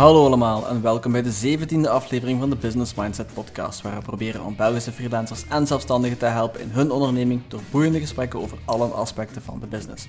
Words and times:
Hallo 0.00 0.26
allemaal 0.26 0.68
en 0.68 0.82
welkom 0.82 1.12
bij 1.12 1.22
de 1.22 1.58
17e 1.58 1.88
aflevering 1.88 2.40
van 2.40 2.50
de 2.50 2.56
Business 2.56 2.94
Mindset 2.94 3.34
Podcast, 3.34 3.82
waar 3.82 3.94
we 3.94 4.02
proberen 4.02 4.44
om 4.44 4.56
Belgische 4.56 4.92
freelancers 4.92 5.44
en 5.48 5.66
zelfstandigen 5.66 6.18
te 6.18 6.24
helpen 6.24 6.60
in 6.60 6.70
hun 6.70 6.90
onderneming 6.90 7.42
door 7.48 7.60
boeiende 7.70 8.00
gesprekken 8.00 8.40
over 8.40 8.58
alle 8.64 8.86
aspecten 8.86 9.42
van 9.42 9.60
de 9.60 9.66
business. 9.66 10.06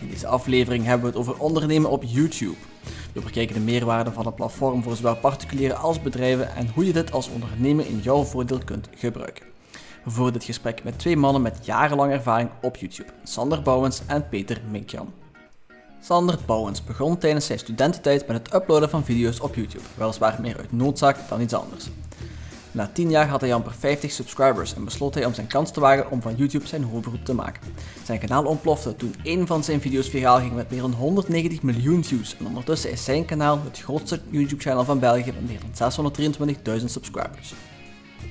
In 0.00 0.08
deze 0.08 0.26
aflevering 0.26 0.84
hebben 0.84 1.02
we 1.12 1.18
het 1.18 1.28
over 1.28 1.42
ondernemen 1.42 1.90
op 1.90 2.02
YouTube. 2.06 2.56
We 3.12 3.20
bekijken 3.20 3.54
de 3.54 3.60
meerwaarde 3.60 4.12
van 4.12 4.26
het 4.26 4.34
platform 4.34 4.82
voor 4.82 4.96
zowel 4.96 5.16
particulieren 5.16 5.78
als 5.78 6.02
bedrijven 6.02 6.54
en 6.54 6.70
hoe 6.74 6.86
je 6.86 6.92
dit 6.92 7.12
als 7.12 7.28
ondernemer 7.28 7.86
in 7.86 7.98
jouw 7.98 8.22
voordeel 8.22 8.60
kunt 8.64 8.88
gebruiken. 8.94 9.46
We 10.04 10.10
voeren 10.10 10.32
dit 10.32 10.44
gesprek 10.44 10.84
met 10.84 10.98
twee 10.98 11.16
mannen 11.16 11.42
met 11.42 11.66
jarenlang 11.66 12.12
ervaring 12.12 12.50
op 12.62 12.76
YouTube, 12.76 13.12
Sander 13.22 13.62
Bouwens 13.62 14.02
en 14.06 14.28
Peter 14.28 14.60
Minkjan. 14.70 15.21
Sander 16.04 16.38
Bouwens 16.46 16.84
begon 16.84 17.18
tijdens 17.18 17.46
zijn 17.46 17.58
studententijd 17.58 18.26
met 18.26 18.36
het 18.36 18.54
uploaden 18.54 18.90
van 18.90 19.04
video's 19.04 19.40
op 19.40 19.54
YouTube, 19.54 19.84
weliswaar 19.94 20.38
meer 20.40 20.56
uit 20.56 20.72
noodzaak 20.72 21.16
dan 21.28 21.40
iets 21.40 21.54
anders. 21.54 21.88
Na 22.70 22.90
10 22.92 23.10
jaar 23.10 23.28
had 23.28 23.40
hij 23.40 23.54
amper 23.54 23.72
50 23.72 24.10
subscribers 24.12 24.74
en 24.74 24.84
besloot 24.84 25.14
hij 25.14 25.24
om 25.24 25.34
zijn 25.34 25.46
kans 25.46 25.70
te 25.70 25.80
wagen 25.80 26.10
om 26.10 26.22
van 26.22 26.34
YouTube 26.36 26.66
zijn 26.66 26.84
hoofdberoep 26.84 27.24
te 27.24 27.34
maken. 27.34 27.62
Zijn 28.04 28.18
kanaal 28.18 28.44
ontplofte 28.44 28.96
toen 28.96 29.14
één 29.22 29.46
van 29.46 29.64
zijn 29.64 29.80
video's 29.80 30.08
viraal 30.08 30.38
ging 30.38 30.54
met 30.54 30.70
meer 30.70 30.80
dan 30.80 30.92
190 30.92 31.62
miljoen 31.62 32.04
views 32.04 32.36
en 32.38 32.46
ondertussen 32.46 32.90
is 32.90 33.04
zijn 33.04 33.24
kanaal 33.24 33.60
het 33.64 33.80
grootste 33.80 34.20
YouTube-channel 34.30 34.84
van 34.84 34.98
België 34.98 35.32
met 35.32 35.48
meer 35.48 35.60
dan 35.74 36.12
623.000 36.80 36.84
subscribers. 36.84 37.54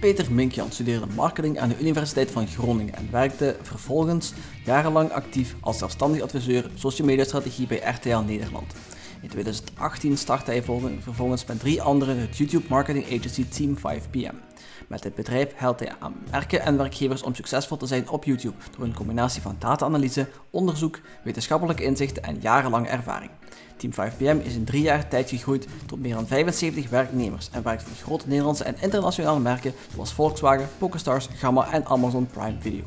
Peter 0.01 0.31
Minkjan 0.31 0.71
studeerde 0.71 1.05
marketing 1.15 1.59
aan 1.59 1.69
de 1.69 1.79
Universiteit 1.79 2.31
van 2.31 2.47
Groningen 2.47 2.95
en 2.95 3.07
werkte 3.11 3.55
vervolgens 3.61 4.33
jarenlang 4.65 5.11
actief 5.11 5.55
als 5.59 5.77
zelfstandig 5.77 6.21
adviseur 6.21 6.69
social 6.75 7.07
media 7.07 7.23
strategie 7.23 7.67
bij 7.67 7.77
RTL 7.77 8.17
Nederland. 8.17 8.73
In 9.21 9.29
2018 9.29 10.17
startte 10.17 10.51
hij 10.51 10.63
vervolgens 10.99 11.45
met 11.45 11.59
drie 11.59 11.81
anderen 11.81 12.19
het 12.19 12.37
YouTube 12.37 12.65
marketing 12.69 13.05
agency 13.05 13.45
Team 13.47 13.77
5PM. 13.77 14.50
Met 14.91 15.03
dit 15.03 15.15
bedrijf 15.15 15.51
helpt 15.55 15.79
hij 15.79 15.93
aan 15.99 16.15
merken 16.31 16.61
en 16.61 16.77
werkgevers 16.77 17.23
om 17.23 17.35
succesvol 17.35 17.77
te 17.77 17.85
zijn 17.85 18.09
op 18.09 18.23
YouTube 18.23 18.55
door 18.77 18.85
een 18.85 18.93
combinatie 18.93 19.41
van 19.41 19.55
data-analyse, 19.59 20.27
onderzoek, 20.49 20.99
wetenschappelijke 21.23 21.83
inzichten 21.83 22.23
en 22.23 22.39
jarenlange 22.39 22.87
ervaring. 22.87 23.31
Team 23.77 23.93
5PM 23.93 24.45
is 24.45 24.55
in 24.55 24.63
drie 24.63 24.81
jaar 24.81 25.07
tijd 25.07 25.29
gegroeid 25.29 25.67
tot 25.85 25.99
meer 25.99 26.13
dan 26.13 26.27
75 26.27 26.89
werknemers 26.89 27.49
en 27.51 27.63
werkt 27.63 27.83
voor 27.83 27.95
grote 27.95 28.27
Nederlandse 28.27 28.63
en 28.63 28.75
internationale 28.81 29.39
merken 29.39 29.73
zoals 29.93 30.13
Volkswagen, 30.13 30.69
PokerStars, 30.77 31.27
Gamma 31.35 31.71
en 31.71 31.85
Amazon 31.85 32.27
Prime 32.27 32.57
Video. 32.59 32.83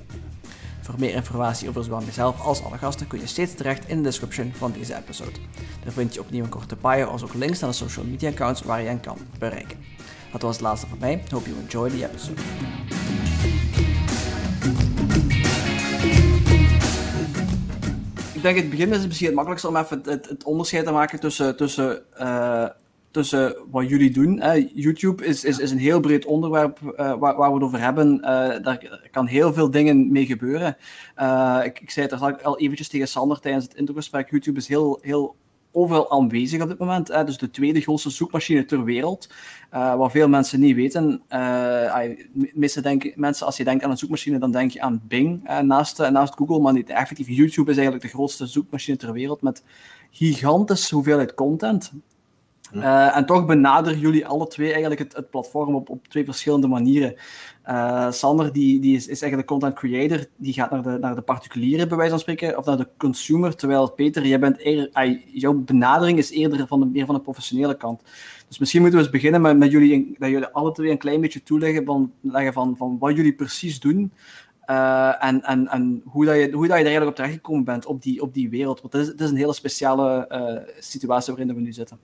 Voor 0.81 0.95
meer 0.99 1.15
informatie 1.15 1.69
over 1.69 1.85
zowel 1.85 2.01
mezelf 2.01 2.41
als 2.41 2.65
alle 2.65 2.79
gasten 2.79 3.07
kun 3.07 3.21
je 3.21 3.27
steeds 3.27 3.55
terecht 3.55 3.89
in 3.89 3.97
de 3.97 4.03
description 4.03 4.53
van 4.55 4.73
deze 4.73 4.97
episode. 4.97 5.39
Daar 5.85 5.93
vind 5.93 6.15
je 6.15 6.21
opnieuw 6.21 6.45
een 6.45 6.51
korte 6.51 6.77
bio 6.77 7.05
als 7.05 7.23
ook 7.23 7.35
links 7.35 7.61
naar 7.61 7.71
de 7.71 7.77
social 7.77 8.05
media 8.05 8.31
accounts 8.31 8.63
waar 8.63 8.81
je 8.81 8.87
hen 8.87 9.01
kan 9.01 9.19
bereiken. 9.39 9.94
Dat 10.35 10.43
was 10.43 10.57
het 10.57 10.65
laatste 10.65 10.87
van 10.87 10.99
mij. 10.99 11.23
Hope 11.31 11.49
you 11.49 11.61
enjoy 11.61 11.91
the 11.91 12.05
episode. 12.05 12.41
Ik 18.35 18.43
denk 18.43 18.57
het 18.57 18.71
begin 18.71 18.93
is 18.93 19.07
misschien 19.07 19.27
het 19.27 19.35
makkelijkste 19.35 19.69
om 19.69 19.77
even 19.77 20.01
het, 20.05 20.29
het, 20.29 20.45
onderscheid 20.45 20.85
te 20.85 20.93
maken 20.93 21.21
tussen, 21.21 21.57
tussen, 21.57 22.03
uh, 22.21 22.69
tussen 23.11 23.57
wat 23.71 23.89
jullie 23.89 24.11
doen. 24.11 24.43
YouTube 24.75 25.25
is, 25.25 25.45
is, 25.45 25.59
is 25.59 25.71
een 25.71 25.79
heel 25.79 26.01
breed 26.01 26.25
onderwerp 26.25 26.79
uh, 26.83 26.93
waar, 26.97 27.37
waar, 27.37 27.49
we 27.49 27.55
het 27.55 27.65
over 27.65 27.81
hebben. 27.81 28.15
Uh, 28.17 28.25
daar 28.63 29.09
kan 29.11 29.27
heel 29.27 29.53
veel 29.53 29.71
dingen 29.71 30.13
mee 30.13 30.27
gebeuren. 30.27 30.77
ik, 31.65 31.81
ik 31.81 31.91
zei 31.91 32.07
het 32.07 32.43
al 32.45 32.59
eventjes 32.59 32.89
tegen 32.89 33.09
Sander 33.09 33.41
tijdens 33.41 33.65
het 33.65 33.75
introgesprek. 33.75 34.31
YouTube 34.31 34.59
is 34.59 34.69
heel, 34.69 34.99
heel 35.03 35.37
overal 35.75 36.11
aanwezig 36.11 36.63
op 36.63 36.69
dit 36.69 36.79
moment. 36.79 37.09
Hè. 37.09 37.25
Dus 37.25 37.39
de 37.39 37.51
tweede 37.51 37.81
grootste 37.81 38.11
zoekmachine 38.11 38.65
ter 38.65 38.85
wereld. 38.85 39.29
Uh, 39.73 39.95
wat 39.95 40.11
veel 40.11 40.29
mensen 40.29 40.61
niet 40.61 40.75
weten. 40.75 41.23
Uh, 41.31 42.83
denken, 42.83 43.13
mensen, 43.15 43.47
als 43.47 43.57
je 43.57 43.65
denkt 43.65 43.85
aan 43.85 43.91
een 43.91 43.99
zoekmachine, 43.99 44.39
dan 44.39 44.51
denk 44.51 44.71
je 44.71 44.81
aan 44.81 45.03
Bing 45.09 45.43
naast, 45.63 45.99
naast 46.11 46.35
Google. 46.35 46.61
Maar 46.61 46.73
niet 46.73 46.91
effectief. 46.91 47.29
YouTube 47.29 47.71
is 47.71 47.77
eigenlijk 47.77 48.07
de 48.07 48.13
grootste 48.17 48.47
zoekmachine 48.47 48.97
ter 48.97 49.13
wereld 49.13 49.43
met 49.43 49.63
gigantische 50.11 50.95
hoeveelheid 50.95 51.35
content. 51.35 51.93
Uh, 52.75 53.17
en 53.17 53.27
toch 53.27 53.47
benaderen 53.47 53.99
jullie 53.99 54.27
alle 54.27 54.47
twee 54.47 54.71
eigenlijk 54.71 55.01
het, 55.01 55.17
het 55.17 55.31
platform 55.31 55.75
op, 55.75 55.89
op 55.89 56.09
twee 56.09 56.25
verschillende 56.25 56.67
manieren. 56.67 57.15
Uh, 57.69 58.11
Sander 58.11 58.53
die, 58.53 58.81
die 58.81 58.97
is, 58.97 59.07
is 59.07 59.23
eigenlijk 59.23 59.47
content 59.47 59.75
creator, 59.75 60.25
die 60.37 60.53
gaat 60.53 60.71
naar 60.71 60.83
de, 60.83 60.99
naar 61.01 61.15
de 61.15 61.21
particuliere, 61.21 61.87
bij 61.87 61.97
wijze 61.97 62.11
van 62.11 62.21
spreken, 62.21 62.59
of 62.59 62.65
naar 62.65 62.77
de 62.77 62.89
consumer. 62.97 63.57
Terwijl 63.57 63.91
Peter, 63.91 64.27
jij 64.27 64.39
bent 64.39 64.59
eerder, 64.59 65.21
jouw 65.27 65.55
benadering 65.55 66.19
is 66.19 66.31
eerder 66.31 66.67
van 66.67 66.81
de, 66.81 66.87
meer 66.87 67.07
van 67.07 67.15
de 67.15 67.21
professionele 67.21 67.77
kant. 67.77 68.03
Dus 68.49 68.59
misschien 68.59 68.81
moeten 68.81 68.99
we 68.99 69.05
eens 69.05 69.15
beginnen 69.15 69.41
met, 69.41 69.59
met 69.59 69.71
jullie, 69.71 70.17
dat 70.19 70.31
jullie 70.31 70.47
alle 70.47 70.73
twee 70.73 70.91
een 70.91 70.99
klein 70.99 71.21
beetje 71.21 71.43
toeleggen 71.43 71.85
van, 71.85 72.13
van, 72.53 72.77
van 72.77 72.99
wat 72.99 73.17
jullie 73.17 73.35
precies 73.35 73.81
doen. 73.81 74.13
Uh, 74.71 75.25
en 75.25 75.43
en, 75.43 75.69
en 75.69 76.03
hoe, 76.05 76.25
dat 76.25 76.35
je, 76.35 76.51
hoe 76.53 76.67
dat 76.67 76.77
je 76.77 76.83
er 76.83 76.91
eigenlijk 76.91 77.07
op 77.07 77.15
terechtgekomen 77.15 77.65
bent 77.65 77.87
op 77.87 78.03
die, 78.03 78.23
op 78.23 78.35
die 78.35 78.51
wereld. 78.51 78.81
Want 78.81 78.93
het 78.93 79.03
is, 79.03 79.09
het 79.09 79.21
is 79.21 79.31
een 79.31 79.37
hele 79.37 79.53
speciale 79.53 80.29
situatie 80.79 81.35
waarin 81.35 81.55
we 81.55 81.61
nu 81.61 81.73
zitten. 81.73 81.99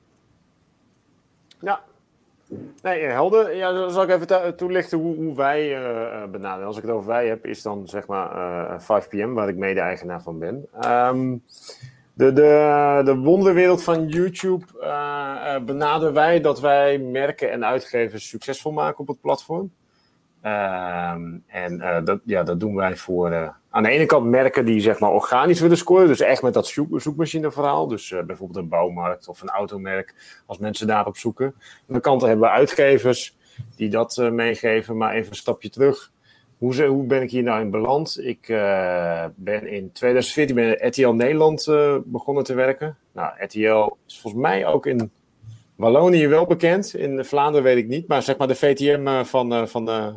Ja. 1.61 1.81
Nee, 2.83 3.03
helder. 3.03 3.57
Ja, 3.57 3.73
dan 3.73 3.91
zal 3.91 4.03
ik 4.03 4.11
even 4.11 4.57
toelichten 4.57 4.99
hoe, 4.99 5.17
hoe 5.17 5.37
wij 5.37 5.81
uh, 5.81 6.25
benaderen. 6.31 6.67
Als 6.67 6.77
ik 6.77 6.83
het 6.83 6.91
over 6.91 7.09
wij 7.09 7.27
heb, 7.27 7.47
is 7.47 7.63
dan 7.63 7.89
zeg 7.89 8.07
maar 8.07 8.37
uh, 8.37 8.81
5PM, 8.81 9.33
waar 9.33 9.49
ik 9.49 9.57
mede-eigenaar 9.57 10.23
van 10.23 10.39
ben. 10.39 10.67
Um, 10.85 11.43
de, 12.13 12.33
de, 12.33 13.03
de 13.05 13.17
wonderwereld 13.17 13.83
van 13.83 14.07
YouTube 14.07 14.65
uh, 14.81 15.59
benaderen 15.59 16.15
wij 16.15 16.41
dat 16.41 16.61
wij 16.61 16.99
merken 16.99 17.51
en 17.51 17.65
uitgevers 17.65 18.29
succesvol 18.29 18.73
maken 18.73 18.99
op 18.99 19.09
het 19.09 19.21
platform. 19.21 19.73
Ehm, 20.41 21.39
en 21.47 22.03
dat, 22.05 22.21
ja, 22.25 22.43
dat 22.43 22.61
doen 22.61 22.75
wij 22.75 22.97
voor 22.97 23.60
aan 23.71 23.83
de 23.83 23.89
ene 23.89 24.07
kant 24.07 24.27
merken 24.27 24.65
die 24.65 24.81
zeg 24.81 24.99
maar 24.99 25.11
organisch 25.11 25.61
willen 25.61 25.77
scoren. 25.77 26.07
Dus 26.07 26.21
echt 26.21 26.43
met 26.43 26.55
dat 26.55 26.67
zoek, 26.67 27.01
zoekmachineverhaal. 27.01 27.87
Dus 27.89 28.11
uh, 28.11 28.23
bijvoorbeeld 28.23 28.59
een 28.59 28.69
bouwmarkt 28.69 29.29
of 29.29 29.43
een 29.43 29.49
automerk. 29.49 30.15
Als 30.47 30.59
mensen 30.59 30.87
daarop 30.87 31.17
zoeken. 31.17 31.55
Aan 31.89 31.95
de 31.95 32.01
kant 32.01 32.23
hebben 32.23 32.41
we 32.41 32.55
uitgevers 32.55 33.37
die 33.77 33.91
dat 33.91 34.17
meegeven. 34.33 34.97
Maar 34.97 35.15
even 35.15 35.31
een 35.31 35.37
stapje 35.37 35.71
terug. 35.71 36.13
Hoe, 36.59 36.85
hoe 36.85 37.07
ben 37.07 37.23
ik 37.23 37.31
hier 37.31 37.43
nou 37.43 37.61
in 37.61 37.71
beland? 37.71 38.19
Ik 38.21 38.47
ben 39.35 39.67
in 39.67 39.93
2014 39.93 40.55
bij 40.55 40.79
RTL 40.87 41.09
Nederland 41.09 41.65
begonnen 42.05 42.45
te 42.45 42.55
werken. 42.55 42.97
Nou, 43.13 43.33
RTL 43.39 43.97
is 44.07 44.21
volgens 44.21 44.43
mij 44.43 44.67
ook 44.67 44.87
in 44.87 45.11
Wallonië 45.77 46.27
wel 46.29 46.47
bekend. 46.47 46.95
In 46.95 47.25
Vlaanderen 47.25 47.65
weet 47.65 47.77
ik 47.77 47.89
niet. 47.89 48.09
Maar 48.09 48.23
zeg 48.23 48.37
maar 48.37 48.49
de 48.49 48.55
VTM 48.55 49.25
van, 49.25 49.69
van 49.69 49.85
de 49.85 50.15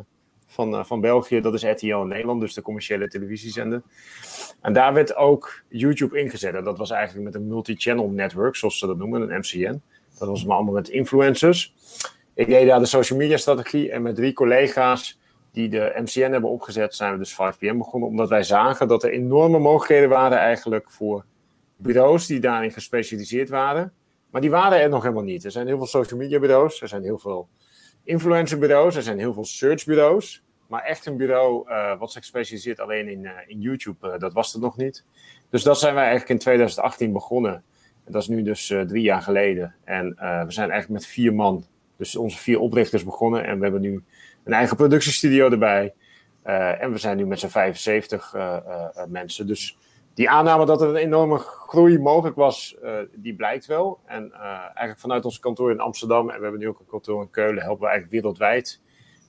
van, 0.54 0.74
uh, 0.74 0.84
van 0.84 1.00
België. 1.00 1.40
Dat 1.40 1.54
is 1.54 1.62
in 1.62 2.08
Nederland, 2.08 2.40
dus 2.40 2.54
de 2.54 2.62
commerciële 2.62 3.08
televisiezender. 3.08 3.82
En 4.60 4.72
daar 4.72 4.94
werd 4.94 5.16
ook 5.16 5.62
YouTube 5.68 6.18
ingezet. 6.18 6.54
En 6.54 6.64
dat 6.64 6.78
was 6.78 6.90
eigenlijk 6.90 7.24
met 7.24 7.34
een 7.34 7.48
multi-channel 7.48 8.08
network, 8.08 8.56
zoals 8.56 8.78
ze 8.78 8.86
dat 8.86 8.96
noemen, 8.96 9.20
een 9.20 9.38
MCN. 9.38 9.82
Dat 10.18 10.28
was 10.28 10.44
maar 10.44 10.56
allemaal 10.56 10.74
met 10.74 10.88
influencers. 10.88 11.74
Ik 12.34 12.46
deed 12.46 12.66
daar 12.66 12.78
de 12.78 12.86
social 12.86 13.18
media 13.18 13.36
strategie 13.36 13.90
en 13.90 14.02
met 14.02 14.16
drie 14.16 14.32
collega's 14.32 15.18
die 15.52 15.68
de 15.68 15.92
MCN 15.96 16.30
hebben 16.30 16.50
opgezet, 16.50 16.94
zijn 16.94 17.12
we 17.12 17.18
dus 17.18 17.32
5PM 17.32 17.76
begonnen. 17.76 18.08
Omdat 18.08 18.28
wij 18.28 18.42
zagen 18.42 18.88
dat 18.88 19.02
er 19.02 19.10
enorme 19.10 19.58
mogelijkheden 19.58 20.08
waren 20.08 20.38
eigenlijk 20.38 20.90
voor 20.90 21.24
bureaus 21.76 22.26
die 22.26 22.40
daarin 22.40 22.72
gespecialiseerd 22.72 23.48
waren. 23.48 23.92
Maar 24.30 24.40
die 24.40 24.50
waren 24.50 24.80
er 24.80 24.88
nog 24.88 25.02
helemaal 25.02 25.24
niet. 25.24 25.44
Er 25.44 25.50
zijn 25.50 25.66
heel 25.66 25.76
veel 25.76 25.86
social 25.86 26.20
media 26.20 26.38
bureaus, 26.38 26.82
er 26.82 26.88
zijn 26.88 27.02
heel 27.02 27.18
veel 27.18 27.48
influencerbureaus, 28.04 28.96
er 28.96 29.02
zijn 29.02 29.18
heel 29.18 29.32
veel 29.32 29.44
searchbureaus. 29.44 30.43
Maar 30.66 30.82
echt 30.82 31.06
een 31.06 31.16
bureau 31.16 31.68
uh, 31.68 31.98
wat 31.98 32.12
zich 32.12 32.24
specialiseert 32.24 32.80
alleen 32.80 33.08
in, 33.08 33.22
uh, 33.22 33.30
in 33.46 33.60
YouTube, 33.60 34.08
uh, 34.08 34.18
dat 34.18 34.32
was 34.32 34.54
er 34.54 34.60
nog 34.60 34.76
niet. 34.76 35.04
Dus 35.50 35.62
dat 35.62 35.78
zijn 35.78 35.94
wij 35.94 36.02
eigenlijk 36.02 36.32
in 36.32 36.38
2018 36.38 37.12
begonnen. 37.12 37.54
En 38.04 38.12
dat 38.12 38.22
is 38.22 38.28
nu 38.28 38.42
dus 38.42 38.66
drie 38.66 39.02
jaar 39.02 39.22
geleden. 39.22 39.74
En 39.84 40.08
we 40.18 40.52
zijn 40.52 40.70
eigenlijk 40.70 40.88
met 40.88 41.06
vier 41.06 41.34
man, 41.34 41.64
dus 41.96 42.16
onze 42.16 42.38
vier 42.38 42.58
oprichters 42.58 43.04
begonnen. 43.04 43.44
En 43.44 43.56
we 43.56 43.62
hebben 43.62 43.80
nu 43.80 44.02
een 44.44 44.52
eigen 44.52 44.76
productiestudio 44.76 45.50
erbij. 45.50 45.94
en 46.42 46.92
we 46.92 46.98
zijn 46.98 47.16
nu 47.16 47.26
met 47.26 47.40
z'n 47.40 47.46
75 47.46 48.34
mensen. 49.08 49.46
Dus 49.46 49.78
die 50.14 50.30
aanname 50.30 50.66
dat 50.66 50.82
er 50.82 50.88
een 50.88 50.96
enorme 50.96 51.38
groei 51.38 51.98
mogelijk 51.98 52.36
was, 52.36 52.76
die 53.14 53.34
blijkt 53.34 53.66
wel. 53.66 54.00
En 54.06 54.32
eigenlijk 54.32 55.00
vanuit 55.00 55.24
ons 55.24 55.38
kantoor 55.38 55.70
in 55.70 55.80
Amsterdam, 55.80 56.30
en 56.30 56.36
we 56.36 56.42
hebben 56.42 56.60
nu 56.60 56.68
ook 56.68 56.80
een 56.80 56.86
kantoor 56.86 57.22
in 57.22 57.30
Keulen, 57.30 57.62
helpen 57.62 57.82
we 57.82 57.88
eigenlijk 57.88 58.22
wereldwijd 58.22 58.80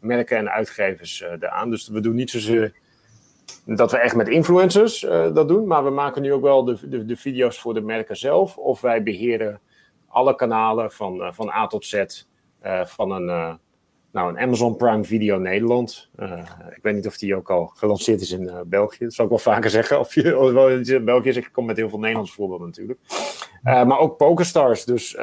merken 0.05 0.37
en 0.37 0.49
uitgevers 0.49 1.21
uh, 1.21 1.31
eraan. 1.31 1.69
Dus 1.69 1.87
we 1.87 1.99
doen 1.99 2.15
niet 2.15 2.29
zozeer 2.29 2.73
dat 3.65 3.91
we 3.91 3.97
echt 3.97 4.15
met 4.15 4.27
influencers 4.27 4.99
dat 5.33 5.47
doen, 5.47 5.67
maar 5.67 5.83
we 5.83 5.89
maken 5.89 6.21
nu 6.21 6.33
ook 6.33 6.41
wel 6.41 6.63
de, 6.63 6.89
de, 6.89 7.05
de, 7.05 7.15
video's 7.15 7.59
voor 7.59 7.73
de 7.73 7.81
merken 7.81 8.17
zelf. 8.17 8.57
Of 8.57 8.81
wij 8.81 9.03
beheren 9.03 9.59
alle 10.07 10.35
kanalen 10.35 10.91
van, 10.91 11.33
van 11.33 11.49
A 11.49 11.67
tot 11.67 11.85
Z 11.85 12.03
van 12.85 13.11
een 13.11 13.59
nou, 14.15 14.29
een 14.29 14.39
Amazon 14.39 14.75
Prime 14.75 15.03
Video 15.03 15.37
Nederland. 15.37 16.09
ik 16.75 16.79
weet 16.81 16.95
niet 16.95 17.07
of 17.07 17.17
die 17.17 17.35
ook 17.35 17.49
al 17.49 17.65
gelanceerd 17.65 18.21
is 18.21 18.31
in 18.31 18.63
België. 18.65 19.03
Dat 19.03 19.13
zou 19.13 19.27
ik 19.27 19.33
wel 19.33 19.53
vaker 19.53 19.69
zeggen. 19.79 19.99
Of 19.99 20.13
je 20.13 20.53
wel 20.53 20.69
in 20.69 21.05
België 21.05 21.29
is. 21.29 21.35
Ik 21.35 21.49
kom 21.51 21.65
met 21.65 21.77
heel 21.77 21.89
veel 21.89 21.99
Nederlands 21.99 22.33
voorbeelden 22.33 22.67
natuurlijk. 22.67 22.99
maar 23.63 23.99
ook 23.99 24.17
PokerStars. 24.17 24.85
Dus 24.85 25.13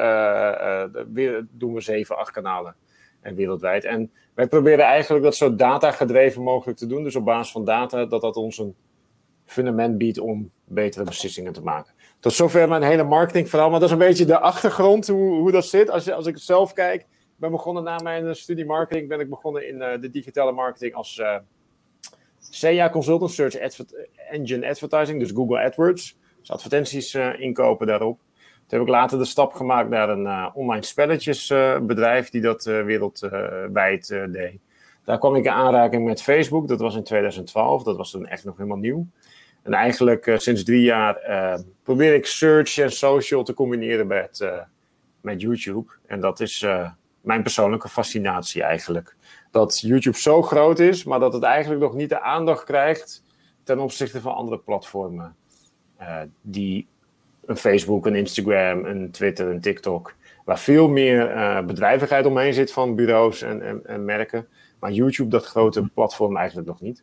weer 1.12 1.46
doen 1.50 1.74
we 1.74 1.80
zeven, 1.80 2.18
acht 2.18 2.30
kanalen. 2.30 2.74
En 3.22 3.34
wereldwijd. 3.34 3.84
En 3.84 4.10
wij 4.34 4.46
proberen 4.46 4.84
eigenlijk 4.84 5.24
dat 5.24 5.36
zo 5.36 5.54
data 5.54 5.90
gedreven 5.90 6.42
mogelijk 6.42 6.78
te 6.78 6.86
doen. 6.86 7.02
Dus 7.02 7.16
op 7.16 7.24
basis 7.24 7.52
van 7.52 7.64
data, 7.64 8.04
dat 8.04 8.20
dat 8.20 8.36
ons 8.36 8.58
een 8.58 8.74
fundament 9.44 9.98
biedt 9.98 10.18
om 10.18 10.50
betere 10.64 11.04
beslissingen 11.04 11.52
te 11.52 11.62
maken. 11.62 11.92
Tot 12.20 12.32
zover 12.32 12.68
mijn 12.68 12.82
hele 12.82 13.02
marketingverhaal. 13.02 13.70
Maar 13.70 13.80
dat 13.80 13.88
is 13.88 13.94
een 13.94 14.06
beetje 14.06 14.24
de 14.24 14.38
achtergrond, 14.38 15.08
hoe, 15.08 15.34
hoe 15.40 15.52
dat 15.52 15.64
zit. 15.64 15.90
Als, 15.90 16.04
je, 16.04 16.14
als 16.14 16.26
ik 16.26 16.38
zelf 16.38 16.72
kijk, 16.72 17.06
ben 17.36 17.50
begonnen 17.50 17.82
na 17.82 17.98
mijn 18.02 18.36
studie 18.36 18.66
marketing, 18.66 19.08
ben 19.08 19.20
ik 19.20 19.28
begonnen 19.28 19.68
in 19.68 19.76
uh, 19.76 20.00
de 20.00 20.10
digitale 20.10 20.52
marketing 20.52 20.94
als 20.94 21.22
uh, 22.60 22.90
consultant, 22.90 23.30
Search 23.30 23.54
Engine 24.30 24.68
Advertising, 24.68 25.18
dus 25.20 25.30
Google 25.30 25.60
AdWords. 25.60 26.18
Dus 26.38 26.50
advertenties 26.50 27.14
inkopen 27.38 27.86
daarop. 27.86 28.18
Toen 28.72 28.80
heb 28.80 28.90
ik 28.90 28.96
later 28.96 29.18
de 29.18 29.24
stap 29.24 29.52
gemaakt 29.52 29.88
naar 29.88 30.08
een 30.08 30.54
online 30.54 30.84
spelletjesbedrijf 30.84 32.30
die 32.30 32.40
dat 32.40 32.64
wereldwijd 32.64 34.08
deed. 34.08 34.58
Daar 35.04 35.18
kwam 35.18 35.34
ik 35.34 35.44
in 35.44 35.50
aanraking 35.50 36.04
met 36.04 36.22
Facebook, 36.22 36.68
dat 36.68 36.80
was 36.80 36.94
in 36.94 37.02
2012, 37.02 37.82
dat 37.82 37.96
was 37.96 38.10
toen 38.10 38.26
echt 38.26 38.44
nog 38.44 38.56
helemaal 38.56 38.78
nieuw. 38.78 39.06
En 39.62 39.72
eigenlijk 39.72 40.34
sinds 40.36 40.64
drie 40.64 40.82
jaar 40.82 41.18
probeer 41.82 42.14
ik 42.14 42.26
search 42.26 42.78
en 42.78 42.92
social 42.92 43.42
te 43.42 43.54
combineren 43.54 44.06
met, 44.06 44.50
met 45.20 45.40
YouTube. 45.40 45.92
En 46.06 46.20
dat 46.20 46.40
is 46.40 46.66
mijn 47.20 47.42
persoonlijke 47.42 47.88
fascinatie 47.88 48.62
eigenlijk. 48.62 49.16
Dat 49.50 49.80
YouTube 49.80 50.18
zo 50.18 50.42
groot 50.42 50.78
is, 50.78 51.04
maar 51.04 51.20
dat 51.20 51.32
het 51.32 51.42
eigenlijk 51.42 51.80
nog 51.80 51.94
niet 51.94 52.08
de 52.08 52.20
aandacht 52.20 52.64
krijgt 52.64 53.22
ten 53.62 53.78
opzichte 53.78 54.20
van 54.20 54.34
andere 54.34 54.58
platformen. 54.58 55.36
die 56.40 56.86
een 57.46 57.56
Facebook, 57.56 58.06
een 58.06 58.14
Instagram, 58.14 58.84
een 58.84 59.10
Twitter, 59.10 59.48
een 59.48 59.60
TikTok. 59.60 60.14
Waar 60.44 60.58
veel 60.58 60.88
meer 60.88 61.26
bedrijvigheid 61.66 62.26
omheen 62.26 62.54
zit 62.54 62.72
van 62.72 62.94
bureaus 62.94 63.42
en, 63.42 63.62
en, 63.62 63.86
en 63.86 64.04
merken. 64.04 64.46
Maar 64.78 64.92
YouTube, 64.92 65.30
dat 65.30 65.44
grote 65.44 65.88
platform, 65.94 66.36
eigenlijk 66.36 66.68
nog 66.68 66.80
niet. 66.80 67.02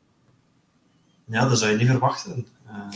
Ja, 1.25 1.47
dat 1.47 1.57
zou 1.57 1.71
je 1.71 1.77
niet 1.77 1.88
verwachten. 1.88 2.47
Uh, 2.68 2.89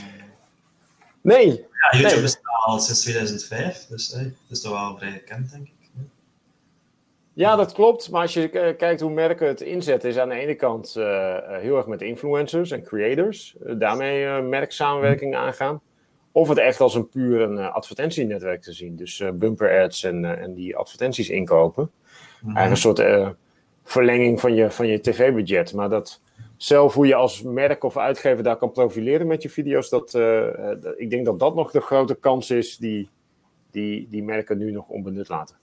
nee. 1.22 1.48
Ja, 1.48 1.90
YouTube 1.92 2.14
nee. 2.14 2.22
bestaat 2.22 2.66
al 2.66 2.80
sinds 2.80 3.02
2005, 3.02 3.86
dus 3.90 4.12
hey, 4.14 4.24
dat 4.24 4.34
is 4.50 4.62
toch 4.62 4.72
wel 4.72 4.98
vrij 4.98 5.12
gekend, 5.12 5.52
denk 5.52 5.68
ik. 5.68 5.84
Ja, 7.34 7.56
dat 7.56 7.72
klopt. 7.72 8.10
Maar 8.10 8.22
als 8.22 8.34
je 8.34 8.76
kijkt 8.78 9.02
hoe 9.02 9.12
merken 9.12 9.48
het 9.48 9.62
inzetten, 9.62 10.10
is 10.10 10.18
aan 10.18 10.30
de 10.30 10.36
ene 10.36 10.56
kant 10.56 10.96
uh, 10.98 11.36
heel 11.48 11.78
erg 11.78 11.88
met 11.88 12.02
influencers 12.02 12.72
en 12.72 12.84
creators. 12.84 13.56
Daarmee 13.60 14.42
merksamenwerking 14.42 15.36
aangaan. 15.36 15.82
Of 16.36 16.50
het 16.50 16.58
echt 16.58 16.80
als 16.80 16.96
een 16.96 17.10
puur 17.10 17.42
een 17.42 17.58
advertentienetwerk 17.60 18.62
te 18.62 18.74
zien. 18.74 18.96
Dus 18.96 19.24
bumper 19.34 19.84
ads 19.84 20.04
en, 20.04 20.40
en 20.40 20.54
die 20.54 20.76
advertenties 20.76 21.30
inkopen. 21.30 21.92
Mm 22.42 22.56
-hmm. 22.56 22.72
een 22.72 22.78
soort 22.78 23.04
verlenging 23.84 24.40
van 24.40 24.54
je, 24.54 24.72
van 24.72 24.88
je 24.88 25.00
tv-budget. 25.00 25.74
Maar 25.74 25.90
dat, 25.90 26.22
zelf 26.64 26.94
hoe 26.94 27.08
je 27.08 27.16
als 27.16 27.42
merk 27.42 27.84
of 27.84 27.98
uitgever 27.98 28.44
daar 28.44 28.58
kan 28.58 28.72
profileren 28.72 29.28
met 29.28 29.42
je 29.42 29.50
video's, 29.50 29.90
dat, 29.90 30.14
uh, 30.14 30.48
ik 30.98 31.10
denk 31.10 31.26
dat 31.26 31.40
dat 31.40 31.56
nog 31.56 31.72
de 31.72 31.82
grote 31.82 32.16
kans 32.16 32.50
is 32.50 32.78
die, 32.78 33.10
die, 33.72 34.08
die 34.10 34.24
merken 34.24 34.58
nu 34.58 34.72
nog 34.72 34.88
onbenut 34.88 35.30
laten. 35.30 35.56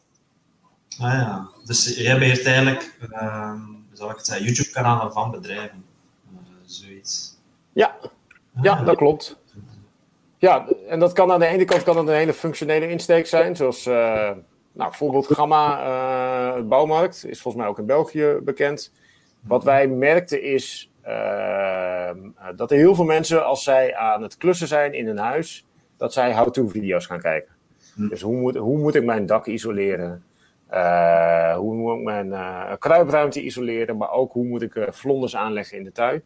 Ah 0.98 1.12
ja, 1.12 1.50
dus 1.64 1.96
jij 1.96 2.18
bent 2.18 2.44
eigenlijk, 2.44 2.96
uh, 3.10 3.54
zal 3.92 4.10
ik 4.10 4.16
het 4.16 4.26
zeggen, 4.26 4.46
YouTube-kanalen 4.46 5.12
van 5.12 5.30
bedrijven, 5.30 5.84
uh, 6.32 6.38
zoiets. 6.64 7.38
Ja, 7.72 7.96
ja, 8.62 8.82
dat 8.82 8.96
klopt. 8.96 9.39
Ja, 10.40 10.68
en 10.88 10.98
dat 10.98 11.12
kan 11.12 11.32
aan 11.32 11.40
de 11.40 11.46
ene 11.46 11.64
kant 11.64 11.82
kan 11.82 11.96
het 11.96 12.08
een 12.08 12.14
hele 12.14 12.32
functionele 12.32 12.88
insteek 12.88 13.26
zijn, 13.26 13.56
zoals 13.56 13.84
nou, 13.84 14.42
bijvoorbeeld 14.72 15.26
Gamma, 15.26 16.54
het 16.54 16.68
bouwmarkt, 16.68 17.24
is 17.26 17.40
volgens 17.40 17.62
mij 17.62 17.72
ook 17.72 17.78
in 17.78 17.86
België 17.86 18.38
bekend. 18.42 18.92
Wat 19.40 19.64
wij 19.64 19.88
merkten 19.88 20.42
is 20.42 20.90
Ehm, 21.02 22.18
dat 22.56 22.70
er 22.70 22.76
heel 22.76 22.94
veel 22.94 23.04
mensen, 23.04 23.44
als 23.44 23.62
zij 23.62 23.96
aan 23.96 24.22
het 24.22 24.36
klussen 24.36 24.68
zijn 24.68 24.92
in 24.94 25.06
hun 25.06 25.18
huis, 25.18 25.66
dat 25.96 26.12
zij 26.12 26.34
how-to-video's 26.34 27.06
gaan 27.06 27.20
kijken. 27.20 27.54
Hm. 27.94 28.08
Dus 28.08 28.22
hoe 28.22 28.36
moet, 28.36 28.56
hoe 28.56 28.78
moet 28.78 28.94
ik 28.94 29.04
mijn 29.04 29.26
dak 29.26 29.46
isoleren? 29.46 30.24
Uh, 30.72 31.56
hoe 31.56 31.74
moet 31.74 31.96
ik 31.96 32.04
mijn 32.04 32.26
uh, 32.26 32.72
kruipruimte 32.78 33.42
isoleren? 33.42 33.96
Maar 33.96 34.10
ook 34.10 34.32
hoe 34.32 34.44
moet 34.44 34.62
ik 34.62 34.74
uh, 34.74 34.84
vlonders 34.90 35.36
aanleggen 35.36 35.78
in 35.78 35.84
de 35.84 35.92
tuin? 35.92 36.22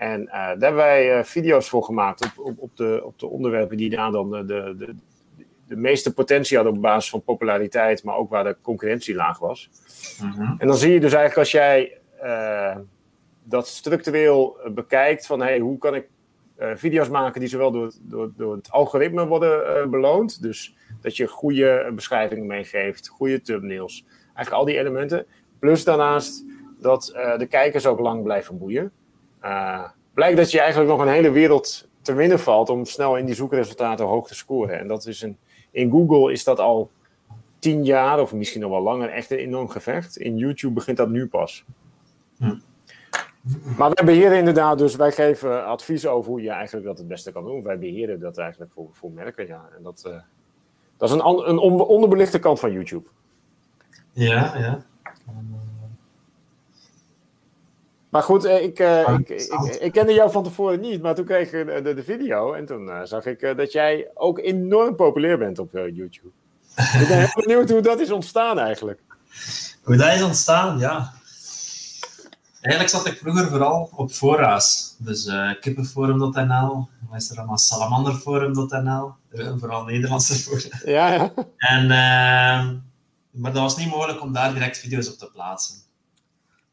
En 0.00 0.24
daar 0.24 0.48
hebben 0.48 0.74
wij 0.74 1.24
video's 1.24 1.68
voor 1.68 1.84
gemaakt 1.84 2.24
op, 2.24 2.46
op, 2.46 2.58
op, 2.58 2.76
de, 2.76 3.00
op 3.04 3.18
de 3.18 3.26
onderwerpen 3.26 3.76
die 3.76 3.90
daar 3.90 4.10
dan 4.10 4.30
de, 4.30 4.44
de, 4.46 4.94
de 5.66 5.76
meeste 5.76 6.14
potentie 6.14 6.56
hadden 6.56 6.74
op 6.74 6.82
basis 6.82 7.10
van 7.10 7.22
populariteit, 7.22 8.04
maar 8.04 8.16
ook 8.16 8.30
waar 8.30 8.44
de 8.44 8.56
concurrentie 8.62 9.14
laag 9.14 9.38
was. 9.38 9.70
Mm 10.22 10.54
En 10.58 10.66
dan 10.66 10.76
zie 10.76 10.92
je 10.92 11.00
dus 11.00 11.12
eigenlijk 11.12 11.38
als 11.38 11.50
jij 11.50 11.98
dat 13.42 13.68
structureel 13.68 14.58
bekijkt 14.74 15.26
van 15.26 15.40
hey, 15.40 15.58
hoe 15.58 15.78
kan 15.78 15.94
ik 15.94 16.08
video's 16.74 17.08
maken 17.08 17.40
die 17.40 17.48
zowel 17.48 17.70
door, 17.70 17.92
door, 18.00 18.32
door 18.36 18.56
het 18.56 18.70
algoritme 18.70 19.26
worden 19.26 19.90
beloond. 19.90 20.42
Dus 20.42 20.74
dat 21.00 21.16
je 21.16 21.26
goede 21.26 21.92
beschrijvingen 21.94 22.46
meegeeft, 22.46 23.08
goede 23.08 23.42
thumbnails. 23.42 24.04
Eigenlijk 24.24 24.50
al 24.50 24.64
die 24.64 24.78
elementen. 24.78 25.26
Plus 25.58 25.84
daarnaast 25.84 26.44
dat 26.78 27.12
de 27.38 27.46
kijkers 27.46 27.86
ook 27.86 27.98
lang 27.98 28.22
blijven 28.22 28.58
boeien. 28.58 28.92
Blijkt 30.14 30.36
dat 30.36 30.50
je 30.50 30.60
eigenlijk 30.60 30.90
nog 30.90 31.00
een 31.00 31.12
hele 31.12 31.30
wereld 31.30 31.88
te 32.02 32.12
winnen 32.12 32.40
valt 32.40 32.68
om 32.68 32.84
snel 32.84 33.16
in 33.16 33.26
die 33.26 33.34
zoekresultaten 33.34 34.06
hoog 34.06 34.28
te 34.28 34.34
scoren. 34.34 34.78
En 34.78 34.88
dat 34.88 35.06
is 35.06 35.22
een, 35.22 35.36
in 35.70 35.90
Google 35.90 36.32
is 36.32 36.44
dat 36.44 36.58
al 36.58 36.90
tien 37.58 37.84
jaar 37.84 38.20
of 38.20 38.32
misschien 38.32 38.60
nog 38.60 38.70
wel 38.70 38.82
langer 38.82 39.08
echt 39.08 39.30
een 39.30 39.38
enorm 39.38 39.68
gevecht. 39.68 40.16
In 40.16 40.36
YouTube 40.36 40.74
begint 40.74 40.96
dat 40.96 41.08
nu 41.08 41.26
pas. 41.26 41.64
Hm. 42.38 42.54
Maar 43.76 43.90
wij 43.94 44.04
beheren 44.04 44.38
inderdaad, 44.38 44.78
dus 44.78 44.96
wij 44.96 45.12
geven 45.12 45.66
advies 45.66 46.06
over 46.06 46.30
hoe 46.30 46.42
je 46.42 46.50
eigenlijk 46.50 46.86
dat 46.86 46.98
het 46.98 47.08
beste 47.08 47.32
kan 47.32 47.44
doen. 47.44 47.62
Wij 47.62 47.78
beheren 47.78 48.20
dat 48.20 48.38
eigenlijk 48.38 48.72
voor, 48.72 48.88
voor 48.92 49.10
merken, 49.10 49.46
ja. 49.46 49.68
En 49.76 49.82
dat, 49.82 50.04
uh, 50.06 50.12
dat 50.96 51.08
is 51.08 51.14
een, 51.14 51.48
een 51.48 51.58
onderbelichte 51.58 52.38
kant 52.38 52.60
van 52.60 52.72
YouTube. 52.72 53.08
Ja, 54.12 54.56
ja. 54.56 54.84
Maar 58.10 58.22
goed, 58.22 58.44
eh, 58.44 58.62
ik, 58.62 58.78
uh, 58.78 59.18
ik, 59.18 59.28
ik, 59.28 59.76
ik, 59.80 59.92
kende 59.92 60.12
jou 60.12 60.30
van 60.30 60.44
tevoren 60.44 60.80
niet, 60.80 61.02
maar 61.02 61.14
toen 61.14 61.24
kreeg 61.24 61.52
ik 61.52 61.84
de, 61.84 61.94
de 61.94 62.02
video 62.02 62.52
en 62.52 62.66
toen 62.66 62.86
uh, 62.86 63.00
zag 63.04 63.26
ik 63.26 63.56
dat 63.56 63.72
jij 63.72 64.10
ook 64.14 64.38
enorm 64.38 64.96
populair 64.96 65.38
bent 65.38 65.58
op 65.58 65.72
YouTube. 65.72 66.28
ik 66.76 67.06
ben 67.08 67.18
heel 67.18 67.42
benieuwd 67.46 67.70
hoe 67.70 67.80
dat 67.80 68.00
is 68.00 68.10
ontstaan 68.10 68.58
eigenlijk. 68.58 69.00
Hoe 69.82 69.96
dat 69.96 70.14
is 70.14 70.22
ontstaan, 70.22 70.78
ja. 70.78 71.12
Eigenlijk 72.60 72.94
zat 72.94 73.06
ik 73.06 73.18
vroeger 73.18 73.48
vooral 73.48 73.90
op 73.94 74.10
fora's. 74.10 74.96
Dus 74.98 75.32
kippenforum.nl, 75.60 76.88
is 77.14 77.30
er 77.30 77.38
allemaal 77.38 77.58
salamanderforum.nl, 77.58 79.12
vooral 79.58 79.84
Nederlandse 79.84 80.34
fora. 80.34 80.80
Ja, 80.84 81.12
ja. 81.12 81.32
En, 81.56 81.82
uh, 81.82 82.78
maar 83.30 83.52
dat 83.52 83.62
was 83.62 83.76
niet 83.76 83.90
mogelijk 83.90 84.20
om 84.20 84.32
daar 84.32 84.52
direct 84.52 84.78
video's 84.78 85.08
op 85.08 85.18
te 85.18 85.30
plaatsen. 85.32 85.76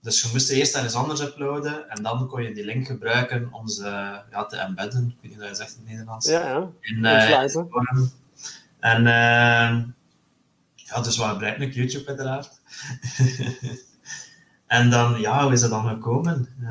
Dus 0.01 0.21
je 0.21 0.29
moest 0.31 0.49
eerst 0.49 0.75
ergens 0.75 0.93
anders 0.93 1.21
uploaden 1.21 1.89
en 1.89 2.03
dan 2.03 2.27
kon 2.27 2.43
je 2.43 2.53
die 2.53 2.65
link 2.65 2.87
gebruiken 2.87 3.53
om 3.53 3.67
ze 3.67 3.83
ja, 4.31 4.45
te 4.45 4.57
embedden. 4.57 5.07
Ik 5.07 5.17
weet 5.21 5.31
niet 5.31 5.39
hoe 5.39 5.49
je 5.49 5.55
zegt 5.55 5.71
in 5.71 5.79
het 5.79 5.89
Nederlands. 5.89 6.27
Ja, 6.27 6.47
ja. 6.47 6.69
In, 6.81 6.97
uh. 7.03 7.45
En 8.79 9.01
uh, 9.01 9.83
ja, 10.75 11.01
dus 11.01 11.17
wat 11.17 11.29
gebruik 11.29 11.57
ik? 11.57 11.73
YouTube 11.73 12.07
uiteraard. 12.07 12.51
En 14.67 14.89
dan, 14.89 15.19
ja, 15.19 15.43
hoe 15.43 15.51
is 15.51 15.61
dat 15.61 15.69
dan 15.69 15.87
gekomen? 15.87 16.49
Uh, 16.61 16.69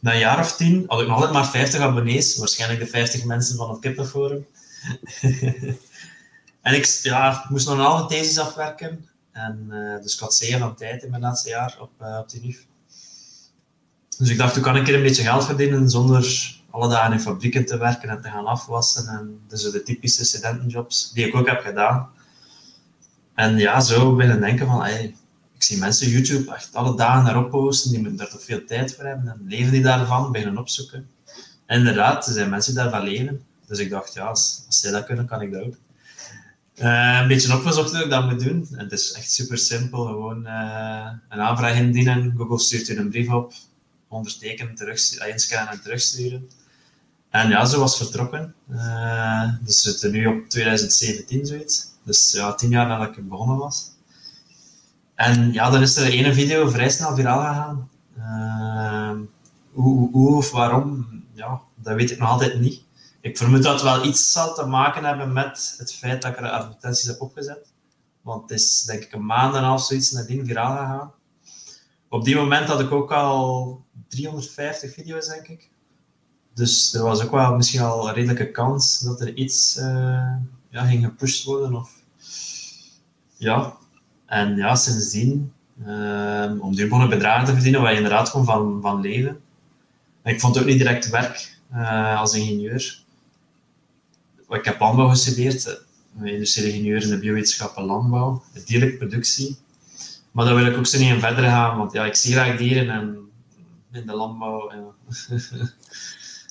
na 0.00 0.12
een 0.12 0.18
jaar 0.18 0.38
of 0.38 0.56
tien 0.56 0.84
had 0.86 1.00
ik 1.00 1.06
nog 1.06 1.16
altijd 1.16 1.32
maar 1.32 1.46
50 1.46 1.80
abonnees. 1.80 2.36
Waarschijnlijk 2.36 2.80
de 2.80 2.86
50 2.86 3.24
mensen 3.24 3.56
van 3.56 3.70
het 3.70 3.78
Kippenforum. 3.80 4.46
en 6.62 6.74
ik 6.74 6.84
ja, 7.02 7.46
moest 7.48 7.66
nog 7.66 7.74
een 7.74 7.84
halve 7.84 8.06
thesis 8.06 8.38
afwerken. 8.38 9.08
En, 9.34 9.66
uh, 9.70 10.02
dus 10.02 10.14
ik 10.14 10.20
had 10.20 10.34
zeer 10.34 10.58
van 10.58 10.74
tijd 10.74 11.02
in 11.02 11.10
mijn 11.10 11.22
laatste 11.22 11.48
jaar 11.48 11.76
op, 11.80 11.90
uh, 12.02 12.18
op. 12.18 12.28
Dus 14.18 14.30
ik 14.30 14.38
dacht, 14.38 14.54
hoe 14.54 14.64
kan 14.64 14.76
ik 14.76 14.88
er 14.88 14.94
een 14.94 15.02
beetje 15.02 15.22
geld 15.22 15.44
verdienen 15.44 15.90
zonder 15.90 16.54
alle 16.70 16.88
dagen 16.88 17.12
in 17.12 17.20
fabrieken 17.20 17.66
te 17.66 17.78
werken 17.78 18.08
en 18.08 18.20
te 18.20 18.28
gaan 18.28 18.46
afwassen. 18.46 19.06
En 19.08 19.40
dus 19.48 19.70
de 19.70 19.82
typische 19.82 20.24
studentenjobs, 20.24 21.12
die 21.12 21.26
ik 21.26 21.34
ook 21.34 21.46
heb 21.46 21.60
gedaan. 21.60 22.08
En 23.34 23.56
ja, 23.56 23.80
zo 23.80 24.14
beginnen 24.14 24.40
denken 24.40 24.66
van, 24.66 24.82
hey, 24.82 25.16
ik 25.54 25.62
zie 25.62 25.78
mensen 25.78 26.08
YouTube 26.08 26.54
echt 26.54 26.74
alle 26.74 26.96
dagen 26.96 27.24
daarop 27.24 27.50
posten, 27.50 27.90
die 27.90 27.98
moeten 27.98 28.18
daar 28.18 28.30
toch 28.30 28.42
veel 28.42 28.64
tijd 28.64 28.94
voor 28.94 29.04
hebben. 29.04 29.28
En 29.28 29.44
leven 29.48 29.72
die 29.72 29.82
daarvan, 29.82 30.32
beginnen 30.32 30.58
opzoeken. 30.58 31.08
En 31.66 31.78
inderdaad, 31.78 32.26
er 32.26 32.32
zijn 32.32 32.50
mensen 32.50 32.74
die 32.74 32.82
daarvan 32.82 33.02
leven. 33.02 33.44
Dus 33.66 33.78
ik 33.78 33.90
dacht, 33.90 34.14
ja, 34.14 34.26
als, 34.26 34.62
als 34.66 34.80
zij 34.80 34.90
dat 34.90 35.04
kunnen, 35.04 35.26
kan 35.26 35.40
ik 35.40 35.52
dat 35.52 35.62
ook. 35.62 35.74
Uh, 36.78 37.18
een 37.20 37.28
beetje 37.28 37.54
opgezocht 37.54 37.90
hoe 37.90 38.04
ik 38.04 38.10
dat 38.10 38.30
moet 38.30 38.40
doen. 38.40 38.68
En 38.72 38.78
het 38.78 38.92
is 38.92 39.12
echt 39.12 39.32
super 39.32 39.58
simpel. 39.58 40.04
Gewoon 40.04 40.46
uh, 40.46 41.10
een 41.28 41.40
aanvraag 41.40 41.76
indienen. 41.76 42.34
Google 42.36 42.58
stuurt 42.58 42.86
je 42.86 42.96
een 42.96 43.10
brief 43.10 43.28
op. 43.28 43.52
Ondertekenen, 44.08 44.74
terug, 44.74 45.26
inscannen 45.26 45.72
en 45.72 45.82
terugsturen. 45.82 46.48
En 47.30 47.48
ja, 47.48 47.64
zo 47.64 47.78
was 47.78 47.96
vertrokken. 47.96 48.54
Dus 49.60 49.84
we 49.84 49.90
zitten 49.90 50.10
nu 50.10 50.26
op 50.26 50.48
2017 50.48 51.46
zoiets. 51.46 51.86
Dus 52.02 52.32
ja, 52.32 52.54
tien 52.54 52.70
jaar 52.70 52.86
nadat 52.86 53.16
ik 53.16 53.28
begonnen 53.28 53.56
was. 53.56 53.90
En 55.14 55.52
ja, 55.52 55.70
dan 55.70 55.82
is 55.82 55.96
er 55.96 56.12
ene 56.12 56.34
video 56.34 56.68
vrij 56.68 56.90
snel 56.90 57.14
viraal 57.14 57.40
gegaan. 57.40 57.88
hoe, 59.72 60.10
hoe 60.10 60.36
of 60.36 60.50
waarom, 60.50 61.06
ja, 61.32 61.60
dat 61.74 61.96
weet 61.96 62.10
ik 62.10 62.18
nog 62.18 62.28
altijd 62.28 62.60
niet. 62.60 62.83
Ik 63.24 63.38
vermoed 63.38 63.62
dat 63.62 63.72
het 63.72 63.82
wel 63.82 64.04
iets 64.04 64.32
zal 64.32 64.54
te 64.54 64.66
maken 64.66 65.04
hebben 65.04 65.32
met 65.32 65.74
het 65.78 65.94
feit 65.94 66.22
dat 66.22 66.30
ik 66.30 66.38
er 66.38 66.50
advertenties 66.50 67.06
heb 67.06 67.20
opgezet. 67.20 67.72
Want 68.22 68.42
het 68.42 68.60
is 68.60 68.82
denk 68.82 69.02
ik 69.02 69.12
een 69.12 69.26
maand 69.26 69.54
en 69.54 69.62
half 69.62 69.84
zoiets 69.84 70.10
nadien 70.10 70.46
viraal 70.46 70.76
gegaan. 70.76 71.12
Op 72.08 72.24
die 72.24 72.36
moment 72.36 72.68
had 72.68 72.80
ik 72.80 72.92
ook 72.92 73.12
al 73.12 73.84
350 74.08 74.92
video's, 74.92 75.28
denk 75.28 75.48
ik. 75.48 75.70
Dus 76.54 76.94
er 76.94 77.02
was 77.02 77.22
ook 77.22 77.30
wel 77.30 77.56
misschien 77.56 77.80
al 77.80 78.08
een 78.08 78.14
redelijke 78.14 78.50
kans 78.50 79.00
dat 79.00 79.20
er 79.20 79.34
iets 79.34 79.76
uh, 79.76 80.36
ja, 80.68 80.84
ging 80.84 81.04
gepusht 81.04 81.44
worden. 81.44 81.74
Of... 81.74 81.90
Ja, 83.36 83.76
en 84.26 84.56
ja, 84.56 84.74
sindsdien, 84.74 85.52
uh, 85.86 86.52
om 86.58 86.74
duurbare 86.74 87.08
bedragen 87.08 87.46
te 87.46 87.52
verdienen, 87.52 87.82
waar 87.82 87.90
je 87.90 87.96
inderdaad 87.96 88.28
gewoon 88.28 88.46
van, 88.46 88.78
van 88.82 89.00
leven. 89.00 89.40
ik 90.24 90.40
vond 90.40 90.54
het 90.54 90.64
ook 90.64 90.70
niet 90.70 90.78
direct 90.78 91.10
werk 91.10 91.58
uh, 91.72 92.20
als 92.20 92.34
ingenieur 92.34 93.03
ik 94.48 94.64
heb 94.64 94.80
landbouw 94.80 95.08
gestudeerd, 95.08 95.80
industriële 96.22 96.68
ingenieur 96.68 97.02
in 97.02 97.08
de 97.08 97.18
biowetenschappen 97.18 97.84
landbouw, 97.84 98.42
dierlijke 98.64 98.96
productie. 98.96 99.56
Maar 100.30 100.44
daar 100.44 100.54
wil 100.54 100.66
ik 100.66 100.76
ook 100.76 100.86
zo 100.86 100.98
niet 100.98 101.08
in 101.08 101.20
verder 101.20 101.44
gaan, 101.44 101.78
want 101.78 101.92
ja, 101.92 102.04
ik 102.04 102.14
zie 102.14 102.32
graag 102.32 102.56
dieren 102.56 102.90
en 102.90 103.18
in 103.92 104.06
de 104.06 104.16
landbouw. 104.16 104.72
Ja. 104.72 104.82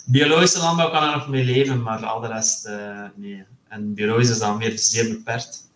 Biologische 0.06 0.60
landbouw 0.60 0.90
kan 0.90 1.04
er 1.04 1.16
nog 1.16 1.30
mee 1.30 1.44
leven, 1.44 1.82
maar 1.82 2.06
al 2.06 2.20
de 2.20 2.28
rest 2.28 2.66
uh, 2.66 3.06
nee. 3.16 3.44
En 3.68 3.94
biologisch 3.94 4.30
is 4.30 4.40
dan 4.40 4.58
weer 4.58 4.80
zeer 4.80 5.10
beperkt. 5.10 5.72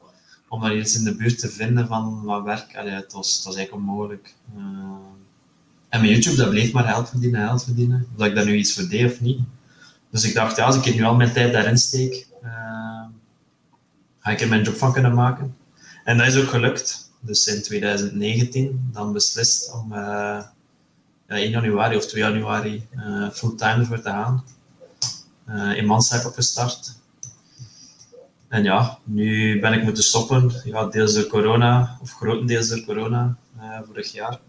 Om 0.48 0.62
daar 0.62 0.78
iets 0.78 0.96
in 0.96 1.04
de 1.04 1.16
buurt 1.16 1.40
te 1.40 1.50
vinden 1.50 1.88
van 1.88 2.24
wat 2.24 2.44
werk, 2.44 2.78
allee, 2.78 2.94
het, 2.94 3.14
was, 3.14 3.42
was 3.46 3.56
eigenlijk 3.56 3.86
onmogelijk. 3.86 4.34
Uh, 4.58 4.64
en 5.90 6.02
met 6.02 6.10
YouTube, 6.10 6.36
dat 6.36 6.50
bleef 6.50 6.72
maar 6.72 6.84
geld 6.84 7.10
verdienen, 7.10 7.48
geld 7.48 7.64
verdienen. 7.64 8.08
Of 8.18 8.26
ik 8.26 8.36
daar 8.36 8.46
nu 8.46 8.56
iets 8.56 8.74
voor 8.74 8.90
deed 8.90 9.12
of 9.12 9.22
niet. 9.22 9.40
Dus 10.18 10.26
ik 10.26 10.34
dacht, 10.34 10.58
ja, 10.58 10.66
als 10.66 10.76
ik 10.76 10.96
nu 10.96 11.04
al 11.04 11.16
mijn 11.16 11.34
tijd 11.34 11.54
daarin 11.54 11.78
steek, 11.78 12.28
uh, 12.44 13.06
ga 14.20 14.32
ik 14.32 14.42
er 14.42 14.48
mijn 14.48 14.64
job 14.64 14.76
van 14.76 14.94
kunnen 14.94 15.14
maken. 15.14 15.56
En 16.04 16.18
dat 16.18 16.28
is 16.28 16.38
ook 16.38 16.48
gelukt. 16.48 17.12
Dus 17.20 17.48
in 17.48 17.62
2019 17.62 18.90
dan 18.94 19.14
beslist 19.14 19.74
om 19.74 19.92
uh, 19.92 19.98
ja, 21.28 21.36
1 21.36 21.50
januari 21.50 21.96
of 21.96 22.06
2 22.06 22.22
januari 22.22 22.88
uh, 22.96 23.30
fulltime 23.30 23.86
voor 23.86 24.02
te 24.02 24.10
gaan. 24.10 24.44
in 25.76 25.86
Mansheim 25.86 26.26
opgestart. 26.26 26.96
En 28.48 28.64
ja, 28.64 28.98
nu 29.04 29.60
ben 29.60 29.74
ik 29.74 29.84
moeten 29.84 30.04
stoppen. 30.04 30.62
Ja, 30.64 30.86
deels 30.86 31.14
door 31.14 31.28
corona, 31.28 31.98
of 32.02 32.12
grotendeels 32.12 32.68
door 32.68 32.82
corona, 32.82 33.38
vorig 33.86 34.12
jaar. 34.12 34.40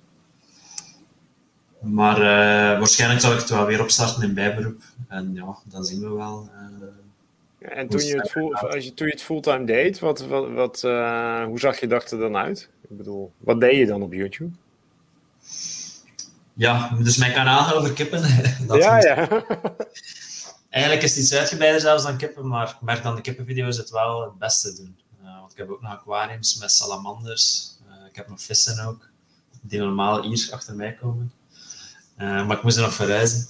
Maar 1.80 2.16
uh, 2.16 2.78
waarschijnlijk 2.78 3.20
zal 3.20 3.32
ik 3.32 3.38
het 3.38 3.48
wel 3.48 3.66
weer 3.66 3.82
opstarten 3.82 4.22
in 4.22 4.34
bijberoep. 4.34 4.82
En 5.08 5.34
ja, 5.34 5.56
dan 5.64 5.84
zien 5.84 6.00
we 6.00 6.08
wel. 6.08 6.50
Uh, 6.54 7.72
en 7.78 7.88
toen 7.88 8.00
je, 8.00 8.16
het 8.16 8.30
full, 8.30 8.52
als 8.52 8.84
je, 8.84 8.94
toen 8.94 9.06
je 9.06 9.12
het 9.12 9.22
fulltime 9.22 9.64
deed, 9.64 9.98
wat, 9.98 10.26
wat, 10.26 10.50
wat, 10.50 10.82
uh, 10.84 11.44
hoe 11.44 11.58
zag 11.58 11.80
je 11.80 11.86
dag 11.86 12.10
er 12.10 12.18
dan 12.18 12.36
uit? 12.36 12.68
Ik 12.88 12.96
bedoel, 12.96 13.32
wat 13.38 13.60
deed 13.60 13.76
je 13.76 13.86
dan 13.86 14.02
op 14.02 14.12
YouTube? 14.12 14.50
Ja, 16.52 16.96
dus 17.02 17.16
mijn 17.16 17.32
kanaal 17.32 17.74
over 17.74 17.92
kippen. 17.92 18.22
dat 18.66 18.76
ja, 18.76 18.98
ja. 18.98 19.28
Eigenlijk 20.70 21.02
is 21.02 21.10
het 21.10 21.24
iets 21.24 21.34
uitgebreider 21.34 21.80
zelfs 21.80 22.02
dan 22.02 22.16
kippen, 22.16 22.48
maar 22.48 22.68
ik 22.68 22.80
merk 22.80 23.02
dan 23.02 23.14
de 23.14 23.20
kippenvideo's 23.20 23.76
het 23.76 23.90
wel 23.90 24.22
het 24.22 24.38
beste 24.38 24.74
doen. 24.74 24.96
want 25.22 25.52
ik 25.52 25.58
heb 25.58 25.70
ook 25.70 25.82
nog 25.82 25.92
aquariums 25.92 26.58
met 26.58 26.72
salamanders. 26.72 27.76
ik 28.08 28.16
heb 28.16 28.28
nog 28.28 28.42
vissen 28.42 28.86
ook, 28.86 29.08
die 29.60 29.78
normaal 29.78 30.22
hier 30.22 30.48
achter 30.52 30.74
mij 30.74 30.92
komen. 30.94 31.32
Uh, 32.18 32.46
maar 32.46 32.56
ik 32.56 32.62
moest 32.62 32.76
er 32.76 32.82
nog 32.82 32.94
verhuizen. 32.94 33.46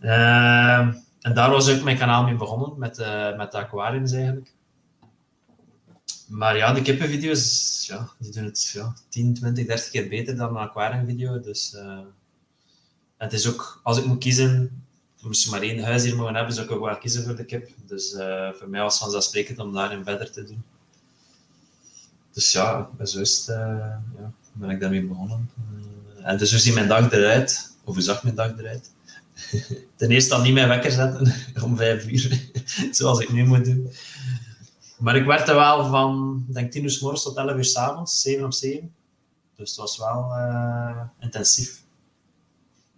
Uh, 0.00 0.78
en 1.20 1.34
daar 1.34 1.50
was 1.50 1.68
ook 1.68 1.82
mijn 1.82 1.98
kanaal 1.98 2.24
mee 2.24 2.34
begonnen, 2.34 2.78
met, 2.78 2.98
uh, 2.98 3.36
met 3.36 3.52
de 3.52 3.58
aquariums 3.58 4.12
eigenlijk. 4.12 4.52
Maar 6.28 6.56
ja, 6.56 6.72
de 6.72 6.82
kippenvideo's, 6.82 7.84
ja, 7.86 8.10
die 8.18 8.32
doen 8.32 8.44
het 8.44 8.70
ja, 8.72 8.94
10, 9.08 9.34
20, 9.34 9.66
30 9.66 9.90
keer 9.90 10.08
beter 10.08 10.36
dan 10.36 10.48
een 10.48 10.62
aquariumvideo. 10.62 11.40
Dus, 11.40 11.76
het 13.16 13.32
is 13.32 13.48
ook, 13.48 13.80
als 13.82 13.98
ik 13.98 14.04
moet 14.04 14.18
kiezen, 14.18 14.84
moest 15.20 15.44
je 15.44 15.50
maar 15.50 15.62
één 15.62 15.84
huis 15.84 16.02
hier 16.02 16.16
mogen 16.16 16.34
hebben, 16.34 16.54
zou 16.54 16.66
ik 16.66 16.72
ook 16.72 16.84
wel 16.84 16.98
kiezen 16.98 17.24
voor 17.24 17.36
de 17.36 17.44
kip. 17.44 17.70
Dus 17.86 18.16
voor 18.58 18.68
mij 18.68 18.80
was 18.80 18.92
het 18.92 19.02
vanzelfsprekend 19.02 19.58
om 19.58 19.72
daarin 19.72 20.04
verder 20.04 20.30
te 20.30 20.44
doen. 20.44 20.62
Dus 22.32 22.52
ja, 22.52 22.90
zo 23.04 23.20
is 23.20 23.44
ja, 23.46 24.02
ben 24.52 24.70
ik 24.70 24.80
daarmee 24.80 25.06
begonnen. 25.06 25.50
En 26.26 26.36
dus 26.36 26.50
hoe 26.50 26.60
ziet 26.60 26.74
mijn 26.74 26.88
dag 26.88 27.12
eruit? 27.12 27.76
Of 27.84 27.94
hoe 27.94 28.02
zag 28.02 28.22
mijn 28.22 28.34
dag 28.34 28.58
eruit? 28.58 28.90
Ten 29.96 30.10
eerste 30.10 30.30
dan 30.30 30.42
niet 30.42 30.52
mijn 30.52 30.68
wekker 30.68 30.90
zetten 30.90 31.34
om 31.64 31.76
vijf 31.76 32.06
uur, 32.06 32.50
zoals 32.96 33.20
ik 33.20 33.32
nu 33.32 33.44
moet 33.44 33.64
doen. 33.64 33.92
Maar 34.98 35.16
ik 35.16 35.24
werkte 35.24 35.54
wel 35.54 35.88
van, 35.88 36.44
denk 36.48 36.72
10 36.72 36.82
uur 36.82 36.90
s 36.90 37.00
morgens 37.00 37.22
tot 37.22 37.36
11 37.36 37.56
uur 37.56 37.64
s 37.64 37.76
avonds, 37.76 38.20
7 38.20 38.44
op 38.44 38.52
7. 38.52 38.94
Dus 39.56 39.68
het 39.70 39.78
was 39.78 39.98
wel 39.98 40.30
uh, 40.30 41.00
intensief. 41.20 41.82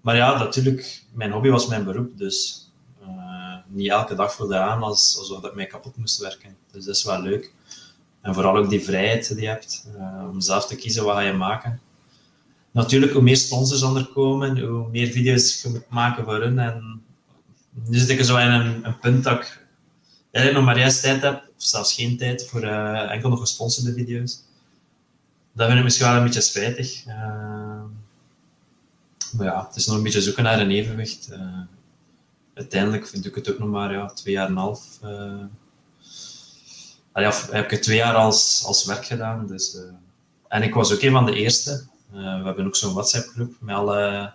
Maar 0.00 0.16
ja, 0.16 0.38
natuurlijk, 0.38 1.04
mijn 1.12 1.32
hobby 1.32 1.48
was 1.48 1.66
mijn 1.66 1.84
beroep, 1.84 2.18
dus 2.18 2.70
uh, 3.02 3.56
niet 3.66 3.90
elke 3.90 4.14
dag 4.14 4.34
voelde 4.34 4.56
aan 4.56 4.82
als, 4.82 5.18
alsof 5.18 5.44
ik 5.44 5.54
mij 5.54 5.66
kapot 5.66 5.96
moest 5.96 6.18
werken. 6.18 6.56
Dus 6.70 6.84
dat 6.84 6.94
is 6.94 7.04
wel 7.04 7.22
leuk. 7.22 7.52
En 8.20 8.34
vooral 8.34 8.56
ook 8.56 8.70
die 8.70 8.84
vrijheid 8.84 9.28
die 9.28 9.40
je 9.40 9.48
hebt, 9.48 9.86
uh, 9.96 10.28
om 10.30 10.40
zelf 10.40 10.66
te 10.66 10.76
kiezen 10.76 11.04
wat 11.04 11.14
ga 11.14 11.20
je 11.20 11.32
maken 11.32 11.80
natuurlijk, 12.70 13.12
hoe 13.12 13.22
meer 13.22 13.36
sponsors 13.36 13.82
er 13.82 14.06
komen, 14.06 14.60
hoe 14.60 14.88
meer 14.90 15.10
video's 15.10 15.62
je 15.62 15.68
moet 15.68 15.88
maken 15.88 16.24
voor 16.24 16.40
hun. 16.40 16.58
En 16.58 17.02
nu 17.86 17.98
zit 17.98 18.08
ik 18.08 18.24
zo 18.24 18.36
in 18.36 18.50
een, 18.50 18.98
punt 19.00 19.24
dat 19.24 19.58
ik 20.30 20.52
nog 20.52 20.64
maar 20.64 20.78
juist 20.78 21.02
tijd 21.02 21.22
heb, 21.22 21.34
of 21.34 21.62
zelfs 21.62 21.94
geen 21.94 22.16
tijd, 22.16 22.46
voor 22.46 22.64
uh, 22.64 23.10
enkel 23.10 23.28
nog 23.30 23.40
gesponsorde 23.40 23.92
video's. 23.92 24.42
Dat 25.52 25.66
vind 25.66 25.78
ik 25.78 25.84
misschien 25.84 26.06
wel 26.06 26.16
een 26.16 26.24
beetje 26.24 26.40
spijtig. 26.40 27.06
Uh, 27.06 27.14
maar 29.32 29.46
ja, 29.46 29.66
het 29.66 29.76
is 29.76 29.86
nog 29.86 29.96
een 29.96 30.02
beetje 30.02 30.22
zoeken 30.22 30.42
naar 30.42 30.60
een 30.60 30.70
evenwicht. 30.70 31.28
Uh, 31.32 31.58
uiteindelijk 32.54 33.06
vind 33.08 33.26
ik 33.26 33.34
het 33.34 33.50
ook 33.50 33.58
nog 33.58 33.68
maar 33.68 33.92
ja, 33.92 34.06
twee 34.06 34.34
jaar 34.34 34.46
en 34.46 34.52
een 34.52 34.58
half. 34.58 34.98
ja, 37.14 37.32
heb 37.50 37.72
ik 37.72 37.82
twee 37.82 37.96
jaar 37.96 38.14
als, 38.14 38.62
als 38.66 38.84
werk 38.84 39.06
gedaan. 39.06 39.46
Dus, 39.46 39.76
en 40.48 40.62
ik 40.62 40.74
was 40.74 40.92
ook 40.92 41.02
een 41.02 41.12
van 41.12 41.26
de 41.26 41.34
eerste 41.34 41.70
eh, 41.70 41.97
we 42.10 42.44
hebben 42.44 42.66
ook 42.66 42.76
zo'n 42.76 42.92
WhatsApp-groep 42.92 43.54
met 43.60 43.76
alle 43.76 44.32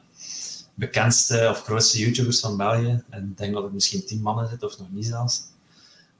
bekendste 0.74 1.48
of 1.50 1.64
grootste 1.64 2.00
YouTubers 2.00 2.40
van 2.40 2.58
België. 2.58 3.04
En 3.10 3.24
ik 3.24 3.38
denk 3.38 3.54
dat 3.54 3.64
er 3.64 3.74
misschien 3.74 4.06
tien 4.06 4.22
mannen 4.22 4.48
zitten, 4.48 4.68
of 4.68 4.80
nog 4.80 4.92
niet 4.92 5.06
zelfs. 5.06 5.42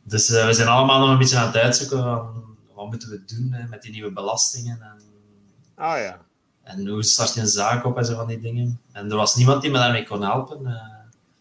Dus 0.04 0.30
uh, 0.30 0.46
we 0.46 0.54
zijn 0.54 0.68
allemaal 0.68 1.00
nog 1.00 1.10
een 1.10 1.18
beetje 1.18 1.38
aan 1.38 1.48
het 1.48 1.56
uitzoeken 1.56 2.04
van 2.04 2.56
wat 2.74 2.88
moeten 2.88 3.10
we 3.10 3.24
doen 3.26 3.56
met 3.70 3.82
die 3.82 3.92
nieuwe 3.92 4.12
belastingen. 4.12 4.82
En, 4.82 5.02
oh, 5.86 5.98
ja. 5.98 6.20
en 6.64 6.88
hoe 6.88 7.04
start 7.04 7.34
je 7.34 7.42
een 7.42 7.48
zaak 7.48 7.86
op 7.86 7.98
en 7.98 8.06
zo 8.06 8.16
van 8.16 8.28
die 8.28 8.40
dingen. 8.40 8.80
En 8.92 9.12
er 9.12 9.18
was 9.18 9.36
niemand 9.36 9.62
die 9.62 9.72
me 9.72 9.78
daarmee 9.78 10.08
kon 10.08 10.22
helpen. 10.22 10.60
Uh, 10.60 10.66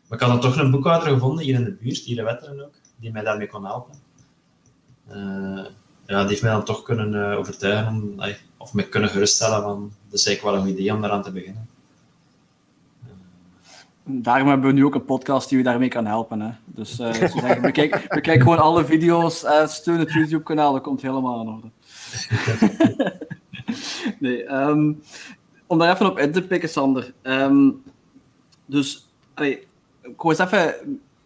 maar 0.09 0.21
ik 0.21 0.21
had 0.21 0.29
dan 0.29 0.41
toch 0.41 0.57
een 0.57 0.71
boekhouder 0.71 1.09
gevonden, 1.09 1.45
hier 1.45 1.55
in 1.55 1.65
de 1.65 1.73
buurt, 1.73 1.99
hier 1.99 2.19
in 2.19 2.25
Wetteren 2.25 2.65
ook, 2.65 2.75
die 2.97 3.13
mij 3.13 3.23
daarmee 3.23 3.47
kon 3.47 3.65
helpen. 3.65 3.95
ja, 6.07 6.21
die 6.21 6.29
heeft 6.29 6.43
mij 6.43 6.53
dan 6.53 6.65
toch 6.65 6.83
kunnen 6.83 7.37
overtuigen 7.37 7.87
om, 7.87 8.23
of 8.57 8.75
me 8.75 8.89
kunnen 8.89 9.11
geruststellen 9.11 9.63
van 9.63 9.93
dat 10.13 10.21
is 10.21 10.27
eigenlijk 10.27 10.57
wel 10.57 10.67
een 10.67 10.73
idee 10.73 10.95
om 10.95 11.01
daaraan 11.01 11.23
te 11.23 11.33
beginnen. 11.33 11.69
Daarom 14.05 14.49
hebben 14.49 14.67
we 14.67 14.73
nu 14.73 14.85
ook 14.85 14.95
een 14.95 15.05
podcast 15.05 15.49
die 15.49 15.59
u 15.59 15.63
daarmee 15.63 15.89
kan 15.89 16.07
helpen. 16.07 16.41
Hè? 16.41 16.51
Dus 16.65 16.97
zeggen, 16.97 17.63
bekijk, 17.63 18.43
gewoon 18.43 18.59
alle 18.59 18.85
video's, 18.85 19.45
uh, 19.45 19.67
steun 19.67 19.99
het 19.99 20.13
YouTube-kanaal, 20.13 20.73
dat 20.73 20.83
komt 20.83 21.03
helemaal 21.03 21.39
aan 21.39 21.49
orde. 21.49 21.71
nee, 24.19 24.53
um, 24.53 25.03
om 25.67 25.79
daar 25.79 25.93
even 25.93 26.07
op 26.07 26.19
in 26.19 26.33
te 26.33 26.43
pikken, 26.43 26.69
Sander. 26.69 27.13
Um, 27.23 27.83
dus, 28.67 29.09
allee, 29.35 29.67
ik 30.03 30.25
eens 30.25 30.39
even, 30.39 30.75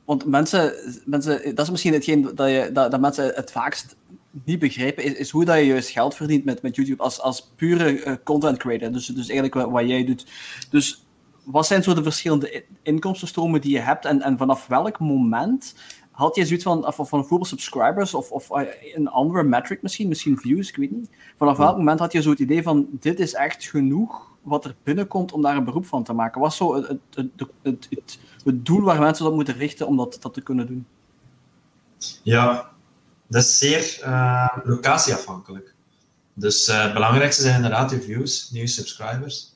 want 0.04 0.24
mensen, 0.24 0.72
mensen, 1.04 1.54
dat 1.54 1.64
is 1.64 1.70
misschien 1.70 1.92
hetgeen 1.92 2.30
dat, 2.34 2.48
je, 2.48 2.70
dat, 2.72 2.90
dat 2.90 3.00
mensen 3.00 3.32
het 3.34 3.52
vaakst 3.52 3.96
niet 4.44 4.58
begrijpen, 4.58 5.04
is, 5.04 5.12
is 5.12 5.30
hoe 5.30 5.44
dat 5.44 5.56
je 5.56 5.66
juist 5.66 5.88
geld 5.88 6.14
verdient 6.14 6.44
met, 6.44 6.62
met 6.62 6.76
YouTube 6.76 7.02
als, 7.02 7.20
als 7.20 7.52
pure 7.56 8.04
uh, 8.04 8.14
content 8.24 8.58
creator. 8.58 8.92
Dus, 8.92 9.06
dus 9.06 9.28
eigenlijk 9.28 9.54
wat, 9.54 9.70
wat, 9.70 9.88
jij 9.88 10.04
doet. 10.04 10.26
Dus 10.70 11.06
wat 11.44 11.66
zijn 11.66 11.82
zo 11.82 11.94
de 11.94 12.02
verschillende 12.02 12.64
inkomstenstromen 12.82 13.60
die 13.60 13.72
je 13.72 13.78
hebt 13.78 14.04
en, 14.04 14.22
en 14.22 14.38
vanaf 14.38 14.66
welk 14.66 14.98
moment 14.98 15.74
had 16.10 16.36
je 16.36 16.46
zoiets 16.46 16.64
van, 16.64 16.92
van, 16.92 17.06
van 17.06 17.18
hoeveel 17.18 17.44
subscribers 17.44 18.14
of, 18.14 18.30
of 18.30 18.50
eh, 18.50 18.94
een 18.94 19.08
andere 19.08 19.42
metric 19.42 19.82
misschien, 19.82 20.08
misschien 20.08 20.38
views, 20.38 20.68
ik 20.68 20.76
weet 20.76 20.90
niet. 20.90 21.10
Vanaf 21.36 21.56
welk 21.56 21.76
moment 21.76 22.00
had 22.00 22.12
je 22.12 22.22
zo 22.22 22.30
het 22.30 22.38
idee 22.38 22.62
van, 22.62 22.86
dit 22.90 23.20
is 23.20 23.34
echt 23.34 23.64
genoeg 23.64 24.34
wat 24.42 24.64
er 24.64 24.76
binnenkomt 24.82 25.32
om 25.32 25.42
daar 25.42 25.56
een 25.56 25.64
beroep 25.64 25.86
van 25.86 26.02
te 26.02 26.12
maken? 26.12 26.40
Wat 26.40 26.50
is 26.50 26.56
zo 26.56 26.74
het, 26.74 26.88
het, 27.14 27.28
het, 27.62 27.86
het, 27.90 28.18
het 28.44 28.66
doel 28.66 28.80
waar 28.80 29.00
mensen 29.00 29.26
op 29.26 29.34
moeten 29.34 29.54
richten 29.54 29.86
om 29.86 29.96
dat, 29.96 30.18
dat 30.20 30.34
te 30.34 30.42
kunnen 30.42 30.66
doen? 30.66 30.86
Ja, 32.22 32.70
dat 33.28 33.42
is 33.42 33.58
zeer 33.58 33.98
uh, 34.02 34.56
locatieafhankelijk. 34.64 35.74
Dus 36.34 36.68
uh, 36.68 36.82
het 36.82 36.92
belangrijkste 36.92 37.42
zijn 37.42 37.54
inderdaad 37.54 37.90
je 37.90 38.02
views, 38.02 38.50
nieuwe 38.50 38.68
subscribers. 38.68 39.54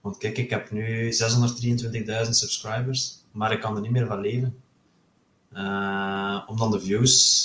Want 0.00 0.18
kijk, 0.18 0.38
ik 0.38 0.50
heb 0.50 0.70
nu 0.70 1.12
623.000 1.12 2.30
subscribers, 2.30 3.18
maar 3.30 3.52
ik 3.52 3.60
kan 3.60 3.74
er 3.74 3.80
niet 3.80 3.90
meer 3.90 4.06
van 4.06 4.20
leven. 4.20 4.56
Uh, 5.52 6.42
omdat 6.46 6.72
de 6.72 6.80
views... 6.80 7.44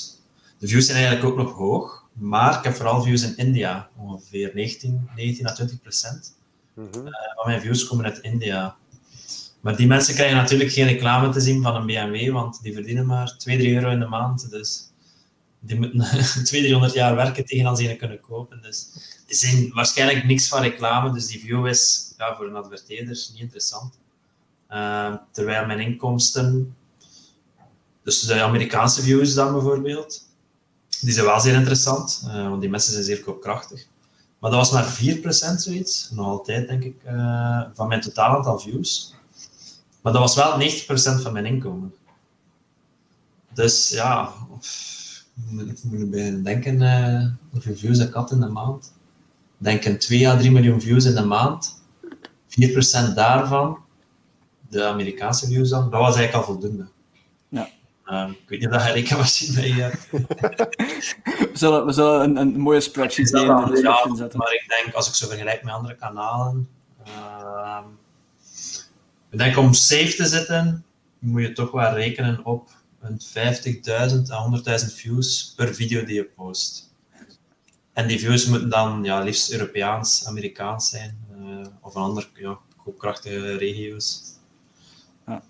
De 0.57 0.67
views 0.67 0.85
zijn 0.85 0.97
eigenlijk 0.97 1.27
ook 1.27 1.37
nog 1.37 1.53
hoog, 1.53 2.05
maar 2.13 2.57
ik 2.57 2.63
heb 2.63 2.73
vooral 2.73 3.01
views 3.01 3.23
in 3.23 3.37
India. 3.37 3.89
Ongeveer 3.97 4.51
19, 4.53 5.09
19 5.15 5.47
à 5.47 5.53
20 5.53 5.81
procent 5.81 6.35
mm 6.73 6.87
-hmm. 6.91 7.07
uh, 7.07 7.13
van 7.35 7.45
mijn 7.45 7.61
views 7.61 7.87
komen 7.87 8.05
uit 8.05 8.19
India. 8.19 8.75
Maar 9.61 9.75
die 9.75 9.87
mensen 9.87 10.13
krijgen 10.13 10.37
natuurlijk 10.37 10.71
geen 10.71 10.87
reclame 10.87 11.29
te 11.29 11.39
zien 11.39 11.61
van 11.61 11.75
een 11.75 11.85
BMW, 11.85 12.31
want 12.31 12.61
die 12.61 12.73
verdienen 12.73 13.05
maar 13.05 13.37
2, 13.37 13.57
3 13.57 13.73
euro 13.73 13.89
in 13.89 13.99
de 13.99 14.07
maand. 14.07 14.49
Dus 14.49 14.90
die 15.61 15.79
moeten 15.79 15.99
200, 15.99 16.45
300 16.47 16.93
jaar 16.93 17.15
werken 17.15 17.45
tegen 17.45 17.65
als 17.65 17.79
ze 17.79 17.95
kunnen 17.95 18.21
kopen. 18.21 18.61
Dus 18.61 18.87
die 19.27 19.35
zien 19.35 19.73
waarschijnlijk 19.73 20.23
niks 20.23 20.47
van 20.47 20.61
reclame, 20.61 21.13
dus 21.13 21.27
die 21.27 21.39
view 21.39 21.67
is 21.67 22.13
voor 22.37 22.47
een 22.47 22.55
adverteerder 22.55 23.15
niet 23.31 23.41
interessant. 23.41 23.99
Uh, 24.71 25.15
terwijl 25.31 25.65
mijn 25.65 25.79
inkomsten, 25.79 26.75
dus 28.03 28.21
de 28.21 28.41
Amerikaanse 28.41 29.01
views 29.01 29.33
dan 29.33 29.53
bijvoorbeeld, 29.53 30.27
die 31.01 31.13
zijn 31.13 31.25
wel 31.25 31.39
zeer 31.39 31.53
interessant, 31.53 32.23
uh, 32.27 32.49
want 32.49 32.61
die 32.61 32.69
mensen 32.69 32.91
zijn 32.91 33.03
zeer 33.03 33.21
koopkrachtig. 33.21 33.87
Maar 34.39 34.51
dat 34.51 34.59
was 34.59 34.71
maar 34.71 34.85
4% 34.85 35.55
zoiets, 35.55 36.09
nog 36.11 36.27
altijd 36.27 36.67
denk 36.67 36.83
ik, 36.83 36.95
uh, 37.05 37.61
van 37.73 37.87
mijn 37.87 38.01
totaal 38.01 38.35
aantal 38.35 38.59
views. 38.59 39.15
Maar 40.01 40.13
dat 40.13 40.21
was 40.21 40.35
wel 40.35 40.57
90% 40.57 41.21
van 41.21 41.33
mijn 41.33 41.45
inkomen. 41.45 41.93
Dus 43.53 43.89
ja, 43.89 44.33
ik 45.67 45.83
moet 45.83 46.09
bij 46.09 46.41
denken 46.43 46.81
uh, 46.81 47.25
hoeveel 47.51 47.75
views 47.75 47.99
ik 47.99 48.13
had 48.13 48.31
in 48.31 48.39
de 48.39 48.47
maand. 48.47 48.93
Ik 49.59 49.65
denk 49.65 49.85
een 49.85 49.99
2 49.99 50.27
à 50.27 50.37
3 50.37 50.51
miljoen 50.51 50.81
views 50.81 51.05
in 51.05 51.15
de 51.15 51.25
maand. 51.25 51.83
4% 52.47 53.13
daarvan, 53.15 53.77
de 54.69 54.83
Amerikaanse 54.83 55.47
views 55.47 55.69
dan, 55.69 55.89
dat 55.89 55.99
was 55.99 56.15
eigenlijk 56.15 56.33
al 56.33 56.53
voldoende. 56.53 56.87
Ja. 57.49 57.69
Uh, 58.05 58.29
ik 58.29 58.49
weet 58.49 58.59
niet 58.59 58.69
of 58.69 58.75
dat 58.75 58.85
je 58.85 58.91
rekenmachine 58.91 59.53
bij 59.53 59.67
je 59.67 59.81
hebt. 59.81 60.07
we 60.11 61.49
zullen, 61.53 61.85
we 61.85 61.91
zullen 61.91 62.21
een, 62.21 62.37
een 62.37 62.59
mooie 62.59 62.81
spreadsheet 62.81 63.31
in 63.31 63.47
de 63.47 63.65
description 63.69 64.15
zetten. 64.15 64.39
Maar 64.39 64.53
ik 64.53 64.63
denk, 64.67 64.95
als 64.95 65.07
ik 65.07 65.13
zo 65.13 65.27
vergelijk 65.27 65.63
met 65.63 65.73
andere 65.73 65.95
kanalen, 65.95 66.69
uh, 67.07 67.79
ik 69.29 69.37
denk 69.37 69.57
om 69.57 69.73
safe 69.73 70.15
te 70.15 70.25
zitten, 70.25 70.83
moet 71.19 71.41
je 71.41 71.51
toch 71.51 71.71
wel 71.71 71.93
rekenen 71.93 72.45
op 72.45 72.69
50.000 73.01 74.31
à 74.31 74.49
100.000 74.77 74.93
views 74.93 75.53
per 75.55 75.75
video 75.75 76.05
die 76.05 76.15
je 76.15 76.25
post. 76.25 76.93
En 77.93 78.07
die 78.07 78.19
views 78.19 78.45
moeten 78.45 78.69
dan 78.69 79.03
ja, 79.03 79.19
liefst 79.19 79.51
Europeaans, 79.51 80.25
Amerikaans 80.27 80.89
zijn, 80.89 81.25
uh, 81.37 81.65
of 81.81 81.95
een 81.95 82.01
andere 82.01 82.27
ja, 82.33 82.57
koopkrachtige 82.83 83.55
regio's. 83.55 84.21
Ja. 85.27 85.43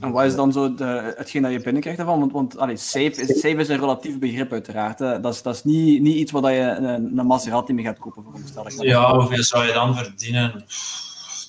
En 0.00 0.10
wat 0.10 0.24
is 0.24 0.34
dan 0.34 0.52
zo 0.52 0.74
de, 0.74 1.14
hetgeen 1.16 1.42
dat 1.42 1.52
je 1.52 1.60
binnenkrijgt 1.60 1.98
daarvan? 1.98 2.18
Want, 2.18 2.32
want 2.32 2.58
allee, 2.58 2.76
safe, 2.76 3.22
is, 3.22 3.40
safe 3.40 3.56
is 3.56 3.68
een 3.68 3.78
relatief 3.78 4.18
begrip 4.18 4.52
uiteraard. 4.52 4.98
Hè. 4.98 5.20
Dat 5.20 5.34
is, 5.34 5.42
dat 5.42 5.54
is 5.54 5.64
niet, 5.64 6.02
niet 6.02 6.16
iets 6.16 6.32
waar 6.32 6.52
je 6.52 6.60
een, 6.60 7.18
een 7.18 7.26
Maserati 7.26 7.72
mee 7.72 7.84
gaat 7.84 7.98
kopen, 7.98 8.22
veronderstel 8.22 8.66
ik. 8.66 8.82
Ja, 8.82 9.18
hoeveel 9.18 9.42
zou 9.42 9.66
je 9.66 9.72
dan 9.72 9.96
verdienen? 9.96 10.64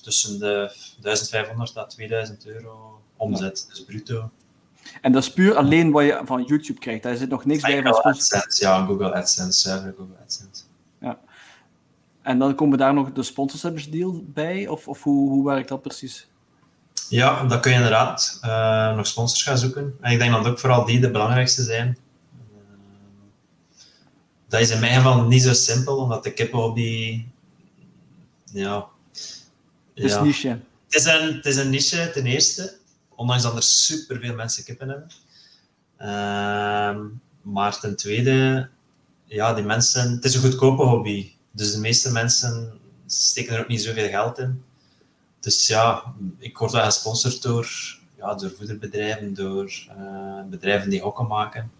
Tussen 0.02 0.38
de 0.38 0.74
1500 1.00 1.76
à 1.76 1.84
2000 1.84 2.46
euro 2.46 3.00
omzet, 3.16 3.64
ja. 3.68 3.74
dus 3.74 3.84
bruto. 3.84 4.30
En 5.00 5.12
dat 5.12 5.22
is 5.22 5.32
puur 5.32 5.56
alleen 5.56 5.90
wat 5.90 6.04
je 6.04 6.20
van 6.24 6.42
YouTube 6.42 6.80
krijgt. 6.80 7.02
Daar 7.02 7.16
zit 7.16 7.28
nog 7.28 7.44
niks 7.44 7.62
bij 7.62 7.82
van 7.82 8.02
AdSense, 8.02 8.64
ja, 8.64 8.84
Google 8.84 9.14
AdSense, 9.14 9.58
server 9.58 9.94
Google 9.98 10.16
AdSense. 10.22 10.62
Ja. 11.00 11.18
En 12.22 12.38
dan 12.38 12.54
komen 12.54 12.78
daar 12.78 12.94
nog 12.94 13.12
de 13.12 13.22
sponsorships 13.22 13.90
deal 13.90 14.24
bij? 14.26 14.68
Of, 14.68 14.88
of 14.88 15.02
hoe, 15.02 15.30
hoe 15.30 15.44
werkt 15.44 15.68
dat 15.68 15.82
precies? 15.82 16.28
Ja, 17.08 17.44
dan 17.44 17.60
kun 17.60 17.70
je 17.70 17.76
inderdaad 17.76 18.40
uh, 18.44 18.96
nog 18.96 19.06
sponsors 19.06 19.42
gaan 19.42 19.58
zoeken. 19.58 19.96
En 20.00 20.12
ik 20.12 20.18
denk 20.18 20.32
dat 20.32 20.46
ook 20.46 20.58
vooral 20.58 20.84
die 20.84 21.00
de 21.00 21.10
belangrijkste 21.10 21.62
zijn. 21.62 21.98
Uh, 22.32 22.62
dat 24.48 24.60
is 24.60 24.70
in 24.70 24.80
mijn 24.80 24.94
geval 24.94 25.24
niet 25.24 25.42
zo 25.42 25.52
simpel, 25.52 25.96
omdat 25.96 26.24
de 26.24 26.32
kippen 26.32 26.64
op 26.64 26.74
die... 26.74 27.28
Ja... 28.52 28.86
Het 29.94 30.04
is 30.04 30.12
ja. 30.12 30.22
niche. 30.22 30.48
Het 30.48 30.94
is, 30.94 31.04
een, 31.04 31.34
het 31.34 31.46
is 31.46 31.56
een 31.56 31.70
niche, 31.70 32.10
ten 32.12 32.26
eerste 32.26 32.78
ondanks 33.20 33.42
dat 33.42 33.56
er 33.56 33.62
superveel 33.62 34.34
mensen 34.34 34.64
kippen 34.64 34.88
hebben. 34.88 35.10
Uh, 35.98 37.06
maar 37.42 37.80
ten 37.80 37.96
tweede, 37.96 38.68
ja, 39.24 39.54
die 39.54 39.64
mensen, 39.64 40.10
het 40.10 40.24
is 40.24 40.34
een 40.34 40.40
goedkope 40.40 40.82
hobby. 40.82 41.32
Dus 41.50 41.72
de 41.72 41.78
meeste 41.78 42.12
mensen 42.12 42.80
steken 43.06 43.54
er 43.54 43.60
ook 43.60 43.68
niet 43.68 43.82
zoveel 43.82 44.08
geld 44.08 44.38
in. 44.38 44.62
Dus 45.40 45.66
ja, 45.66 46.14
ik 46.38 46.58
word 46.58 46.72
wel 46.72 46.84
gesponsord 46.84 47.42
door, 47.42 47.68
ja, 48.16 48.34
door 48.34 48.50
voederbedrijven, 48.50 49.34
door 49.34 49.72
uh, 49.98 50.42
bedrijven 50.50 50.90
die 50.90 51.00
hokken 51.00 51.26
maken. 51.26 51.72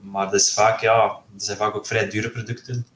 Maar 0.00 0.24
dat 0.24 0.40
is 0.40 0.52
vaak, 0.52 0.80
ja, 0.80 1.20
dat 1.32 1.44
zijn 1.44 1.56
vaak 1.56 1.74
ook 1.74 1.86
vrij 1.86 2.08
dure 2.08 2.30
producten. 2.30 2.86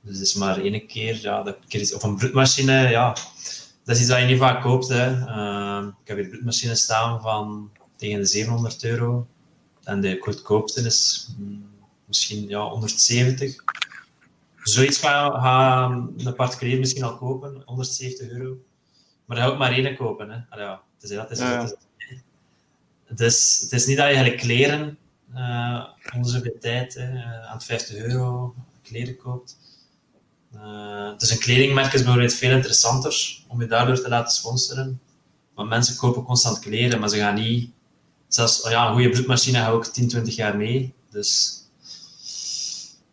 Dus 0.00 0.18
het 0.18 0.26
is 0.26 0.34
maar 0.34 0.60
één 0.60 0.86
keer, 0.86 1.20
ja, 1.20 1.42
dat 1.42 1.56
keer 1.68 1.94
of 1.94 2.02
een 2.02 2.16
broedmachine, 2.16 2.88
ja, 2.88 3.16
dat 3.84 3.94
is 3.96 4.00
iets 4.00 4.10
dat 4.10 4.18
je 4.18 4.24
niet 4.24 4.38
vaak 4.38 4.62
koopt. 4.62 4.88
Hè. 4.88 5.10
Uh, 5.10 5.86
ik 6.02 6.08
heb 6.08 6.16
hier 6.16 6.28
bloedmachines 6.28 6.82
staan 6.82 7.20
van 7.20 7.70
tegen 7.96 8.18
de 8.18 8.26
700 8.26 8.84
euro. 8.84 9.26
En 9.84 10.00
de 10.00 10.16
goedkoopste 10.20 10.80
is 10.80 11.28
mm, 11.38 11.66
misschien 12.04 12.48
ja, 12.48 12.68
170. 12.68 13.54
Zoiets 14.62 14.98
ga, 14.98 15.40
ga 15.40 15.84
een 16.16 16.34
particulier 16.34 16.78
misschien 16.78 17.02
al 17.02 17.16
kopen, 17.16 17.62
170 17.64 18.28
euro. 18.28 18.56
Maar 19.24 19.36
dat 19.36 19.50
ook 19.50 19.58
maar 19.58 19.72
één 19.72 19.96
kopen. 19.96 20.30
Hè. 20.30 20.38
Allee, 20.48 20.64
ja, 20.64 20.82
het, 20.94 21.10
is, 21.10 21.16
dat, 21.16 21.30
is, 21.30 21.38
ja. 21.38 21.60
het, 21.60 21.70
is, 21.70 21.76
het, 23.04 23.20
is, 23.20 23.58
het 23.62 23.72
is 23.72 23.86
niet 23.86 23.96
dat 23.96 24.08
je 24.08 24.16
gelijk 24.16 24.36
kleren 24.36 24.98
uh, 25.34 25.86
onder 26.14 26.30
zoveel 26.30 26.56
tijd 26.60 26.94
hè, 26.94 27.22
aan 27.44 27.62
50 27.62 27.96
euro 27.96 28.54
kleren 28.82 29.16
koopt. 29.16 29.58
Uh, 30.54 31.18
dus 31.18 31.30
een 31.30 31.38
kledingmerk 31.38 31.92
is 31.92 32.02
bijvoorbeeld 32.02 32.34
veel 32.34 32.50
interessanter 32.50 33.38
om 33.48 33.60
je 33.60 33.66
daardoor 33.66 34.00
te 34.00 34.08
laten 34.08 34.32
sponsoren. 34.32 35.00
Want 35.54 35.68
mensen 35.68 35.96
kopen 35.96 36.22
constant 36.22 36.58
kleren, 36.58 37.00
maar 37.00 37.08
ze 37.08 37.16
gaan 37.16 37.34
niet... 37.34 37.70
Zelfs 38.28 38.62
oh 38.62 38.70
ja, 38.70 38.86
een 38.86 38.92
goede 38.92 39.08
bloedmachine 39.08 39.58
gaat 39.58 39.72
ook 39.72 39.86
10, 39.86 40.08
20 40.08 40.36
jaar 40.36 40.56
mee. 40.56 40.94
Dus... 41.10 41.60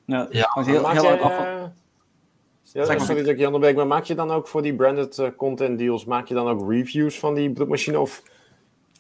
Ja, 0.06 0.28
ja. 0.32 0.52
heel, 0.54 0.89
heel 0.89 1.04
jij, 1.04 1.19
uh, 1.19 2.88
ja, 2.88 2.99
sorry 2.99 3.21
dat 3.21 3.32
ik 3.32 3.38
je 3.38 3.45
onderbreek, 3.45 3.75
maar 3.75 3.88
maak 3.88 4.04
je 4.04 4.15
dan 4.15 4.32
ook 4.32 4.47
voor 4.47 4.62
die 4.62 4.75
branded 4.75 5.17
uh, 5.17 5.28
content 5.38 5.78
deals, 5.78 6.06
maak 6.06 6.28
je 6.28 6.34
dan 6.34 6.47
ook 6.47 6.69
reviews 6.71 7.19
van 7.19 7.34
die 7.34 7.52
bloedmachine? 7.52 7.99
Of 7.99 8.23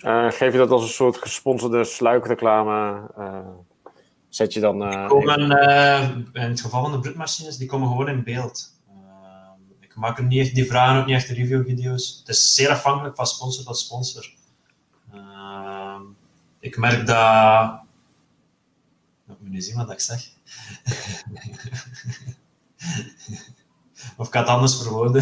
uh, 0.05 0.31
geef 0.31 0.51
je 0.51 0.57
dat 0.57 0.69
als 0.69 0.83
een 0.83 0.89
soort 0.89 1.17
gesponsorde 1.17 1.83
sluikreclame? 1.83 3.01
Zet 4.29 4.53
je 4.53 4.59
dan... 4.59 4.79
Die 4.79 5.07
komen, 5.07 5.51
uh, 5.51 6.09
in 6.33 6.49
het 6.49 6.61
geval 6.61 6.81
van 6.81 6.91
de 6.91 6.99
broedmachines, 6.99 7.57
die 7.57 7.67
komen 7.67 7.87
gewoon 7.87 8.09
in 8.09 8.23
beeld. 8.23 8.73
Uh, 8.89 8.95
ik 9.79 9.95
maak 9.95 10.17
er 10.17 10.23
niet 10.23 10.39
echt, 10.39 10.55
die 10.55 10.65
vragen 10.65 10.99
ook 10.99 11.05
niet 11.05 11.15
echt 11.15 11.27
reviewvideo's. 11.27 12.17
Het 12.19 12.27
is 12.27 12.53
zeer 12.53 12.69
afhankelijk 12.69 13.15
van 13.15 13.27
sponsor 13.27 13.63
tot 13.63 13.77
sponsor. 13.77 14.37
Ik 16.59 16.77
merk 16.77 17.07
dat... 17.07 17.79
Ik 19.27 19.35
moet 19.39 19.49
nu 19.49 19.61
zien 19.61 19.75
wat 19.75 19.91
ik 19.91 19.99
zeg. 19.99 20.27
of 24.17 24.27
ik 24.27 24.33
had 24.33 24.47
het 24.47 24.47
anders 24.47 24.77
verwoorden. 24.81 25.21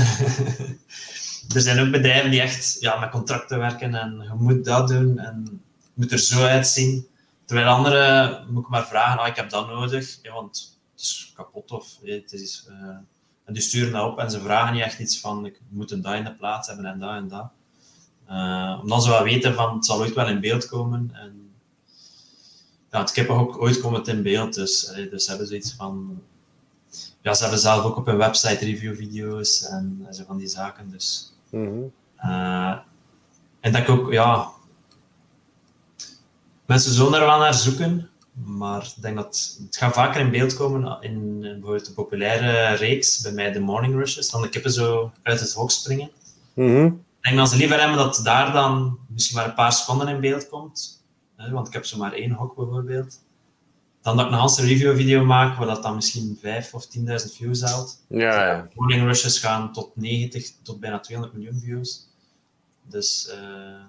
er 1.55 1.61
zijn 1.61 1.79
ook 1.79 1.91
bedrijven 1.91 2.31
die 2.31 2.41
echt 2.41 2.77
ja, 2.79 2.99
met 2.99 3.09
contracten 3.09 3.59
werken 3.59 3.95
en 3.95 4.21
je 4.21 4.43
moet 4.43 4.65
dat 4.65 4.87
doen 4.87 5.19
en 5.19 5.43
het 5.43 5.91
moet 5.93 6.11
er 6.11 6.19
zo 6.19 6.45
uitzien. 6.45 7.07
Terwijl 7.47 7.67
anderen 7.67 8.45
moet 8.49 8.63
ik 8.63 8.69
maar 8.69 8.87
vragen, 8.87 9.19
ah, 9.19 9.27
ik 9.27 9.35
heb 9.35 9.49
dat 9.49 9.67
nodig, 9.67 10.19
ja, 10.21 10.33
want 10.33 10.79
het 10.91 11.01
is 11.01 11.31
kapot 11.35 11.71
of 11.71 11.97
het 12.01 12.33
is, 12.33 12.67
uh, 12.69 12.87
en 13.45 13.53
die 13.53 13.61
sturen 13.61 13.91
dat 13.91 14.11
op 14.11 14.19
en 14.19 14.31
ze 14.31 14.39
vragen 14.39 14.73
niet 14.73 14.83
echt 14.83 14.99
iets 14.99 15.19
van, 15.19 15.45
ik 15.45 15.61
moet 15.69 15.91
een 15.91 16.01
dat 16.01 16.13
in 16.13 16.23
de 16.23 16.35
plaats 16.35 16.67
hebben 16.67 16.85
en 16.85 16.99
dat 16.99 17.15
en 17.15 17.27
dat. 17.27 17.49
Uh, 18.29 18.79
omdat 18.81 19.03
ze 19.03 19.09
wel 19.09 19.23
weten 19.23 19.53
van, 19.53 19.75
het 19.75 19.85
zal 19.85 19.99
ooit 19.99 20.13
wel 20.13 20.27
in 20.27 20.39
beeld 20.39 20.67
komen. 20.67 21.09
En 21.13 21.51
ja, 22.91 22.99
het 22.99 23.11
kippen 23.11 23.35
ook 23.35 23.61
ooit 23.61 23.81
komt 23.81 23.97
het 23.97 24.07
in 24.07 24.23
beeld, 24.23 24.53
dus, 24.53 24.97
uh, 24.97 25.11
dus 25.11 25.27
hebben 25.27 25.47
ze 25.47 25.55
iets 25.55 25.73
van... 25.73 26.21
Ja, 27.21 27.33
ze 27.33 27.41
hebben 27.41 27.59
zelf 27.59 27.83
ook 27.83 27.97
op 27.97 28.05
hun 28.05 28.17
website 28.17 28.65
review-video's 28.65 29.65
en, 29.65 30.03
en 30.07 30.13
zo 30.13 30.23
van 30.27 30.37
die 30.37 30.47
zaken, 30.47 30.89
dus... 30.89 31.33
Mm 31.49 31.65
-hmm. 31.65 31.91
en 33.59 33.71
dat 33.71 33.81
ik 33.81 33.89
ook, 33.89 34.11
ja, 34.11 34.51
Mensen 36.67 36.93
zullen 36.93 37.13
er 37.13 37.25
wel 37.25 37.39
naar 37.39 37.53
zoeken, 37.53 38.09
maar 38.33 38.93
ik 38.95 39.01
denk 39.01 39.15
dat 39.15 39.57
het 39.65 39.77
gaat 39.77 39.93
vaker 39.93 40.21
in 40.21 40.31
beeld 40.31 40.53
komen 40.53 40.97
in 41.01 41.39
eh, 41.43 41.51
bijvoorbeeld 41.51 41.85
de 41.85 41.93
populaire 41.93 42.75
reeks, 42.75 43.21
bij 43.21 43.31
mij 43.31 43.51
de 43.51 43.59
Morning 43.59 43.93
Rushes, 43.93 44.29
dan 44.29 44.41
de 44.41 44.49
kippen 44.49 44.71
zo 44.71 45.11
uit 45.23 45.39
het 45.39 45.53
hok 45.53 45.71
springen. 45.71 46.09
Mhm. 46.53 46.85
Ik 46.85 47.33
denk 47.33 47.37
dat 47.37 47.49
ze 47.49 47.57
liever 47.57 47.79
hebben 47.79 47.97
dat 47.97 48.19
daar 48.23 48.53
dan 48.53 48.99
misschien 49.07 49.37
maar 49.37 49.47
een 49.47 49.53
paar 49.53 49.73
seconden 49.73 50.07
in 50.07 50.19
beeld 50.19 50.49
komt, 50.49 51.03
hè, 51.35 51.51
want 51.51 51.67
ik 51.67 51.73
heb 51.73 51.85
zo 51.85 51.97
maar 51.97 52.13
één 52.13 52.31
hok 52.31 52.55
bijvoorbeeld, 52.55 53.19
dan 54.01 54.17
dat 54.17 54.25
ik 54.25 54.31
een 54.31 54.39
hele 54.39 54.73
review 54.73 54.95
video 54.95 55.25
maak, 55.25 55.57
waar 55.57 55.67
dat 55.67 55.83
dan 55.83 55.95
misschien 55.95 56.37
5 56.41 56.73
of 56.73 56.87
10.000 56.97 57.03
views 57.35 57.61
haalt. 57.61 58.03
Ja, 58.07 58.47
ja. 58.47 58.67
Morning 58.73 59.03
Rushes 59.03 59.39
gaan 59.39 59.73
tot 59.73 59.91
90 59.95 60.51
tot 60.63 60.79
bijna 60.79 60.99
200 60.99 61.37
miljoen 61.37 61.59
views. 61.59 62.07
Dus, 62.83 63.27
eh, 63.27 63.83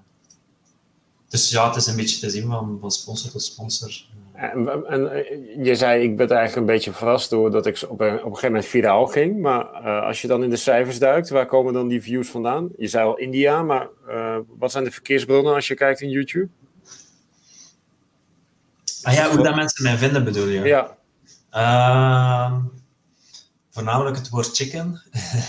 dus 1.28 1.50
ja, 1.50 1.66
het 1.66 1.76
is 1.76 1.86
een 1.86 1.96
beetje 1.96 2.20
te 2.20 2.30
zien 2.30 2.46
van, 2.46 2.78
van 2.80 2.90
sponsor 2.90 3.30
tot 3.30 3.42
sponsor. 3.42 4.04
En, 4.32 4.86
en 4.86 5.12
eh, 5.12 5.64
je 5.64 5.74
zei, 5.74 6.02
ik 6.02 6.16
ben 6.16 6.28
eigenlijk 6.28 6.56
een 6.56 6.74
beetje 6.74 6.92
verrast 6.92 7.30
doordat 7.30 7.66
ik 7.66 7.84
op 7.88 8.00
een, 8.00 8.14
op 8.14 8.24
een 8.24 8.24
gegeven 8.24 8.48
moment 8.48 8.66
viraal 8.66 9.06
ging. 9.06 9.40
Maar 9.40 9.72
eh, 9.72 10.06
als 10.06 10.20
je 10.22 10.28
dan 10.28 10.42
in 10.42 10.50
de 10.50 10.56
cijfers 10.56 10.98
duikt, 10.98 11.28
waar 11.28 11.46
komen 11.46 11.72
dan 11.72 11.88
die 11.88 12.02
views 12.02 12.28
vandaan? 12.28 12.68
Je 12.76 12.86
zei 12.86 13.06
al 13.06 13.16
India, 13.16 13.62
maar 13.62 13.88
eh, 14.08 14.36
wat 14.58 14.72
zijn 14.72 14.84
de 14.84 14.90
verkeersbronnen 14.90 15.54
als 15.54 15.68
je 15.68 15.74
kijkt 15.74 16.00
in 16.00 16.10
YouTube? 16.10 16.48
Ah 19.02 19.14
ja, 19.14 19.30
hoe 19.30 19.42
dat 19.44 19.54
mensen 19.54 19.82
mij 19.82 19.96
vinden 19.96 20.24
bedoel 20.24 20.46
je? 20.46 20.60
Ja, 20.60 20.98
Ehm, 21.50 22.60
voornamelijk 23.70 24.16
het 24.16 24.28
woord 24.28 24.56
chicken. 24.56 25.02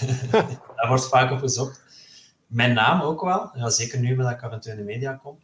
Daar 0.75 0.87
wordt 0.87 1.07
vaak 1.07 1.31
op 1.31 1.39
gezocht. 1.39 1.83
Mijn 2.47 2.73
naam 2.73 3.01
ook 3.01 3.21
wel. 3.21 3.51
Ja, 3.53 3.69
zeker 3.69 3.99
nu 3.99 4.15
dat 4.15 4.31
ik 4.31 4.43
af 4.43 4.51
en 4.51 4.59
toe 4.59 4.71
in 4.71 4.77
de 4.77 4.83
media 4.83 5.13
kom. 5.23 5.39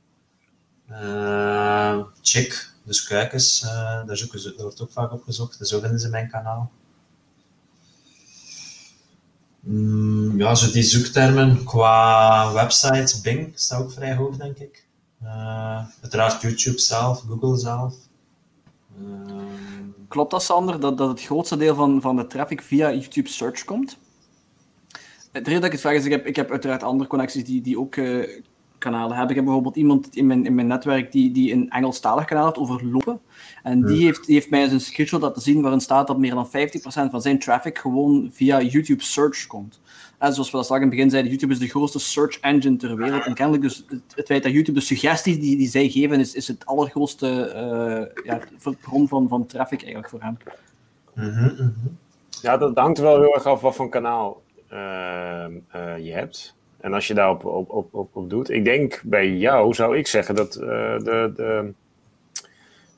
Ehm, 0.89 2.03
chick, 2.21 2.69
dus 2.83 3.03
kuikens, 3.03 3.63
eh, 3.63 4.05
daar, 4.05 4.17
zoeken 4.17 4.39
ze, 4.39 4.49
daar 4.49 4.65
wordt 4.65 4.81
ook 4.81 4.91
vaak 4.91 5.11
op 5.11 5.23
gezocht. 5.23 5.59
Dus 5.59 5.69
zo 5.69 5.79
vinden 5.79 5.99
ze 5.99 6.09
mijn 6.09 6.29
kanaal. 6.29 6.71
Mm, 9.59 10.37
ja, 10.37 10.55
zo 10.55 10.71
die 10.71 10.83
zoektermen 10.83 11.63
qua 11.63 12.53
websites, 12.53 13.21
Bing 13.21 13.51
staat 13.55 13.81
ook 13.81 13.91
vrij 13.91 14.15
hoog, 14.15 14.37
denk 14.37 14.57
ik. 14.57 14.85
Eh, 15.21 15.85
uiteraard 16.01 16.41
YouTube 16.41 16.79
zelf, 16.79 17.23
Google 17.27 17.57
zelf. 17.57 17.95
Klopt 20.07 20.31
dat, 20.31 20.43
Sander, 20.43 20.79
dat, 20.79 20.97
dat 20.97 21.09
het 21.09 21.21
grootste 21.21 21.57
deel 21.57 21.75
van, 21.75 22.01
van 22.01 22.15
de 22.15 22.27
traffic 22.27 22.61
via 22.61 22.91
YouTube 22.91 23.29
Search 23.29 23.63
komt? 23.63 23.97
Het 25.31 25.47
reden 25.47 25.55
dat 25.55 25.63
ik 25.63 25.71
het 25.71 25.81
vraag 25.81 25.93
is, 25.93 26.05
ik 26.05 26.11
heb, 26.11 26.25
ik 26.25 26.35
heb 26.35 26.51
uiteraard 26.51 26.83
andere 26.83 27.09
connecties 27.09 27.45
die, 27.45 27.61
die 27.61 27.79
ook 27.79 27.95
eh, 27.95 28.41
kanalen 28.89 29.17
hebben. 29.17 29.29
Ik 29.29 29.35
heb 29.35 29.45
bijvoorbeeld 29.45 29.75
iemand 29.75 30.15
in 30.15 30.27
mijn, 30.27 30.45
in 30.45 30.55
mijn 30.55 30.67
netwerk 30.67 31.11
die, 31.11 31.31
die 31.31 31.53
een 31.53 31.69
Engelstalig 31.69 32.25
kanaal 32.25 32.45
heeft 32.45 32.57
over 32.57 32.85
lopen. 32.85 33.19
En 33.63 33.85
die, 33.85 34.05
heeft, 34.05 34.25
die 34.25 34.35
heeft 34.35 34.49
mij 34.49 34.61
eens 34.61 34.71
een 34.71 34.79
screenshot 34.79 35.21
laten 35.21 35.41
zien 35.41 35.61
waarin 35.61 35.79
staat 35.79 36.07
dat 36.07 36.17
meer 36.17 36.33
dan 36.33 36.47
50% 36.47 36.49
van 37.11 37.21
zijn 37.21 37.39
traffic 37.39 37.77
gewoon 37.77 38.29
via 38.31 38.61
YouTube 38.61 39.03
Search 39.03 39.47
komt. 39.47 39.79
En 40.17 40.33
zoals 40.33 40.51
we 40.51 40.55
dat 40.57 40.65
straks 40.65 40.83
in 40.83 40.87
het 40.87 40.95
begin 40.95 41.09
zeiden, 41.09 41.31
YouTube 41.31 41.53
is 41.53 41.59
de 41.59 41.67
grootste 41.67 41.99
search 41.99 42.39
engine 42.39 42.75
ter 42.75 42.95
wereld. 42.95 43.25
En 43.25 43.33
kennelijk 43.33 43.63
dus 43.63 43.85
het, 43.87 44.01
het 44.15 44.25
feit 44.25 44.43
dat 44.43 44.51
YouTube 44.51 44.79
de 44.79 44.85
suggesties 44.85 45.39
die, 45.39 45.57
die 45.57 45.67
zij 45.67 45.89
geven, 45.89 46.19
is, 46.19 46.33
is 46.33 46.47
het 46.47 46.65
allergrootste 46.65 47.41
eh, 47.45 48.25
ja, 48.25 48.39
bron 48.81 49.07
van, 49.07 49.27
van 49.27 49.45
traffic 49.45 49.79
eigenlijk 49.79 50.09
voor 50.09 50.21
hem. 50.21 50.37
mhm, 51.13 51.43
mhm. 51.43 51.69
ja 52.41 52.57
dat 52.57 52.77
hangt 52.77 52.97
wel 52.97 53.21
heel 53.21 53.33
erg 53.33 53.45
af 53.45 53.61
wat 53.61 53.75
voor 53.75 53.89
kanaal 53.89 54.41
eh, 54.67 55.45
eh, 55.45 55.97
je 55.97 56.11
hebt. 56.11 56.54
En 56.85 56.93
als 56.93 57.07
je 57.07 57.13
daarop 57.13 57.45
op, 57.45 57.69
op, 57.69 57.93
op, 57.93 58.15
op 58.15 58.29
doet. 58.29 58.49
Ik 58.49 58.63
denk 58.63 59.01
bij 59.03 59.29
jou 59.29 59.73
zou 59.73 59.97
ik 59.97 60.07
zeggen 60.07 60.35
dat 60.35 60.55
eh, 60.55 60.67
de, 60.97 61.31
de, 61.35 61.73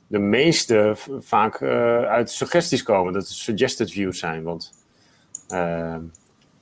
de 0.06 0.18
meeste 0.18 0.92
vaak 1.20 1.60
eh, 1.60 2.02
uit 2.02 2.30
suggesties 2.30 2.82
komen. 2.82 3.12
Dat 3.12 3.22
het 3.22 3.30
suggested 3.30 3.90
views 3.90 4.18
zijn. 4.18 4.42
Want 4.42 4.72
eh, 5.48 5.96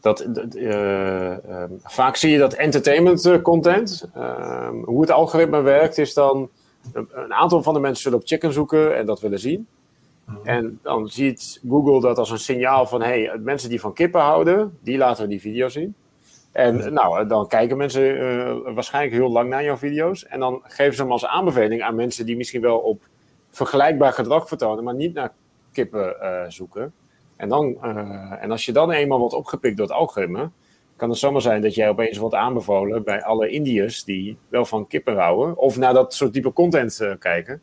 dat, 0.01 0.27
dat, 0.29 0.55
eh, 0.55 1.33
eh, 1.33 1.71
vaak 1.83 2.17
zie 2.17 2.31
je 2.31 2.39
dat 2.39 2.55
entertainment 2.55 3.43
content. 3.43 4.09
eh, 4.15 4.69
hoe 4.85 5.01
het 5.01 5.11
algoritme 5.11 5.61
werkt 5.61 5.99
is 5.99 6.15
dan... 6.15 6.51
Een, 6.93 7.09
een 7.13 7.35
aantal 7.35 7.63
van 7.63 7.75
de 7.75 7.81
mensen 7.81 8.03
zullen 8.03 8.19
op 8.19 8.27
chicken 8.27 8.53
zoeken 8.53 8.97
en 8.97 9.07
dat 9.07 9.21
willen 9.21 9.41
zien. 9.41 9.67
En 10.45 10.79
dan 10.83 11.09
ziet 11.09 11.61
Google 11.69 12.01
dat 12.01 12.19
als 12.19 12.31
een 12.31 12.39
signaal 12.39 12.87
van: 12.87 13.03
hey, 13.03 13.39
mensen 13.39 13.69
die 13.69 13.81
van 13.81 13.93
kippen 13.93 14.21
houden, 14.21 14.79
die 14.81 14.97
laten 14.99 15.23
we 15.23 15.29
die 15.29 15.41
video 15.41 15.69
zien. 15.69 15.95
En 16.57 16.93
nou, 16.93 17.27
dan 17.27 17.49
kijken 17.49 17.77
mensen 17.77 18.19
eh, 18.19 18.75
waarschijnlijk 18.75 19.15
heel 19.15 19.31
lang 19.31 19.49
naar 19.49 19.65
jouw 19.65 19.77
video's. 19.77 20.27
En 20.27 20.41
dan 20.41 20.63
geven 20.65 20.95
ze 20.95 21.03
hem 21.03 21.13
als 21.13 21.27
aanbeveling 21.27 21.83
aan 21.83 21.95
mensen 21.95 22.27
die 22.27 22.37
misschien 22.37 22.61
wel 22.61 22.79
op 22.79 23.03
vergelijkbaar 23.51 24.13
gedrag 24.13 24.49
vertonen, 24.49 24.85
maar 24.85 24.95
niet 24.95 25.15
naar 25.15 25.33
kippen 25.73 26.21
eh, 26.21 26.45
zoeken. 26.49 26.93
En, 27.37 27.49
dan, 27.49 27.77
eh, 27.83 28.43
en 28.43 28.51
als 28.51 28.67
je 28.67 28.73
dan 28.73 28.91
eenmaal 28.91 29.19
wordt 29.19 29.35
opgepikt 29.35 29.77
door 29.77 29.87
het 29.87 29.95
algoritme, 29.95 30.51
kan 30.97 31.11
het 31.11 31.19
zomaar 31.19 31.41
zijn 31.41 31.63
dat 31.63 31.75
jij 31.75 31.89
opeens 31.89 32.19
wordt 32.19 32.35
aanbevolen 32.35 33.05
bij 33.05 33.23
alle 33.23 33.49
Indiërs 33.49 34.05
die 34.05 34.39
wel 34.49 34.65
van 34.65 34.87
kippen 34.87 35.17
houden, 35.17 35.57
of 35.57 35.77
naar 35.77 35.95
dat 35.95 36.15
soort 36.15 36.33
type 36.33 36.53
content 36.53 37.01
eh, 37.01 37.13
kijken. 37.19 37.63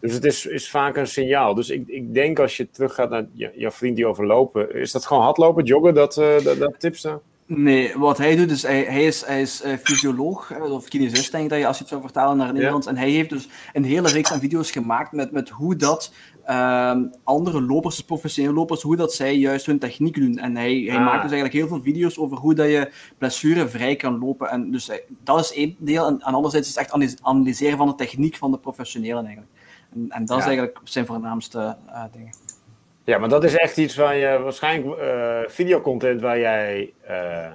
Dus 0.00 0.14
het 0.14 0.24
is, 0.24 0.46
is 0.46 0.70
vaak 0.70 0.96
een 0.96 1.06
signaal. 1.06 1.54
Dus 1.54 1.70
ik, 1.70 1.88
ik 1.88 2.14
denk 2.14 2.38
als 2.38 2.56
je 2.56 2.70
teruggaat 2.70 3.10
naar 3.10 3.26
je, 3.32 3.52
jouw 3.54 3.70
vriend 3.70 3.96
die 3.96 4.06
overlopen, 4.06 4.74
is 4.74 4.92
dat 4.92 5.06
gewoon 5.06 5.22
hardlopen, 5.22 5.64
joggen, 5.64 5.94
dat, 5.94 6.16
eh, 6.16 6.44
dat, 6.44 6.58
dat 6.58 6.80
tips 6.80 7.02
daar? 7.02 7.18
Nee, 7.48 7.92
wat 7.98 8.18
hij 8.18 8.36
doet, 8.36 8.50
is 8.50 8.62
hij, 8.62 8.82
hij 8.82 9.04
is, 9.06 9.24
hij 9.26 9.40
is 9.40 9.62
eh, 9.62 9.76
fysioloog, 9.82 10.50
eh, 10.50 10.72
of 10.72 10.88
kinesist 10.88 11.30
denk 11.32 11.44
ik 11.44 11.50
dat 11.50 11.58
je 11.58 11.66
als 11.66 11.76
je 11.76 11.82
het 11.82 11.90
zou 11.92 12.02
vertalen 12.02 12.36
naar 12.36 12.46
het 12.46 12.54
Nederlands. 12.54 12.86
En 12.86 12.96
hij 12.96 13.10
heeft 13.10 13.30
dus 13.30 13.48
een 13.72 13.84
hele 13.84 14.08
reeks 14.08 14.32
aan 14.32 14.40
video's 14.40 14.70
gemaakt 14.70 15.12
met, 15.12 15.30
met 15.32 15.48
hoe 15.48 15.76
dat 15.76 16.12
ehm, 16.44 17.02
andere 17.24 17.62
lopers, 17.62 17.96
dus 17.96 18.04
professionele 18.04 18.54
lopers, 18.54 18.82
hoe 18.82 18.96
dat 18.96 19.12
zij 19.14 19.36
juist 19.36 19.66
hun 19.66 19.78
techniek 19.78 20.14
doen. 20.14 20.38
En 20.38 20.56
hij, 20.56 20.74
hij 20.86 20.96
Ah. 20.96 21.04
maakt 21.04 21.22
dus 21.22 21.30
eigenlijk 21.32 21.52
heel 21.52 21.68
veel 21.68 21.82
video's 21.82 22.18
over 22.18 22.36
hoe 22.36 22.54
dat 22.54 22.66
je 22.66 22.90
blessurevrij 23.18 23.96
kan 23.96 24.18
lopen. 24.18 24.48
En 24.50 24.70
dus 24.70 24.86
hij- 24.86 25.04
dat 25.24 25.40
is 25.40 25.52
één 25.52 25.76
deel. 25.78 26.06
En, 26.06 26.14
en 26.20 26.34
anderzijds 26.34 26.68
is 26.68 26.74
het 26.74 26.82
echt 26.84 26.92
analys- 26.92 27.16
analyseren 27.22 27.76
van 27.78 27.86
de 27.88 27.94
techniek 27.94 28.36
van 28.36 28.50
de 28.50 28.58
professionelen 28.58 29.24
eigenlijk. 29.24 29.52
En, 29.94 30.06
en 30.08 30.24
dat 30.24 30.38
is 30.38 30.44
eigenlijk 30.44 30.78
zijn 30.84 31.06
voornaamste 31.06 31.76
eh, 31.86 32.02
dingen. 32.12 32.32
Ja, 33.06 33.18
maar 33.18 33.28
dat 33.28 33.44
is 33.44 33.56
echt 33.56 33.76
iets 33.76 33.96
waar 33.96 34.16
je 34.16 34.38
waarschijnlijk 34.42 34.98
eh, 34.98 35.40
videocontent 35.46 36.20
waar 36.20 36.38
jij. 36.38 36.92
eh, 37.02 37.52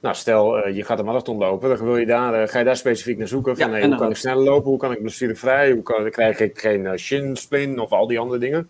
nou, 0.00 0.14
stel 0.14 0.58
eh, 0.58 0.76
je 0.76 0.84
gaat 0.84 0.98
een 0.98 1.04
marathon 1.04 1.38
lopen, 1.38 1.68
dan 1.68 1.84
wil 1.84 1.96
je 1.96 2.06
daar, 2.06 2.48
ga 2.48 2.58
je 2.58 2.64
daar 2.64 2.76
specifiek 2.76 3.18
naar 3.18 3.28
zoeken. 3.28 3.56
Van, 3.56 3.70
Ja, 3.70 3.72
hey, 3.72 3.86
hoe 3.86 3.96
kan 3.96 4.10
ik 4.10 4.16
sneller 4.16 4.44
lopen? 4.44 4.70
Hoe 4.70 4.78
kan 4.78 4.92
ik 4.92 5.00
blessurevrij? 5.00 5.72
Hoe 5.72 5.82
kan, 5.82 6.10
krijg 6.10 6.40
ik 6.40 6.58
geen 6.58 6.98
shin 6.98 7.36
splint 7.36 7.78
of 7.78 7.90
al 7.90 8.06
die 8.06 8.18
andere 8.18 8.40
dingen? 8.40 8.68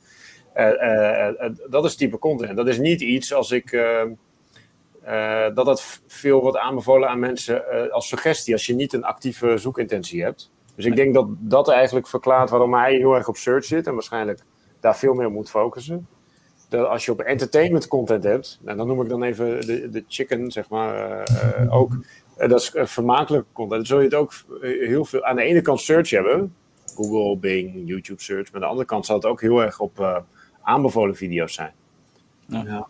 Dat 1.71 1.85
is 1.85 1.97
type 1.97 2.19
content. 2.19 2.57
Dat 2.57 2.69
is 2.69 2.79
niet 2.79 3.01
iets 3.01 3.35
als 3.35 3.51
ik. 3.51 3.71
dat 5.55 5.67
dat 5.67 6.01
veel 6.07 6.41
wordt 6.41 6.59
aanbevolen 6.59 7.09
aan 7.09 7.19
mensen 7.19 7.91
als 7.91 8.09
suggestie 8.09 8.53
als 8.53 8.67
je 8.67 8.75
niet 8.75 8.93
een 8.93 9.05
actieve 9.05 9.57
zoekintentie 9.57 10.23
hebt. 10.23 10.51
Dus 10.75 10.85
ik 10.85 10.97
denk 10.97 11.15
dat 11.15 11.27
dat 11.29 11.69
eigenlijk 11.69 12.09
verklaart 12.09 12.51
waarom 12.51 12.75
hij 12.75 12.95
heel 12.95 13.15
erg 13.15 13.29
op 13.29 13.37
search 13.37 13.65
zit 13.65 13.87
en 13.87 13.95
waarschijnlijk 13.95 14.41
daar 14.81 14.97
veel 14.97 15.15
meer 15.15 15.27
op 15.27 15.33
moet 15.33 15.51
focussen. 15.51 16.07
Dat 16.69 16.87
als 16.87 17.05
je 17.05 17.13
op 17.13 17.21
entertainment 17.21 17.89
content 17.89 18.25
hebt, 18.25 18.61
en 18.65 18.77
dan 18.77 18.87
noem 18.87 19.03
ik 19.03 19.09
dan 19.09 19.23
even 19.23 19.67
de, 19.67 19.89
de 19.91 20.05
chicken, 20.09 20.51
zeg 20.53 20.69
maar, 20.69 20.95
eh, 21.21 21.63
eh, 21.63 21.75
ook. 21.75 21.93
eh, 22.37 22.49
dat 22.49 22.61
is 22.61 22.73
vermakelijke 22.75 23.47
content. 23.53 23.77
Dan 23.77 23.87
zul 23.87 23.99
je 23.99 24.05
het 24.05 24.15
ook 24.15 24.33
heel 24.61 25.05
veel 25.05 25.25
aan 25.25 25.37
de 25.37 25.43
ene 25.43 25.61
kant 25.61 25.81
search 25.81 26.11
hebben. 26.11 26.55
Google, 26.95 27.37
Bing, 27.37 27.83
YouTube 27.89 28.23
search. 28.23 28.45
Maar 28.45 28.55
aan 28.55 28.61
de 28.61 28.67
andere 28.67 28.87
kant 28.87 29.07
zal 29.07 29.17
het 29.17 29.25
ook 29.25 29.41
heel 29.41 29.63
erg 29.63 29.81
op 29.81 30.01
eh, 30.01 30.17
aanbevolen 30.63 31.17
video's 31.17 31.55
zijn. 31.55 31.73
Ja. 32.47 32.87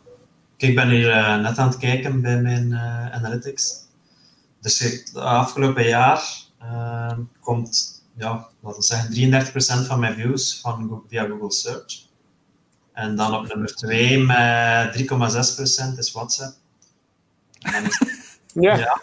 Kijk, 0.56 0.70
ik 0.70 0.74
ben 0.74 0.88
hier 0.88 1.38
net 1.40 1.58
aan 1.58 1.68
het 1.68 1.76
kijken 1.78 2.20
bij 2.22 2.40
mijn 2.40 2.72
eh, 2.72 3.12
analytics. 3.12 3.86
Dus 4.60 4.78
het 4.78 5.16
afgelopen 5.16 5.86
jaar 5.86 6.22
komt, 7.40 7.97
ja, 8.18 8.48
laten 8.60 8.80
we 8.80 8.84
zeggen, 8.84 9.84
33% 9.84 9.86
van 9.86 10.00
mijn 10.00 10.14
views 10.14 10.60
van, 10.60 11.02
via 11.08 11.26
Google 11.26 11.52
Search. 11.52 12.06
En 12.92 13.16
dan 13.16 13.34
op 13.34 13.46
nummer 13.46 13.74
2 13.74 14.18
met 14.18 15.92
3,6% 15.92 15.98
is 15.98 16.12
WhatsApp. 16.12 16.56
En 17.60 17.84
is 17.84 18.00
Ja, 18.54 18.76
Ja. 18.76 19.00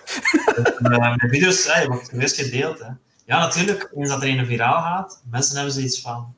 Eh, 0.56 0.99
mijn 0.99 1.30
video's 1.30 1.73
hey, 1.73 1.88
wordt 1.88 2.10
geweest 2.10 2.36
gedeeld. 2.36 2.80
Hè. 2.80 2.89
Ja, 3.25 3.39
natuurlijk, 3.39 3.91
eens 3.95 4.10
dat 4.10 4.21
er 4.21 4.30
een 4.30 4.45
viraal 4.45 4.82
gaat, 4.82 5.21
mensen 5.30 5.56
hebben 5.56 5.73
zoiets 5.73 6.01
van 6.01 6.34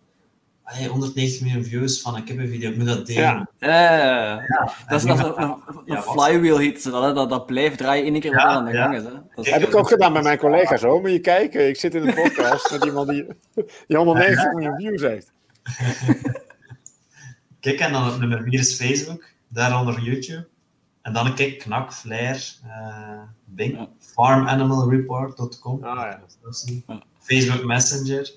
hey, 0.76 0.88
190 0.88 1.42
miljoen 1.42 1.64
views 1.64 2.02
van 2.02 2.16
een 2.16 2.24
kippenvideo, 2.24 2.70
ik 2.70 2.78
moet 2.78 2.86
dat 2.86 3.06
delen. 3.06 3.50
Ja. 3.60 4.38
Eh, 4.40 4.44
dat 4.88 5.02
is 5.02 5.08
dat 5.08 5.38
een, 5.38 5.44
een 5.44 5.56
Ja, 5.86 6.02
flywheel 6.02 6.58
heet 6.58 6.82
ze 6.82 6.90
dat, 6.90 7.04
hè? 7.04 7.14
dat, 7.14 7.30
dat 7.30 7.46
blijft 7.46 7.78
draaien 7.78 8.06
één 8.06 8.20
keer 8.20 8.32
Ja, 8.32 8.38
wel 8.38 8.46
aan 8.56 8.66
de 8.66 8.72
ja. 8.72 8.84
gang 8.84 8.96
is. 8.96 9.04
Hè? 9.04 9.10
Dat 9.36 9.46
is- 9.46 9.52
heb 9.52 9.62
ik 9.62 9.76
ook 9.76 9.88
gedaan 9.88 10.14
bij 10.14 10.22
mijn 10.22 10.38
collega's 10.38 10.82
hoor. 10.82 11.02
Moet 11.02 11.12
je 11.12 11.20
kijken, 11.20 11.68
ik 11.68 11.76
zit 11.80 11.96
in 11.96 12.08
een 12.08 12.14
podcast 12.14 12.72
met 12.72 12.86
iemand 12.86 13.10
die, 13.10 13.26
die 13.88 13.98
190 13.98 14.54
miljoen 14.54 14.76
views 14.76 15.02
heeft. 15.02 15.32
Kijk, 17.60 17.80
en 17.80 17.92
dan 17.92 18.20
nummer 18.20 18.44
4 18.44 18.60
is 18.60 18.76
Facebook, 18.76 19.24
daaronder 19.48 20.00
YouTube. 20.02 20.48
En 21.02 21.14
dan 21.14 21.36
kijk 21.36 21.60
Knak, 21.60 21.94
Flair, 21.94 22.54
uh, 22.66 23.22
Bing, 23.46 23.74
Ja. 23.74 23.88
farmanimalreport.com, 24.00 25.84
Ah, 25.84 25.96
ja. 25.96 26.22
Facebook 27.20 27.64
Messenger, 27.66 28.32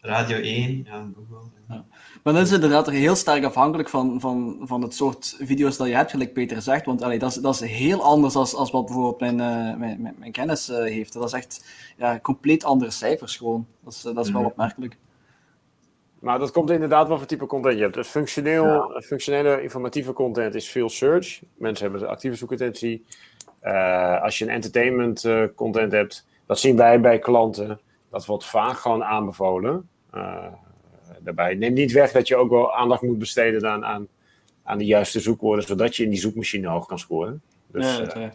Radio 0.00 0.36
1, 0.36 0.84
ja, 0.86 0.92
en 0.92 1.14
Maar 2.22 2.32
dat 2.32 2.42
is 2.46 2.52
inderdaad 2.52 2.90
heel 2.90 3.14
sterk 3.14 3.44
afhankelijk 3.44 3.88
van, 3.88 4.20
van, 4.20 4.58
van 4.62 4.82
het 4.82 4.94
soort 4.94 5.36
video's 5.40 5.76
dat 5.76 5.86
je 5.86 5.94
hebt, 5.94 6.10
gelijk 6.10 6.32
Peter 6.32 6.62
zegt. 6.62 6.84
Want 6.86 7.02
allee, 7.02 7.18
dat, 7.18 7.30
is, 7.30 7.36
dat 7.36 7.54
is 7.54 7.60
heel 7.60 8.02
anders 8.02 8.34
als, 8.34 8.54
als 8.54 8.70
wat 8.70 8.84
bijvoorbeeld 8.84 9.20
mijn, 9.20 9.40
eh, 9.40 9.78
mijn, 9.78 10.02
mijn, 10.02 10.14
mijn 10.18 10.32
kennis 10.32 10.68
eh, 10.68 10.76
heeft. 10.84 11.12
Dat 11.12 11.24
is 11.24 11.32
echt 11.32 11.64
ja, 11.96 12.18
compleet 12.22 12.64
andere 12.64 12.90
cijfers 12.90 13.36
gewoon. 13.36 13.66
Dat 13.84 13.92
is, 13.92 14.00
dat 14.02 14.24
is 14.26 14.30
wel 14.30 14.40
Mhm. 14.40 14.50
opmerkelijk. 14.50 14.96
Maar 16.18 16.38
dat 16.38 16.50
komt 16.50 16.70
inderdaad 16.70 17.08
wat 17.08 17.18
voor 17.18 17.26
type 17.26 17.46
content 17.46 17.74
je 17.76 17.82
hebt. 17.82 17.94
Dus 17.94 18.08
functioneel, 18.08 19.00
functionele 19.04 19.62
informatieve 19.62 20.12
content 20.12 20.54
is 20.54 20.68
veel 20.70 20.88
search. 20.88 21.40
Mensen 21.54 21.84
hebben 21.84 22.02
een 22.02 22.08
actieve 22.12 22.36
zoekintentie. 22.36 23.04
Eh, 23.60 24.22
als 24.22 24.38
je 24.38 24.44
een 24.44 24.50
entertainment 24.50 25.24
eh, 25.24 25.42
content 25.54 25.92
hebt, 25.92 26.26
dat 26.46 26.58
zien 26.58 26.76
wij 26.76 27.00
bij 27.00 27.18
klanten. 27.18 27.80
Dat 28.10 28.26
wordt 28.26 28.44
vaak 28.44 28.76
gewoon 28.78 29.04
aanbevolen. 29.04 29.88
Daarbij 31.24 31.54
neemt 31.54 31.74
niet 31.74 31.92
weg 31.92 32.12
dat 32.12 32.28
je 32.28 32.36
ook 32.36 32.50
wel 32.50 32.74
aandacht 32.74 33.02
moet 33.02 33.18
besteden 33.18 33.70
aan, 33.70 33.84
aan, 33.84 34.06
aan 34.62 34.78
de 34.78 34.84
juiste 34.84 35.20
zoekwoorden, 35.20 35.64
zodat 35.64 35.96
je 35.96 36.04
in 36.04 36.10
die 36.10 36.18
zoekmachine 36.18 36.68
hoog 36.68 36.86
kan 36.86 36.98
scoren. 36.98 37.42
Dus, 37.66 37.96
Ja, 37.96 38.02
eh. 38.06 38.28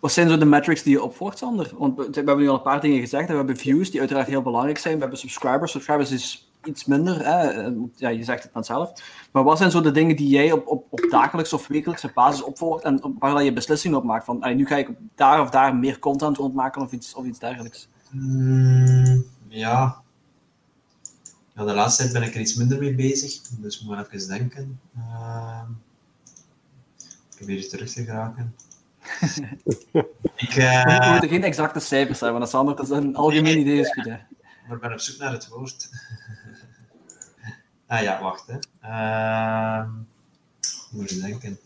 Wat 0.00 0.12
zijn 0.12 0.28
zo 0.28 0.38
de 0.38 0.44
metrics 0.44 0.82
die 0.82 0.92
je 0.92 1.02
opvolgt, 1.02 1.38
Sander? 1.38 1.70
Want 1.78 1.96
we 1.96 2.04
we 2.10 2.10
hebben 2.14 2.38
nu 2.38 2.48
al 2.48 2.54
een 2.54 2.62
paar 2.62 2.80
dingen 2.80 3.00
gezegd. 3.00 3.28
We 3.28 3.34
hebben 3.34 3.56
views, 3.56 3.90
die 3.90 4.00
uiteraard 4.00 4.26
heel 4.26 4.42
belangrijk 4.42 4.78
zijn. 4.78 4.94
We 4.94 5.00
hebben 5.00 5.18
subscribers. 5.18 5.72
Subscribers 5.72 6.10
is 6.10 6.50
iets 6.64 6.84
minder. 6.84 7.26
Hè? 7.26 7.48
Eh, 7.48 7.72
Ja, 7.96 8.08
je 8.08 8.22
zegt 8.24 8.42
het 8.42 8.54
net 8.54 8.66
zelf. 8.66 8.92
Maar 9.32 9.44
wat 9.44 9.58
zijn 9.58 9.70
zo 9.70 9.80
de 9.80 9.90
dingen 9.90 10.16
die 10.16 10.28
jij 10.28 10.52
op, 10.52 10.66
op, 10.66 10.84
op 10.90 11.06
dagelijkse 11.10 11.54
of 11.54 11.66
wekelijkse 11.66 12.10
basis 12.14 12.42
opvolgt 12.42 12.84
en 12.84 13.04
op- 13.04 13.14
waar 13.18 13.42
je 13.44 13.52
beslissingen 13.52 13.98
op 13.98 14.04
maakt? 14.04 14.24
Van, 14.24 14.40
"Allee, 14.42 14.54
nu 14.56 14.66
ga 14.66 14.76
ik 14.76 14.88
daar 15.14 15.40
of 15.40 15.50
daar 15.50 15.76
meer 15.76 15.98
content 15.98 16.36
rondmaken 16.36 16.82
of 16.82 16.92
iets, 16.92 17.14
of 17.14 17.24
iets 17.24 17.38
dergelijks. 17.38 17.88
Mm, 18.10 19.24
ja. 19.48 20.01
Ja. 21.62 21.68
De 21.68 21.74
laatste 21.74 22.02
tijd 22.02 22.14
ben 22.14 22.22
ik 22.22 22.34
er 22.34 22.40
iets 22.40 22.54
minder 22.54 22.78
mee 22.78 22.94
bezig, 22.94 23.40
dus 23.42 23.76
ik 23.76 23.82
moet 23.86 23.96
maar 23.96 24.06
even 24.10 24.28
denken. 24.28 24.80
Ehm, 24.96 25.70
ik 27.38 27.46
hier 27.46 27.58
iets 27.58 27.68
terug 27.68 27.92
te 27.92 28.04
geraken. 28.04 28.54
ik 30.36 30.52
We 30.54 30.62
eh, 30.62 31.10
moeten 31.10 31.28
geen 31.28 31.44
exacte 31.44 31.80
cijfers 31.80 32.20
hebben, 32.20 32.38
want 32.38 32.50
Sander, 32.50 32.76
dat 32.76 32.90
is 32.90 32.96
een 32.96 33.16
algemeen 33.16 33.58
idee. 33.58 33.80
Is 33.80 33.92
goed, 33.92 34.04
hè? 34.04 34.16
maar 34.66 34.76
ik 34.76 34.80
ben 34.80 34.92
op 34.92 35.00
zoek 35.00 35.18
naar 35.18 35.32
het 35.32 35.48
woord. 35.48 35.90
ah 37.86 38.02
ja, 38.02 38.22
wacht. 38.22 38.46
Hè. 38.46 38.58
Ehm, 38.80 39.90
moet 40.90 41.10
eens 41.10 41.20
denken. 41.20 41.58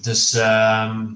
Dus, 0.00 0.32
ehm 0.32 1.06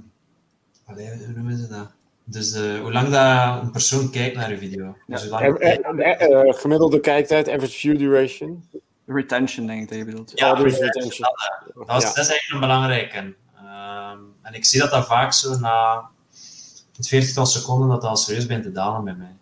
allee, 0.84 1.08
hoe 1.08 1.32
noemen 1.34 1.58
ze 1.58 1.68
dat? 1.68 1.95
Dus 2.28 2.52
eh, 2.52 2.80
hoe 2.80 2.92
lang 2.92 3.08
dat 3.08 3.62
een 3.62 3.70
persoon 3.70 4.10
kijkt 4.10 4.36
naar 4.36 4.50
een 4.50 4.58
video. 4.58 4.96
Dus 5.06 5.22
hoe 5.22 5.30
lang 5.30 5.58
eh, 5.58 6.48
eh, 6.48 6.54
gemiddelde 6.54 7.00
kijktijd, 7.00 7.48
average 7.48 7.78
view 7.78 7.98
duration. 7.98 8.68
Retention, 9.06 9.66
denk 9.66 9.82
ik 9.82 9.88
dat 9.88 9.98
je 9.98 10.04
bedoelt. 10.04 10.32
Ja, 10.34 10.46
Audience 10.46 10.84
retention, 10.84 11.10
retention. 11.10 11.86
Dat 11.86 11.96
is, 11.96 12.08
Ja. 12.08 12.14
dat 12.14 12.24
is 12.24 12.28
eigenlijk 12.28 12.50
een 12.50 12.60
belangrijke. 12.60 13.34
Ehm, 13.56 14.18
en 14.42 14.54
ik 14.54 14.64
zie 14.64 14.80
dat 14.80 14.90
dat 14.90 15.06
vaak 15.06 15.32
zo 15.32 15.58
na 15.58 16.08
het 16.96 17.08
40 17.08 17.46
seconden 17.46 17.88
dat 17.88 18.00
dat 18.00 18.10
al 18.10 18.16
serieus 18.16 18.46
begint 18.46 18.64
te 18.64 18.72
dalen 18.72 19.04
bij 19.04 19.14
mij. 19.14 19.34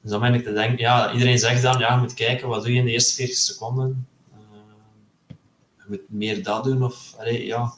Dus 0.00 0.10
dan 0.10 0.20
ben 0.20 0.34
ik 0.34 0.44
te 0.44 0.52
denken, 0.52 0.78
ja, 0.78 1.12
iedereen 1.12 1.38
zegt 1.38 1.62
dan, 1.62 1.78
ja, 1.78 1.94
je 1.94 2.00
moet 2.00 2.14
kijken, 2.14 2.48
wat 2.48 2.62
doe 2.62 2.72
je 2.72 2.78
in 2.78 2.84
de 2.84 2.90
eerste 2.92 3.14
40 3.14 3.36
seconden? 3.36 4.06
Ehm, 4.32 5.34
je 5.76 5.84
moet 5.86 6.00
meer 6.06 6.42
dat 6.42 6.64
doen, 6.64 6.82
of, 6.84 7.14
allee, 7.18 7.46
ja. 7.46 7.72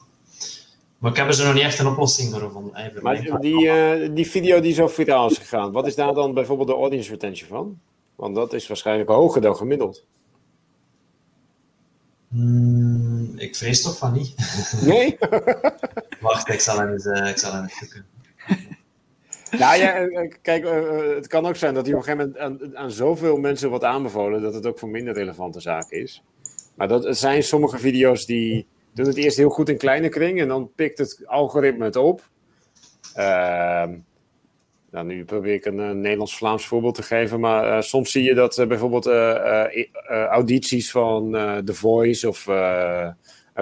Maar 0.98 1.10
ik 1.10 1.16
heb 1.16 1.26
er 1.26 1.34
zo 1.34 1.44
nog 1.44 1.54
niet 1.54 1.62
echt 1.62 1.78
een 1.78 1.86
oplossing 1.86 2.30
voor 2.30 2.40
gevonden. 2.40 3.02
Maar 3.02 3.40
die, 3.40 3.70
eh, 3.70 4.14
die 4.14 4.30
video 4.30 4.60
die 4.60 4.74
zo 4.74 4.88
viraal 4.88 5.30
is 5.30 5.38
gegaan, 5.38 5.72
wat 5.72 5.86
is 5.86 5.94
daar 5.94 6.14
dan 6.14 6.34
bijvoorbeeld 6.34 6.68
de 6.68 6.74
audience 6.74 7.10
retention 7.10 7.48
van? 7.48 7.78
Want 8.14 8.34
dat 8.34 8.52
is 8.52 8.66
waarschijnlijk 8.66 9.08
hoger 9.08 9.40
dan 9.40 9.56
gemiddeld. 9.56 10.04
Hmm, 12.28 13.32
ik 13.38 13.56
vrees 13.56 13.82
toch 13.82 13.98
van 13.98 14.12
niet. 14.12 14.34
Nee? 14.86 15.18
Wacht, 16.20 16.48
ik 16.48 16.60
zal 16.60 16.78
hem 16.78 16.92
eens, 16.92 17.06
eh, 17.06 17.28
ik 17.28 17.38
zal 17.38 17.52
hem 17.52 17.62
eens 17.62 17.78
zoeken. 17.78 18.06
nou 19.60 19.78
ja, 19.78 19.94
eh, 19.94 20.32
kijk, 20.42 20.66
het 21.16 21.26
kan 21.26 21.46
ook 21.46 21.56
zijn 21.56 21.74
dat 21.74 21.86
hij 21.86 21.94
op 21.94 22.00
een 22.00 22.06
gegeven 22.06 22.32
moment 22.38 22.62
aan, 22.62 22.76
aan 22.76 22.90
zoveel 22.90 23.36
mensen 23.36 23.68
wordt 23.68 23.84
aanbevolen 23.84 24.42
dat 24.42 24.54
het 24.54 24.66
ook 24.66 24.78
voor 24.78 24.88
minder 24.88 25.14
relevante 25.14 25.60
zaken 25.60 26.02
is. 26.02 26.22
Maar 26.74 26.88
dat, 26.88 27.04
er 27.04 27.14
zijn 27.14 27.42
sommige 27.42 27.78
video's 27.78 28.26
die 28.26 28.66
doen 28.96 29.06
het 29.06 29.16
eerst 29.16 29.36
heel 29.36 29.48
goed 29.48 29.68
in 29.68 29.78
kleine 29.78 30.08
kring 30.08 30.40
en 30.40 30.48
dan 30.48 30.70
pikt 30.74 30.98
het 30.98 31.22
algoritme 31.26 31.84
het 31.84 31.96
op. 31.96 32.28
Ehm, 33.14 33.96
nou, 34.90 35.06
nu 35.06 35.24
probeer 35.24 35.54
ik 35.54 35.64
een, 35.64 35.80
eh, 35.80 35.90
Nederlands-Vlaams 35.90 36.66
voorbeeld 36.66 36.94
te 36.94 37.02
geven, 37.02 37.40
maar 37.40 37.76
eh, 37.76 37.82
soms 37.82 38.10
zie 38.10 38.22
je 38.22 38.34
dat 38.34 38.58
eh, 38.58 38.66
bijvoorbeeld 38.66 39.06
audities 40.08 40.90
van 40.90 41.30
The 41.64 41.74
Voice 41.74 42.28
of 42.28 42.48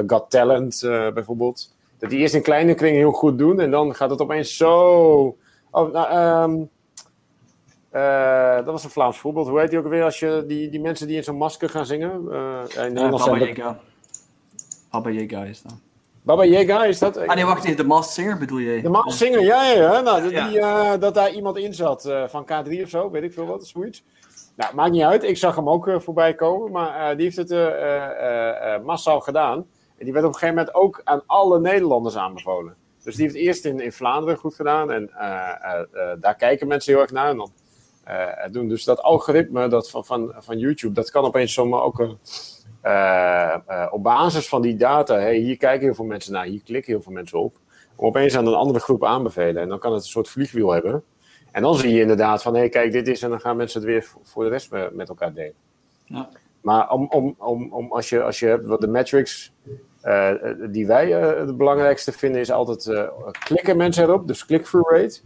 Got 0.06 0.30
Talent 0.30 0.80
bijvoorbeeld, 1.14 1.74
dat 1.98 2.10
die 2.10 2.18
eerst 2.18 2.34
in 2.34 2.42
kleine 2.42 2.74
kring 2.74 2.96
heel 2.96 3.12
goed 3.12 3.38
doen 3.38 3.60
en 3.60 3.70
dan 3.70 3.94
gaat 3.94 4.10
het 4.10 4.20
opeens 4.20 4.56
zo. 4.56 5.36
Oh, 5.70 5.92
nou, 5.92 6.08
ehm, 6.08 6.64
eh, 7.94 8.56
dat 8.56 8.66
was 8.66 8.84
een 8.84 8.90
Vlaams 8.90 9.18
voorbeeld. 9.18 9.48
Hoe 9.48 9.60
heet 9.60 9.70
die 9.70 9.78
ook 9.78 9.84
alweer 9.84 10.04
als 10.04 10.18
je 10.18 10.44
die, 10.46 10.68
die 10.68 10.80
mensen 10.80 11.06
die 11.06 11.16
in 11.16 11.24
zo'n 11.24 11.36
masker 11.36 11.68
gaan 11.68 11.86
zingen? 11.86 12.10
Eh, 12.10 12.84
in 12.84 12.96
Uh, 12.96 13.02
Nederland 13.02 13.22
zijn. 13.22 13.76
Baba 15.02 15.10
Yaga 15.10 15.44
is 15.44 15.62
dat. 15.62 15.74
Baba 16.22 16.44
Yaga 16.44 16.84
is 16.84 16.98
dat? 16.98 17.16
Ah 17.26 17.34
nee, 17.34 17.44
wacht 17.44 17.64
even, 17.64 17.76
de 17.76 17.84
Masked 17.84 18.14
Singer 18.14 18.38
bedoel 18.38 18.58
jij? 18.60 18.80
De 18.80 18.88
Maas 18.88 19.16
Singer, 19.18 19.40
ja, 19.42 19.64
ja, 19.64 19.72
ja. 19.82 20.00
Nou, 20.00 20.22
die, 20.22 20.30
Ja. 20.32 20.92
eh, 20.94 21.00
dat 21.00 21.14
daar 21.14 21.30
iemand 21.32 21.56
in 21.56 21.74
zat 21.74 22.04
eh, 22.04 22.22
van 22.28 22.44
K3 22.44 22.82
of 22.82 22.88
zo, 22.88 23.10
weet 23.10 23.22
ik 23.22 23.32
veel 23.32 23.46
wat, 23.46 23.66
zoiets. 23.66 24.04
Nou, 24.56 24.74
maakt 24.74 24.90
niet 24.90 25.02
uit. 25.02 25.22
Ik 25.22 25.36
zag 25.36 25.56
hem 25.56 25.68
ook 25.68 25.88
eh, 25.88 26.00
voorbij 26.00 26.34
komen, 26.34 26.72
maar 26.72 27.10
eh, 27.10 27.16
die 27.16 27.24
heeft 27.24 27.36
het 27.36 27.50
eh, 27.50 27.66
eh, 27.66 28.74
eh, 28.74 28.82
massaal 28.82 29.20
gedaan. 29.20 29.56
En 29.98 30.04
die 30.04 30.12
werd 30.12 30.24
op 30.26 30.32
een 30.32 30.38
gegeven 30.38 30.56
moment 30.56 30.74
ook 30.74 31.00
aan 31.04 31.22
alle 31.26 31.60
Nederlanders 31.60 32.16
aanbevolen. 32.16 32.74
Dus 33.02 33.14
die 33.16 33.24
heeft 33.24 33.36
eerst 33.36 33.64
in, 33.64 33.80
in 33.80 33.92
Vlaanderen 33.92 34.36
goed 34.38 34.54
gedaan 34.54 34.90
en 34.90 35.10
eh, 35.10 35.28
eh, 35.28 35.80
eh, 35.92 36.16
daar 36.20 36.34
kijken 36.36 36.66
mensen 36.68 36.92
heel 36.92 37.02
erg 37.02 37.12
naar. 37.12 37.28
En 37.30 37.36
dan 37.36 37.50
eh, 38.04 38.14
het 38.28 38.52
doen. 38.52 38.68
Dus 38.68 38.84
dat 38.84 39.02
algoritme 39.02 39.68
dat 39.68 39.90
van, 39.90 40.04
van, 40.04 40.32
van 40.38 40.58
YouTube, 40.58 40.94
dat 40.94 41.10
kan 41.10 41.24
opeens 41.24 41.52
zomaar 41.52 41.82
ook 41.82 42.16
eh, 42.84 43.54
eh, 43.66 43.86
op 43.92 44.02
basis 44.02 44.48
van 44.48 44.62
die 44.62 44.76
data, 44.76 45.14
hey, 45.14 45.36
hier 45.36 45.56
kijken 45.56 45.84
heel 45.86 45.94
veel 45.94 46.04
mensen 46.04 46.32
naar, 46.32 46.44
hier 46.44 46.62
klikken 46.64 46.92
heel 46.92 47.02
veel 47.02 47.12
mensen 47.12 47.38
op, 47.38 47.56
om 47.96 48.06
opeens 48.06 48.36
aan 48.36 48.46
een 48.46 48.54
andere 48.54 48.78
groep 48.80 49.04
aanbevelen. 49.04 49.62
En 49.62 49.68
dan 49.68 49.78
kan 49.78 49.92
het 49.92 50.02
een 50.02 50.08
soort 50.08 50.28
vliegwiel 50.28 50.70
hebben. 50.70 51.02
En 51.52 51.62
dan 51.62 51.74
zie 51.74 51.92
je 51.94 52.00
inderdaad 52.00 52.42
van, 52.42 52.52
hé, 52.54 52.58
hey, 52.60 52.68
kijk, 52.68 52.92
dit 52.92 53.08
is, 53.08 53.22
en 53.22 53.30
dan 53.30 53.40
gaan 53.40 53.56
mensen 53.56 53.80
het 53.80 53.88
weer 53.90 54.08
voor- 54.22 54.44
de 54.44 54.50
rest 54.50 54.70
me- 54.70 54.90
met 54.92 55.08
elkaar 55.08 55.32
delen. 55.32 55.54
Ja. 56.04 56.28
Maar 56.60 56.90
om, 56.90 57.06
om, 57.10 57.34
om, 57.38 57.72
om 57.72 57.92
als, 57.92 58.08
je, 58.08 58.22
als 58.22 58.38
je 58.38 58.46
hebt 58.46 58.66
wat 58.66 58.80
de 58.80 58.86
metrics 58.86 59.52
eh, 60.00 60.30
die 60.70 60.86
wij 60.86 61.14
eh, 61.20 61.38
het 61.46 61.56
belangrijkste 61.56 62.12
vinden, 62.12 62.40
is 62.40 62.50
altijd 62.50 62.86
eh, 62.86 63.08
klikken 63.44 63.76
mensen 63.76 64.04
erop, 64.04 64.26
dus 64.26 64.46
click-through 64.46 64.90
rate. 64.90 65.20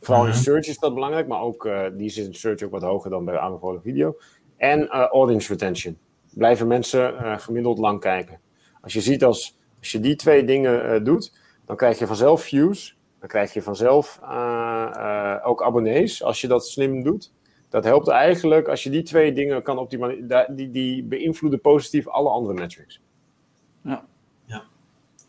Vooral 0.00 0.24
in 0.24 0.30
Mhm. 0.30 0.38
search 0.38 0.66
is 0.66 0.78
dat 0.78 0.94
belangrijk, 0.94 1.26
maar 1.26 1.40
ook 1.40 1.66
eh, 1.66 1.82
die 1.92 2.06
is 2.06 2.16
in 2.16 2.34
search 2.34 2.62
ook 2.62 2.70
wat 2.70 2.82
hoger 2.82 3.10
dan 3.10 3.24
bij 3.24 3.38
aanbevolen 3.38 3.82
video. 3.82 4.16
En 4.56 4.88
eh, 4.90 5.00
audience 5.00 5.52
retention. 5.52 5.98
Blijven 6.36 6.66
mensen 6.66 7.18
eh, 7.18 7.38
gemiddeld 7.38 7.78
lang 7.78 8.00
kijken. 8.00 8.40
Als 8.80 8.92
je 8.92 9.00
ziet 9.00 9.24
als, 9.24 9.58
als 9.78 9.92
je 9.92 10.00
die 10.00 10.16
twee 10.16 10.44
dingen 10.44 10.84
eh, 10.84 11.04
doet, 11.04 11.32
dan 11.64 11.76
krijg 11.76 11.98
je 11.98 12.06
vanzelf 12.06 12.42
views. 12.42 12.96
Dan 13.20 13.28
krijg 13.28 13.52
je 13.52 13.62
vanzelf 13.62 14.20
eh, 14.22 14.88
eh, 14.94 15.48
ook 15.48 15.62
abonnees 15.62 16.22
als 16.22 16.40
je 16.40 16.48
dat 16.48 16.66
slim 16.66 17.02
doet. 17.02 17.32
Dat 17.68 17.84
helpt 17.84 18.08
eigenlijk 18.08 18.68
als 18.68 18.82
je 18.82 18.90
die 18.90 19.02
twee 19.02 19.32
dingen 19.32 19.62
kan 19.62 19.78
optimaliseren. 19.78 20.56
Die, 20.56 20.70
die 20.70 21.04
beïnvloeden 21.04 21.60
positief 21.60 22.08
alle 22.08 22.28
andere 22.28 22.54
metrics. 22.54 23.00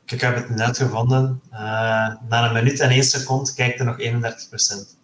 Ik 0.06 0.22
heb 0.22 0.36
het 0.36 0.50
net 0.50 0.78
gevonden. 0.78 1.42
Eh, 1.52 1.60
na 2.30 2.48
een 2.48 2.54
minuut 2.54 2.80
en 2.80 2.90
één 2.90 3.04
seconde 3.04 3.54
kijkt 3.54 3.80
er 3.80 3.86
nog 3.86 4.00
31%. 4.00 4.98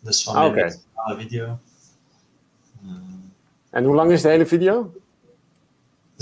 Dus 0.00 0.22
van 0.22 0.34
Ah, 0.34 0.54
maximale 0.54 1.16
video. 1.16 1.58
En 3.70 3.84
hoe 3.84 3.94
lang 3.94 4.10
is 4.10 4.22
de 4.22 4.28
hele 4.28 4.46
video? 4.46 4.92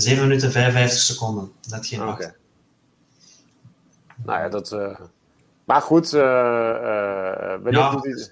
7 0.00 0.22
minuten 0.26 0.52
55 0.52 1.00
seconden. 1.02 1.52
Net 1.68 1.86
geen 1.86 2.02
Oké. 2.02 2.24
8. 2.24 2.32
Nou 4.24 4.40
ja, 4.40 4.48
dat. 4.48 4.72
eh, 4.72 5.00
Maar 5.64 5.82
goed, 5.82 6.12
eh 6.12 6.20
eh, 6.20 7.60
wellicht 7.62 7.82
Ja. 7.84 7.90
doet 7.90 8.04
hij- 8.04 8.28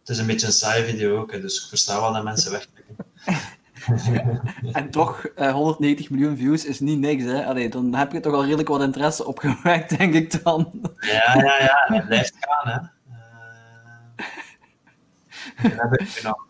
Het 0.00 0.16
is 0.16 0.18
een 0.18 0.26
beetje 0.26 0.46
een 0.46 0.52
saaie 0.52 0.84
video 0.84 1.18
ook, 1.20 1.32
hè, 1.32 1.40
dus 1.40 1.62
ik 1.62 1.68
versta 1.68 2.00
wel 2.00 2.12
dat 2.12 2.24
mensen 2.24 2.52
wegklikken. 2.52 2.96
En 4.72 4.90
toch, 4.90 5.24
eh, 5.26 5.52
190 5.52 6.10
miljoen 6.10 6.36
views 6.36 6.64
is 6.64 6.80
niet 6.80 6.98
niks, 6.98 7.24
hè? 7.24 7.44
Allee, 7.46 7.68
dan 7.68 7.94
heb 7.94 8.12
je 8.12 8.20
toch 8.20 8.32
al 8.34 8.42
redelijk 8.44 8.68
wat 8.68 8.82
interesse 8.82 9.24
opgewekt, 9.26 9.90
denk 9.98 10.14
ik 10.14 10.42
dan. 10.44 10.70
Ja, 11.00 11.34
ja, 11.36 11.58
ja, 11.62 11.94
het 11.94 12.06
blijft 12.06 12.34
gaan, 12.40 12.68
hè. 12.72 12.78
Eh, 15.56 15.76
dan 15.78 15.88
heb 15.90 16.00
ik 16.00 16.20
nog 16.22 16.46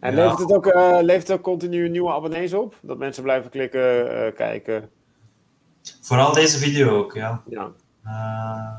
En 0.00 0.14
Ja. 0.14 0.22
levert, 0.22 0.38
het 0.38 0.52
ook, 0.52 0.66
eh, 0.66 0.98
levert 1.00 1.28
het 1.28 1.36
ook 1.36 1.42
continu 1.42 1.88
nieuwe 1.88 2.12
abonnees 2.12 2.54
op? 2.54 2.78
Dat 2.80 2.98
mensen 2.98 3.22
blijven 3.22 3.50
klikken, 3.50 4.26
eh, 4.26 4.34
kijken. 4.34 4.90
Vooral 6.00 6.32
deze 6.32 6.58
video 6.58 6.98
ook, 6.98 7.14
ja. 7.14 7.42
Ja. 7.48 7.72
Uh, 8.04 8.76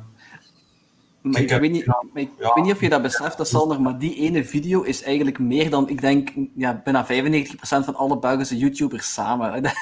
maar 1.21 1.41
ik, 1.41 1.49
weet 1.49 1.71
niet, 1.71 1.85
ik 2.13 2.29
weet 2.53 2.63
niet 2.63 2.73
of 2.73 2.81
je 2.81 2.89
dat 2.89 3.01
beseft, 3.01 3.37
dat 3.37 3.47
Sander, 3.47 3.81
maar 3.81 3.97
die 3.99 4.15
ene 4.15 4.45
video 4.45 4.81
is 4.81 5.03
eigenlijk 5.03 5.39
meer 5.39 5.69
dan, 5.69 5.89
ik 5.89 6.01
denk, 6.01 6.29
ja, 6.55 6.81
bijna 6.83 7.05
95% 7.05 7.85
van 7.85 7.95
alle 7.95 8.19
Belgische 8.19 8.57
YouTubers 8.57 9.13
samen. 9.13 9.63
dat, 9.63 9.73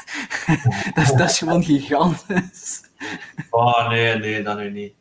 is, 0.95 1.11
dat 1.11 1.29
is 1.29 1.37
gewoon 1.37 1.63
gigantisch. 1.63 2.81
Oh, 3.49 3.89
nee, 3.89 4.17
nee, 4.17 4.43
dat 4.43 4.57
nu 4.57 4.71
niet. 4.71 4.93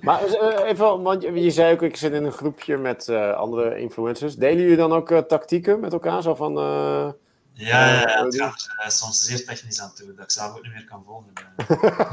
Maar 0.00 0.22
even, 0.64 1.02
want 1.02 1.22
je 1.22 1.50
zei 1.50 1.72
ook, 1.72 1.82
ik 1.82 1.96
zit 1.96 2.12
in 2.12 2.24
een 2.24 2.32
groepje 2.32 2.76
met 2.76 3.08
uh, 3.08 3.32
andere 3.32 3.78
influencers. 3.78 4.36
Delen 4.36 4.62
jullie 4.62 4.76
dan 4.76 4.92
ook 4.92 5.10
uh, 5.10 5.18
tactieken 5.18 5.80
met 5.80 5.92
elkaar? 5.92 6.22
Zo 6.22 6.34
van... 6.34 6.58
Uh, 6.58 7.10
ja, 7.52 8.00
ja, 8.00 8.24
het 8.24 8.36
gaat 8.36 8.92
soms 8.92 9.24
zeer 9.24 9.44
technisch 9.44 9.80
aan 9.80 9.94
toe, 9.94 10.14
dat 10.14 10.24
ik 10.24 10.30
zelf 10.30 10.56
ook 10.56 10.62
niet 10.62 10.72
meer 10.72 10.84
kan 10.84 11.04
volgen. 11.06 11.32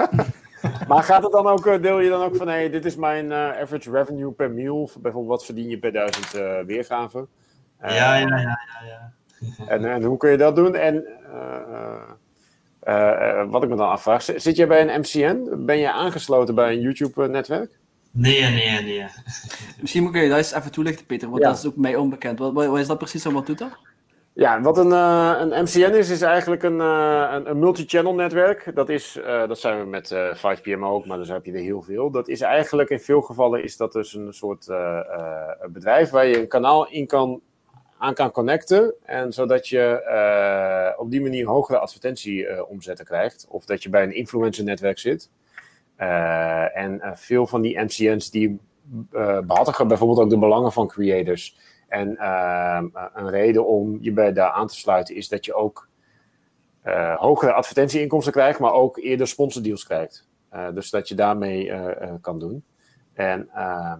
maar 0.87 1.03
gaat 1.03 1.23
het 1.23 1.31
dan 1.31 1.47
ook, 1.47 1.81
deel 1.81 1.99
je 1.99 2.09
dan 2.09 2.23
ook 2.23 2.35
van, 2.35 2.47
hey, 2.47 2.69
dit 2.69 2.85
is 2.85 2.95
mijn 2.95 3.33
average 3.33 3.91
revenue 3.91 4.31
per 4.31 4.51
mail, 4.51 4.89
bijvoorbeeld 4.99 5.37
wat 5.37 5.45
verdien 5.45 5.69
je 5.69 5.79
per 5.79 5.91
duizend 5.91 6.31
weergaven? 6.65 7.27
Ja, 7.81 7.89
ja, 7.89 8.15
ja, 8.15 8.37
ja, 8.37 8.59
ja. 8.85 9.13
en, 9.67 9.85
en 9.85 10.03
hoe 10.03 10.17
kun 10.17 10.31
je 10.31 10.37
dat 10.37 10.55
doen? 10.55 10.75
En 10.75 11.05
wat 13.49 13.63
ik 13.63 13.69
me 13.69 13.75
dan 13.75 13.89
afvraag, 13.89 14.23
zit 14.23 14.55
je 14.55 14.67
bij 14.67 14.81
een 14.81 14.99
MCN? 14.99 15.65
Ben 15.65 15.77
je 15.77 15.91
aangesloten 15.91 16.55
bij 16.55 16.73
een 16.73 16.81
YouTube-netwerk? 16.81 17.79
Nee, 18.11 18.41
nee, 18.41 18.81
nee. 18.81 19.05
Misschien 19.81 20.03
moet 20.03 20.13
je 20.13 20.29
dat 20.29 20.37
eens 20.37 20.53
even 20.53 20.71
toelichten, 20.71 21.05
Peter, 21.05 21.29
want 21.29 21.41
ja. 21.41 21.47
dat 21.47 21.57
is 21.57 21.65
ook 21.65 21.75
mij 21.75 21.95
onbekend. 21.95 22.39
Wat, 22.39 22.53
wat, 22.53 22.79
is 22.79 22.87
dat 22.87 22.97
precies 22.97 23.25
en 23.25 23.33
wat 23.33 23.45
doet 23.45 23.57
dat? 23.57 23.77
Ja, 24.33 24.61
wat 24.61 24.77
een, 24.77 24.87
uh, 24.87 25.35
een 25.39 25.63
MCN 25.63 25.93
is, 25.93 26.09
is 26.09 26.21
eigenlijk 26.21 26.63
een, 26.63 26.77
uh, 26.77 27.29
een, 27.31 27.49
een 27.49 27.59
multi-channel 27.59 28.13
netwerk. 28.13 28.71
Dat, 28.75 28.89
is, 28.89 29.17
uh, 29.17 29.47
dat 29.47 29.59
zijn 29.59 29.79
we 29.79 29.85
met 29.85 30.15
5PM 30.37 30.79
ook, 30.79 31.05
maar 31.05 31.17
dus 31.17 31.27
heb 31.27 31.45
je 31.45 31.51
er 31.51 31.59
heel 31.59 31.81
veel. 31.81 32.11
Dat 32.11 32.27
is 32.27 32.41
eigenlijk 32.41 32.89
in 32.89 32.99
veel 32.99 33.21
gevallen 33.21 33.63
is 33.63 33.77
dat 33.77 33.93
dus 33.93 34.13
een 34.13 34.33
soort 34.33 34.67
bedrijf 35.71 36.09
waar 36.09 36.25
je 36.25 36.39
een 36.39 36.47
kanaal 36.47 36.89
in 36.89 37.07
kan, 37.07 37.41
aan 37.97 38.13
kan 38.13 38.31
connecten. 38.31 38.93
En 39.03 39.33
zodat 39.33 39.67
je 39.67 40.95
op 40.97 41.11
die 41.11 41.21
manier 41.21 41.47
hogere 41.47 41.79
advertentieomzetten 41.79 43.05
krijgt. 43.05 43.45
Of 43.49 43.65
dat 43.65 43.83
je 43.83 43.89
bij 43.89 44.03
een 44.03 44.15
influencer 44.15 44.63
netwerk 44.63 44.99
zit. 44.99 45.29
en 46.73 47.01
veel 47.13 47.47
van 47.47 47.61
die 47.61 47.79
MCN's 47.79 48.29
die 48.31 48.59
behartigen 49.43 49.87
bijvoorbeeld 49.87 50.19
ook 50.19 50.29
de 50.29 50.37
belangen 50.37 50.71
van 50.71 50.87
creators. 50.87 51.57
En 51.87 52.25
een 53.13 53.29
reden 53.29 53.65
om 53.65 53.97
je 54.01 54.11
bij 54.11 54.33
daar 54.33 54.51
aan 54.51 54.67
te 54.67 54.75
sluiten 54.75 55.15
is 55.15 55.27
dat 55.27 55.45
je 55.45 55.53
ook 55.53 55.87
uh, 56.87 57.17
hogere 57.17 57.53
advertentieinkomsten 57.53 58.33
krijgt, 58.33 58.59
maar 58.59 58.73
ook 58.73 58.97
eerder 58.97 59.27
sponsordeals 59.27 59.85
krijgt. 59.85 60.27
Dus 60.73 60.89
dat 60.89 61.07
je 61.07 61.15
daarmee 61.15 61.71
kan 62.21 62.39
doen. 62.39 62.63
En 63.13 63.49
ehm, 63.53 63.99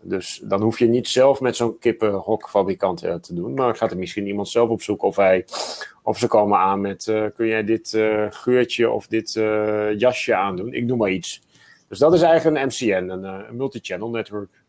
dus 0.00 0.40
dan 0.44 0.62
hoef 0.62 0.78
je 0.78 0.86
niet 0.86 1.08
zelf 1.08 1.40
met 1.40 1.56
zo'n 1.56 1.78
kippenhokfabrikant 1.78 2.98
te 2.98 3.34
doen, 3.34 3.54
maar 3.54 3.76
gaat 3.76 3.90
er 3.90 3.98
misschien 3.98 4.26
iemand 4.26 4.48
zelf 4.48 4.68
op 4.68 4.82
zoek 4.82 5.02
of, 5.02 5.16
hij, 5.16 5.46
of 6.02 6.18
ze 6.18 6.26
komen 6.26 6.58
aan 6.58 6.80
met: 6.80 7.04
kun 7.34 7.46
jij 7.46 7.64
dit 7.64 7.88
geurtje 8.30 8.90
of 8.90 9.06
dit 9.06 9.32
jasje 9.96 10.34
aandoen? 10.34 10.72
Ik 10.72 10.88
doe 10.88 10.96
maar 10.96 11.10
iets. 11.10 11.42
Dus 11.88 11.98
dat 11.98 12.14
is 12.14 12.22
eigenlijk 12.22 12.56
een 12.56 12.66
MCN, 12.66 13.08
een, 13.10 13.24
een 13.24 13.56
multi-channel 13.56 14.10
network. 14.10 14.63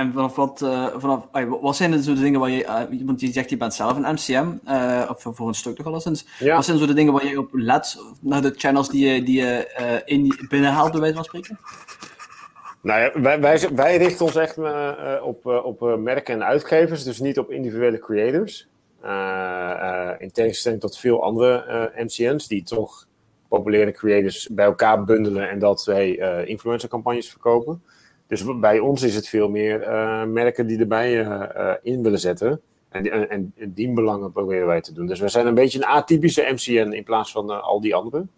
En 0.00 0.12
vanaf 0.12 0.36
wat, 0.36 0.60
uh, 0.60 0.86
vanaf, 0.96 1.26
wat 1.60 1.76
zijn 1.76 1.90
de, 1.90 2.02
zo 2.02 2.14
de 2.14 2.20
dingen 2.20 2.40
waar 2.40 2.50
je, 2.50 2.64
uh, 2.64 3.06
want 3.06 3.20
je 3.20 3.32
zegt 3.32 3.50
je 3.50 3.56
bent 3.56 3.74
zelf 3.74 3.96
een 3.96 4.14
MCM, 4.14 4.48
uh, 4.68 5.10
of 5.10 5.36
voor 5.36 5.48
een 5.48 5.54
stuk 5.54 5.76
toch 5.76 5.86
alleszins. 5.86 6.26
Ja. 6.38 6.54
Wat 6.54 6.64
zijn 6.64 6.78
zo 6.78 6.86
de 6.86 6.94
dingen 6.94 7.12
waar 7.12 7.26
je 7.26 7.38
op 7.38 7.48
let, 7.52 7.98
naar 8.20 8.42
de 8.42 8.52
channels 8.56 8.88
die 8.88 9.08
je, 9.08 9.22
die 9.22 9.40
je 9.40 10.02
in, 10.04 10.46
binnenhaalt, 10.48 10.90
bij 10.90 11.00
wijze 11.00 11.14
van 11.14 11.24
spreken? 11.24 11.58
Nou 12.82 13.00
ja, 13.00 13.20
wij, 13.20 13.40
wij, 13.40 13.68
wij 13.74 13.96
richten 13.96 14.24
ons 14.24 14.36
echt 14.36 14.58
op, 15.22 15.46
op 15.46 15.96
merken 15.98 16.34
en 16.34 16.44
uitgevers, 16.44 17.04
dus 17.04 17.20
niet 17.20 17.38
op 17.38 17.50
individuele 17.50 17.98
creators. 17.98 18.68
in 20.18 20.30
tegenstelling 20.32 20.80
tot 20.80 20.98
veel 20.98 21.22
andere 21.22 21.92
MCN's 21.96 22.48
die 22.48 22.62
toch 22.62 23.06
populaire 23.48 23.92
creators 23.92 24.48
bij 24.52 24.64
elkaar 24.64 25.04
bundelen 25.04 25.50
en 25.50 25.58
dat 25.58 25.84
wij 25.84 26.10
influencercampagnes 26.46 27.30
verkopen. 27.30 27.82
Dus 28.30 28.58
bij 28.60 28.78
ons 28.78 29.02
is 29.02 29.14
het 29.14 29.28
veel 29.28 29.48
meer 29.48 29.82
uh, 29.82 30.24
merken 30.24 30.66
die 30.66 30.78
erbij 30.78 31.24
uh, 31.24 31.74
in 31.82 32.02
willen 32.02 32.18
zetten. 32.18 32.60
En, 32.88 33.28
en, 33.30 33.52
en 33.56 33.72
dienbelangen 33.72 34.32
proberen 34.32 34.66
wij 34.66 34.80
te 34.80 34.92
doen. 34.92 35.06
Dus 35.06 35.20
we 35.20 35.28
zijn 35.28 35.46
een 35.46 35.54
beetje 35.54 35.78
een 35.78 35.84
atypische 35.84 36.48
MCN 36.52 36.92
in 36.92 37.04
plaats 37.04 37.32
van 37.32 37.62
al 37.62 37.80
die 37.80 37.94
anderen. 37.94 38.30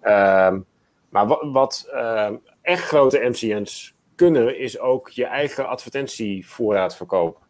Ehm, 0.00 0.60
maar 1.08 1.26
wat, 1.26 1.48
wat 1.52 1.88
ehm, 1.92 2.34
echt 2.62 2.84
grote 2.84 3.28
MCN's 3.28 3.94
kunnen, 4.14 4.58
is 4.58 4.78
ook 4.78 5.08
je 5.08 5.24
eigen 5.24 5.68
advertentievoorraad 5.68 6.96
verkopen. 6.96 7.42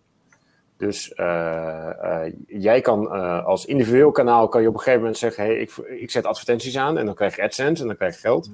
Dus 0.76 1.12
jij 2.46 2.80
kan 2.80 3.10
als 3.44 3.64
individueel 3.66 4.10
kanaal 4.10 4.48
kan 4.48 4.62
je 4.62 4.68
op 4.68 4.74
een 4.74 4.80
gegeven 4.80 5.00
moment 5.00 5.18
zeggen: 5.18 5.44
hey, 5.44 5.58
ik, 5.58 5.76
ik 5.76 6.10
zet 6.10 6.24
advertenties 6.24 6.76
aan 6.76 6.98
en 6.98 7.06
dan 7.06 7.14
krijg 7.14 7.36
je 7.36 7.42
AdSense 7.42 7.82
en 7.82 7.88
dan 7.88 7.96
krijg 7.96 8.14
je 8.14 8.20
geld. 8.20 8.50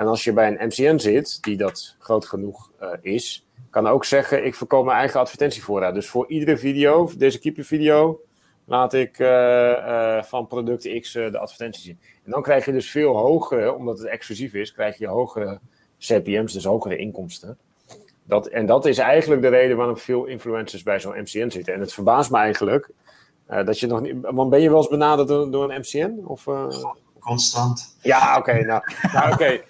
En 0.00 0.06
als 0.06 0.24
je 0.24 0.32
bij 0.32 0.48
een 0.48 0.66
MCN 0.66 0.98
zit, 0.98 1.42
die 1.42 1.56
dat 1.56 1.96
groot 1.98 2.26
genoeg 2.26 2.70
uh, 2.82 2.88
is, 3.00 3.46
kan 3.70 3.86
ook 3.86 4.04
zeggen: 4.04 4.44
ik 4.44 4.54
verkoop 4.54 4.84
mijn 4.84 4.98
eigen 4.98 5.20
advertentievoorraad. 5.20 5.94
Dus 5.94 6.08
voor 6.08 6.28
iedere 6.28 6.56
video, 6.56 7.10
deze 7.16 7.38
keeper-video, 7.38 8.20
laat 8.64 8.94
ik 8.94 9.18
uh, 9.18 9.28
uh, 9.28 10.22
van 10.22 10.46
product 10.46 11.00
X 11.00 11.12
de 11.12 11.38
advertenties 11.38 11.84
zien. 11.84 11.98
En 12.24 12.30
dan 12.30 12.42
krijg 12.42 12.64
je 12.64 12.72
dus 12.72 12.90
veel 12.90 13.16
hogere, 13.16 13.74
omdat 13.74 13.98
het 13.98 14.08
exclusief 14.08 14.54
is, 14.54 14.72
krijg 14.72 14.98
je 14.98 15.06
hogere 15.06 15.60
CPM's, 15.98 16.52
dus 16.52 16.64
hogere 16.64 16.96
inkomsten. 16.96 17.58
Dat, 18.24 18.46
en 18.46 18.66
dat 18.66 18.86
is 18.86 18.98
eigenlijk 18.98 19.42
de 19.42 19.48
reden 19.48 19.76
waarom 19.76 19.96
veel 19.96 20.24
influencers 20.24 20.82
bij 20.82 21.00
zo'n 21.00 21.20
MCN 21.20 21.50
zitten. 21.50 21.74
En 21.74 21.80
het 21.80 21.92
verbaast 21.92 22.30
me 22.30 22.38
eigenlijk 22.38 22.90
dat 23.46 23.78
je 23.78 23.86
nog 23.86 24.00
niet. 24.00 24.14
Want 24.20 24.50
ben 24.50 24.60
je 24.60 24.68
wel 24.68 24.78
eens 24.78 24.88
benaderd 24.88 25.28
door, 25.28 25.50
door 25.50 25.72
een 25.72 25.80
MCN? 25.80 26.20
Of, 26.24 26.46
Constant. 27.18 27.96
Ja, 28.02 28.36
oké. 28.36 28.50
Okay, 28.50 28.62
nou, 28.62 28.82
nou 29.12 29.32
oké. 29.32 29.60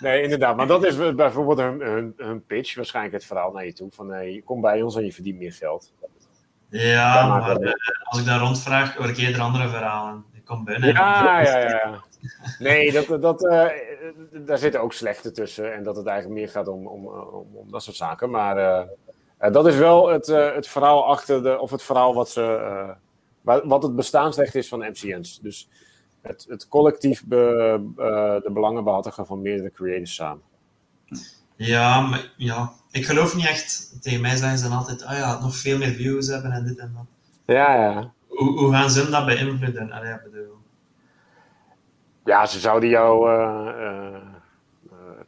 Nee, 0.00 0.22
inderdaad. 0.22 0.56
Maar 0.56 0.66
dat 0.66 0.84
is 0.84 0.96
bijvoorbeeld 1.14 1.58
een, 1.58 2.14
een, 2.16 2.44
pitch, 2.46 2.74
waarschijnlijk 2.74 3.14
het 3.14 3.24
verhaal 3.24 3.52
naar 3.52 3.64
je 3.64 3.72
toe. 3.72 3.88
Van 3.90 4.10
hey, 4.10 4.32
je 4.32 4.42
komt 4.42 4.60
bij 4.60 4.82
ons 4.82 4.96
en 4.96 5.04
je 5.04 5.12
verdient 5.12 5.38
meer 5.38 5.52
geld. 5.52 5.92
Ja, 6.70 7.26
maar 7.26 7.60
uh, 7.60 7.72
als 8.02 8.20
ik 8.20 8.26
daar 8.26 8.40
rondvraag, 8.40 8.94
hoor 8.94 9.08
ik 9.08 9.16
eerder 9.16 9.40
andere 9.40 9.68
verhalen. 9.68 10.24
Ik 10.32 10.44
kom 10.44 10.64
binnen. 10.64 10.92
Ja, 10.92 11.40
ja, 11.40 11.58
ja. 11.58 12.02
Nee, 12.58 12.92
dat, 12.92 13.22
dat, 13.22 13.44
uh, 13.44 13.66
daar 14.32 14.58
zitten 14.58 14.80
ook 14.80 14.92
slechte 14.92 15.30
tussen. 15.30 15.74
En 15.74 15.82
dat 15.82 15.96
het 15.96 16.06
eigenlijk 16.06 16.40
meer 16.40 16.48
gaat 16.48 16.68
om, 16.68 16.86
om, 16.86 17.06
om, 17.06 17.46
om 17.54 17.70
dat 17.70 17.82
soort 17.82 17.96
zaken. 17.96 18.30
Maar 18.30 18.58
uh, 19.38 19.52
dat 19.52 19.66
is 19.66 19.76
wel 19.76 20.08
het, 20.08 20.26
het 20.26 20.68
verhaal 20.68 21.06
achter 21.06 21.42
de, 21.42 21.58
of 21.58 21.70
het 21.70 21.82
verhaal 21.82 22.14
wat 22.14 22.30
ze, 22.30 22.94
wat 23.42 23.82
het 23.82 23.96
bestaansrecht 23.96 24.54
is 24.54 24.68
van 24.68 24.78
MCN's. 24.78 25.38
Dus 25.40 25.68
het, 26.28 26.46
het 26.48 26.68
collectief 26.68 27.24
be, 27.26 27.80
uh, 27.96 28.42
de 28.42 28.50
belangen 28.52 28.84
behartigen 28.84 29.26
van 29.26 29.42
meerdere 29.42 29.70
creators 29.70 30.14
samen. 30.14 30.42
Ja, 31.56 32.00
maar, 32.00 32.32
ja, 32.36 32.72
ik 32.90 33.06
geloof 33.06 33.36
niet 33.36 33.46
echt. 33.46 33.96
Tegen 34.02 34.20
mij 34.20 34.36
zeggen 34.36 34.58
ze 34.58 34.68
dan 34.68 34.78
altijd, 34.78 35.04
oh 35.04 35.12
ja, 35.12 35.40
nog 35.40 35.56
veel 35.56 35.78
meer 35.78 35.92
views 35.92 36.26
hebben 36.26 36.52
en 36.52 36.64
dit 36.64 36.78
en 36.78 36.92
dat. 36.94 37.04
Ja, 37.56 37.74
ja. 37.74 38.12
Hoe, 38.26 38.58
hoe 38.58 38.72
gaan 38.72 38.90
ze 38.90 39.10
dat 39.10 39.26
beïnvloeden? 39.26 39.92
Allee, 39.92 40.16
bedoel. 40.22 40.56
Ja, 42.24 42.46
ze 42.46 42.58
zouden 42.58 42.88
jou 42.88 43.30
uh, 43.30 43.68
uh, 43.80 44.18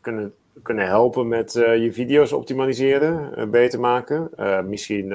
kunnen, 0.01 0.35
kunnen 0.63 0.87
helpen 0.87 1.29
met 1.29 1.53
je 1.53 1.91
video's 1.93 2.33
optimaliseren, 2.33 3.51
beter 3.51 3.81
maken. 3.81 4.31
misschien 4.69 5.13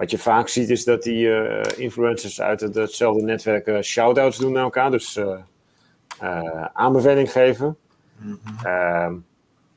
wat 0.00 0.10
je 0.10 0.18
vaak 0.18 0.48
ziet 0.48 0.70
is 0.70 0.84
dat 0.84 1.02
die 1.02 1.26
uh, 1.26 1.62
influencers 1.76 2.40
uit 2.40 2.60
het, 2.60 2.74
hetzelfde 2.74 3.22
netwerk 3.22 3.66
uh, 3.66 3.80
shout-outs 3.80 4.38
doen 4.38 4.52
naar 4.52 4.62
elkaar. 4.62 4.90
Dus 4.90 5.16
uh, 5.16 6.64
aanbeveling 6.72 7.32
geven. 7.32 7.76
Mm 8.16 8.40
-hmm. 8.42 9.24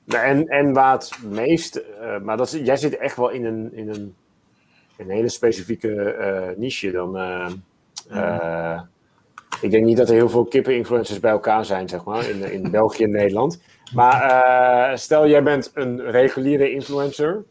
en, 0.07 0.47
en 0.47 0.73
waar 0.73 0.93
het 0.93 1.11
meest... 1.23 1.81
maar 2.23 2.37
dat, 2.37 2.51
jij 2.63 2.77
zit 2.77 2.97
echt 2.97 3.15
wel 3.15 3.29
in 3.29 3.45
een, 3.45 3.73
in 3.73 3.89
een, 3.89 4.15
een 4.97 5.09
hele 5.09 5.29
specifieke 5.29 6.55
niche 6.57 6.91
dan. 6.91 7.09
Mm 7.09 7.63
-hmm. 8.09 8.87
ik 9.61 9.71
denk 9.71 9.85
niet 9.85 9.97
dat 9.97 10.09
er 10.09 10.15
heel 10.15 10.29
veel 10.29 10.45
kippen-influencers 10.45 11.19
bij 11.19 11.31
elkaar 11.31 11.65
zijn, 11.65 11.89
zeg 11.89 12.03
maar, 12.03 12.29
in, 12.29 12.51
in 12.51 12.71
België 12.71 13.03
en 13.03 13.11
Nederland. 13.11 13.61
Maar 13.93 14.99
stel, 14.99 15.27
jij 15.27 15.43
bent 15.43 15.71
een 15.73 16.01
reguliere 16.11 16.71
influencer 16.71 17.43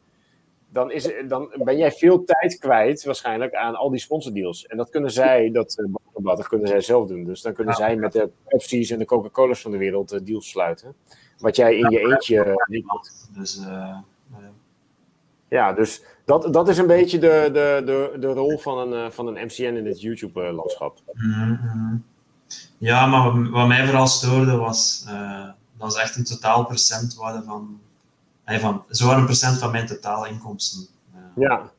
dan, 0.73 0.91
is, 0.91 1.12
dan 1.29 1.53
ben 1.64 1.77
jij 1.77 1.93
veel 1.93 2.25
tijd 2.25 2.59
kwijt 2.59 3.05
waarschijnlijk 3.05 3.55
aan 3.55 3.75
al 3.75 3.91
die 3.91 4.01
sponsordeals. 4.01 4.66
En 4.66 4.77
dat 4.77 4.91
kunnen 4.91 5.11
zij, 5.11 5.51
dat, 5.51 5.77
uh, 6.14 6.37
dat 6.37 6.49
kunnen 6.49 6.68
zij 6.68 6.81
zelf 6.81 7.07
doen. 7.07 7.25
Dus 7.25 7.43
dan 7.43 7.53
kunnen 7.53 7.75
zij 7.75 7.97
met 7.97 8.12
de 8.12 8.31
Pepsi's 8.49 8.91
en 8.91 8.99
de 8.99 9.05
Coca-Cola's 9.05 9.61
van 9.61 9.70
de 9.70 9.77
wereld 9.77 10.12
uh, 10.12 10.20
deals 10.23 10.49
sluiten. 10.49 10.95
Wat 11.39 11.57
jij 11.57 11.77
in 11.77 11.91
je 11.91 11.99
eentje 11.99 12.45
uh, 12.45 12.55
niet 12.66 12.87
Dus, 13.37 13.61
Ja, 15.49 15.73
dus 15.73 16.03
dat, 16.25 16.53
dat 16.53 16.68
is 16.68 16.79
een 16.79 16.87
beetje 16.87 17.18
de, 17.18 17.51
de, 17.53 17.83
de, 17.85 18.18
de 18.18 18.27
rol 18.27 18.59
van 18.59 18.93
een, 18.93 19.12
van 19.12 19.27
een 19.27 19.47
MCN 19.47 19.62
in 19.62 19.87
het 19.87 20.01
YouTube-landschap. 20.01 21.01
Mm 21.12 21.59
-hmm. 21.62 22.05
Ja, 22.79 23.07
maar 23.07 23.51
wat 23.51 23.68
mij 23.68 23.85
vooral 23.85 24.07
stoorde 24.07 24.57
was, 24.57 25.07
dat 25.79 25.93
is 25.93 26.01
echt 26.01 26.16
een 26.16 26.25
totaal 26.25 26.64
procentwaarde 26.64 27.43
van, 27.43 27.81
hey, 28.45 28.61
van 28.61 28.84
zo'n 28.88 29.24
procent 29.24 29.59
van 29.59 29.70
mijn 29.70 29.86
totale 29.86 30.28
inkomsten. 30.28 30.86
Uh, 31.14 31.20
ja. 31.36 31.70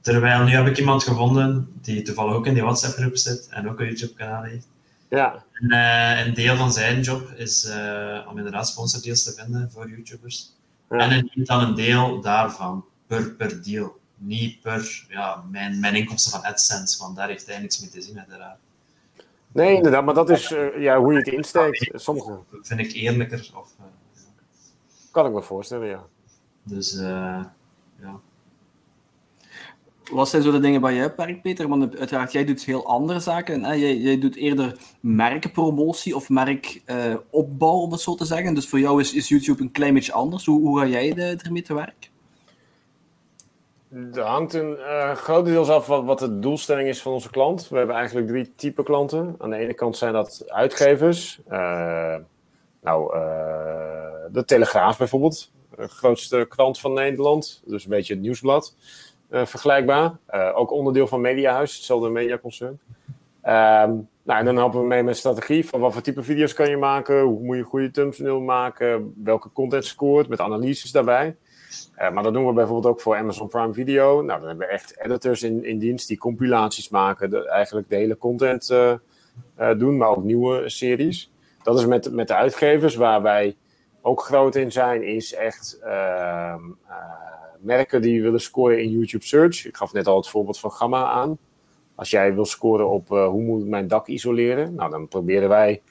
Terwijl 0.00 0.44
nu 0.44 0.50
heb 0.50 0.66
ik 0.66 0.78
iemand 0.78 1.02
gevonden 1.02 1.72
die 1.80 2.02
toevallig 2.02 2.34
ook 2.34 2.46
in 2.46 2.54
die 2.54 2.62
WhatsApp-groep 2.62 3.16
zit 3.16 3.48
en 3.50 3.70
ook 3.70 3.80
een 3.80 3.86
YouTube-kanaal 3.86 4.42
heeft. 4.42 4.68
Ja. 5.08 5.44
En 5.52 5.72
uh, 5.72 6.26
een 6.26 6.34
deel 6.34 6.56
van 6.56 6.72
zijn 6.72 7.00
job 7.00 7.30
is 7.30 7.70
om 8.28 8.36
inderdaad 8.36 8.68
sponsordeals 8.68 9.22
te 9.22 9.32
vinden 9.32 9.70
voor 9.70 9.88
YouTubers. 9.88 10.52
Ja. 10.90 10.98
En 10.98 11.10
hij 11.10 11.30
neemt 11.34 11.46
dan 11.46 11.60
een 11.60 11.74
deel 11.74 12.20
daarvan 12.20 12.84
per, 13.06 13.30
per 13.30 13.62
deal. 13.62 14.00
Niet 14.16 14.60
per 14.60 15.04
ja, 15.08 15.44
mijn, 15.50 15.80
mijn 15.80 15.94
inkomsten 15.94 16.32
van 16.32 16.42
AdSense, 16.42 16.98
want 16.98 17.16
daar 17.16 17.28
heeft 17.28 17.46
hij 17.46 17.58
niks 17.58 17.80
mee 17.80 17.90
te 17.90 18.00
zien, 18.00 18.18
uiteraard. 18.18 18.58
Nee, 19.52 19.76
inderdaad, 19.76 20.04
maar 20.04 20.14
dat 20.14 20.30
is 20.30 20.50
uh, 20.50 20.82
ja, 20.82 20.98
hoe 20.98 21.12
je 21.12 21.18
het 21.18 21.28
insteekt. 21.28 21.90
Sommige 21.94 22.38
Dat 22.50 22.66
vind 22.66 22.80
ik 22.80 22.92
eerlijker. 22.92 23.50
Of, 23.54 23.68
kan 25.12 25.26
ik 25.26 25.32
me 25.32 25.42
voorstellen, 25.42 25.88
ja. 25.88 26.04
Dus, 26.62 26.94
uh, 26.94 27.44
ja. 28.00 28.20
Wat 30.12 30.28
zijn 30.28 30.42
zo 30.42 30.50
de 30.50 30.60
dingen 30.60 30.80
waar 30.80 30.94
jij 30.94 31.12
werkt, 31.16 31.42
Peter? 31.42 31.68
Want 31.68 31.98
uiteraard, 31.98 32.32
jij 32.32 32.44
doet 32.44 32.64
heel 32.64 32.86
andere 32.86 33.20
zaken. 33.20 33.64
Hè? 33.64 33.72
Jij, 33.72 33.96
jij 33.96 34.18
doet 34.18 34.36
eerder 34.36 34.76
merkpromotie 35.00 36.16
of 36.16 36.28
merkopbouw, 36.28 37.80
om 37.80 37.92
het 37.92 38.00
zo 38.00 38.14
te 38.14 38.24
zeggen. 38.24 38.54
Dus 38.54 38.68
voor 38.68 38.78
jou 38.78 39.00
is, 39.00 39.14
is 39.14 39.28
YouTube 39.28 39.62
een 39.62 39.72
klein 39.72 39.94
beetje 39.94 40.12
anders. 40.12 40.46
Hoe, 40.46 40.60
hoe 40.60 40.78
ga 40.78 40.86
jij 40.86 41.14
de, 41.14 41.36
ermee 41.42 41.62
te 41.62 41.74
werk? 41.74 42.10
Er 44.14 44.22
hangt 44.22 44.54
een 44.54 44.76
uh, 44.78 45.12
grotendeels 45.12 45.68
af 45.68 45.86
wat, 45.86 46.04
wat 46.04 46.18
de 46.18 46.38
doelstelling 46.38 46.88
is 46.88 47.02
van 47.02 47.12
onze 47.12 47.30
klant. 47.30 47.68
We 47.68 47.76
hebben 47.76 47.96
eigenlijk 47.96 48.26
drie 48.26 48.52
typen 48.56 48.84
klanten. 48.84 49.34
Aan 49.38 49.50
de 49.50 49.56
ene 49.56 49.74
kant 49.74 49.96
zijn 49.96 50.12
dat 50.12 50.44
uitgevers. 50.46 51.40
Uh, 51.50 52.16
nou, 52.82 53.16
uh, 53.16 54.01
de 54.30 54.44
Telegraaf 54.44 54.98
bijvoorbeeld. 54.98 55.50
De 55.76 55.88
grootste 55.88 56.46
krant 56.48 56.80
van 56.80 56.92
Nederland. 56.92 57.62
Dus 57.66 57.84
een 57.84 57.90
beetje 57.90 58.12
het 58.12 58.22
nieuwsblad. 58.22 58.76
vergelijkbaar. 59.30 60.18
ook 60.54 60.70
onderdeel 60.70 61.06
van 61.06 61.20
Mediahuis, 61.20 61.74
hetzelfde 61.74 62.08
mediaconcern. 62.08 62.80
Um, 63.44 64.08
nou, 64.24 64.38
en 64.38 64.44
dan 64.44 64.56
helpen 64.56 64.80
we 64.80 64.86
mee 64.86 65.02
met 65.02 65.16
strategie. 65.16 65.66
Van 65.66 65.80
wat 65.80 65.92
voor 65.92 66.02
type 66.02 66.22
video's 66.22 66.54
kan 66.54 66.70
je 66.70 66.76
maken? 66.76 67.22
Hoe 67.22 67.42
moet 67.42 67.56
je 67.56 67.62
goede 67.62 67.90
thumbnail 67.90 68.40
maken? 68.40 69.14
Welke 69.24 69.52
content 69.52 69.84
scoort? 69.84 70.28
Met 70.28 70.40
analyses 70.40 70.90
daarbij. 70.90 71.36
Uh, 71.98 72.10
maar 72.10 72.22
dat 72.22 72.32
doen 72.32 72.46
we 72.46 72.52
bijvoorbeeld 72.52 72.94
ook 72.94 73.00
voor 73.00 73.16
Amazon 73.16 73.48
Prime 73.48 73.72
Video. 73.72 74.22
Nou, 74.22 74.38
dan 74.38 74.48
hebben 74.48 74.66
we 74.66 74.72
echt 74.72 74.98
editors 75.04 75.42
in, 75.42 75.64
in 75.64 75.78
dienst 75.78 76.08
die 76.08 76.18
compilaties 76.18 76.88
maken, 76.88 77.46
eigenlijk 77.46 77.88
de 77.88 77.96
hele 77.96 78.18
content 78.18 78.74
doen, 79.78 79.96
maar 79.96 80.08
ook 80.08 80.24
nieuwe 80.24 80.68
series. 80.68 81.30
Dat 81.62 81.78
is 81.78 81.86
met, 81.86 82.12
met 82.12 82.28
de 82.28 82.34
uitgevers 82.34 82.94
waar 82.94 83.22
wij 83.22 83.56
ook 84.02 84.20
groot 84.20 84.56
in 84.56 84.72
zijn, 84.72 85.02
is 85.02 85.34
echt 85.34 85.78
ehm, 85.82 86.60
merken 87.58 88.02
die 88.02 88.22
willen 88.22 88.40
scoren 88.40 88.82
in 88.82 88.90
YouTube 88.90 89.24
Search. 89.24 89.66
Ik 89.66 89.76
gaf 89.76 89.92
net 89.92 90.06
al 90.06 90.16
het 90.16 90.28
voorbeeld 90.28 90.58
van 90.58 90.72
Gamma 90.72 91.10
aan. 91.10 91.38
Als 91.94 92.10
jij 92.10 92.34
wil 92.34 92.44
scoren 92.44 92.88
op 92.88 93.08
hoe 93.08 93.42
moet 93.42 93.62
ik 93.62 93.68
mijn 93.68 93.88
dak 93.88 94.06
isoleren, 94.06 94.74
nou, 94.74 94.90
dan 94.90 95.08
proberen 95.08 95.48
wij 95.48 95.82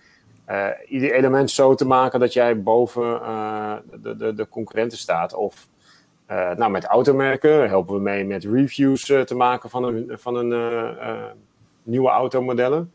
ieder 0.88 1.14
element 1.14 1.51
zo 1.51 1.76
te 1.76 1.86
maken 1.86 2.20
dat 2.20 2.34
jij 2.34 2.62
boven 2.62 3.22
de, 4.01 4.16
de, 4.16 4.34
de 4.34 4.47
concurrenten 4.47 4.97
staat. 4.97 5.34
Of 5.34 5.68
nou, 6.28 6.70
met 6.70 6.86
automerken 6.86 7.70
helpen 7.70 7.93
we 7.93 8.01
mee 8.01 8.26
met 8.26 8.43
reviews 8.43 9.05
te 9.05 9.36
maken 9.36 9.70
van 9.70 9.84
een, 9.84 10.12
van 10.12 10.36
een 10.36 10.51
uh, 10.51 11.24
nieuwe 11.84 12.09
automodellen. 12.09 12.93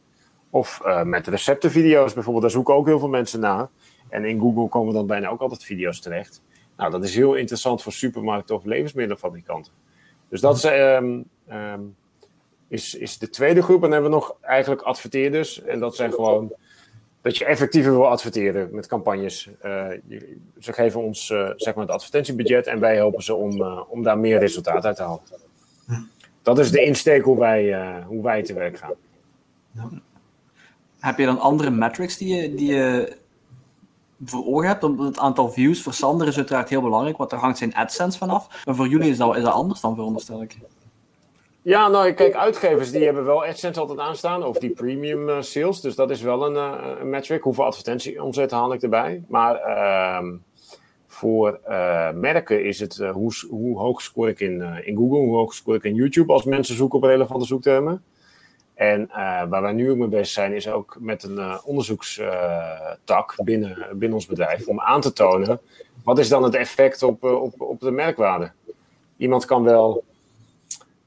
Of 0.51 0.81
met 1.05 1.27
receptenvideo's 1.27 2.15
bijvoorbeeld, 2.15 2.45
daar 2.45 2.53
zoeken 2.53 2.75
ook 2.75 2.87
heel 2.87 2.99
veel 2.99 3.09
mensen 3.09 3.41
naar. 3.41 3.69
En 4.09 4.25
in 4.25 4.41
Google 4.41 4.69
komen 4.69 4.95
dan 4.95 5.07
bijna 5.07 5.29
ook 5.29 5.41
altijd 5.41 5.65
video's 5.65 6.01
terecht. 6.01 6.43
Nou, 6.77 6.91
dat 6.91 7.05
is 7.05 7.15
heel 7.15 7.35
interessant 7.35 7.83
voor 7.83 7.93
supermarkten 7.93 8.55
of 8.55 8.65
levensmiddelenfabrikanten. 8.65 9.73
Dus 10.29 10.41
dat 10.41 10.57
is, 10.57 10.65
um, 10.65 11.25
um, 11.53 11.97
is, 12.69 12.95
is 12.95 13.19
de 13.19 13.31
tweede 13.31 13.63
groep. 13.63 13.77
En 13.77 13.91
dan 13.91 13.93
hebben 13.93 14.11
we 14.11 14.17
nog 14.17 14.37
eigenlijk 14.41 14.83
adverteerders. 14.83 15.63
En 15.63 15.81
dat 15.81 15.97
zijn 15.97 16.13
gewoon 16.13 16.53
dat 17.27 17.37
je 17.37 17.45
effectiever 17.45 17.93
wil 17.93 18.09
adverteren 18.09 18.69
met 18.73 18.87
campagnes. 18.87 19.49
Uh, 19.65 19.89
ze 20.59 20.73
geven 20.73 21.01
ons 21.01 21.31
uh, 21.31 21.51
zeg 21.57 21.75
maar 21.75 21.85
het 21.85 21.95
advertentiebudget 21.95 22.67
en 22.67 22.81
wij 22.81 22.95
helpen 22.95 23.23
ze 23.23 23.35
om, 23.35 23.61
uh, 23.61 23.81
om 23.89 24.03
daar 24.03 24.19
meer 24.19 24.39
resultaat 24.39 24.85
uit 24.85 24.97
te 24.97 25.03
halen. 25.03 25.21
Dat 26.43 26.59
is 26.59 26.71
de 26.71 26.83
insteek 26.83 27.23
hoe 27.23 27.39
wij, 27.39 28.03
hoe 28.03 28.23
wij 28.23 28.43
te 28.43 28.55
werk 28.55 28.79
gaan. 28.79 28.95
Heb 30.99 31.19
je 31.19 31.25
dan 31.25 31.39
andere 31.39 31.71
metrics 31.71 32.17
die 32.17 32.35
je, 32.35 32.55
die 32.55 32.75
je 32.75 33.17
voor 34.25 34.47
ogen 34.47 34.67
hebt? 34.67 34.83
Het 34.83 35.19
aantal 35.19 35.49
views 35.51 35.83
voor 35.83 35.93
Sander 35.93 36.27
is 36.27 36.37
uiteraard 36.37 36.69
heel 36.69 36.81
belangrijk, 36.81 37.17
want 37.17 37.31
daar 37.31 37.41
hangt 37.41 37.59
zijn 37.59 37.75
AdSense 37.75 38.19
vanaf. 38.19 38.65
Maar 38.65 38.75
voor 38.75 38.89
jullie 38.89 39.11
is 39.11 39.17
dat, 39.17 39.37
is 39.37 39.43
dat 39.43 39.53
anders 39.53 39.81
dan 39.81 39.95
veronderstel 39.95 40.43
ik. 40.43 40.57
Ja, 41.63 41.89
nou 41.89 42.13
kijk, 42.13 42.35
uitgevers 42.35 42.91
die 42.91 43.05
hebben 43.05 43.25
wel 43.25 43.45
AdSense 43.45 43.81
altijd 43.81 43.99
aanstaan, 43.99 44.45
of 44.45 44.59
die 44.59 44.71
premium 44.71 45.29
uh, 45.29 45.41
sales. 45.41 45.81
Dus 45.81 45.95
dat 45.95 46.11
is 46.11 46.23
wel 46.23 46.47
een, 46.47 46.81
een 47.01 47.11
metric. 47.11 47.43
Hoeveel 47.43 47.65
advertentieomzet 47.65 48.51
haal 48.51 48.73
ik 48.73 48.83
erbij? 48.83 49.23
Maar 49.29 49.55
uh, 49.55 50.33
voor 51.07 51.61
merken 52.15 52.65
is 52.65 52.81
het 52.81 52.97
hoe, 52.97 53.33
hoe, 53.49 53.79
hoog 53.79 54.03
score 54.03 54.31
ik 54.31 54.41
in, 54.41 54.63
in 54.63 54.97
Google, 54.97 55.19
hoe 55.19 55.37
hoog 55.37 55.55
score 55.55 55.77
ik 55.77 55.85
in 55.85 55.95
YouTube 55.95 56.33
als 56.33 56.45
mensen 56.45 56.77
zoeken 56.77 56.99
op 56.99 57.05
relevante 57.05 57.47
zoektermen. 57.47 58.03
En 58.77 59.09
waar 59.49 59.63
wij 59.63 59.73
nu 59.73 59.91
ook 59.91 59.97
mee 59.97 60.09
bezig 60.09 60.27
zijn, 60.27 60.53
is 60.53 60.69
ook 60.69 60.97
met 61.01 61.23
een 61.23 61.63
onderzoekstak 61.65 63.35
binnen, 63.45 63.87
binnen 63.93 64.13
ons 64.13 64.27
bedrijf 64.27 64.67
om 64.67 64.81
aan 64.81 65.01
te 65.01 65.13
tonen 65.13 65.61
wat 66.07 66.19
is 66.19 66.29
dan 66.29 66.43
het 66.43 66.55
effect 66.55 67.03
op, 67.03 67.25
op, 67.25 67.61
op 67.61 67.81
de 67.81 67.91
merkwaarde. 67.91 68.53
Iemand 69.17 69.45
kan 69.45 69.63
wel 69.63 70.05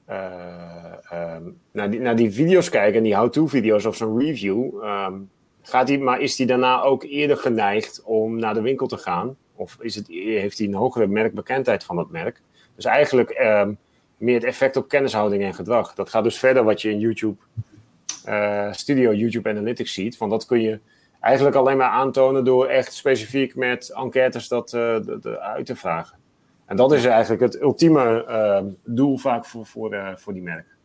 um, 0.10 1.58
naar, 1.72 1.90
die, 1.90 2.00
naar 2.00 2.16
die 2.16 2.32
video's 2.32 2.70
kijken, 2.70 3.04
die 3.04 3.16
how-to-video's 3.16 3.86
of 3.86 3.96
zo'n 3.96 4.20
review, 4.20 4.84
um, 4.84 5.30
gaat 5.62 5.88
die, 5.88 6.00
maar 6.00 6.22
is 6.22 6.38
hij 6.38 6.48
daarna 6.48 6.82
ook 6.82 7.04
eerder 7.04 7.38
geneigd 7.38 8.02
om 8.04 8.40
naar 8.40 8.54
de 8.54 8.62
winkel 8.62 8.88
te 8.88 8.98
gaan? 8.98 9.38
Of 9.56 9.78
is 9.80 9.96
het, 9.96 10.08
heeft 10.08 10.58
hij 10.58 10.68
een 10.68 10.74
hogere 10.74 11.08
merkbekendheid 11.08 11.84
van 11.84 11.96
dat 11.96 12.10
merk? 12.10 12.42
Dus 12.76 12.86
eigenlijk 12.86 13.40
um, 13.42 13.78
meer 14.20 14.36
het 14.36 14.44
effect 14.44 14.76
op 14.76 14.88
kennishouding 14.88 15.44
en 15.44 15.54
gedrag. 15.54 15.94
Dat 15.94 16.10
gaat 16.10 16.24
dus 16.24 16.40
verder 16.40 16.64
wat 16.64 16.82
je 16.82 16.90
in 16.90 17.00
YouTube 17.00 17.38
uh, 18.28 18.72
Studio, 18.72 19.14
YouTube 19.14 19.50
Analytics 19.50 19.94
ziet. 19.94 20.18
Want 20.18 20.32
dat 20.32 20.46
kun 20.46 20.62
je 20.62 20.80
eigenlijk 21.20 21.56
alleen 21.56 21.78
maar 21.78 21.90
aantonen 21.90 22.46
door 22.46 22.68
echt 22.68 22.94
specifiek 22.94 23.56
met 23.56 23.90
enquêtes 23.90 24.48
dat 24.48 24.74
uh, 24.74 24.82
de, 24.82 25.18
de, 25.22 25.40
uit 25.40 25.66
te 25.66 25.76
vragen. 25.76 26.18
En 26.66 26.76
dat 26.76 26.94
is 26.94 27.06
eigenlijk 27.06 27.42
het 27.42 27.62
ultieme 27.62 28.26
uh, 28.30 28.72
doel 28.84 29.18
vaak 29.18 29.46
voor, 29.46 29.66
voor, 29.66 30.14
voor 30.16 30.34
die 30.34 30.42
merken. 30.42 30.78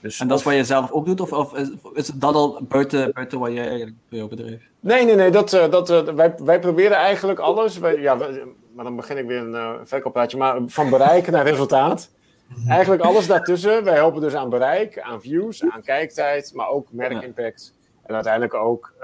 Dus 0.00 0.20
en 0.20 0.28
dat 0.28 0.38
is 0.38 0.44
wat 0.44 0.54
je 0.54 0.64
zelf 0.64 0.90
ook 0.90 1.06
doet? 1.06 1.20
Of, 1.20 1.32
of 1.32 1.54
is, 1.54 1.68
is 1.94 2.06
dat 2.06 2.34
al 2.34 2.60
buiten, 2.68 3.10
buiten 3.12 3.38
wat 3.38 3.52
je 3.52 3.60
eigenlijk 3.60 3.92
bij 4.08 4.18
jouw 4.18 4.28
bedrijf? 4.28 4.62
Nee, 4.80 5.04
nee, 5.04 5.14
nee. 5.14 5.30
Dat, 5.30 5.50
dat, 5.50 6.14
wij, 6.14 6.34
wij 6.38 6.60
proberen 6.60 6.96
eigenlijk 6.96 7.38
alles. 7.38 7.78
Wij, 7.78 8.00
ja, 8.00 8.18
wij, 8.18 8.42
maar 8.74 8.84
dan 8.84 8.96
begin 8.96 9.18
ik 9.18 9.26
weer 9.26 9.38
een 9.38 9.84
uh. 9.92 10.34
Maar 10.36 10.60
van 10.66 10.90
bereik 10.90 11.30
naar 11.30 11.46
resultaat. 11.46 12.10
Eigenlijk 12.68 13.02
alles 13.02 13.26
daartussen. 13.26 13.84
Wij 13.84 13.94
helpen 13.94 14.20
dus 14.20 14.34
aan 14.34 14.50
bereik, 14.50 15.00
aan 15.00 15.20
views, 15.20 15.64
aan 15.70 15.82
kijktijd. 15.82 16.52
Maar 16.54 16.68
ook 16.68 16.92
merkimpact. 16.92 17.74
En 18.02 18.14
uiteindelijk 18.14 18.54
ook... 18.54 18.94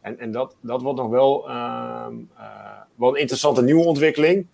en 0.00 0.18
en 0.18 0.30
dat, 0.30 0.56
dat 0.60 0.82
wordt 0.82 0.98
nog 0.98 1.10
wel, 1.10 1.48
ehm, 1.48 2.14
wel 2.94 3.08
een 3.08 3.20
interessante 3.20 3.62
nieuwe 3.62 3.84
ontwikkeling 3.84 4.46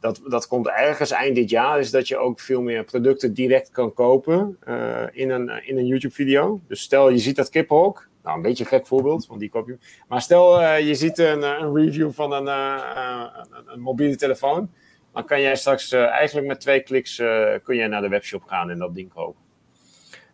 dat, 0.00 0.20
dat 0.28 0.46
komt 0.46 0.68
ergens 0.68 1.10
eind 1.10 1.34
dit 1.34 1.50
jaar, 1.50 1.78
is 1.78 1.90
dat 1.90 2.08
je 2.08 2.16
ook 2.16 2.40
veel 2.40 2.62
meer 2.62 2.84
producten 2.84 3.34
direct 3.34 3.70
kan 3.70 3.92
kopen 3.92 4.58
uh, 4.68 5.02
in 5.12 5.30
een, 5.30 5.66
in 5.66 5.78
een 5.78 5.86
YouTube-video. 5.86 6.60
Dus 6.68 6.80
stel 6.80 7.08
je 7.08 7.18
ziet 7.18 7.36
dat 7.36 7.48
kiphok, 7.48 8.08
nou 8.22 8.36
een 8.36 8.42
beetje 8.42 8.64
een 8.64 8.70
gek 8.70 8.86
voorbeeld, 8.86 9.26
want 9.26 9.40
die 9.40 9.50
koop 9.50 9.66
je. 9.66 9.78
Maar 10.08 10.22
stel 10.22 10.60
uh, 10.60 10.86
je 10.86 10.94
ziet 10.94 11.18
een, 11.18 11.42
een, 11.42 11.74
review 11.74 12.12
van 12.12 12.32
een, 12.32 12.46
uh, 12.46 13.24
een, 13.50 13.72
een, 13.72 13.80
mobiele 13.80 14.16
telefoon, 14.16 14.70
dan 15.18 15.26
kan 15.26 15.40
jij 15.40 15.56
straks 15.56 15.92
eigenlijk 15.92 16.46
met 16.46 16.60
twee 16.60 16.80
kliks 16.80 17.16
kun 17.62 17.76
je 17.76 17.86
naar 17.88 18.00
de 18.00 18.08
webshop 18.08 18.42
gaan 18.46 18.70
en 18.70 18.78
dat 18.78 18.94
ding 18.94 19.12
kopen. 19.12 19.40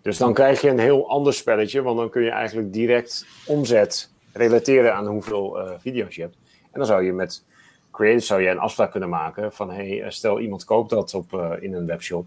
Dus 0.02 0.18
dan 0.18 0.34
krijg 0.34 0.60
je 0.60 0.68
een 0.68 0.78
heel 0.78 1.08
ander 1.08 1.34
spelletje, 1.34 1.82
want 1.82 1.98
dan 1.98 2.10
kun 2.10 2.22
je 2.22 2.30
eigenlijk 2.30 2.72
direct 2.72 3.26
omzet 3.46 4.10
relateren 4.32 4.94
aan 4.94 5.06
hoeveel 5.06 5.58
video's 5.78 6.14
je 6.14 6.22
hebt. 6.22 6.36
En 6.62 6.78
dan 6.78 6.86
zou 6.86 7.04
je 7.04 7.12
met 7.12 7.44
creators 7.92 8.26
zou 8.26 8.42
je 8.42 8.48
een 8.48 8.58
afspraak 8.58 8.90
kunnen 8.90 9.08
maken 9.08 9.52
van 9.52 9.70
hey, 9.70 10.04
stel 10.08 10.40
iemand 10.40 10.64
koopt 10.64 10.90
dat 10.90 11.14
op, 11.14 11.56
in 11.60 11.74
een 11.74 11.86
webshop, 11.86 12.26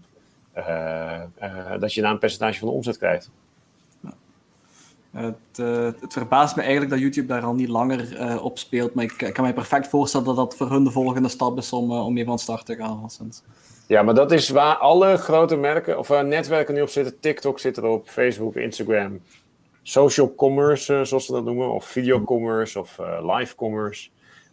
dat 1.78 1.94
je 1.94 2.00
daar 2.00 2.10
een 2.10 2.18
percentage 2.18 2.58
van 2.58 2.68
de 2.68 2.74
omzet 2.74 2.98
krijgt. 2.98 3.30
Het, 5.18 5.66
het, 6.00 6.12
verbaast 6.12 6.56
me 6.56 6.62
eigenlijk 6.62 6.90
dat 6.90 7.00
YouTube 7.00 7.26
daar 7.26 7.42
al 7.42 7.54
niet 7.54 7.68
langer 7.68 8.40
op 8.42 8.58
speelt, 8.58 8.94
maar 8.94 9.04
ik, 9.04 9.22
ik, 9.22 9.32
kan 9.32 9.44
me 9.44 9.52
perfect 9.52 9.88
voorstellen 9.88 10.26
dat 10.26 10.36
dat 10.36 10.56
voor 10.56 10.70
hun 10.70 10.84
de 10.84 10.90
volgende 10.90 11.28
stap 11.28 11.58
is 11.58 11.72
om, 11.72 11.92
om 11.92 12.12
mee 12.12 12.24
van 12.24 12.38
start 12.38 12.66
te 12.66 12.76
gaan. 12.76 13.10
Ja, 13.86 14.02
maar 14.02 14.14
dat 14.14 14.32
is 14.32 14.48
waar 14.48 14.76
alle 14.76 15.16
grote 15.16 15.56
merken 15.56 15.98
of 15.98 16.22
netwerken 16.22 16.74
nu 16.74 16.80
op 16.80 16.88
zitten. 16.88 17.20
TikTok 17.20 17.58
zit 17.58 17.76
erop, 17.76 18.08
Facebook, 18.08 18.54
Instagram. 18.54 19.20
Social 19.82 20.34
commerce, 20.34 21.04
zoals 21.04 21.26
ze 21.26 21.32
dat 21.32 21.44
noemen. 21.44 21.72
Of 21.72 21.84
videocommerce 21.84 22.80
of 22.80 22.98
live 23.22 23.54
commerce. 23.54 24.08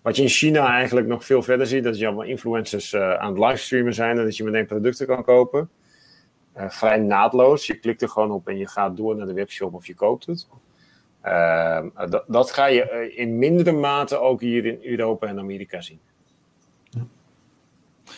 Wat 0.06 0.16
je 0.16 0.22
in 0.22 0.30
China 0.30 0.68
eigenlijk 0.68 1.08
nog 1.08 1.26
veel 1.26 1.44
verder 1.44 1.68
ziet, 1.68 1.84
dat 1.84 1.98
je 1.98 2.06
allemaal 2.06 2.26
influencers 2.26 2.94
uh, 2.94 3.14
aan 3.14 3.30
het 3.30 3.40
livestreamen 3.44 3.94
zijn 3.94 4.18
en 4.18 4.24
dat 4.24 4.38
je 4.38 4.44
meteen 4.44 4.66
producten 4.66 5.08
kan 5.08 5.24
kopen. 5.24 5.70
Uh, 6.58 6.70
vrij 6.70 6.98
naadloos. 6.98 7.68
Je 7.68 7.80
klikt 7.80 8.02
er 8.02 8.10
gewoon 8.10 8.32
op 8.32 8.48
en 8.48 8.58
je 8.58 8.68
gaat 8.68 8.98
door 8.98 9.16
naar 9.16 9.28
de 9.28 9.34
webshop 9.34 9.74
of 9.74 9.88
je 9.88 9.94
koopt 9.94 10.26
het. 10.26 10.48
Uh, 11.26 11.82
dat 12.28 12.52
ga 12.52 12.66
je 12.66 13.14
in 13.16 13.38
mindere 13.38 13.72
mate 13.72 14.18
ook 14.18 14.42
hier 14.42 14.66
in 14.66 14.80
Europa 14.82 15.28
en 15.28 15.40
Amerika 15.40 15.82
zien. 15.82 16.00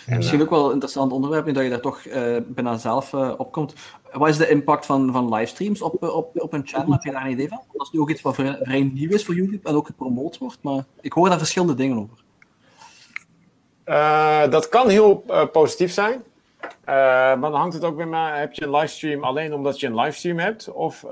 En, 0.06 0.18
Misschien 0.18 0.42
ook 0.42 0.50
wel 0.50 0.66
een 0.66 0.72
interessant 0.72 1.12
onderwerp, 1.12 1.46
nu 1.46 1.52
dat 1.52 1.64
je 1.64 1.70
daar 1.70 1.80
toch 1.80 2.02
bijna 2.48 2.78
zelf 2.78 3.14
op 3.14 3.52
komt. 3.52 3.74
Wat 4.12 4.28
is 4.28 4.38
de 4.38 4.50
impact 4.50 4.86
van, 4.86 5.12
van 5.12 5.34
livestreams 5.34 5.82
op, 5.82 6.04
op, 6.04 6.42
op 6.42 6.54
een 6.54 6.68
channel? 6.68 6.92
Heb 6.92 7.04
je 7.04 7.12
daar 7.12 7.26
een 7.26 7.32
idee 7.32 7.48
van? 7.48 7.62
Dat 7.72 7.86
is 7.86 7.92
nu 7.92 8.00
ook 8.00 8.10
iets 8.10 8.22
wat 8.22 8.36
vrij, 8.36 8.58
vrij 8.62 8.82
nieuw 8.82 9.10
is 9.10 9.26
voor 9.26 9.36
YouTube 9.36 9.70
en 9.70 9.76
ook 9.76 9.86
gepromoot 9.86 10.38
wordt, 10.38 10.58
maar 10.62 10.86
ik 11.02 11.14
hoor 11.14 11.30
daar 11.30 11.38
verschillende 11.38 11.74
dingen 11.74 11.98
over. 11.98 12.24
Uh, 13.86 14.52
dat 14.52 14.70
kan 14.70 14.90
heel 14.90 15.26
positief 15.52 15.92
zijn. 15.92 16.24
Maar 16.86 17.40
dan 17.40 17.54
hangt 17.54 17.74
het 17.74 17.84
ook 17.84 17.98
weer 17.98 18.08
maar, 18.08 18.40
heb 18.40 18.54
je 18.54 18.64
een 18.64 18.76
livestream 18.76 19.24
alleen 19.24 19.54
omdat 19.54 19.80
je 19.80 19.88
een 19.88 20.00
livestream 20.00 20.40
hebt? 20.40 20.72
Of 20.72 21.06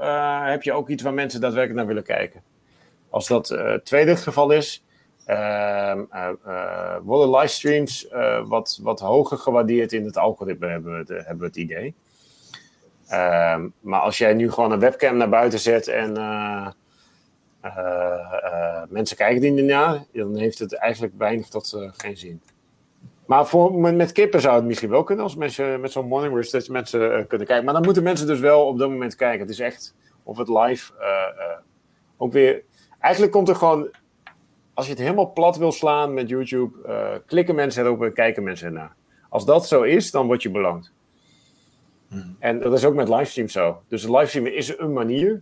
heb 0.43 0.63
je 0.63 0.73
ook 0.73 0.89
iets 0.89 1.03
waar 1.03 1.13
mensen 1.13 1.41
daadwerkelijk 1.41 1.77
naar 1.77 1.87
willen 1.87 2.03
kijken? 2.03 2.41
Als 3.09 3.27
dat 3.27 3.47
het 3.47 3.85
tweede 3.85 4.15
geval 4.15 4.51
is, 4.51 4.83
uh, 5.27 5.95
uh, 6.13 6.97
worden 7.01 7.29
livestreams 7.29 8.07
wat, 8.45 8.79
wat 8.81 8.99
hoger 8.99 9.37
gewaardeerd 9.37 9.93
in 9.93 10.05
het 10.05 10.17
algoritme, 10.17 10.67
hebben 10.67 10.91
we 10.91 10.97
het, 10.97 11.07
hebben 11.07 11.39
we 11.39 11.45
het 11.45 11.55
idee. 11.55 11.95
Ehm, 13.07 13.67
maar 13.79 13.99
als 13.99 14.17
jij 14.17 14.33
nu 14.33 14.51
gewoon 14.51 14.71
een 14.71 14.79
webcam 14.79 15.17
naar 15.17 15.29
buiten 15.29 15.59
zet 15.59 15.87
en 15.87 16.13
mensen 18.89 19.17
kijken 19.17 19.41
die 19.41 19.57
ernaar, 19.57 20.03
dan 20.13 20.35
heeft 20.35 20.59
het 20.59 20.73
eigenlijk 20.73 21.13
weinig 21.17 21.47
tot 21.47 21.77
geen 21.97 22.17
zin. 22.17 22.41
Maar 23.25 23.47
voor, 23.47 23.73
met 23.73 24.11
kippen 24.11 24.41
zou 24.41 24.55
het 24.55 24.65
misschien 24.65 24.89
wel 24.89 25.03
kunnen, 25.03 25.23
als 25.23 25.35
mensen 25.35 25.79
met 25.79 25.91
zo'n 25.91 26.07
morning 26.07 26.33
rush, 26.33 26.49
dat 26.49 26.67
mensen 26.67 27.27
kunnen 27.27 27.47
kijken. 27.47 27.65
Maar 27.65 27.73
dan 27.73 27.83
moeten 27.83 28.03
mensen 28.03 28.27
dus 28.27 28.39
wel 28.39 28.67
op 28.67 28.77
dat 28.77 28.89
moment 28.89 29.15
kijken. 29.15 29.39
Het 29.39 29.49
is 29.49 29.59
echt 29.59 29.95
of 30.23 30.37
het 30.37 30.47
live 30.47 30.93
ook 32.17 32.31
weer. 32.31 32.63
Eigenlijk 32.99 33.33
komt 33.33 33.49
er 33.49 33.55
gewoon 33.55 33.89
als 34.73 34.85
je 34.85 34.91
het 34.91 35.01
helemaal 35.01 35.33
plat 35.33 35.57
wil 35.57 35.71
slaan 35.71 36.13
met 36.13 36.29
YouTube, 36.29 37.21
klikken 37.25 37.55
mensen 37.55 37.85
erop 37.85 38.03
en 38.03 38.13
kijken 38.13 38.43
mensen 38.43 38.67
ernaar. 38.67 38.95
Als 39.29 39.45
dat 39.45 39.67
zo 39.67 39.81
is, 39.81 40.11
dan 40.11 40.27
word 40.27 40.41
je 40.41 40.51
beloond. 40.51 40.91
Hmm. 42.07 42.35
En 42.39 42.59
dat 42.59 42.73
is 42.73 42.85
ook 42.85 42.93
met 42.93 43.09
livestream 43.09 43.47
zo. 43.47 43.81
Dus 43.87 44.03
livestream 44.03 44.45
is 44.45 44.77
een 44.77 44.93
manier, 44.93 45.41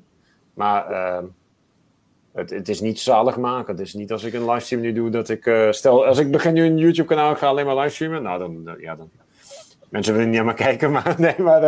maar 0.53 0.91
uh, 0.91 1.29
het, 2.34 2.69
is 2.69 2.81
niet 2.81 2.99
zalig 2.99 3.38
maken. 3.38 3.75
Het 3.75 3.86
is 3.86 3.93
niet 3.93 4.11
als 4.11 4.23
ik 4.23 4.34
een 4.34 4.45
livestream 4.45 4.81
nu 4.81 4.93
doe 4.93 5.09
dat 5.09 5.29
ik. 5.29 5.45
Uh, 5.45 5.71
stel, 5.71 6.05
als 6.05 6.17
ik 6.17 6.31
begin 6.31 6.53
nu 6.53 6.65
een 6.65 6.77
YouTube-kanaal, 6.77 7.31
ik 7.31 7.38
ga 7.38 7.47
alleen 7.47 7.65
maar 7.65 7.75
livestreamen. 7.75 8.23
Nou, 8.23 8.39
dan. 8.39 8.77
ja, 8.79 8.95
dan 8.95 9.09
mensen 9.89 10.13
willen 10.13 10.29
niet 10.29 10.43
me 10.43 10.53
kijken, 10.67 10.91
maar 10.91 11.15
nee, 11.17 11.36
maar 11.38 11.61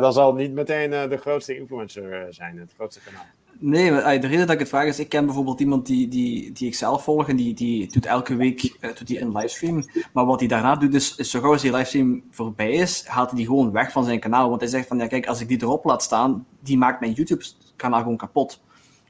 dan 0.00 0.12
zal 0.12 0.26
het 0.26 0.36
niet 0.36 0.52
meteen 0.52 0.90
de 0.90 1.16
grootste 1.16 1.56
influencer 1.56 2.26
zijn, 2.30 2.58
het 2.58 2.72
grootste 2.76 3.00
kanaal. 3.04 3.24
Nee, 3.62 3.90
de 4.18 4.26
reden 4.26 4.46
dat 4.46 4.50
ik 4.50 4.58
het 4.58 4.68
vraag 4.68 4.86
is, 4.86 4.98
ik 4.98 5.08
ken 5.08 5.24
bijvoorbeeld 5.24 5.60
iemand 5.60 5.86
die, 5.86 6.08
die, 6.08 6.52
die 6.52 6.66
ik 6.66 6.74
zelf 6.74 7.04
volg 7.04 7.28
en 7.28 7.36
die, 7.36 7.54
die 7.54 7.92
doet 7.92 8.06
elke 8.06 8.36
week 8.36 8.62
uh, 8.62 8.70
doet 8.80 9.06
die 9.06 9.20
een 9.20 9.36
livestream. 9.36 9.84
Maar 10.12 10.26
wat 10.26 10.40
hij 10.40 10.48
daarna 10.48 10.76
doet, 10.76 10.94
is, 10.94 11.16
is 11.16 11.30
zo 11.30 11.40
gauw 11.40 11.52
als 11.52 11.62
die 11.62 11.70
livestream 11.70 12.22
voorbij 12.30 12.70
is, 12.70 13.06
haalt 13.06 13.28
hij 13.28 13.38
die 13.38 13.46
gewoon 13.46 13.72
weg 13.72 13.92
van 13.92 14.04
zijn 14.04 14.20
kanaal. 14.20 14.48
Want 14.48 14.60
hij 14.60 14.70
zegt 14.70 14.86
van, 14.86 14.98
ja 14.98 15.06
kijk, 15.06 15.26
als 15.26 15.40
ik 15.40 15.48
die 15.48 15.62
erop 15.62 15.84
laat 15.84 16.02
staan, 16.02 16.46
die 16.60 16.78
maakt 16.78 17.00
mijn 17.00 17.12
YouTube-kanaal 17.12 18.00
gewoon 18.00 18.16
kapot. 18.16 18.60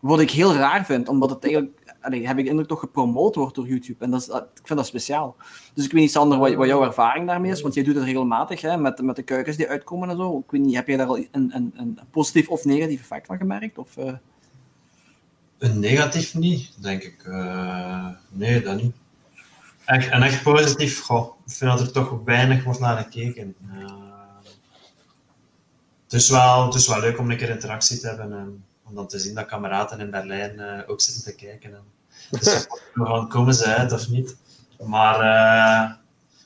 Wat 0.01 0.21
ik 0.21 0.31
heel 0.31 0.55
raar 0.55 0.85
vind, 0.85 1.09
omdat 1.09 1.31
het 1.31 1.45
eigenlijk, 1.45 2.27
heb 2.27 2.39
ik 2.39 2.47
indruk, 2.47 2.69
toch 2.69 2.81
gepromoot 2.81 3.35
wordt 3.35 3.55
door 3.55 3.67
YouTube. 3.67 4.05
En 4.05 4.11
dat 4.11 4.21
is, 4.21 4.29
ik 4.29 4.67
vind 4.67 4.79
dat 4.79 4.87
speciaal. 4.87 5.37
Dus 5.75 5.85
ik 5.85 5.93
weet 5.93 6.01
niet, 6.01 6.11
Sander, 6.11 6.39
wat, 6.39 6.55
wat 6.55 6.67
jouw 6.67 6.85
ervaring 6.85 7.27
daarmee 7.27 7.51
is, 7.51 7.61
want 7.61 7.75
jij 7.75 7.85
doet 7.85 7.95
het 7.95 8.05
regelmatig, 8.05 8.61
hè, 8.61 8.77
met, 8.77 9.03
met 9.03 9.17
de 9.17 9.23
kuikens 9.23 9.57
die 9.57 9.69
uitkomen 9.69 10.11
en 10.11 10.17
zo. 10.17 10.39
Ik 10.39 10.51
weet 10.51 10.61
niet, 10.61 10.75
heb 10.75 10.87
jij 10.87 10.97
daar 10.97 11.07
al 11.07 11.17
een, 11.17 11.29
een, 11.31 11.73
een 11.77 11.99
positief 12.11 12.49
of 12.49 12.65
negatief 12.65 13.01
effect 13.01 13.27
van 13.27 13.37
gemerkt? 13.37 13.79
Of... 13.79 13.97
Uh... 13.97 14.13
Een 15.59 15.79
negatief 15.79 16.35
niet, 16.35 16.83
denk 16.83 17.03
ik. 17.03 17.25
Uh, 17.27 18.09
nee, 18.29 18.63
dat 18.63 18.83
niet. 18.83 18.95
Echt, 19.85 20.11
en 20.11 20.23
echt 20.23 20.43
positief, 20.43 20.99
ik 20.99 21.33
vind 21.47 21.71
dat 21.71 21.81
er 21.81 21.93
toch 21.93 22.21
weinig 22.25 22.65
wordt 22.65 22.81
naar 22.81 22.97
gekeken. 22.97 23.55
Uh, 23.75 23.85
het, 26.05 26.13
is 26.13 26.31
wel, 26.31 26.65
het 26.65 26.75
is 26.75 26.89
wel 26.89 27.01
leuk 27.01 27.19
om 27.19 27.31
een 27.31 27.37
keer 27.37 27.51
interactie 27.51 27.99
te 27.99 28.07
hebben 28.07 28.33
en 28.39 28.65
om 28.91 28.97
dan 28.97 29.07
te 29.07 29.19
zien 29.19 29.35
dat 29.35 29.47
kameraden 29.47 30.01
in 30.01 30.11
Berlijn 30.11 30.59
uh, 30.59 30.81
ook 30.87 31.01
zitten 31.01 31.23
te 31.23 31.35
kijken. 31.35 31.75
En, 31.75 31.83
dus 32.31 32.67
van, 32.95 33.29
komen 33.29 33.55
ze 33.55 33.65
uit 33.65 33.93
of 33.93 34.09
niet? 34.09 34.37
Maar 34.85 35.19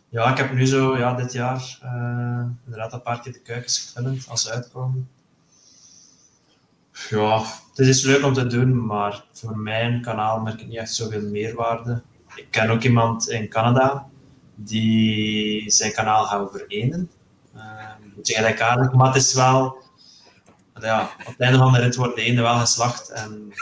ja, 0.08 0.30
ik 0.30 0.36
heb 0.36 0.52
nu 0.52 0.66
zo 0.66 0.98
ja, 0.98 1.14
dit 1.14 1.32
jaar 1.32 1.78
inderdaad 2.64 2.92
een 2.92 3.02
paar 3.02 3.20
keer 3.20 3.32
de 3.32 3.40
kuikens 3.40 3.78
gefilmd 3.78 4.28
als 4.28 4.42
ze 4.42 4.50
uitkomen. 4.50 5.08
Ja, 7.08 7.44
het 7.74 7.86
is 7.86 8.02
leuk 8.02 8.24
om 8.24 8.32
te 8.32 8.46
doen, 8.46 8.86
maar 8.86 9.24
voor 9.32 9.58
mijn 9.58 10.02
kanaal 10.02 10.40
merk 10.40 10.60
ik 10.60 10.66
niet 10.66 10.78
echt 10.78 10.94
zoveel 10.94 11.22
meerwaarde. 11.22 12.02
Ik 12.34 12.46
ken 12.50 12.70
ook 12.70 12.82
iemand 12.82 13.28
in 13.28 13.48
Canada 13.48 14.06
die 14.54 15.70
zijn 15.70 15.92
kanaal 15.92 16.24
gaat 16.24 16.50
verenen. 16.52 17.10
Uh, 17.56 17.62
een 18.04 18.12
beetje 18.16 18.34
gelijkaardig, 18.34 18.92
maar 18.92 19.06
het 19.06 19.16
is 19.16 19.34
wel... 19.34 19.82
Ja, 20.80 21.10
op 21.18 21.26
het 21.26 21.40
einde 21.40 21.58
van 21.58 21.72
de 21.72 21.78
rit 21.78 21.96
wordt 21.96 22.16
de 22.16 22.22
ene 22.22 22.42
wel 22.42 22.58
geslacht 22.58 23.08
en 23.08 23.52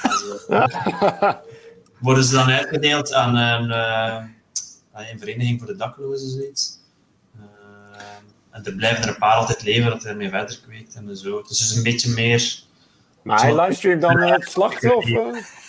worden 2.00 2.24
ze 2.24 2.34
dan 2.34 2.50
uitgedeeld 2.50 3.12
aan 3.12 3.36
een, 3.36 3.68
uh, 3.68 5.10
een 5.10 5.18
vereniging 5.18 5.58
voor 5.58 5.66
de 5.66 5.76
daklozen, 5.76 6.30
zoiets. 6.30 6.78
Uh, 7.36 7.44
en 8.50 8.64
er 8.64 8.74
blijven 8.74 9.02
er 9.02 9.08
een 9.08 9.18
paar 9.18 9.34
altijd 9.34 9.62
leven 9.62 9.90
dat 9.90 10.02
hij 10.02 10.10
ermee 10.10 10.28
verder 10.28 10.60
kweekt 10.66 10.94
en 10.94 11.16
zo. 11.16 11.42
Dus 11.42 11.58
het 11.58 11.68
is 11.68 11.76
een 11.76 11.82
beetje 11.82 12.10
meer 12.10 12.62
maar 13.22 13.40
hij 13.40 13.60
livestreamt 13.60 14.00
dan 14.00 14.20
het 14.20 14.50
slachtoffer? 14.50 15.40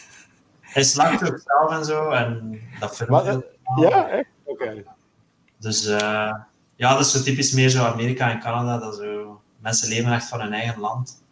Hij 0.59 0.83
slacht 0.83 1.31
ook 1.31 1.41
zelf 1.45 1.71
en 1.71 1.85
zo. 1.85 2.09
En 2.09 2.61
dat 2.79 2.95
vind 2.95 3.09
ik 3.09 3.43
Ja, 3.75 4.09
echt? 4.09 4.29
Oké. 4.43 4.83
Dus 5.57 5.85
uh, 5.85 6.33
ja, 6.75 6.93
dat 6.93 6.99
is 6.99 7.11
zo 7.11 7.21
typisch 7.21 7.51
meer 7.51 7.69
zo 7.69 7.83
Amerika 7.83 8.31
en 8.31 8.39
Canada. 8.39 8.77
Dat 8.77 8.95
zo, 8.95 9.41
mensen 9.59 9.89
leven 9.89 10.11
echt 10.11 10.27
van 10.27 10.41
hun 10.41 10.53
eigen 10.53 10.79
land. 10.79 11.22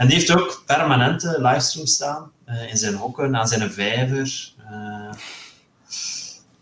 En 0.00 0.06
die 0.06 0.16
heeft 0.16 0.36
ook 0.36 0.62
permanente 0.66 1.36
livestreams 1.40 1.94
staan. 1.94 2.32
Uh, 2.48 2.70
in 2.70 2.76
zijn 2.76 2.94
hokken, 2.94 3.36
aan 3.36 3.48
zijn 3.48 3.70
vijver. 3.70 4.52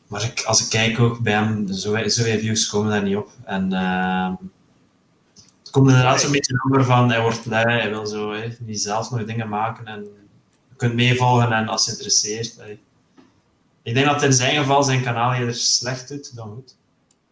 maar 0.07 0.23
ik, 0.23 0.43
als 0.47 0.63
ik 0.63 0.69
kijk 0.69 0.99
ook 0.99 1.21
bij 1.21 1.33
hem, 1.33 1.67
zoveel 1.69 2.11
zo 2.11 2.23
views 2.23 2.69
komen 2.69 2.91
daar 2.91 3.03
niet 3.03 3.17
op. 3.17 3.31
En 3.45 3.73
het 5.59 5.71
komt 5.71 5.89
inderdaad 5.89 6.21
zo'n 6.21 6.33
beetje 6.33 6.63
over 6.67 6.85
van 6.85 7.11
hij 7.11 7.21
wordt 7.21 7.47
lui, 7.47 7.81
hij 7.81 7.89
wil 7.89 8.07
zo 8.07 8.33
hè, 8.33 8.57
niet 8.61 8.81
zelf 8.81 9.11
nog 9.11 9.25
dingen 9.25 9.49
maken 9.49 9.87
en 9.87 10.03
je 10.69 10.77
kunt 10.77 10.95
meevolgen 10.95 11.53
en 11.53 11.69
als 11.69 11.85
je 11.85 11.91
interesseert. 11.91 12.57
Hè. 12.59 12.79
Ik 13.83 13.95
denk 13.95 14.07
dat 14.07 14.23
in 14.23 14.33
zijn 14.33 14.57
geval 14.57 14.83
zijn 14.83 15.03
kanaal 15.03 15.33
eerder 15.33 15.55
slecht 15.55 16.09
doet 16.09 16.37
dan 16.37 16.49
goed. 16.49 16.77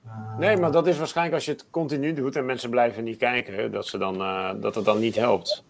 Uh, 0.07 0.39
nee, 0.39 0.57
maar 0.57 0.73
dat 0.73 0.87
is 0.87 0.99
waarschijnlijk 0.99 1.37
als 1.37 1.45
je 1.45 1.53
het 1.53 1.67
continu 1.71 2.15
doet 2.15 2.37
en 2.37 2.47
mensen 2.47 2.71
blijven 2.71 3.05
niet 3.05 3.17
kijken, 3.17 3.71
dat, 3.71 3.87
ze 3.87 3.99
dan, 3.99 4.21
uh, 4.21 4.51
dat 4.61 4.75
het 4.75 4.85
dan 4.85 4.99
niet 4.99 5.15
helpt. 5.15 5.65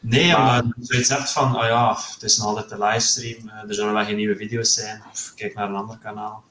Nee, 0.00 0.32
maar 0.32 0.64
je 0.64 0.72
zoiets 0.80 1.08
hebt 1.08 1.32
van, 1.32 1.56
oh 1.56 1.64
ja, 1.64 1.96
het 2.12 2.22
is 2.22 2.38
nog 2.38 2.46
altijd 2.46 2.68
de 2.68 2.78
livestream, 2.78 3.46
uh, 3.46 3.68
er 3.68 3.74
zullen 3.74 3.92
wel 3.92 4.04
geen 4.04 4.16
nieuwe 4.16 4.36
video's 4.36 4.74
zijn, 4.74 5.02
of 5.12 5.32
kijk 5.34 5.54
naar 5.54 5.68
een 5.68 5.74
ander 5.74 5.98
kanaal. 6.02 6.44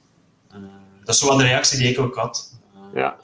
dat 1.04 1.16
is 1.16 1.22
wel 1.22 1.38
de 1.38 1.44
reactie 1.44 1.78
die 1.78 1.90
ik 1.90 2.00
ook 2.00 2.16
had. 2.16 2.60
ja. 2.94 3.16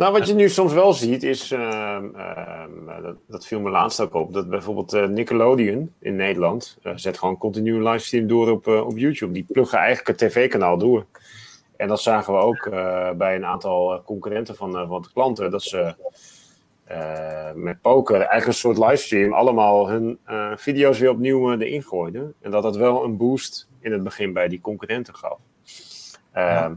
Nou, 0.00 0.12
wat 0.12 0.26
je 0.26 0.34
nu 0.34 0.48
soms 0.48 0.72
wel 0.72 0.92
ziet 0.92 1.22
is, 1.22 1.52
uh, 1.52 1.98
uh, 2.14 2.62
dat, 3.02 3.16
dat, 3.26 3.46
viel 3.46 3.60
me 3.60 3.70
laatst 3.70 4.00
ook 4.00 4.14
op, 4.14 4.32
dat 4.32 4.48
bijvoorbeeld 4.48 5.08
Nickelodeon 5.08 5.92
in 5.98 6.16
Nederland 6.16 6.78
eh, 6.82 6.92
zet 6.94 7.18
gewoon 7.18 7.38
continu 7.38 7.82
livestream 7.82 8.26
door 8.26 8.50
op, 8.50 8.66
op 8.66 8.98
YouTube. 8.98 9.32
Die 9.32 9.46
pluggen 9.48 9.78
eigenlijk 9.78 10.20
het 10.20 10.30
tv-kanaal 10.30 10.78
door. 10.78 11.06
En 11.76 11.88
dat 11.88 12.00
zagen 12.00 12.32
we 12.32 12.38
ook 12.38 12.70
bij 13.16 13.34
een 13.34 13.44
aantal 13.44 14.02
concurrenten 14.04 14.56
van, 14.56 14.72
van 14.88 15.02
de 15.02 15.08
klanten, 15.12 15.50
dat 15.50 15.62
ze 15.62 15.94
met 17.54 17.80
poker 17.80 18.16
eigenlijk 18.16 18.46
een 18.46 18.54
soort 18.54 18.78
livestream 18.78 19.32
allemaal 19.32 19.88
hun 19.88 20.18
video's 20.56 20.98
weer 20.98 21.10
opnieuw 21.10 21.52
erin 21.52 21.82
gooiden. 21.82 22.34
En 22.40 22.50
dat 22.50 22.62
dat 22.62 22.76
wel 22.76 23.04
een 23.04 23.16
boost 23.16 23.68
in 23.80 23.92
het 23.92 24.02
begin 24.02 24.32
bij 24.32 24.48
die 24.48 24.60
concurrenten 24.60 25.14
gaf. 25.14 25.38
Ja. 26.34 26.64
Ehm, 26.64 26.74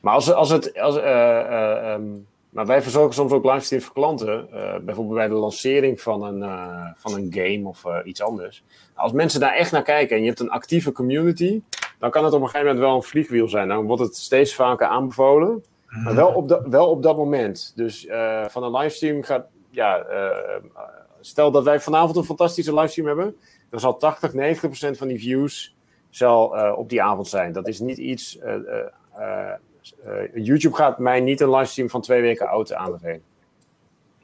maar 0.00 0.14
als, 0.14 0.32
als 0.32 0.50
het... 0.50 0.78
Als, 0.80 0.96
um, 0.96 2.26
maar 2.52 2.66
wij 2.66 2.82
verzorgen 2.82 3.14
soms 3.14 3.32
ook 3.32 3.44
livestreams 3.44 3.84
voor 3.84 3.94
klanten. 3.94 4.48
Uh, 4.52 4.76
bijvoorbeeld 4.78 5.16
bij 5.16 5.28
de 5.28 5.34
lancering 5.34 6.00
van 6.00 6.22
een, 6.22 6.38
uh, 6.38 6.86
van 6.96 7.14
een 7.14 7.28
game 7.30 7.68
of 7.68 7.84
uh, 7.84 7.98
iets 8.04 8.22
anders. 8.22 8.64
Als 8.94 9.12
mensen 9.12 9.40
daar 9.40 9.54
echt 9.54 9.72
naar 9.72 9.82
kijken 9.82 10.16
en 10.16 10.22
je 10.22 10.28
hebt 10.28 10.40
een 10.40 10.50
actieve 10.50 10.92
community, 10.92 11.62
dan 11.98 12.10
kan 12.10 12.24
het 12.24 12.34
op 12.34 12.40
een 12.40 12.46
gegeven 12.46 12.66
moment 12.66 12.84
wel 12.84 12.96
een 12.96 13.02
vliegwiel 13.02 13.48
zijn. 13.48 13.68
Dan 13.68 13.86
wordt 13.86 14.02
het 14.02 14.16
steeds 14.16 14.54
vaker 14.54 14.86
aanbevolen. 14.86 15.64
Maar 15.92 16.14
wel 16.14 16.28
op, 16.28 16.48
dat 16.48 16.66
wel 16.66 16.90
op 16.90 17.02
dat 17.02 17.16
moment. 17.16 17.72
Dus 17.74 18.06
uh, 18.06 18.48
van 18.48 18.62
een 18.62 18.76
livestream 18.76 19.22
gaat. 19.22 19.46
Ja, 19.70 20.06
uh, 20.10 20.80
stel 21.20 21.50
dat 21.50 21.64
wij 21.64 21.80
vanavond 21.80 22.16
een 22.16 22.24
fantastische 22.24 22.74
livestream 22.74 23.06
hebben. 23.06 23.36
Dan 23.70 23.80
zal 23.80 23.96
80, 23.96 24.32
90% 24.32 24.96
van 24.98 25.08
die 25.08 25.18
views 25.18 25.76
zal, 26.10 26.56
uh, 26.56 26.72
op 26.78 26.88
die 26.88 27.02
avond 27.02 27.28
zijn. 27.28 27.52
Dat 27.52 27.68
is 27.68 27.80
niet 27.80 27.98
iets. 27.98 28.38
YouTube 30.34 30.76
gaat 30.76 30.98
mij 30.98 31.20
niet 31.20 31.40
een 31.40 31.50
livestream 31.50 31.90
van 31.90 32.00
twee 32.00 32.20
weken 32.20 32.48
oud 32.48 32.72
aanbevelen. 32.72 33.22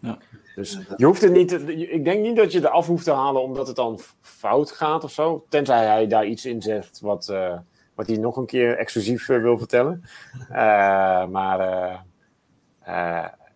Ja. 0.00 0.18
Dus 0.54 0.78
je 0.96 1.04
hoeft 1.04 1.22
het 1.22 1.32
niet. 1.32 1.52
Ik 1.68 2.04
denk 2.04 2.22
niet 2.22 2.36
dat 2.36 2.52
je 2.52 2.60
er 2.60 2.68
af 2.68 2.86
hoeft 2.86 3.04
te 3.04 3.12
halen 3.12 3.42
omdat 3.42 3.66
het 3.66 3.76
dan 3.76 3.98
fout 4.20 4.70
gaat 4.70 5.04
of 5.04 5.12
zo. 5.12 5.44
Tenzij 5.48 5.86
hij 5.86 6.06
daar 6.06 6.26
iets 6.26 6.44
in 6.44 6.62
zegt 6.62 7.00
wat, 7.00 7.34
wat 7.99 8.07
hij 8.07 8.16
nog 8.16 8.36
een 8.36 8.46
keer 8.46 8.76
exclusief 8.76 9.28
uh, 9.28 9.42
wil 9.42 9.59
vertellen. 9.59 10.05
Uh, 10.51 11.26
maar 11.26 11.59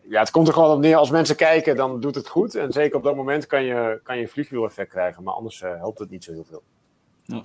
ja, 0.09 0.21
het 0.21 0.31
komt 0.31 0.49
er 0.49 0.55
gewoon 0.55 0.71
op 0.71 0.81
neer. 0.81 0.97
Als 0.97 1.11
mensen 1.11 1.37
kijken, 1.37 1.77
dan 1.77 2.01
doet 2.01 2.15
het 2.15 2.29
goed. 2.29 2.55
En 2.55 2.73
zeker 2.73 2.97
op 2.97 3.03
dat 3.03 3.17
moment 3.17 3.47
kan 3.47 3.65
je, 3.65 4.01
kan 4.03 4.17
je 4.17 4.23
een 4.23 4.29
vliegwiel-effect 4.29 4.91
krijgen. 4.91 5.23
Maar 5.23 5.35
anders 5.35 5.61
helpt 5.61 5.99
het 5.99 6.11
niet 6.11 6.25
zo 6.25 6.33
heel 6.33 6.47
veel. 6.49 6.63
Ja. 7.25 7.45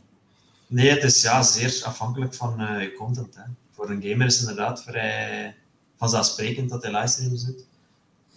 Nee, 0.68 0.90
het 0.90 1.04
is 1.04 1.22
ja, 1.22 1.42
zeer 1.42 1.82
afhankelijk 1.86 2.34
van 2.34 2.54
je 2.58 2.94
content. 2.98 3.36
Hè. 3.36 3.44
Voor 3.72 3.90
een 3.90 4.02
gamer 4.02 4.26
is 4.26 4.40
het 4.40 4.50
inderdaad 4.50 4.84
vrij 4.84 5.56
vanzelfsprekend 5.98 6.70
dat 6.70 6.84
hij 6.84 6.92
livestreams 6.92 7.46
doet. 7.46 7.66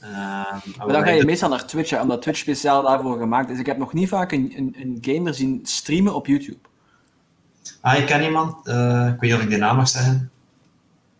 Uh, 0.02 0.08
maar 0.76 0.88
dan 0.88 1.02
ga 1.02 1.10
je 1.10 1.24
meestal 1.24 1.48
naar 1.48 1.66
Twitch, 1.66 1.90
hè, 1.90 2.00
omdat 2.00 2.22
Twitch 2.22 2.38
speciaal 2.38 2.82
daarvoor 2.82 3.18
gemaakt 3.18 3.50
is. 3.50 3.58
Ik 3.58 3.66
heb 3.66 3.78
nog 3.78 3.92
niet 3.92 4.08
vaak 4.08 4.32
een, 4.32 4.52
een, 4.56 4.76
een 4.78 4.98
gamer 5.00 5.34
zien 5.34 5.60
streamen 5.62 6.14
op 6.14 6.26
YouTube. 6.26 6.68
Ah, 7.80 7.98
ik 7.98 8.06
ken 8.06 8.22
iemand, 8.22 8.68
uh, 8.68 9.06
ik 9.06 9.20
weet 9.20 9.30
niet 9.30 9.34
of 9.34 9.42
ik 9.42 9.48
die 9.48 9.58
naam 9.58 9.76
mag 9.76 9.88
zeggen. 9.88 10.30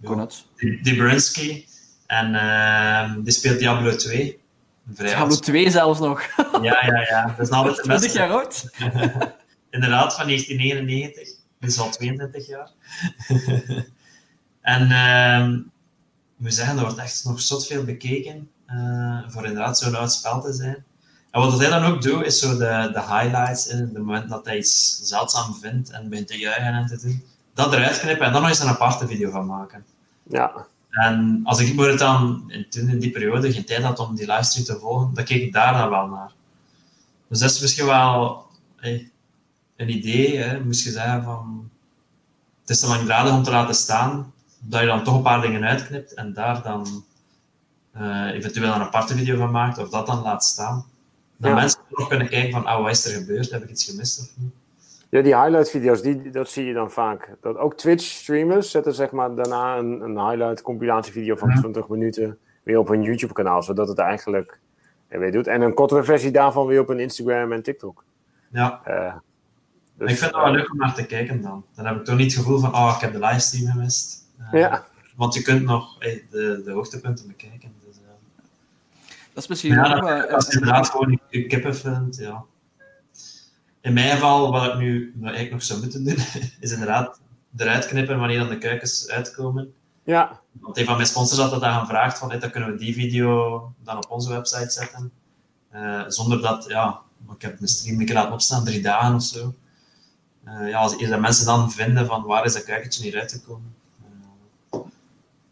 Konat. 0.04 0.46
Dibrinsky. 0.82 1.64
En 2.06 2.34
uh, 2.34 3.14
die 3.24 3.32
speelt 3.32 3.58
Diablo 3.58 3.96
2. 3.96 4.40
Diablo 4.84 5.36
2 5.36 5.70
zelfs 5.70 6.00
nog. 6.00 6.22
ja, 6.62 6.84
ja, 6.86 7.00
ja. 7.08 7.34
Dat 7.36 7.46
is 7.46 7.52
altijd 7.52 7.76
de 7.76 7.82
20 7.82 8.12
jaar 8.12 8.30
oud. 8.30 8.70
Inderdaad, 9.70 10.14
van 10.14 10.26
1999. 10.26 11.28
Dit 11.58 11.70
is 11.70 11.78
al 11.78 11.90
22 11.90 12.46
jaar. 12.46 12.70
en 14.74 14.90
uh, 14.90 15.58
ik 16.36 16.36
moet 16.36 16.54
zeggen, 16.54 16.76
er 16.76 16.82
wordt 16.82 16.98
echt 16.98 17.24
nog 17.24 17.40
zot 17.40 17.66
veel 17.66 17.84
bekeken. 17.84 18.50
Uh, 18.66 19.18
voor 19.28 19.44
inderdaad 19.44 19.78
zo'n 19.78 19.94
oud 19.94 20.12
spel 20.12 20.40
te 20.40 20.52
zijn. 20.52 20.84
En 21.30 21.40
wat 21.40 21.58
hij 21.58 21.68
dan 21.68 21.84
ook 21.84 22.02
doet, 22.02 22.24
is 22.24 22.38
zo 22.38 22.50
de, 22.50 22.90
de 22.92 23.00
highlights, 23.00 23.66
in 23.66 23.90
de 23.92 23.98
moment 23.98 24.28
dat 24.28 24.44
hij 24.44 24.58
iets 24.58 25.00
zeldzaam 25.02 25.54
vindt 25.54 25.90
en 25.90 26.08
begint 26.08 26.28
te 26.28 26.38
juichen 26.38 26.74
en 26.74 26.86
te 26.86 27.00
doen, 27.00 27.24
dat 27.54 27.72
eruit 27.72 27.98
knippen 27.98 28.26
en 28.26 28.32
dan 28.32 28.40
nog 28.40 28.50
eens 28.50 28.60
een 28.60 28.68
aparte 28.68 29.06
video 29.06 29.30
van 29.30 29.46
maken. 29.46 29.84
Ja. 30.22 30.66
En 30.90 31.40
als 31.44 31.60
ik 31.60 31.78
het 31.78 31.98
dan, 31.98 32.44
in, 32.46 32.66
toen 32.68 32.88
in 32.88 32.98
die 32.98 33.10
periode 33.10 33.52
geen 33.52 33.64
tijd 33.64 33.82
had 33.82 33.98
om 33.98 34.14
die 34.14 34.26
livestream 34.26 34.66
te 34.66 34.78
volgen, 34.78 35.14
dan 35.14 35.24
keek 35.24 35.42
ik 35.42 35.52
daar 35.52 35.72
dan 35.72 35.90
wel 35.90 36.06
naar. 36.06 36.32
Dus 37.28 37.38
dat 37.38 37.50
is 37.50 37.60
misschien 37.60 37.86
wel 37.86 38.46
hey, 38.76 39.10
een 39.76 39.90
idee, 39.90 40.36
hè, 40.36 40.64
moest 40.64 40.84
je 40.84 40.90
zeggen 40.90 41.22
van, 41.22 41.70
het 42.60 42.70
is 42.70 42.80
te 42.80 42.86
langdradig 42.86 43.32
om 43.32 43.42
te 43.42 43.50
laten 43.50 43.74
staan, 43.74 44.32
dat 44.58 44.80
je 44.80 44.86
dan 44.86 45.04
toch 45.04 45.14
een 45.14 45.22
paar 45.22 45.40
dingen 45.40 45.64
uitknipt 45.64 46.14
en 46.14 46.32
daar 46.32 46.62
dan 46.62 47.04
uh, 47.96 48.26
eventueel 48.26 48.74
een 48.74 48.80
aparte 48.80 49.16
video 49.16 49.36
van 49.36 49.50
maakt, 49.50 49.78
of 49.78 49.88
dat 49.88 50.06
dan 50.06 50.22
laat 50.22 50.44
staan. 50.44 50.84
Dat 51.40 51.54
mensen 51.54 51.80
nog 51.88 52.08
kunnen 52.08 52.28
kijken 52.28 52.50
van, 52.50 52.64
ah, 52.64 52.82
wat 52.82 52.90
is 52.90 53.04
er 53.04 53.20
gebeurd? 53.20 53.50
Heb 53.50 53.62
ik 53.62 53.70
iets 53.70 53.84
gemist 53.84 54.20
of 54.20 54.30
niet? 54.36 54.52
Ja, 55.08 55.22
die 55.22 55.36
highlight-video's, 55.36 56.02
die, 56.02 56.30
dat 56.30 56.48
zie 56.48 56.64
je 56.64 56.72
dan 56.72 56.90
vaak. 56.90 57.36
Dat 57.40 57.56
ook 57.56 57.76
Twitch-streamers 57.76 58.70
zetten 58.70 58.94
zeg 58.94 59.10
maar, 59.10 59.34
daarna 59.34 59.76
een, 59.76 60.00
een 60.00 60.28
highlight-compilatievideo 60.28 61.36
van 61.36 61.54
20 61.54 61.88
minuten 61.88 62.38
weer 62.62 62.78
op 62.78 62.88
hun 62.88 63.02
YouTube-kanaal, 63.02 63.62
zodat 63.62 63.88
het 63.88 63.98
eigenlijk 63.98 64.58
weer 65.08 65.32
doet. 65.32 65.46
En 65.46 65.60
een 65.60 65.74
kortere 65.74 66.04
versie 66.04 66.30
daarvan 66.30 66.66
weer 66.66 66.80
op 66.80 66.88
een 66.88 67.00
Instagram 67.00 67.52
en 67.52 67.62
TikTok. 67.62 68.04
Ja. 68.52 68.80
Uh, 68.88 69.14
dus, 69.94 70.10
ik 70.10 70.18
vind 70.18 70.32
het 70.32 70.42
wel 70.42 70.52
leuk 70.52 70.70
om 70.72 70.78
naar 70.78 70.94
te 70.94 71.06
kijken 71.06 71.42
dan. 71.42 71.64
Dan 71.74 71.86
heb 71.86 71.96
ik 71.96 72.04
toch 72.04 72.16
niet 72.16 72.32
het 72.32 72.42
gevoel 72.42 72.58
van, 72.58 72.74
oh, 72.74 72.92
ik 72.94 73.00
heb 73.00 73.12
de 73.12 73.18
livestream 73.18 73.72
gemist. 73.72 74.24
Uh, 74.40 74.60
ja. 74.60 74.86
Want 75.16 75.34
je 75.34 75.42
kunt 75.42 75.62
nog 75.62 75.96
hey, 75.98 76.26
de, 76.30 76.62
de 76.64 76.70
hoogtepunten 76.70 77.26
bekijken. 77.26 77.72
Dat 79.34 79.42
is 79.42 79.48
misschien 79.48 79.72
ja, 79.72 79.94
ook 79.94 80.02
wel... 80.02 80.28
Dat 80.28 80.48
is 80.48 80.54
inderdaad 80.54 80.88
gewoon 80.88 81.20
je 81.28 81.46
kippen 81.46 81.76
vindt, 81.76 82.16
ja. 82.16 82.44
In 83.80 83.92
mijn 83.92 84.10
geval, 84.10 84.52
wat 84.52 84.66
ik 84.66 84.78
nu 84.78 85.14
wat 85.16 85.34
ik 85.34 85.50
nog 85.50 85.62
zou 85.62 85.80
moeten 85.80 86.04
doen, 86.04 86.16
is 86.60 86.72
inderdaad 86.72 87.20
eruit 87.56 87.86
knippen 87.86 88.18
wanneer 88.18 88.38
dan 88.38 88.48
de 88.48 88.58
kuikens 88.58 89.08
uitkomen. 89.08 89.74
Ja. 90.04 90.40
Want 90.52 90.78
een 90.78 90.84
van 90.84 90.96
mijn 90.96 91.08
sponsors 91.08 91.40
had 91.40 91.50
dat 91.50 91.60
dan 91.60 91.80
gevraagd, 91.80 92.18
van, 92.18 92.38
dan 92.38 92.50
kunnen 92.50 92.72
we 92.72 92.78
die 92.78 92.94
video 92.94 93.72
dan 93.82 93.96
op 93.96 94.10
onze 94.10 94.30
website 94.30 94.70
zetten. 94.70 95.12
Uh, 95.74 96.02
zonder 96.06 96.40
dat, 96.40 96.64
ja, 96.68 97.00
ik 97.34 97.42
heb 97.42 97.60
mijn 97.60 97.72
stream 97.72 98.00
een 98.00 98.06
keer 98.06 98.14
laten 98.14 98.32
opstaan, 98.32 98.64
drie 98.64 98.82
dagen 98.82 99.14
of 99.14 99.22
zo. 99.22 99.54
Uh, 100.44 100.68
ja, 100.68 100.78
als 100.78 100.98
de 100.98 101.16
mensen 101.16 101.46
dan 101.46 101.72
vinden 101.72 102.06
van 102.06 102.22
waar 102.22 102.44
is 102.44 102.52
dat 102.52 102.64
kuikentje 102.64 103.02
hier 103.02 103.20
uitgekomen, 103.20 103.74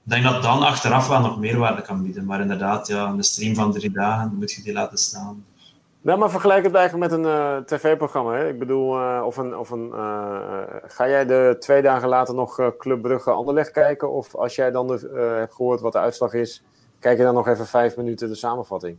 ik 0.09 0.15
denk 0.15 0.33
dat 0.33 0.43
dan 0.43 0.63
achteraf 0.63 1.09
wel 1.09 1.21
nog 1.21 1.39
meerwaarde 1.39 1.83
kan 1.83 2.03
bieden. 2.03 2.25
Maar 2.25 2.41
inderdaad, 2.41 2.87
ja, 2.87 3.07
een 3.07 3.23
stream 3.23 3.55
van 3.55 3.73
drie 3.73 3.91
dagen 3.91 4.35
moet 4.39 4.53
je 4.53 4.63
die 4.63 4.73
laten 4.73 4.99
staan. 4.99 5.45
Ja, 6.01 6.17
maar 6.17 6.31
vergelijk 6.31 6.65
het 6.65 6.75
eigenlijk 6.75 7.11
met 7.11 7.19
een 7.19 7.27
uh, 7.27 7.57
tv-programma. 7.57 8.33
Hè? 8.33 8.49
Ik 8.49 8.59
bedoel, 8.59 9.01
uh, 9.01 9.23
of 9.25 9.37
een, 9.37 9.57
of 9.57 9.71
een, 9.71 9.91
uh, 9.95 10.61
ga 10.87 11.09
jij 11.09 11.27
de 11.27 11.57
twee 11.59 11.83
dagen 11.83 12.09
later 12.09 12.35
nog 12.35 12.73
Club 12.79 13.03
Brugge 13.03 13.31
Anderlecht 13.31 13.71
kijken? 13.71 14.13
Of 14.13 14.35
als 14.35 14.55
jij 14.55 14.71
dan 14.71 14.87
de, 14.87 15.35
hebt 15.39 15.55
gehoord 15.55 15.81
wat 15.81 15.93
de 15.93 15.99
uitslag 15.99 16.33
is, 16.33 16.63
kijk 16.99 17.19
je 17.19 17.25
dan 17.25 17.35
nog 17.35 17.49
even 17.49 17.67
vijf 17.67 17.97
minuten 17.97 18.29
de 18.29 18.35
samenvatting? 18.35 18.97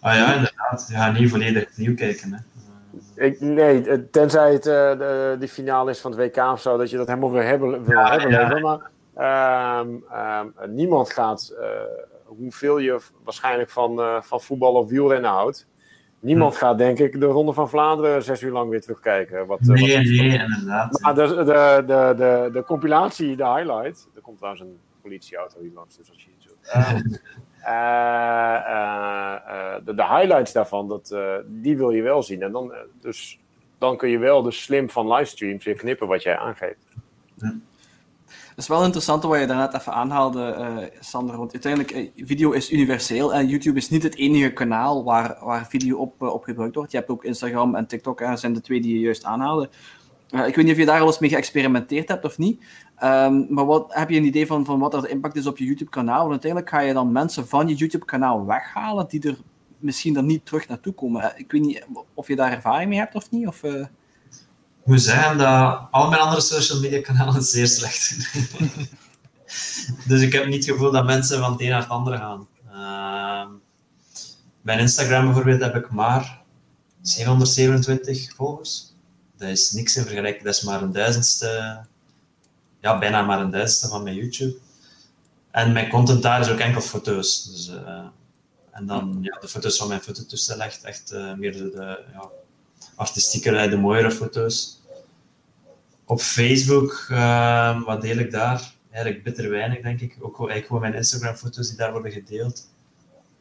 Ah 0.00 0.14
ja, 0.14 0.34
inderdaad. 0.34 0.86
Je 0.88 0.94
gaat 0.94 1.18
niet 1.18 1.30
volledig 1.30 1.76
nieuw 1.76 1.94
kijken. 1.94 2.32
Hè? 2.32 2.38
Ik, 3.24 3.40
nee, 3.40 4.10
tenzij 4.10 4.52
het 4.52 4.62
de, 4.62 5.36
die 5.38 5.48
finale 5.48 5.90
is 5.90 6.00
van 6.00 6.10
het 6.10 6.20
WK 6.20 6.52
of 6.52 6.60
zo, 6.60 6.76
dat 6.76 6.90
je 6.90 6.96
dat 6.96 7.06
helemaal 7.06 7.32
wil 7.32 7.42
hebben. 7.42 7.84
Wil 7.84 7.98
ja, 7.98 8.10
hebben 8.10 8.30
ja. 8.30 8.58
Maar 8.58 8.92
Um, 9.18 10.04
um, 10.12 10.74
niemand 10.74 11.12
gaat, 11.12 11.54
uh, 11.60 11.66
hoeveel 12.24 12.78
je 12.78 13.00
waarschijnlijk 13.24 13.70
van, 13.70 13.98
uh, 13.98 14.22
van 14.22 14.40
voetbal 14.40 14.74
of 14.74 14.88
wielrennen 14.88 15.30
houdt. 15.30 15.66
Niemand 16.20 16.52
hm. 16.52 16.58
gaat, 16.58 16.78
denk 16.78 16.98
ik, 16.98 17.20
de 17.20 17.26
Ronde 17.26 17.52
van 17.52 17.68
Vlaanderen 17.68 18.22
zes 18.22 18.42
uur 18.42 18.52
lang 18.52 18.70
weer 18.70 18.80
terugkijken. 18.80 19.46
Wat, 19.46 19.60
nee, 19.60 19.96
wat 19.96 20.04
nee, 20.04 20.38
inderdaad. 20.38 21.00
Maar 21.00 21.14
de, 21.14 21.26
de, 21.26 21.82
de, 21.86 22.14
de, 22.16 22.50
de 22.52 22.64
compilatie, 22.64 23.36
de 23.36 23.46
highlight. 23.46 24.08
Er 24.14 24.20
komt 24.20 24.36
trouwens 24.36 24.64
een 24.64 24.78
politieauto 25.02 25.60
hier 25.60 25.72
langs, 25.74 25.96
dus 25.96 26.10
als 26.10 26.22
je 26.22 26.30
iets 26.36 26.46
doet. 26.48 27.20
De, 29.84 29.94
de, 29.94 30.04
highlights 30.06 30.52
daarvan, 30.52 30.88
dat, 30.88 31.16
die 31.46 31.76
wil 31.76 31.90
je 31.90 32.02
wel 32.02 32.22
zien. 32.22 32.42
En 32.42 32.52
dan, 32.52 32.72
dus, 33.00 33.38
dan 33.78 33.96
kun 33.96 34.08
je 34.08 34.18
wel 34.18 34.42
de 34.42 34.50
slim 34.50 34.90
van 34.90 35.12
livestreams 35.12 35.64
weer 35.64 35.76
knippen 35.76 36.08
wat 36.08 36.22
jij 36.22 36.36
aangeeft. 36.36 36.94
Hm. 37.38 37.46
Dat 38.54 38.64
is 38.64 38.70
wel 38.70 38.84
interessant 38.84 39.22
wat 39.22 39.40
je 39.40 39.46
daarnet 39.46 39.74
even 39.74 39.92
aanhaalde, 39.92 40.56
uh, 40.58 41.00
Sander. 41.00 41.36
Want 41.36 41.52
uiteindelijk, 41.52 42.16
uh, 42.16 42.26
video 42.26 42.50
is 42.50 42.72
universeel 42.72 43.34
en 43.34 43.48
YouTube 43.48 43.78
is 43.78 43.90
niet 43.90 44.02
het 44.02 44.16
enige 44.16 44.52
kanaal 44.52 45.04
waar, 45.04 45.36
waar 45.40 45.66
video 45.66 45.96
op, 45.98 46.22
uh, 46.22 46.32
op 46.32 46.44
gebruikt 46.44 46.74
wordt. 46.74 46.90
Je 46.90 46.96
hebt 46.96 47.10
ook 47.10 47.24
Instagram 47.24 47.74
en 47.74 47.86
TikTok, 47.86 48.20
en 48.20 48.38
zijn 48.38 48.52
de 48.52 48.60
twee 48.60 48.80
die 48.80 48.94
je 48.94 49.00
juist 49.00 49.24
aanhaalde. 49.24 49.68
ik 50.30 50.54
weet 50.54 50.56
niet 50.56 50.70
of 50.70 50.76
je 50.78 50.84
daar 50.84 51.00
al 51.00 51.06
eens 51.06 51.18
mee 51.18 51.30
geëxperimenteerd 51.30 52.08
hebt 52.08 52.24
of 52.24 52.38
niet. 52.38 52.64
Um, 53.02 53.46
maar 53.48 53.66
wat, 53.66 53.94
heb 53.94 54.10
je 54.10 54.16
een 54.16 54.24
idee 54.24 54.46
van, 54.46 54.64
van 54.64 54.78
wat 54.78 54.94
er 54.94 55.02
de 55.02 55.08
impact 55.08 55.36
is 55.36 55.46
op 55.46 55.58
je 55.58 55.64
YouTube-kanaal? 55.64 56.18
Want 56.18 56.30
uiteindelijk 56.30 56.70
ga 56.70 56.80
je 56.80 56.92
dan 56.92 57.12
mensen 57.12 57.48
van 57.48 57.68
je 57.68 57.74
YouTube-kanaal 57.74 58.46
weghalen 58.46 59.08
die 59.08 59.28
er 59.28 59.36
misschien 59.78 60.14
dan 60.14 60.26
niet 60.26 60.46
terug 60.46 60.68
naartoe 60.68 60.92
komen. 60.92 61.32
Ik 61.36 61.52
weet 61.52 61.62
niet 61.62 61.86
of 62.14 62.28
je 62.28 62.36
daar 62.36 62.52
ervaring 62.52 62.88
mee 62.88 62.98
hebt 62.98 63.14
of 63.14 63.30
niet. 63.30 63.46
Of, 63.46 63.62
moet 64.84 65.02
zeggen 65.02 65.38
dat 65.38 65.88
al 65.90 66.08
mijn 66.08 66.22
andere 66.22 66.40
social 66.40 66.80
media 66.80 67.00
kanalen 67.00 67.42
zeer 67.52 67.66
slecht 67.66 68.02
zijn. 68.02 68.88
dus 70.06 70.20
ik 70.20 70.32
heb 70.32 70.46
niet 70.46 70.54
het 70.54 70.74
gevoel 70.74 70.90
dat 70.90 71.04
mensen 71.04 71.38
van 71.38 71.52
het 71.52 71.60
een 71.60 71.68
naar 71.68 71.80
het 71.80 71.88
andere 71.88 72.16
gaan. 72.16 72.48
Uh, 72.70 73.46
mijn 74.60 74.78
Instagram 74.78 75.24
bijvoorbeeld 75.24 75.60
heb 75.60 75.74
ik 75.74 75.90
maar 75.90 76.42
727 77.02 78.34
volgers. 78.34 78.94
Dat 79.36 79.48
is 79.48 79.70
niks 79.70 79.96
in 79.96 80.02
vergelijking. 80.02 80.44
Dat 80.44 80.54
is 80.54 80.62
maar 80.62 80.82
een 80.82 80.92
duizendste, 80.92 81.80
ja, 82.80 82.98
bijna 82.98 83.22
maar 83.22 83.40
een 83.40 83.50
duizendste 83.50 83.88
van 83.88 84.02
mijn 84.02 84.16
YouTube. 84.16 84.56
En 85.50 85.72
mijn 85.72 85.88
content 85.88 86.22
daar 86.22 86.40
is 86.40 86.48
ook 86.48 86.58
enkel 86.58 86.80
foto's. 86.80 87.44
Dus, 87.44 87.68
uh, 87.68 88.06
en 88.70 88.86
dan 88.86 89.18
ja, 89.20 89.38
de 89.40 89.48
foto's 89.48 89.76
van 89.76 89.88
mijn 89.88 90.00
fototoestel 90.00 90.60
echt, 90.60 90.84
echt 90.84 91.12
uh, 91.12 91.34
meer 91.34 91.52
de, 91.52 91.70
de 91.70 92.04
ja, 92.12 92.30
artistieker, 92.96 93.70
de 93.70 93.76
mooiere 93.76 94.10
foto's. 94.10 94.82
Op 96.04 96.20
Facebook, 96.20 97.06
uh, 97.10 97.82
wat 97.84 98.00
deel 98.00 98.16
ik 98.16 98.30
daar? 98.30 98.72
Eigenlijk 98.90 99.24
bitter 99.24 99.50
weinig, 99.50 99.82
denk 99.82 100.00
ik. 100.00 100.16
Ook 100.20 100.36
eigenlijk 100.36 100.66
gewoon 100.66 100.82
mijn 100.82 100.94
Instagram-foto's 100.94 101.68
die 101.68 101.76
daar 101.76 101.92
worden 101.92 102.12
gedeeld. 102.12 102.68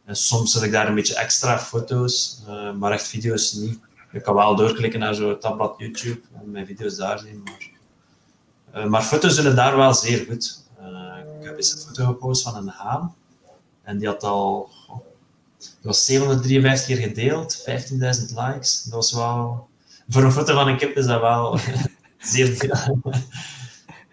En 0.05 0.15
soms 0.15 0.51
zet 0.51 0.63
ik 0.63 0.71
daar 0.71 0.87
een 0.87 0.95
beetje 0.95 1.15
extra 1.15 1.59
foto's, 1.59 2.41
uh, 2.47 2.73
maar 2.73 2.91
echt 2.91 3.07
video's 3.07 3.53
niet. 3.53 3.79
Je 4.11 4.21
kan 4.21 4.35
wel 4.35 4.55
doorklikken 4.55 4.99
naar 4.99 5.15
zo'n 5.15 5.39
tabblad 5.39 5.75
YouTube 5.77 6.21
en 6.33 6.51
mijn 6.51 6.65
video's 6.65 6.95
daar 6.95 7.19
zien. 7.19 7.43
Maar, 7.43 8.89
maar 8.89 9.01
foto's 9.01 9.35
zullen 9.35 9.55
daar 9.55 9.77
wel 9.77 9.93
zeer 9.93 10.25
goed. 10.25 10.63
ik 11.39 11.45
heb 11.45 11.57
eens 11.57 11.71
een 11.71 11.79
foto 11.79 12.05
gepost 12.05 12.43
van 12.43 12.55
een 12.55 12.67
haan. 12.67 13.15
En 13.83 13.97
die 13.97 14.07
had 14.07 14.23
al... 14.23 14.69
dat 15.65 15.83
was 15.83 16.05
753 16.05 16.85
keer 16.87 17.07
gedeeld, 17.07 17.59
15.000 17.59 18.33
likes. 18.35 18.83
Dat 18.83 18.93
was 18.93 19.11
wel... 19.11 19.67
Voor 20.09 20.23
een 20.23 20.31
foto 20.31 20.53
van 20.53 20.67
een 20.67 20.77
kip 20.77 20.97
is 20.97 21.05
dat 21.05 21.21
wel 21.21 21.59
zeer 22.33 22.47
veel. 22.47 22.99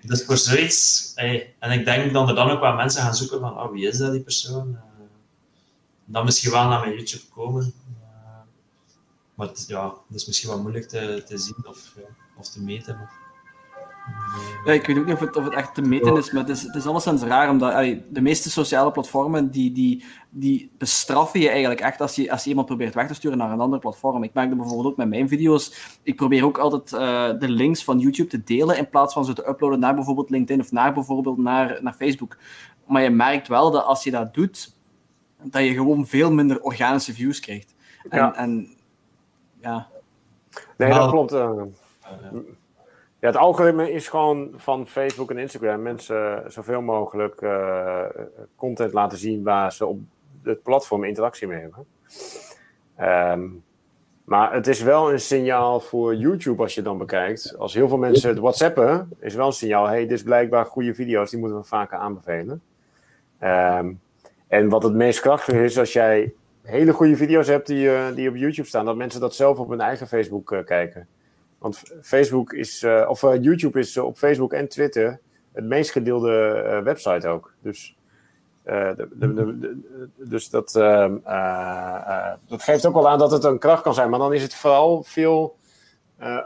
Dus 0.02 0.24
voor 0.24 0.36
zoiets... 0.36 1.12
en 1.58 1.70
ik 1.70 1.84
denk 1.84 2.12
dat 2.12 2.28
er 2.28 2.34
dan 2.34 2.50
ook 2.50 2.60
wel 2.60 2.74
mensen 2.74 3.02
gaan 3.02 3.14
zoeken 3.14 3.40
van 3.40 3.60
oh, 3.60 3.72
wie 3.72 3.88
is 3.88 3.98
dat, 3.98 4.12
die 4.12 4.20
persoon? 4.20 4.76
Eh, 4.76 4.82
dan 6.04 6.24
misschien 6.24 6.50
wel 6.50 6.68
naar 6.68 6.80
mijn 6.80 6.94
YouTube 6.94 7.24
komen. 7.34 7.74
Eh, 8.02 8.40
maar 9.34 9.48
het, 9.48 9.64
ja, 9.68 9.82
dat 9.82 10.20
is 10.20 10.26
misschien 10.26 10.48
wel 10.48 10.60
moeilijk 10.60 10.88
te, 10.88 11.22
te 11.26 11.38
zien 11.38 11.66
of, 11.66 11.94
of 12.36 12.48
te 12.48 12.62
meten. 12.62 13.08
Ja, 14.64 14.72
ik 14.72 14.86
weet 14.86 14.98
ook 14.98 15.04
niet 15.04 15.14
of 15.14 15.20
het, 15.20 15.36
of 15.36 15.44
het 15.44 15.54
echt 15.54 15.74
te 15.74 15.82
meten 15.82 16.16
is, 16.16 16.30
maar 16.30 16.42
het 16.42 16.50
is, 16.50 16.62
het 16.62 16.74
is 16.74 16.86
alleszins 16.86 17.22
raar, 17.22 17.50
omdat 17.50 17.72
allee, 17.72 18.04
de 18.10 18.20
meeste 18.20 18.50
sociale 18.50 18.90
platformen, 18.90 19.50
die, 19.50 19.72
die, 19.72 20.04
die 20.30 20.70
bestraffen 20.78 21.40
je 21.40 21.48
eigenlijk 21.48 21.80
echt 21.80 22.00
als 22.00 22.14
je, 22.14 22.30
als 22.30 22.42
je 22.42 22.48
iemand 22.48 22.66
probeert 22.66 22.94
weg 22.94 23.06
te 23.06 23.14
sturen 23.14 23.38
naar 23.38 23.52
een 23.52 23.60
ander 23.60 23.78
platform. 23.78 24.22
Ik 24.22 24.34
merk 24.34 24.48
dat 24.48 24.58
bijvoorbeeld 24.58 24.88
ook 24.88 24.96
met 24.96 25.08
mijn 25.08 25.28
video's. 25.28 25.98
Ik 26.02 26.16
probeer 26.16 26.44
ook 26.44 26.58
altijd 26.58 26.92
eh, 26.92 27.38
de 27.38 27.48
links 27.48 27.84
van 27.84 27.98
YouTube 27.98 28.28
te 28.28 28.42
delen, 28.42 28.76
in 28.76 28.88
plaats 28.88 29.14
van 29.14 29.24
ze 29.24 29.32
te 29.32 29.48
uploaden 29.48 29.80
naar 29.80 29.94
bijvoorbeeld 29.94 30.30
LinkedIn 30.30 30.60
of 30.64 30.72
naar 30.72 30.92
bijvoorbeeld 30.94 31.38
naar, 31.38 31.78
naar 31.82 31.94
Facebook. 31.94 32.36
Maar 32.86 33.02
je 33.02 33.10
merkt 33.10 33.48
wel 33.48 33.70
dat 33.70 33.84
als 33.84 34.04
je 34.04 34.10
dat 34.10 34.34
doet, 34.34 34.76
dat 35.42 35.62
je 35.62 35.72
gewoon 35.74 36.06
veel 36.06 36.32
minder 36.32 36.60
organische 36.60 37.12
views 37.14 37.40
krijgt. 37.40 37.74
En 38.08 38.18
Ja. 38.18 38.34
en, 38.34 38.76
ja 39.60 39.88
Nee, 40.76 40.92
dat 40.92 41.10
klopt. 41.10 41.32
eh, 41.32 41.50
Ja, 42.02 42.30
het 43.20 43.36
algoritme 43.36 43.92
is 43.92 44.08
gewoon 44.08 44.52
van 44.56 44.86
Facebook 44.86 45.30
en 45.30 45.38
Instagram 45.38 45.82
mensen 45.82 46.44
zoveel 46.46 46.82
mogelijk 46.82 47.42
eh, 47.42 48.04
content 48.56 48.92
laten 48.92 49.18
zien 49.18 49.42
waar 49.42 49.72
ze 49.72 49.86
op 49.86 50.00
het 50.42 50.62
platform 50.62 51.04
interactie 51.04 51.46
mee 51.46 51.60
hebben. 51.60 51.86
Ehm, 52.96 53.48
maar 54.24 54.52
het 54.52 54.66
is 54.66 54.82
wel 54.82 55.12
een 55.12 55.20
signaal 55.20 55.80
voor 55.80 56.14
YouTube 56.14 56.62
als 56.62 56.74
je 56.74 56.82
dan 56.82 56.98
bekijkt. 56.98 57.54
Als 57.58 57.74
heel 57.74 57.88
veel 57.88 57.98
mensen 57.98 58.28
het 58.28 58.38
whatsappen, 58.38 59.08
is 59.18 59.34
wel 59.34 59.46
een 59.46 59.52
signaal. 59.52 59.86
hey, 59.86 60.00
dit 60.00 60.10
is 60.10 60.22
blijkbaar 60.22 60.64
goede 60.64 60.94
video's, 60.94 61.30
die 61.30 61.38
moeten 61.38 61.58
we 61.58 61.64
vaker 61.64 61.98
aanbevelen. 61.98 62.62
Ehm, 63.38 63.92
en 64.48 64.68
wat 64.68 64.82
het 64.82 64.94
meest 64.94 65.20
krachtig 65.20 65.54
is, 65.54 65.78
als 65.78 65.92
jij 65.92 66.32
hele 66.62 66.92
goede 66.92 67.16
video's 67.16 67.46
hebt 67.46 67.66
die, 67.66 67.90
eh, 67.90 68.14
die 68.14 68.28
op 68.28 68.36
YouTube 68.36 68.68
staan, 68.68 68.84
dat 68.84 68.96
mensen 68.96 69.20
dat 69.20 69.34
zelf 69.34 69.58
op 69.58 69.68
hun 69.68 69.80
eigen 69.80 70.06
Facebook 70.06 70.52
eh, 70.52 70.64
kijken. 70.64 71.08
Want 71.60 71.82
Facebook 72.02 72.52
is, 72.52 72.82
eh, 72.82 73.06
of 73.08 73.22
eh, 73.22 73.42
YouTube 73.42 73.78
is 73.78 73.96
eh, 73.96 74.04
op 74.04 74.16
Facebook 74.16 74.52
en 74.52 74.68
Twitter 74.68 75.20
het 75.52 75.64
meest 75.64 75.90
gedeelde 75.90 76.80
website 76.84 77.28
ook. 77.28 77.52
Dus, 77.62 77.96
de, 78.64 79.08
de, 79.14 79.80
dus 80.16 80.50
dat, 80.50 80.76
ehm, 80.76 81.16
eh, 81.24 82.02
eh, 82.06 82.32
dat 82.48 82.62
geeft 82.62 82.86
ook 82.86 82.94
wel 82.94 83.08
aan 83.08 83.18
dat 83.18 83.30
het 83.30 83.44
een 83.44 83.58
kracht 83.58 83.82
kan 83.82 83.94
zijn. 83.94 84.10
Maar 84.10 84.18
dan 84.18 84.32
is 84.32 84.42
het 84.42 84.54
vooral 84.54 85.02
veel. 85.02 85.58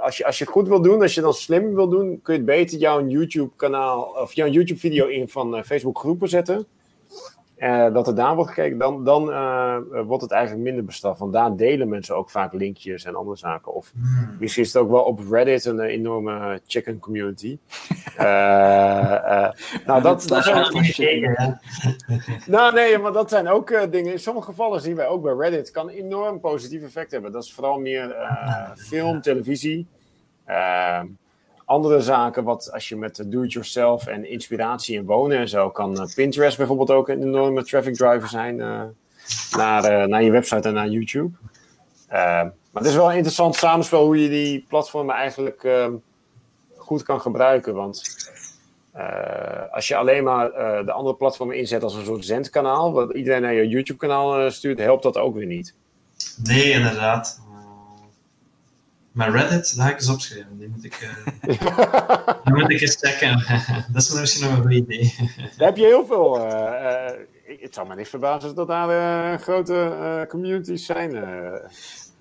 als, 0.00 0.16
je, 0.16 0.26
als 0.26 0.38
je 0.38 0.44
het 0.44 0.52
goed 0.52 0.68
wil 0.68 0.82
doen, 0.82 1.02
als 1.02 1.14
je 1.14 1.20
dan 1.20 1.34
slim 1.34 1.74
wil 1.74 1.88
doen, 1.88 2.20
kun 2.22 2.32
je 2.32 2.40
het 2.40 2.48
beter 2.48 2.78
jouw 2.78 3.06
YouTube-kanaal 3.06 4.02
of 4.02 4.32
jouw 4.32 4.48
YouTube-video 4.48 5.06
in 5.06 5.28
van 5.28 5.56
eh, 5.56 5.62
Facebook 5.62 5.98
groepen 5.98 6.28
zetten. 6.28 6.66
Eh, 7.56 7.92
dat 7.92 8.06
er 8.06 8.14
daar 8.14 8.34
wordt 8.34 8.50
gekeken, 8.50 8.78
dan, 8.78 9.04
dan 9.04 9.32
eh, 9.32 9.76
wordt 10.06 10.22
het 10.22 10.32
eigenlijk 10.32 10.64
minder 10.64 10.84
bestraft. 10.84 11.18
Want 11.18 11.32
daar 11.32 11.56
delen 11.56 11.88
mensen 11.88 12.16
ook 12.16 12.30
vaak 12.30 12.52
linkjes 12.52 13.04
en 13.04 13.14
andere 13.14 13.36
zaken. 13.36 13.74
Of 13.74 13.92
hmm. 13.94 14.36
Misschien 14.40 14.62
is 14.62 14.72
het 14.72 14.82
ook 14.82 14.90
wel 14.90 15.02
op 15.02 15.20
Reddit 15.30 15.64
een 15.64 15.80
eh, 15.80 15.92
enorme 15.92 16.60
chicken 16.66 16.98
community. 16.98 17.58
Eh, 18.16 19.44
eh, 19.44 19.52
nou, 19.86 20.02
dat, 20.02 20.22
zijn, 20.22 20.34
nou, 22.46 22.74
nee, 22.74 22.98
maar 22.98 23.12
dat 23.12 23.30
zijn 23.30 23.48
ook 23.48 23.70
eh, 23.70 23.90
dingen. 23.90 24.12
In 24.12 24.18
sommige 24.18 24.46
gevallen 24.46 24.80
zien 24.80 24.96
wij 24.96 25.06
ook 25.06 25.22
bij 25.22 25.34
Reddit. 25.34 25.70
kan 25.70 25.88
enorm 25.88 26.40
positief 26.40 26.82
effect 26.82 27.10
hebben. 27.10 27.32
Dat 27.32 27.44
is 27.44 27.52
vooral 27.52 27.80
meer 27.80 28.10
eh, 28.10 28.70
film, 28.76 29.20
televisie. 29.20 29.86
Eh, 31.66 31.74
andere 31.74 32.00
zaken, 32.00 32.44
wat 32.44 32.72
als 32.72 32.88
je 32.88 32.96
met 32.96 33.24
do-it-yourself 33.26 34.06
en 34.06 34.30
inspiratie 34.30 34.98
en 34.98 35.04
wonen 35.04 35.38
en 35.38 35.48
zo 35.48 35.70
kan. 35.70 36.00
eh, 36.00 36.14
Pinterest 36.14 36.56
bijvoorbeeld 36.56 36.90
ook 36.90 37.08
een 37.08 37.22
enorme 37.22 37.64
traffic 37.64 37.94
driver 37.94 38.28
zijn 38.28 38.60
eh, 38.60 38.82
naar, 39.56 39.84
eh, 39.84 40.06
naar 40.06 40.22
je 40.22 40.30
website 40.30 40.68
en 40.68 40.74
naar 40.74 40.88
YouTube. 40.88 41.36
Eh, 42.08 42.20
maar 42.70 42.82
het 42.82 42.86
is 42.92 42.94
wel 42.96 43.10
een 43.10 43.16
interessant 43.16 43.54
samenspel 43.56 44.04
hoe 44.04 44.22
je 44.22 44.28
die 44.28 44.64
platformen 44.68 45.14
eigenlijk 45.14 45.64
eh, 45.64 45.86
goed 46.76 47.02
kan 47.02 47.20
gebruiken. 47.20 47.74
Want 47.74 48.02
eh, 48.92 49.72
als 49.72 49.88
je 49.88 49.96
alleen 49.96 50.24
maar 50.24 50.50
eh, 50.50 50.86
de 50.86 50.92
andere 50.92 51.16
platformen 51.16 51.56
inzet 51.56 51.82
als 51.82 51.94
een 51.94 52.04
soort 52.04 52.24
zendkanaal, 52.24 52.92
wat 52.92 53.12
iedereen 53.14 53.42
naar 53.42 53.52
je 53.54 53.68
YouTube-kanaal 53.68 54.38
eh, 54.40 54.50
stuurt, 54.50 54.78
helpt 54.78 55.02
dat 55.02 55.16
ook 55.16 55.34
weer 55.34 55.46
niet. 55.46 55.74
Nee, 56.42 56.70
inderdaad. 56.70 57.40
Maar 59.14 59.30
Reddit, 59.30 59.76
dat 59.76 59.84
ga 59.84 59.90
ik 59.90 59.94
eens 59.94 60.08
opschrijven. 60.08 60.58
Die 60.58 60.68
moet 60.68 60.84
ik, 60.84 60.94
eh, 60.94 61.54
die 62.44 62.54
moet 62.54 62.70
ik 62.70 62.80
eens 62.80 62.96
checken. 63.00 63.44
dat 63.92 64.02
is 64.02 64.12
misschien 64.12 64.48
nog 64.48 64.56
een 64.56 64.62
goed 64.62 64.72
idee. 64.72 65.14
Daar 65.56 65.68
heb 65.68 65.76
je 65.76 65.84
heel 65.84 66.06
veel. 66.06 66.50
eh, 66.50 67.12
ik- 67.44 67.60
het 67.60 67.74
zou 67.74 67.88
me 67.88 67.94
niks 67.94 68.08
verbazen 68.08 68.54
dat 68.54 68.66
daar 68.68 69.38
grote 69.38 70.26
communities 70.28 70.86
zijn. 70.86 71.10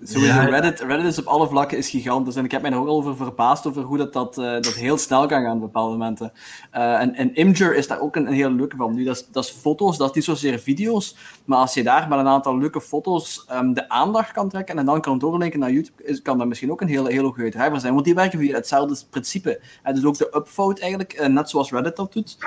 Sowieso, 0.02 0.34
Ja. 0.34 0.44
Reddit, 0.44 0.80
Reddit 0.80 1.06
is 1.06 1.18
op 1.18 1.24
alle 1.26 1.48
vlakken 1.48 1.78
is 1.78 1.90
gigantisch. 1.90 2.36
En 2.36 2.44
ik 2.44 2.50
heb 2.50 2.62
mij 2.62 2.70
er 2.70 2.78
ook 2.78 2.86
al 2.86 2.96
over 2.96 3.16
verbaasd 3.16 3.66
over 3.66 3.82
hoe 3.82 3.96
dat, 3.96 4.12
dat, 4.12 4.38
eh, 4.38 4.44
dat 4.52 4.66
heel 4.74 4.98
snel 4.98 5.26
kan 5.26 5.42
gaan 5.42 5.54
op 5.54 5.60
bepaalde 5.60 5.92
momenten. 5.92 6.32
Eh, 6.70 7.00
en, 7.00 7.14
en 7.14 7.34
Imgur 7.34 7.76
is 7.76 7.86
daar 7.86 8.00
ook 8.00 8.16
een, 8.16 8.26
een 8.26 8.32
heel 8.32 8.50
leuke 8.50 8.76
van. 8.76 8.94
Nu, 8.94 9.04
dat 9.04 9.16
is, 9.16 9.26
dat 9.30 9.44
is 9.44 9.50
foto's, 9.50 9.96
dat 9.96 10.08
is 10.08 10.14
niet 10.14 10.24
zozeer 10.24 10.58
video's. 10.58 11.16
Maar 11.44 11.58
als 11.58 11.74
je 11.74 11.82
daar 11.82 12.08
met 12.08 12.18
een 12.18 12.26
aantal 12.26 12.58
leuke 12.58 12.80
foto's 12.80 13.44
ehm, 13.48 13.72
de 13.72 13.88
aandacht 13.88 14.32
kan 14.32 14.48
trekken 14.48 14.78
en 14.78 14.84
dan 14.84 15.00
kan 15.00 15.18
doorlinken 15.18 15.60
naar 15.60 15.72
YouTube, 15.72 16.04
is, 16.04 16.22
kan 16.22 16.38
dat 16.38 16.46
misschien 16.46 16.70
ook 16.70 16.80
een 16.80 16.88
hele, 16.88 17.12
hele 17.12 17.32
goede 17.32 17.50
driver 17.50 17.80
zijn. 17.80 17.92
Want 17.92 18.04
die 18.04 18.14
werken 18.14 18.38
via 18.38 18.54
hetzelfde 18.54 18.96
principe. 19.10 19.60
En 19.82 19.94
dus 19.94 20.04
ook 20.04 20.18
de 20.18 20.32
upvote 20.36 20.80
eigenlijk, 20.80 21.12
eh, 21.12 21.28
net 21.28 21.50
zoals 21.50 21.70
Reddit 21.70 21.96
dat 21.96 22.12
doet, 22.12 22.38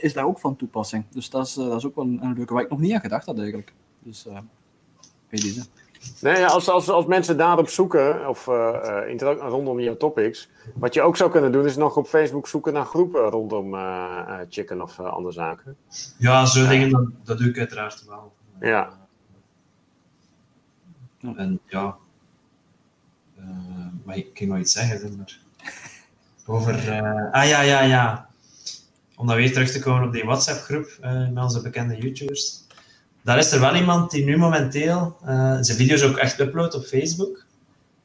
is 0.00 0.12
daar 0.12 0.24
ook 0.24 0.38
van 0.38 0.56
toepassing. 0.56 1.04
Dus 1.10 1.30
dat 1.30 1.46
is, 1.46 1.54
dat 1.54 1.76
is 1.76 1.86
ook 1.86 1.94
wel 1.94 2.04
een, 2.04 2.18
een 2.22 2.34
leuke 2.34 2.54
waar 2.54 2.62
ik 2.62 2.70
nog 2.70 2.80
niet 2.80 2.92
aan 2.92 3.00
gedacht 3.00 3.26
had 3.26 3.38
eigenlijk. 3.38 3.72
Dus, 4.02 4.24
weet 5.28 5.42
je 5.42 5.48
deze. 5.48 5.83
Nee, 6.20 6.38
ja, 6.38 6.46
als, 6.46 6.68
als, 6.68 6.88
als 6.88 7.06
mensen 7.06 7.36
daarop 7.36 7.68
zoeken, 7.68 8.28
of 8.28 8.48
eh, 8.48 9.10
eh, 9.10 9.36
rondom 9.38 9.80
jouw 9.80 9.96
topics, 9.96 10.48
wat 10.74 10.94
je 10.94 11.02
ook 11.02 11.16
zou 11.16 11.30
kunnen 11.30 11.52
doen, 11.52 11.64
is 11.64 11.76
nog 11.76 11.96
op 11.96 12.06
Facebook 12.06 12.48
zoeken 12.48 12.72
naar 12.72 12.84
groepen 12.84 13.30
rondom 13.30 13.74
eh, 13.74 14.38
chicken 14.48 14.82
of 14.82 15.00
andere 15.00 15.32
zaken. 15.34 15.76
Ja, 16.18 16.46
zo'n 16.46 16.68
dingen, 16.68 16.90
dat, 16.90 17.06
dat 17.24 17.38
doe 17.38 17.48
ik 17.48 17.58
uiteraard 17.58 18.04
wel. 18.08 18.32
Ja. 18.60 18.92
En 21.36 21.60
ja, 21.66 21.96
maar 24.04 24.16
ik 24.16 24.30
ging 24.34 24.50
nog 24.50 24.58
iets 24.58 24.72
zeggen, 24.72 24.98
zeg 24.98 25.16
maar. 25.16 25.38
Over, 26.46 26.74
ah 27.32 27.48
ja, 27.48 27.60
ja, 27.60 27.80
ja. 27.82 28.28
Om 29.16 29.26
dan 29.26 29.36
weer 29.36 29.52
terug 29.52 29.70
te 29.70 29.80
komen 29.80 30.06
op 30.06 30.12
die 30.12 30.24
WhatsApp-groep 30.24 30.98
met 31.32 31.42
onze 31.44 31.62
bekende 31.62 31.96
YouTubers. 31.96 32.63
Daar 33.24 33.38
is 33.38 33.52
er 33.52 33.60
wel 33.60 33.74
iemand 33.74 34.10
die 34.10 34.24
nu 34.24 34.36
momenteel 34.36 35.16
eh, 35.24 35.56
zijn 35.60 35.76
video's 35.76 36.02
ook 36.02 36.16
echt 36.16 36.40
uploadt 36.40 36.74
op 36.74 36.84
Facebook. 36.84 37.44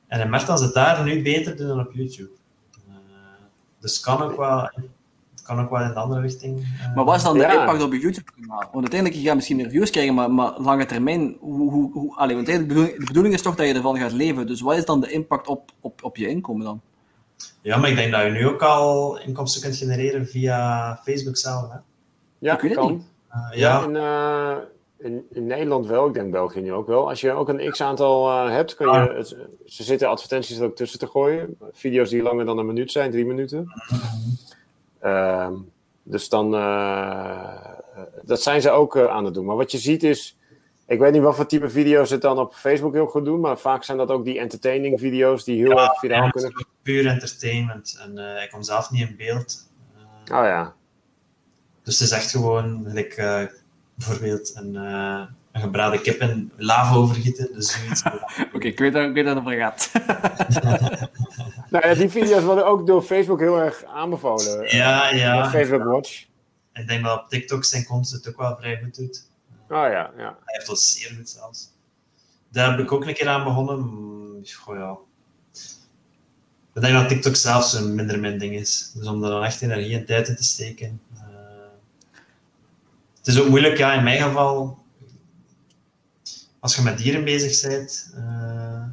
En 0.07 0.19
hij 0.19 0.29
merkt 0.29 0.47
dat 0.47 0.59
ze 0.59 0.65
het 0.65 0.73
daar 0.73 1.03
nu 1.03 1.21
beter 1.23 1.57
doen 1.57 1.67
dan 1.67 1.79
op 1.79 1.91
YouTube. 1.93 2.29
Eh, 2.87 2.93
dus 3.79 3.93
het 3.95 4.03
kan 4.03 4.21
ook 4.21 4.37
wel, 4.37 4.71
kan 5.43 5.59
ook 5.59 5.69
wel 5.69 5.81
in 5.81 5.87
de 5.87 5.93
andere 5.93 6.21
richting. 6.21 6.59
eh, 6.81 6.95
Maar 6.95 7.05
wat 7.05 7.15
is 7.15 7.23
dan 7.23 7.33
de 7.37 7.39
Ja. 7.43 7.59
impact 7.59 7.83
op 7.83 7.93
je 7.93 7.99
YouTube-kanaal? 7.99 8.59
Want 8.59 8.73
uiteindelijk, 8.73 9.21
je 9.21 9.27
gaat 9.27 9.35
misschien 9.35 9.55
meer 9.57 9.69
views 9.69 9.89
krijgen, 9.89 10.13
maar, 10.13 10.31
maar 10.31 10.59
lange 10.59 10.85
termijn, 10.85 11.37
hoe, 11.39 11.71
hoe, 11.71 11.91
hoe, 11.91 12.15
allee, 12.15 12.35
want 12.35 12.47
eigenlijk 12.47 12.67
de 12.67 12.73
bedoeling, 12.73 12.99
de 12.99 13.05
bedoeling 13.05 13.33
is 13.33 13.41
toch 13.41 13.55
dat 13.55 13.67
je 13.67 13.73
ervan 13.73 13.97
gaat 13.97 14.11
leven. 14.11 14.47
Dus 14.47 14.61
wat 14.61 14.77
is 14.77 14.85
dan 14.85 15.01
de 15.01 15.11
impact 15.11 15.47
op, 15.47 15.71
op, 15.79 16.03
op 16.03 16.17
je 16.17 16.27
inkomen 16.27 16.65
dan? 16.65 16.81
Ja, 17.61 17.77
maar 17.77 17.89
ik 17.89 17.95
denk 17.95 18.11
dat 18.11 18.23
je 18.23 18.29
nu 18.29 18.47
ook 18.47 18.61
al 18.61 19.19
inkomsten 19.19 19.61
kunt 19.61 19.75
genereren 19.77 20.27
via 20.27 20.95
Facebook 21.03 21.37
zelf. 21.37 21.71
Hè? 21.71 21.77
Ja, 22.37 22.53
Ik 22.53 22.61
weet 22.61 22.71
het 22.71 22.79
kan. 22.79 22.91
niet. 22.91 23.03
Eh, 23.29 23.39
Ja, 23.59 23.79
ja, 23.79 23.83
in, 23.83 23.95
eh, 23.95 24.63
in, 24.99 25.25
in 25.31 25.45
Nederland 25.45 25.87
wel, 25.87 26.07
ik 26.07 26.13
denk 26.13 26.31
België 26.31 26.61
nu 26.61 26.73
ook 26.73 26.87
wel. 26.87 27.09
Als 27.09 27.21
je 27.21 27.31
ook 27.31 27.49
een 27.49 27.71
x-aantal 27.71 28.29
eh, 28.29 28.51
hebt, 28.51 28.75
kun 28.75 28.91
je, 28.91 29.13
het, 29.13 29.35
ze 29.65 29.83
zitten 29.83 30.07
advertenties 30.07 30.57
er 30.57 30.65
ook 30.65 30.75
tussen 30.75 30.99
te 30.99 31.07
gooien. 31.07 31.57
Video's 31.71 32.09
die 32.09 32.21
langer 32.21 32.45
dan 32.45 32.57
een 32.57 32.65
minuut 32.65 32.91
zijn, 32.91 33.11
drie 33.11 33.25
minuten. 33.25 33.73
Ehm, 34.99 35.53
dus 36.03 36.29
dan, 36.29 36.55
eh, 36.55 37.65
dat 38.21 38.41
zijn 38.41 38.61
ze 38.61 38.69
ook 38.69 38.95
eh, 38.95 39.05
aan 39.05 39.25
het 39.25 39.33
doen. 39.33 39.45
Maar 39.45 39.55
wat 39.55 39.71
je 39.71 39.77
ziet 39.77 40.03
is, 40.03 40.37
ik 40.87 40.99
weet 40.99 41.11
niet 41.11 41.21
wat 41.21 41.35
voor 41.35 41.45
type 41.45 41.69
video's 41.69 42.09
het 42.09 42.21
dan 42.21 42.39
op 42.39 42.53
Facebook 42.53 42.93
heel 42.93 43.07
goed 43.07 43.25
doen, 43.25 43.39
maar 43.39 43.57
vaak 43.57 43.83
zijn 43.83 43.97
dat 43.97 44.11
ook 44.11 44.25
die 44.25 44.39
entertaining 44.39 44.99
video's 44.99 45.43
die 45.43 45.57
heel 45.57 45.79
erg 45.79 45.99
viraal 45.99 46.23
ja, 46.23 46.29
kunnen. 46.29 46.67
puur 46.81 47.07
entertainment. 47.07 47.99
En 48.01 48.17
eh 48.17 48.43
ik 48.43 48.49
kom 48.49 48.63
zelf 48.63 48.91
niet 48.91 49.09
in 49.09 49.15
beeld. 49.17 49.67
Oh 50.31 50.43
ja. 50.43 50.73
Dus 51.83 51.99
het 51.99 52.09
is 52.09 52.15
echt 52.15 52.31
gewoon, 52.31 52.87
eh, 52.87 53.45
bijvoorbeeld 53.99 54.51
een, 54.55 54.75
eh, 54.75 55.21
een 55.51 55.61
gebraden 55.61 56.01
kip 56.01 56.21
in 56.21 56.51
lava 56.55 56.95
overgieten. 56.95 57.53
Dus 57.53 57.71
zoiets. 57.71 58.03
Oké, 58.55 58.67
ik 58.67 58.79
weet 58.79 58.93
dat 58.93 59.03
ik 59.03 59.13
weet 59.13 59.25
dat 59.25 59.35
het 59.35 59.45
over 59.45 59.57
gaat. 59.57 59.91
Nou 61.69 61.87
ja, 61.87 61.93
die 61.93 62.09
video's 62.09 62.43
worden 62.43 62.65
ook 62.65 62.87
door 62.87 63.01
Facebook 63.01 63.39
heel 63.39 63.59
erg 63.59 63.83
aanbevolen. 63.85 64.75
ja, 64.75 65.09
Met 65.11 65.19
ja. 65.19 65.49
Facebook 65.49 65.83
Watch. 65.83 66.25
ik 66.73 66.87
denk 66.87 67.03
dat 67.03 67.19
op 67.19 67.29
TikTok 67.29 67.63
zijn 67.65 67.85
content 67.85 68.23
het 68.23 68.33
ook 68.33 68.39
wel 68.41 68.55
vrij 68.57 68.81
goed 68.83 68.95
doet. 68.95 69.27
Oh 69.61 69.67
ja, 69.69 70.11
ja. 70.17 70.37
Hij 70.43 70.55
heeft 70.55 70.67
dat 70.67 70.81
zeer 70.81 71.15
goed 71.15 71.29
zelfs. 71.29 71.69
Daar 72.51 72.71
heb 72.71 72.79
ik 72.79 72.91
ook 72.91 73.05
een 73.05 73.13
keer 73.13 73.27
aan 73.27 73.43
begonnen. 73.43 73.79
Goh, 74.55 74.75
ja. 74.77 74.97
Ik 76.73 76.81
denk 76.81 76.93
dat 76.93 77.07
TikTok 77.09 77.35
zelfs 77.35 77.73
een 77.73 77.95
minder 77.95 78.19
mijn 78.19 78.37
ding 78.37 78.55
is. 78.55 78.91
Dus 78.95 79.07
om 79.07 79.23
er 79.23 79.29
dan 79.29 79.43
echt 79.43 79.61
energie 79.61 79.97
en 79.97 80.05
tijd 80.05 80.27
in 80.27 80.35
te 80.35 80.43
steken. 80.43 81.01
Het 83.29 83.37
is 83.37 83.43
ook 83.43 83.49
moeilijk, 83.49 83.77
ja, 83.77 83.93
in 83.93 84.03
mijn 84.03 84.21
geval. 84.21 84.77
Als 86.59 86.75
je 86.75 86.81
met 86.81 86.97
dieren 86.97 87.23
bezig 87.23 87.69
bent, 87.69 88.11
eh, 88.15 88.83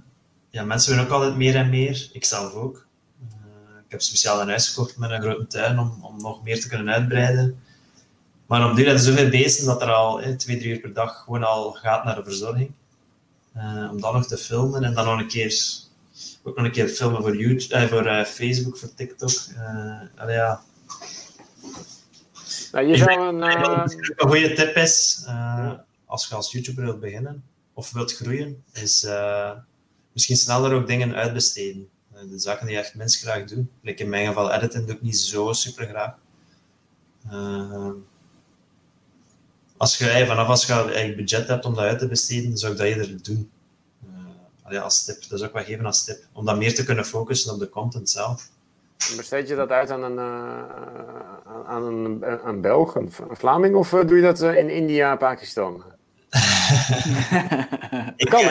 ja, 0.50 0.64
mensen 0.64 0.90
willen 0.90 1.06
ook 1.06 1.12
altijd 1.12 1.36
meer 1.36 1.56
en 1.56 1.70
meer. 1.70 2.08
Ik 2.12 2.24
zelf 2.24 2.52
ook. 2.52 2.86
Eh, 3.30 3.76
ik 3.84 3.90
heb 3.90 4.00
speciaal 4.02 4.40
een 4.40 4.48
huis 4.48 4.68
gekocht 4.68 4.96
met 4.96 5.10
een 5.10 5.20
grote 5.20 5.46
tuin 5.46 5.78
om, 5.78 5.98
om 6.02 6.20
nog 6.20 6.42
meer 6.42 6.60
te 6.60 6.68
kunnen 6.68 6.94
uitbreiden. 6.94 7.60
Maar 8.46 8.70
op 8.70 8.76
die 8.76 8.84
hebben 8.84 9.02
zoveel 9.02 9.28
beesten 9.28 9.66
dat 9.66 9.82
er 9.82 9.92
al 9.92 10.20
eh, 10.20 10.34
twee, 10.34 10.58
drie 10.58 10.72
uur 10.72 10.80
per 10.80 10.92
dag 10.92 11.22
gewoon 11.24 11.42
al 11.42 11.72
gaat 11.72 12.04
naar 12.04 12.14
de 12.14 12.24
verzorging. 12.24 12.70
Eh, 13.52 13.88
om 13.90 14.00
dan 14.00 14.14
nog 14.14 14.26
te 14.26 14.36
filmen 14.36 14.84
en 14.84 14.94
dan 14.94 15.04
nog 15.06 15.18
een 15.18 15.28
keer, 15.28 15.60
ook 16.42 16.56
nog 16.56 16.64
een 16.64 16.72
keer 16.72 16.88
filmen 16.88 17.22
voor, 17.22 17.36
YouTube, 17.36 17.74
eh, 17.74 17.88
voor 17.88 18.24
Facebook, 18.24 18.76
voor 18.76 18.94
TikTok. 18.94 19.30
Ja. 20.16 20.62
Nou, 22.72 22.86
je 22.86 22.96
zou 22.96 23.20
een... 23.28 23.42
eh, 23.42 23.82
een 24.16 24.28
goede 24.28 24.52
tip 24.52 24.76
is, 24.76 25.22
eh, 25.26 25.72
als 26.06 26.28
je 26.28 26.34
als 26.34 26.52
YouTuber 26.52 26.84
wilt 26.84 27.00
beginnen 27.00 27.44
of 27.74 27.92
wilt 27.92 28.12
groeien, 28.16 28.64
is 28.72 29.04
eh, 29.04 29.50
misschien 30.12 30.36
sneller 30.36 30.72
ook 30.72 30.86
dingen 30.86 31.14
uitbesteden. 31.14 31.88
De 32.30 32.38
zaken 32.38 32.66
die 32.66 32.74
je 32.74 32.80
echt 32.80 32.94
minst 32.94 33.22
graag 33.22 33.44
doet. 33.44 33.66
Like 33.82 34.02
in 34.02 34.08
mijn 34.08 34.26
geval 34.26 34.52
editen 34.52 34.86
doe 34.86 34.94
ik 34.94 35.02
niet 35.02 35.18
zo 35.18 35.52
super 35.52 35.86
graag. 35.86 36.14
Als 39.76 39.98
je, 39.98 40.24
vanaf 40.26 40.48
als 40.48 40.66
je 40.66 40.72
eigenlijk 40.72 41.16
budget 41.16 41.48
hebt 41.48 41.64
om 41.64 41.74
dat 41.74 41.84
uit 41.84 41.98
te 41.98 42.08
besteden, 42.08 42.58
zou 42.58 42.72
ik 42.72 42.78
dat 42.78 42.86
eerder 42.86 43.22
doen. 43.22 43.50
Als 44.82 45.04
tip. 45.04 45.28
Dat 45.28 45.38
is 45.40 45.46
ook 45.46 45.52
wel 45.52 45.64
geven 45.64 45.86
als 45.86 46.04
tip. 46.04 46.26
Om 46.32 46.44
dat 46.44 46.56
meer 46.56 46.74
te 46.74 46.84
kunnen 46.84 47.04
focussen 47.04 47.52
op 47.52 47.58
de 47.58 47.68
content 47.68 48.10
zelf. 48.10 48.50
Besteed 49.16 49.48
je 49.48 49.54
dat 49.54 49.70
uit 49.70 49.90
aan 49.90 50.02
een, 50.02 50.18
eh, 50.18 51.66
aan 51.66 51.82
een, 51.82 52.24
een 52.48 52.60
Belg, 52.60 52.94
een 52.94 53.12
een 53.28 53.36
Vlaming, 53.36 53.74
of 53.74 53.92
eh, 53.92 54.06
doe 54.06 54.16
je 54.16 54.22
dat 54.22 54.40
eh, 54.42 54.56
in 54.58 54.70
India, 54.70 55.16
Pakistan? 55.16 55.82
Ik, 58.16 58.28
Kan? 58.28 58.44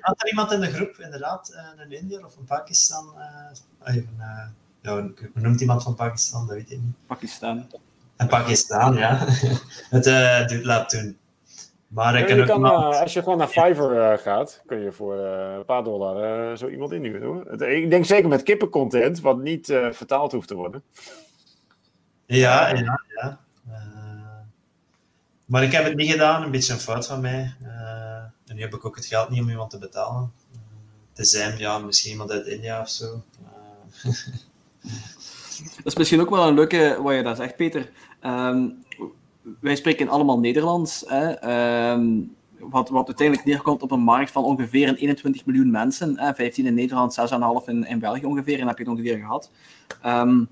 Had 0.00 0.22
er 0.22 0.28
iemand 0.28 0.52
in 0.52 0.60
de 0.60 0.72
groep, 0.72 0.96
inderdaad, 0.98 1.48
eh, 1.48 1.82
een 1.84 1.92
Indiër 1.92 2.24
of 2.24 2.36
een 2.36 2.44
Pakistan? 2.44 3.12
eh, 3.16 3.94
even, 3.94 4.14
eh, 4.18 4.46
ja, 4.80 5.08
noemt 5.34 5.60
iemand 5.60 5.82
van 5.82 5.94
Pakistan? 5.94 6.46
Dat 6.46 6.56
weet 6.56 6.70
ik 6.70 6.78
niet. 6.80 6.94
Pakistan. 7.06 7.66
En 8.16 8.28
Pakistan, 8.28 8.94
ja. 8.94 9.24
Het 9.90 10.06
eh, 10.06 10.46
doet 10.46 10.64
laat 10.64 10.90
doen. 10.90 11.18
Maar 11.88 12.18
ik 12.18 12.28
Ja, 12.28 12.34
je 12.34 12.40
ook 12.40 12.46
kan, 12.48 12.64
eh, 12.66 13.00
als 13.00 13.12
je 13.12 13.22
gewoon 13.22 13.38
naar 13.38 13.48
Fiverr 13.48 14.12
eh, 14.12 14.18
gaat, 14.18 14.62
kun 14.66 14.78
je 14.78 14.92
voor 14.92 15.18
eh, 15.24 15.54
een 15.56 15.64
paar 15.64 15.84
dollar 15.84 16.50
eh, 16.50 16.56
zo 16.56 16.68
iemand 16.68 16.92
inhuren. 16.92 17.26
Hoor. 17.26 17.62
Ik 17.62 17.90
denk 17.90 18.04
zeker 18.04 18.28
met 18.28 18.42
kippencontent, 18.42 19.20
wat 19.20 19.38
niet 19.38 19.68
eh, 19.68 19.90
vertaald 19.90 20.32
hoeft 20.32 20.48
te 20.48 20.54
worden. 20.54 20.82
Ja, 22.26 22.68
ja, 22.68 23.00
ja. 23.16 23.40
Eh, 23.68 23.78
maar 25.44 25.62
ik 25.62 25.72
heb 25.72 25.84
het 25.84 25.96
niet 25.96 26.10
gedaan, 26.10 26.42
een 26.42 26.50
beetje 26.50 26.72
een 26.72 26.78
fout 26.78 27.06
van 27.06 27.20
mij. 27.20 27.54
Eh, 27.62 28.22
en 28.46 28.54
nu 28.54 28.60
heb 28.60 28.74
ik 28.74 28.84
ook 28.84 28.96
het 28.96 29.06
geld 29.06 29.28
niet 29.28 29.40
om 29.40 29.48
iemand 29.50 29.70
te 29.70 29.78
betalen. 29.78 30.32
Uh, 30.52 30.58
tenzij, 31.12 31.54
ja, 31.58 31.78
misschien 31.78 32.10
iemand 32.10 32.30
uit 32.30 32.46
India 32.46 32.80
of 32.80 32.88
zo. 32.88 33.22
Eh, 34.02 34.10
Dat 35.76 35.86
is 35.86 35.96
misschien 35.96 36.20
ook 36.20 36.30
wel 36.30 36.48
een 36.48 36.54
leuke 36.54 36.98
wat 37.02 37.14
je 37.14 37.22
daar 37.22 37.36
zegt, 37.36 37.56
Peter. 37.56 37.90
Ehm, 38.20 38.68
wij 39.60 39.76
spreken 39.76 40.08
allemaal 40.08 40.38
Nederlands. 40.38 41.04
Hè? 41.06 41.30
Ehm, 41.30 42.20
wat, 42.58 42.88
wat 42.88 43.06
uiteindelijk 43.06 43.46
neerkomt 43.46 43.82
op 43.82 43.90
een 43.90 44.00
markt 44.00 44.30
van 44.30 44.44
ongeveer 44.44 44.88
een 44.88 44.96
21 44.96 45.46
miljoen 45.46 45.70
mensen. 45.70 46.18
Hè? 46.18 46.34
15 46.34 46.66
in 46.66 46.74
Nederland, 46.74 47.18
6,5 47.62 47.68
in, 47.68 47.84
in 47.86 47.98
België 47.98 48.24
ongeveer. 48.24 48.60
En 48.60 48.66
heb 48.66 48.78
je 48.78 48.84
het 48.84 48.92
ongeveer 48.92 49.18
gehad. 49.18 49.50
Ehm, 50.02 50.44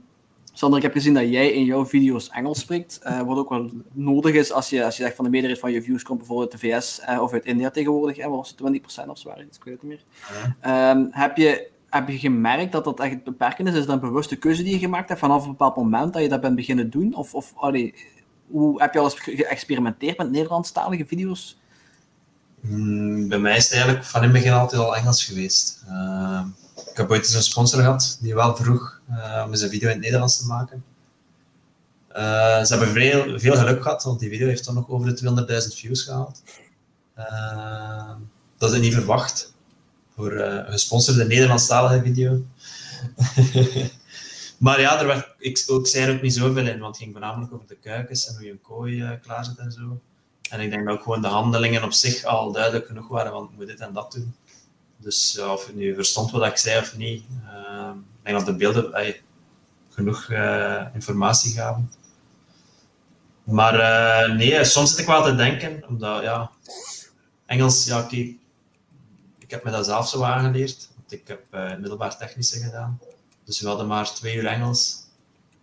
Sander, 0.53 0.78
ik 0.78 0.84
heb 0.84 0.92
gezien 0.92 1.14
dat 1.14 1.28
jij 1.28 1.53
in 1.53 1.64
jouw 1.64 1.86
video's 1.86 2.28
Engels 2.28 2.61
spreekt. 2.61 2.99
eh, 3.03 3.20
wat 3.20 3.38
ook 3.38 3.49
wel 3.49 3.70
nodig 3.92 4.34
is 4.34 4.53
als 4.53 4.70
je, 4.70 4.84
als 4.84 4.97
je 4.97 5.03
zegt 5.03 5.16
van 5.16 5.24
de 5.24 5.30
meerderheid 5.30 5.61
van 5.61 5.72
je 5.72 5.82
views 5.82 6.03
komt 6.03 6.18
bijvoorbeeld 6.18 6.53
uit 6.53 6.61
de 6.61 6.68
VS 6.68 7.01
of 7.20 7.32
uit 7.32 7.44
India 7.44 7.70
tegenwoordig. 7.70 8.16
Hè? 8.16 8.28
Was 8.28 8.49
het, 8.49 8.59
20% 8.59 9.09
of 9.09 9.18
zo? 9.18 9.28
Ik 9.30 9.36
weet 9.36 9.74
het 9.74 9.82
niet 9.82 9.82
meer. 9.82 10.05
Ehm, 10.61 11.07
heb, 11.11 11.36
je, 11.36 11.68
heb 11.90 12.09
je 12.09 12.18
gemerkt 12.18 12.72
dat 12.72 12.84
dat 12.84 13.01
echt 13.01 13.24
beperkend 13.24 13.68
is? 13.68 13.74
Is 13.74 13.86
dat 13.86 13.94
een 13.94 14.09
bewuste 14.09 14.36
keuze 14.36 14.62
die 14.62 14.72
je 14.72 14.78
gemaakt 14.78 15.09
hebt 15.09 15.20
vanaf 15.20 15.42
een 15.42 15.51
bepaald 15.51 15.76
moment 15.76 16.12
dat 16.12 16.22
je 16.22 16.28
dat 16.28 16.40
bent 16.40 16.57
beginnen 16.57 16.90
doen? 16.90 17.14
Of, 17.14 17.34
of 17.34 17.53
allee, 17.57 17.94
hoe, 18.51 18.80
heb 18.80 18.92
je 18.92 18.99
al 18.99 19.05
eens 19.05 19.20
ge- 19.20 19.36
geëxperimenteerd 19.36 20.18
met 20.18 20.30
Nederlandstalige 20.30 21.07
video's? 21.07 21.59
Mm, 22.61 23.28
bij 23.28 23.38
mij 23.38 23.57
is 23.57 23.64
het 23.64 23.72
eigenlijk 23.72 24.05
van 24.05 24.20
in 24.22 24.28
het 24.28 24.38
begin 24.38 24.53
altijd 24.53 24.80
al 24.82 24.97
Engels 24.97 25.24
geweest. 25.24 25.82
Eh, 25.88 26.44
ik 26.90 26.97
heb 26.97 27.11
ooit 27.11 27.24
eens 27.24 27.34
een 27.34 27.42
sponsor 27.42 27.80
gehad 27.80 28.18
die 28.20 28.34
wel 28.34 28.57
vroeg 28.57 29.01
eh, 29.11 29.42
om 29.47 29.53
een 29.53 29.59
video 29.59 29.88
in 29.88 29.94
het 29.94 30.05
Nederlands 30.05 30.38
te 30.38 30.47
maken. 30.47 30.84
Eh, 32.09 32.64
ze 32.64 32.74
hebben 32.76 32.88
veel, 32.88 33.38
veel 33.38 33.57
geluk 33.57 33.82
gehad, 33.82 34.03
want 34.03 34.20
die 34.20 34.28
video 34.30 34.47
heeft 34.47 34.64
dan 34.64 34.74
nog 34.74 34.88
over 34.88 35.07
de 35.09 35.14
200.000 35.68 35.74
views 35.74 36.03
gehaald. 36.03 36.42
Eh, 37.14 38.11
dat 38.59 38.72
is 38.72 38.80
niet 38.80 38.94
verwacht 38.94 39.53
voor 40.14 40.32
eh, 40.32 40.55
een 40.66 40.72
gesponsorde 40.72 41.24
Nederlandstalige 41.24 42.03
video. 42.03 42.42
maar 44.59 44.80
ja, 44.80 45.00
er 45.00 45.07
werd, 45.07 45.28
ik, 45.38 45.59
ik 45.59 45.86
zei 45.86 46.07
er 46.07 46.14
ook 46.14 46.22
niet 46.22 46.34
zoveel 46.34 46.66
in, 46.66 46.78
want 46.78 46.94
het 46.94 46.96
ging 46.96 47.12
voornamelijk 47.12 47.52
over 47.52 47.66
de 47.66 47.76
kuikens 47.76 48.28
en 48.28 48.34
hoe 48.34 48.44
je 48.44 48.50
een 48.50 48.61
kooi 48.61 49.02
eh, 49.02 49.11
klaarzet 49.22 49.59
en 49.59 49.72
zo. 49.72 50.00
En 50.50 50.61
ik 50.61 50.70
denk 50.70 50.86
dat 50.86 50.94
ook 50.94 51.02
gewoon 51.02 51.22
de 51.22 51.28
handelingen 51.28 51.82
op 51.82 51.92
zich 51.92 52.24
al 52.24 52.52
duidelijk 52.52 52.86
genoeg 52.86 53.09
waren, 53.09 53.32
want 53.32 53.50
ik 53.50 53.57
moet 53.57 53.66
dit 53.66 53.80
en 53.80 53.92
dat 53.92 54.12
doen. 54.12 54.34
Dus 54.96 55.38
of 55.38 55.66
je 55.66 55.74
nu 55.74 55.94
verstond 55.94 56.30
wat 56.30 56.46
ik 56.46 56.57
zei 56.57 56.80
of 56.80 56.96
niet, 56.96 57.24
eh, 57.46 57.90
ik 57.94 58.22
denk 58.22 58.36
dat 58.36 58.46
de 58.46 58.57
beelden 58.57 59.14
genoeg 59.90 60.28
eh, 60.28 60.86
informatie 60.94 61.52
gaven. 61.52 61.92
Maar 63.44 64.34
nee, 64.34 64.64
soms 64.64 64.90
zit 64.90 64.98
ik 64.98 65.07
wel 65.07 65.24
te 65.24 65.34
denken, 65.34 65.84
omdat 65.88 66.22
ja, 66.22 66.50
Engels, 67.46 67.84
ja, 67.84 68.00
oké, 68.00 68.16
ik 69.38 69.50
heb 69.50 69.64
me 69.64 69.70
dat 69.70 69.84
zelf 69.84 70.09
zo 70.09 70.22
aangeleerd. 70.22 70.88
Want 70.96 71.12
ik 71.12 71.28
heb 71.28 71.78
middelbaar 71.78 72.16
technische 72.16 72.59
gedaan. 72.59 73.00
Dus 73.47 73.61
we 73.61 73.68
hadden 73.68 73.86
maar 73.86 74.14
twee 74.14 74.36
uur 74.36 74.47
Engels. 74.47 74.97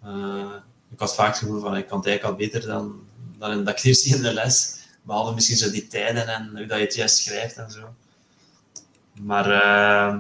Eh, 0.04 0.54
ik 0.92 1.00
had 1.00 1.16
vaak 1.16 1.28
het 1.28 1.38
gevoel 1.38 1.60
van, 1.60 1.78
ik 1.78 1.88
kan 1.88 1.98
het 1.98 2.08
eigenlijk 2.08 2.40
al 2.40 2.46
beter 2.46 2.68
dan, 2.70 3.02
dan 3.38 3.52
in 3.52 3.64
dat 3.64 3.84
ik 3.84 3.96
zie 3.96 4.16
in 4.16 4.22
de 4.22 4.34
les. 4.34 4.82
Behalve 5.02 5.34
misschien 5.34 5.58
zo 5.58 5.72
die 5.72 5.88
tijden 5.88 6.28
en 6.28 6.50
hoe 6.58 6.66
dat 6.66 6.78
je 6.78 6.84
het 6.84 6.96
juist 6.96 7.18
schrijft 7.18 7.58
en 7.58 7.72
zo. 7.72 7.94
Maar 9.22 9.52
eh, 9.52 10.20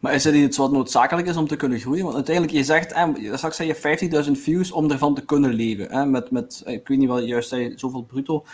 Maar 0.00 0.14
is 0.14 0.24
het 0.24 0.34
iets 0.34 0.56
wat 0.56 0.72
noodzakelijk 0.72 1.28
is 1.28 1.36
om 1.36 1.48
te 1.48 1.56
kunnen 1.56 1.80
groeien? 1.80 2.02
Want 2.02 2.14
uiteindelijk, 2.14 2.56
je 2.56 2.64
zegt, 2.64 2.92
eh, 2.92 3.34
straks 3.34 3.56
zei 3.56 3.68
je 3.68 3.74
50.000 4.26 4.38
views 4.38 4.70
om 4.70 4.90
ervan 4.90 5.14
te 5.14 5.24
kunnen 5.24 5.54
leven. 5.54 5.90
Hè? 5.90 6.06
Met, 6.06 6.30
met, 6.30 6.62
ik 6.64 6.88
weet 6.88 6.98
niet 6.98 7.08
wat 7.08 7.20
je 7.20 7.26
juist 7.26 7.48
zei, 7.48 7.72
zoveel 7.76 8.02
bruto. 8.02 8.44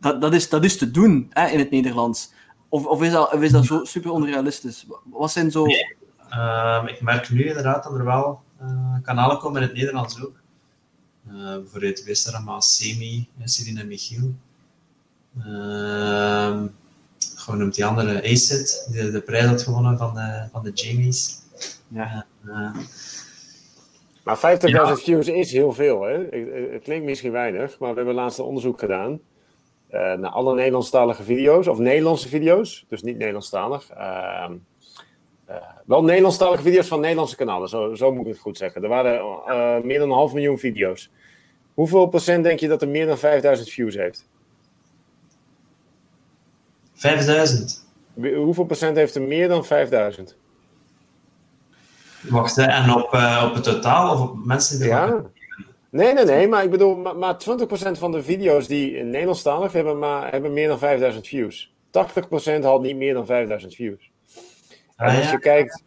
Dat, 0.00 0.20
dat, 0.20 0.34
is, 0.34 0.48
dat 0.48 0.64
is 0.64 0.78
te 0.78 0.90
doen 0.90 1.26
hè, 1.30 1.46
in 1.48 1.58
het 1.58 1.70
Nederlands. 1.70 2.32
Of, 2.68 2.86
of, 2.86 3.02
is 3.02 3.12
dat, 3.12 3.32
of 3.32 3.40
is 3.40 3.52
dat 3.52 3.64
zo 3.64 3.84
super 3.84 4.10
onrealistisch? 4.10 4.86
Wat 5.04 5.30
zijn 5.30 5.50
zo... 5.50 5.64
ik 6.88 7.00
merk 7.00 7.30
nu 7.30 7.44
inderdaad 7.46 7.82
dat 7.84 7.92
er 7.94 8.04
wel 8.04 8.40
eh, 8.60 8.94
kanalen 9.02 9.38
komen 9.38 9.62
in 9.62 9.68
het 9.68 9.76
Nederlands 9.76 10.24
ook. 10.24 10.36
Eh 11.28 11.34
bijvoorbeeld 11.34 12.02
Westerama, 12.04 12.60
Semi, 12.60 13.28
eh, 13.38 13.46
Celine 13.46 13.80
en 13.80 13.88
Michiel. 13.88 14.34
Ehm 15.44 16.66
gewoon 17.36 17.60
noemt 17.60 17.74
die 17.74 17.84
andere 17.84 18.22
Acid, 18.22 18.88
die 18.92 19.10
de 19.10 19.20
prijs 19.20 19.44
had 19.46 19.62
gewonnen 19.62 19.98
van 19.98 20.14
de, 20.14 20.48
van 20.52 20.62
de 20.62 20.70
Jamies. 20.74 21.38
Ja. 21.88 22.26
Eh, 22.46 22.76
Maar 24.24 24.36
50.000 24.38 24.68
Ja. 24.68 24.96
views 24.96 25.26
is 25.28 25.52
heel 25.52 25.72
veel. 25.72 26.02
Hè? 26.02 26.12
Het, 26.72 26.82
klinkt 26.82 27.04
misschien 27.04 27.32
weinig, 27.32 27.78
maar 27.78 27.90
we 27.90 27.96
hebben 27.96 28.14
laatst 28.14 28.38
een 28.38 28.44
onderzoek 28.44 28.78
gedaan. 28.78 29.20
eh, 29.88 30.12
naar 30.14 30.30
alle 30.30 30.54
Nederlandstalige 30.54 31.22
video's, 31.22 31.66
of 31.66 31.78
Nederlandse 31.78 32.28
video's, 32.28 32.84
dus 32.88 33.02
niet 33.02 33.16
Nederlandstalig. 33.16 33.90
Ehm, 33.90 34.52
eh, 34.52 34.58
wel 35.86 36.02
Nederlandstalige 36.04 36.62
video's 36.62 36.88
van 36.88 37.00
Nederlandse 37.00 37.36
kanalen, 37.36 37.68
zo, 37.68 37.94
zo 37.94 38.12
moet 38.12 38.26
ik 38.26 38.32
het 38.32 38.40
goed 38.40 38.56
zeggen. 38.56 38.82
Er 38.82 38.88
waren 38.88 39.20
eh, 39.46 39.82
meer 39.84 39.98
dan 39.98 40.08
een 40.08 40.14
half 40.14 40.32
miljoen 40.32 40.58
video's. 40.58 41.10
Hoeveel 41.74 42.06
procent 42.06 42.44
denk 42.44 42.58
je 42.60 42.68
dat 42.68 42.82
er 42.82 42.88
meer 42.88 43.06
dan 43.06 43.18
5000 43.18 43.68
views 43.68 43.94
heeft? 43.94 44.28
5000. 46.94 47.86
Wie- 48.14 48.34
Hoeveel 48.34 48.64
procent 48.64 48.96
heeft 48.96 49.14
er 49.14 49.22
meer 49.22 49.48
dan 49.48 49.64
5000? 49.64 50.36
Wacht, 52.28 52.56
hè, 52.56 52.62
en 52.62 52.94
op, 52.94 53.12
eh, 53.12 53.44
op 53.48 53.54
het 53.54 53.64
totaal 53.64 54.12
of 54.14 54.20
op 54.30 54.44
mensen 54.44 54.78
die 54.78 54.88
Ja. 54.88 55.22
Nee, 55.90 56.12
nee, 56.14 56.24
nee, 56.24 56.48
maar 56.48 56.64
ik 56.64 56.70
bedoel, 56.70 56.96
maar, 56.96 57.16
maar 57.16 57.38
20% 57.38 57.98
van 57.98 58.12
de 58.12 58.22
video's 58.22 58.66
die 58.66 58.96
in 58.96 59.10
Nederlandstalig 59.10 59.72
hebben, 59.72 59.98
maar, 59.98 60.30
hebben 60.30 60.52
meer 60.52 60.68
dan 60.68 60.78
5000 60.78 61.26
views. 61.26 61.72
80% 61.90 62.64
haalt 62.64 62.82
niet 62.82 62.96
meer 62.96 63.14
dan 63.14 63.26
5000 63.26 63.74
views. 63.74 64.10
En 64.98 65.06
Ah, 65.06 65.16
als 65.16 65.30
je 65.30 65.38
kijkt, 65.38 65.82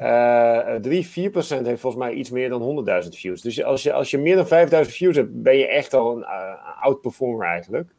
Uh, 0.00 0.74
3, 0.74 1.06
4 1.06 1.30
procent 1.30 1.66
heeft 1.66 1.80
volgens 1.80 2.02
mij 2.02 2.12
iets 2.12 2.30
meer 2.30 2.48
dan 2.48 2.86
100.000 3.04 3.08
views. 3.08 3.40
Dus 3.40 3.64
als 3.64 3.82
je, 3.82 3.92
als 3.92 4.10
je 4.10 4.18
meer 4.18 4.36
dan 4.36 4.46
5000 4.46 4.96
views 4.96 5.16
hebt, 5.16 5.42
ben 5.42 5.56
je 5.56 5.66
echt 5.66 5.94
al 5.94 6.16
een 6.16 6.22
uh, 6.22 6.82
outperformer 6.82 7.46
eigenlijk. 7.46 7.90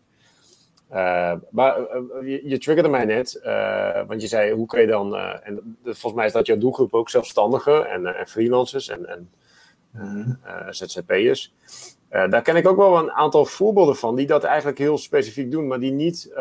Uh, 0.92 1.34
maar 1.52 1.76
je, 2.26 2.42
je, 2.44 2.58
triggerde 2.58 2.90
mij 2.90 3.06
net, 3.06 3.40
want 4.08 4.22
je 4.22 4.28
zei 4.28 4.54
hoe 4.54 4.66
kun 4.66 4.82
je 4.82 4.88
dan, 4.88 5.16
en 5.18 5.78
volgens 5.84 6.14
mij 6.14 6.26
is 6.26 6.32
dat 6.32 6.46
jouw 6.46 6.58
doelgroep 6.58 6.94
ook 6.94 7.10
zelfstandigen 7.10 7.90
en, 7.90 8.06
en 8.16 8.28
freelancers 8.28 8.90
en, 8.90 9.06
en 9.08 9.30
ZZP'ers. 10.70 11.54
daar 12.10 12.42
ken 12.42 12.56
ik 12.56 12.68
ook 12.68 12.78
wel 12.78 12.98
een 12.98 13.12
aantal 13.12 13.46
voorbeelden 13.46 13.96
van 13.96 14.16
die 14.16 14.28
dat 14.28 14.44
eigenlijk 14.44 14.78
heel 14.78 14.98
specifiek 14.98 15.52
doen, 15.52 15.68
maar 15.68 15.80
die 15.80 15.92
niet 15.92 16.32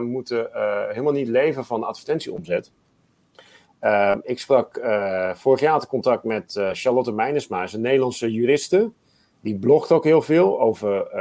moeten, 0.00 0.48
helemaal 0.88 1.12
niet 1.12 1.28
leven 1.28 1.64
van 1.64 1.84
advertentieomzet. 1.84 2.70
Ik 4.22 4.38
sprak 4.38 4.80
vorig 5.34 5.60
jaar 5.60 5.72
had 5.72 5.86
contact 5.86 6.24
met 6.24 6.60
Charlotte 6.72 7.12
Meinersma, 7.12 7.66
een 7.72 7.80
Nederlandse 7.80 8.32
juriste 8.32 8.90
die 9.46 9.58
blogt 9.58 9.92
ook 9.92 10.04
heel 10.04 10.22
veel 10.22 10.60
over 10.60 11.14
uh, 11.14 11.20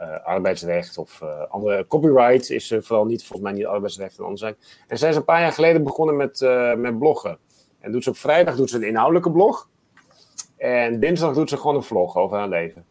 uh, 0.00 0.24
arbeidsrecht 0.24 0.98
of 0.98 1.20
uh, 1.22 1.28
andere 1.48 1.86
copyright 1.86 2.50
is 2.50 2.74
vooral 2.78 3.04
niet, 3.04 3.24
volgens 3.24 3.48
mij 3.48 3.52
niet 3.58 3.66
arbeidsrecht 3.66 4.18
en. 4.18 4.56
En 4.88 4.98
zij 4.98 5.08
is 5.08 5.16
een 5.16 5.24
paar 5.24 5.40
jaar 5.40 5.52
geleden 5.52 5.82
begonnen 5.82 6.16
met, 6.16 6.40
met 6.76 6.98
bloggen. 6.98 7.38
En 7.80 7.92
doet 7.92 8.04
ze 8.04 8.10
op 8.10 8.16
vrijdag 8.16 8.56
doet 8.56 8.70
ze 8.70 8.76
een 8.76 8.82
inhoudelijke 8.82 9.30
blog. 9.30 9.68
En 10.56 11.00
dinsdag 11.00 11.34
doet 11.34 11.48
ze 11.48 11.56
gewoon 11.56 11.76
een 11.76 11.82
vlog 11.82 12.16
over 12.16 12.36
haar 12.36 12.48
leven. 12.48 12.84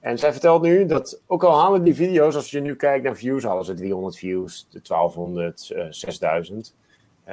En 0.00 0.18
zij 0.18 0.32
vertelt 0.32 0.62
nu 0.62 0.86
dat, 0.86 1.20
ook 1.26 1.44
al 1.44 1.60
halen 1.60 1.84
die 1.84 1.94
video's, 1.94 2.34
als 2.34 2.50
je 2.50 2.60
nu 2.60 2.76
kijkt 2.76 3.04
naar 3.04 3.16
views, 3.16 3.44
halen 3.44 3.64
ze 3.64 3.74
300 3.74 4.16
views, 4.16 4.68
1200, 4.70 5.74
6000. 5.90 6.74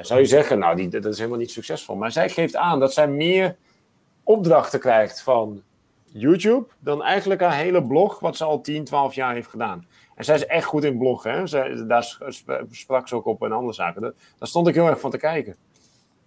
Zou 0.01 0.19
je 0.19 0.25
zeggen, 0.25 0.59
nou, 0.59 0.75
die, 0.75 0.89
dat 0.89 1.05
is 1.05 1.17
helemaal 1.17 1.39
niet 1.39 1.51
succesvol. 1.51 1.95
Maar 1.95 2.11
zij 2.11 2.29
geeft 2.29 2.55
aan 2.55 2.79
dat 2.79 2.93
zij 2.93 3.07
meer 3.07 3.55
opdrachten 4.23 4.79
krijgt 4.79 5.21
van 5.21 5.61
YouTube 6.05 6.65
dan 6.79 7.03
eigenlijk 7.03 7.41
haar 7.41 7.55
hele 7.55 7.83
blog, 7.83 8.19
wat 8.19 8.37
ze 8.37 8.43
al 8.43 8.61
10, 8.61 8.83
12 8.83 9.13
jaar 9.13 9.33
heeft 9.33 9.49
gedaan. 9.49 9.87
En 10.15 10.25
zij 10.25 10.35
is 10.35 10.45
echt 10.45 10.65
goed 10.65 10.83
in 10.83 10.97
bloggen. 10.97 11.31
Hè? 11.31 11.47
Zij, 11.47 11.85
daar 11.87 12.17
sprak 12.71 13.07
ze 13.07 13.15
ook 13.15 13.25
op 13.25 13.43
en 13.43 13.51
andere 13.51 13.73
zaken. 13.73 14.01
Daar, 14.01 14.13
stond 14.47 14.67
ik 14.67 14.73
heel 14.73 14.87
erg 14.87 14.99
van 14.99 15.11
te 15.11 15.17
kijken. 15.17 15.55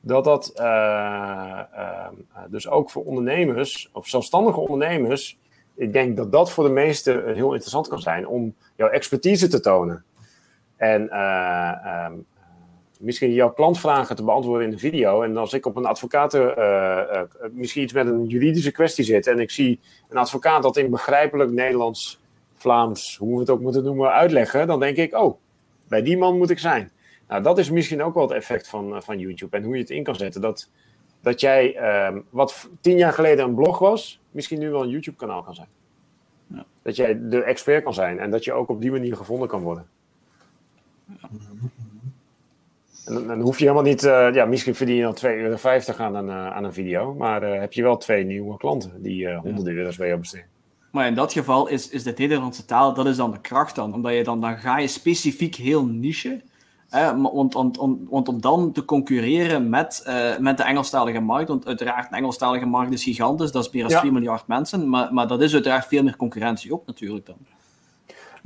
Dat 0.00 0.24
dat 0.24 0.52
uh, 0.56 1.60
uh, 1.74 2.08
dus 2.48 2.68
ook 2.68 2.90
voor 2.90 3.04
ondernemers, 3.04 3.90
of 3.92 4.08
zelfstandige 4.08 4.60
ondernemers, 4.60 5.38
ik 5.74 5.92
denk 5.92 6.16
dat 6.16 6.32
dat 6.32 6.50
voor 6.50 6.64
de 6.64 6.70
meesten 6.70 7.34
heel 7.34 7.50
interessant 7.50 7.88
kan 7.88 8.00
zijn 8.00 8.26
om 8.26 8.54
jouw 8.76 8.88
expertise 8.88 9.48
te 9.48 9.60
tonen. 9.60 10.04
En 10.76 11.02
uh, 11.02 12.12
misschien 13.00 13.32
jouw 13.32 13.52
klantvragen 13.52 14.16
te 14.16 14.24
beantwoorden 14.24 14.64
in 14.64 14.70
de 14.70 14.78
video. 14.78 15.22
En 15.22 15.36
als 15.36 15.52
ik 15.52 15.66
op 15.66 15.76
een 15.76 15.86
advocaat, 15.86 16.34
uh, 16.34 16.42
uh, 16.42 17.20
misschien 17.50 17.82
iets 17.82 17.92
met 17.92 18.06
een 18.06 18.26
juridische 18.26 18.70
kwestie 18.70 19.04
zit 19.04 19.26
en 19.26 19.38
ik 19.38 19.50
zie 19.50 19.80
een 20.08 20.16
advocaat 20.16 20.62
dat 20.62 20.76
in 20.76 20.90
begrijpelijk 20.90 21.50
Nederlands, 21.50 22.20
Vlaams, 22.54 23.16
hoe 23.16 23.34
we 23.34 23.40
het 23.40 23.50
ook 23.50 23.60
moeten 23.60 23.84
noemen, 23.84 24.12
uitleggen, 24.12 24.66
dan 24.66 24.80
denk 24.80 24.96
ik, 24.96 25.14
oh, 25.14 25.38
bij 25.88 26.02
die 26.02 26.18
man 26.18 26.36
moet 26.36 26.50
ik 26.50 26.58
zijn. 26.58 26.90
Nou, 27.28 27.42
dat 27.42 27.58
is 27.58 27.70
misschien 27.70 28.02
ook 28.02 28.14
wel 28.14 28.22
het 28.22 28.32
effect 28.32 28.68
van, 28.68 29.02
van 29.02 29.18
YouTube 29.18 29.56
en 29.56 29.62
hoe 29.62 29.74
je 29.74 29.80
het 29.80 29.90
in 29.90 30.02
kan 30.02 30.16
zetten. 30.16 30.40
Dat, 30.40 30.70
dat 31.20 31.40
jij, 31.40 31.76
uh, 31.76 32.20
wat 32.30 32.68
tien 32.80 32.96
jaar 32.96 33.12
geleden 33.12 33.44
een 33.44 33.54
blog 33.54 33.78
was, 33.78 34.20
misschien 34.30 34.58
nu 34.58 34.70
wel 34.70 34.82
een 34.82 34.88
YouTube-kanaal 34.88 35.42
kan 35.42 35.54
zijn. 35.54 35.68
Ja. 36.46 36.64
Dat 36.82 36.96
jij 36.96 37.28
de 37.28 37.42
expert 37.42 37.84
kan 37.84 37.94
zijn 37.94 38.18
en 38.18 38.30
dat 38.30 38.44
je 38.44 38.52
ook 38.52 38.68
op 38.68 38.80
die 38.80 38.90
manier 38.90 39.16
gevonden 39.16 39.48
kan 39.48 39.62
worden. 39.62 39.86
Ja. 41.20 41.28
En 43.06 43.26
dan 43.26 43.40
hoef 43.40 43.58
je 43.58 43.64
helemaal 43.64 43.84
niet, 43.84 44.04
uh, 44.04 44.34
ja, 44.34 44.44
misschien 44.44 44.74
verdien 44.74 44.96
je 44.96 45.02
dan 45.02 45.14
2,50 45.14 45.26
euro 45.36 45.56
aan 45.96 46.14
een, 46.14 46.26
uh, 46.26 46.50
aan 46.50 46.64
een 46.64 46.72
video, 46.72 47.14
maar 47.14 47.42
uh, 47.42 47.60
heb 47.60 47.72
je 47.72 47.82
wel 47.82 47.96
twee 47.96 48.24
nieuwe 48.24 48.56
klanten 48.56 49.02
die 49.02 49.34
honderden 49.34 49.74
ja. 49.74 49.78
euro's 49.78 49.96
bij 49.96 50.06
jou 50.06 50.20
besteden. 50.20 50.46
Maar 50.90 51.06
in 51.06 51.14
dat 51.14 51.32
geval 51.32 51.68
is, 51.68 51.88
is 51.88 52.02
de 52.02 52.14
Nederlandse 52.16 52.64
taal, 52.64 52.94
dat 52.94 53.06
is 53.06 53.16
dan 53.16 53.30
de 53.30 53.40
kracht 53.40 53.74
dan, 53.74 53.94
omdat 53.94 54.14
je 54.14 54.24
dan, 54.24 54.40
dan 54.40 54.58
ga 54.58 54.78
je 54.78 54.86
specifiek 54.86 55.54
heel 55.54 55.84
niche, 55.86 56.40
hè, 56.88 57.20
want, 57.20 57.54
want, 57.54 57.76
want 58.08 58.28
om 58.28 58.40
dan 58.40 58.72
te 58.72 58.84
concurreren 58.84 59.68
met, 59.68 60.10
met 60.40 60.56
de 60.56 60.62
Engelstalige 60.62 61.20
markt, 61.20 61.48
want 61.48 61.66
uiteraard 61.66 62.10
de 62.10 62.16
Engelstalige 62.16 62.66
markt 62.66 62.92
is 62.92 63.02
gigantisch, 63.02 63.52
dat 63.52 63.64
is 63.64 63.70
meer 63.70 63.82
dan 63.82 63.92
ja. 63.92 64.00
4 64.00 64.12
miljard 64.12 64.46
mensen, 64.46 64.88
maar, 64.88 65.14
maar 65.14 65.28
dat 65.28 65.42
is 65.42 65.52
uiteraard 65.52 65.86
veel 65.86 66.02
meer 66.02 66.16
concurrentie 66.16 66.72
ook 66.72 66.86
natuurlijk 66.86 67.26
dan. 67.26 67.36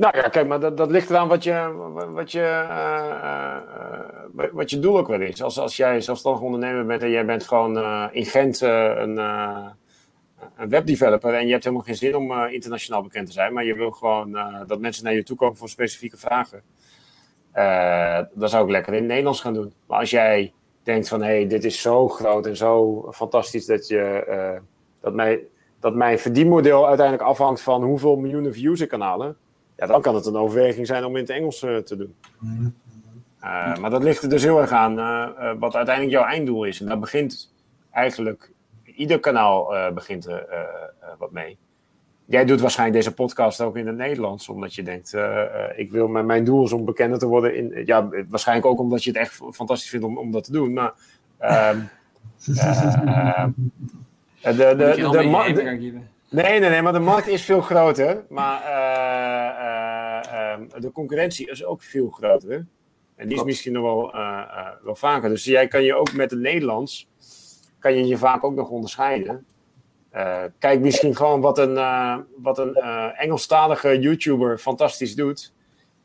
Nou 0.00 0.16
ja, 0.16 0.28
kijk, 0.28 0.46
maar 0.46 0.60
dat, 0.60 0.76
dat 0.76 0.90
ligt 0.90 1.10
eraan 1.10 1.28
wat 1.28 1.44
je, 1.44 1.72
wat, 2.12 2.32
je, 2.32 2.66
uh, 2.70 3.56
uh, 4.36 4.52
wat 4.52 4.70
je 4.70 4.78
doel 4.78 4.98
ook 4.98 5.08
wel 5.08 5.20
is. 5.20 5.42
Als, 5.42 5.58
als 5.58 5.76
jij 5.76 6.00
zelfstandig 6.00 6.42
ondernemer 6.42 6.86
bent 6.86 7.02
en 7.02 7.10
jij 7.10 7.26
bent 7.26 7.48
gewoon 7.48 7.76
in 8.12 8.24
Gent 8.24 8.60
een, 8.60 9.16
een 10.56 10.68
webdeveloper 10.68 11.34
en 11.34 11.46
je 11.46 11.52
hebt 11.52 11.64
helemaal 11.64 11.84
geen 11.84 11.96
zin 11.96 12.16
om 12.16 12.32
internationaal 12.32 13.02
bekend 13.02 13.26
te 13.26 13.32
zijn, 13.32 13.52
maar 13.52 13.64
je 13.64 13.74
wil 13.74 13.90
gewoon 13.90 14.38
dat 14.66 14.80
mensen 14.80 15.04
naar 15.04 15.14
je 15.14 15.22
toe 15.22 15.36
komen 15.36 15.56
voor 15.56 15.68
specifieke 15.68 16.16
vragen, 16.16 16.62
dan 18.34 18.48
zou 18.48 18.64
ik 18.64 18.70
lekker 18.70 18.92
in 18.92 18.98
het 18.98 19.08
Nederlands 19.08 19.40
gaan 19.40 19.54
doen. 19.54 19.72
Maar 19.86 19.98
als 19.98 20.10
jij 20.10 20.52
denkt 20.82 21.08
van, 21.08 21.22
hé, 21.22 21.26
hey, 21.26 21.46
dit 21.46 21.64
is 21.64 21.80
zo 21.80 22.08
groot 22.08 22.46
en 22.46 22.56
zo 22.56 23.06
fantastisch 23.12 23.66
dat, 23.66 23.88
je, 23.88 24.60
dat, 25.00 25.14
mij, 25.14 25.40
dat 25.80 25.94
mijn 25.94 26.18
verdienmodel 26.18 26.86
uiteindelijk 26.86 27.28
afhangt 27.28 27.60
van 27.60 27.82
hoeveel 27.82 28.16
miljoenen 28.16 28.52
views 28.52 28.80
ik 28.80 28.88
kan 28.88 29.00
halen, 29.00 29.36
ja, 29.80 29.86
dan 29.86 30.02
kan 30.02 30.14
het 30.14 30.26
een 30.26 30.36
overweging 30.36 30.86
zijn 30.86 31.04
om 31.04 31.16
in 31.16 31.22
het 31.22 31.30
Engels 31.30 31.62
uh, 31.62 31.76
te 31.76 31.96
doen. 31.96 32.14
Uh, 33.42 33.76
maar 33.76 33.90
dat 33.90 34.02
ligt 34.02 34.22
er 34.22 34.28
dus 34.28 34.42
heel 34.42 34.60
erg 34.60 34.70
aan 34.70 34.98
uh, 34.98 35.52
wat 35.58 35.76
uiteindelijk 35.76 36.16
jouw 36.16 36.24
einddoel 36.24 36.64
is. 36.64 36.80
En 36.80 36.86
daar 36.86 36.98
begint 36.98 37.52
eigenlijk, 37.90 38.52
ieder 38.84 39.20
kanaal 39.20 39.92
begint 39.94 40.26
er 40.26 40.46
wat 41.18 41.32
mee. 41.32 41.58
Jij 42.24 42.44
doet 42.44 42.60
waarschijnlijk 42.60 43.02
deze 43.02 43.14
podcast 43.14 43.60
ook 43.60 43.76
in 43.76 43.86
het 43.86 43.96
Nederlands, 43.96 44.48
omdat 44.48 44.74
je 44.74 44.82
denkt, 44.82 45.16
ik 45.76 45.90
wil, 45.90 46.08
mijn 46.08 46.44
doel 46.44 46.64
is 46.64 46.72
om 46.72 46.84
bekender 46.84 47.18
te 47.18 47.26
worden. 47.26 47.56
In, 47.56 47.82
ja, 47.86 48.08
waarschijnlijk 48.28 48.66
ook 48.66 48.80
omdat 48.80 49.04
je 49.04 49.10
het 49.10 49.18
echt 49.18 49.40
fantastisch 49.52 49.90
vindt 49.90 50.06
om, 50.06 50.18
om 50.18 50.30
dat 50.30 50.44
te 50.44 50.52
doen. 50.52 50.72
Maar 50.72 50.92
uh, 51.40 51.70
de, 54.40 54.54
de, 54.56 54.74
de, 54.76 55.08
de, 55.10 56.00
Nee, 56.30 56.60
nee, 56.60 56.70
nee, 56.70 56.82
maar 56.82 56.92
de 56.92 56.98
markt 56.98 57.28
is 57.28 57.44
veel 57.44 57.60
groter. 57.60 58.24
Maar 58.28 58.62
uh, 58.62 59.69
de 60.78 60.92
concurrentie 60.92 61.50
is 61.50 61.64
ook 61.64 61.82
veel 61.82 62.08
groter. 62.08 62.66
En 63.16 63.28
die 63.28 63.36
is 63.36 63.44
misschien 63.44 63.72
nog 63.72 63.82
wel, 63.82 64.12
wel 64.82 64.94
vaker. 64.94 65.28
Dus 65.28 65.44
jij 65.44 65.68
kan 65.68 65.82
je 65.82 65.94
ook 65.94 66.12
met 66.12 66.30
het 66.30 66.40
Nederlands, 66.40 67.08
kan 67.78 67.94
je 67.94 68.06
je 68.06 68.16
vaak 68.18 68.44
ook 68.44 68.54
nog 68.54 68.68
onderscheiden. 68.68 69.46
kijk 70.58 70.80
misschien 70.80 71.16
gewoon 71.16 71.40
wat 71.40 71.58
een, 71.58 71.74
wat 72.36 72.58
een 72.58 72.74
Engelstalige 73.16 73.98
YouTuber 73.98 74.58
fantastisch 74.58 75.14
doet. 75.14 75.52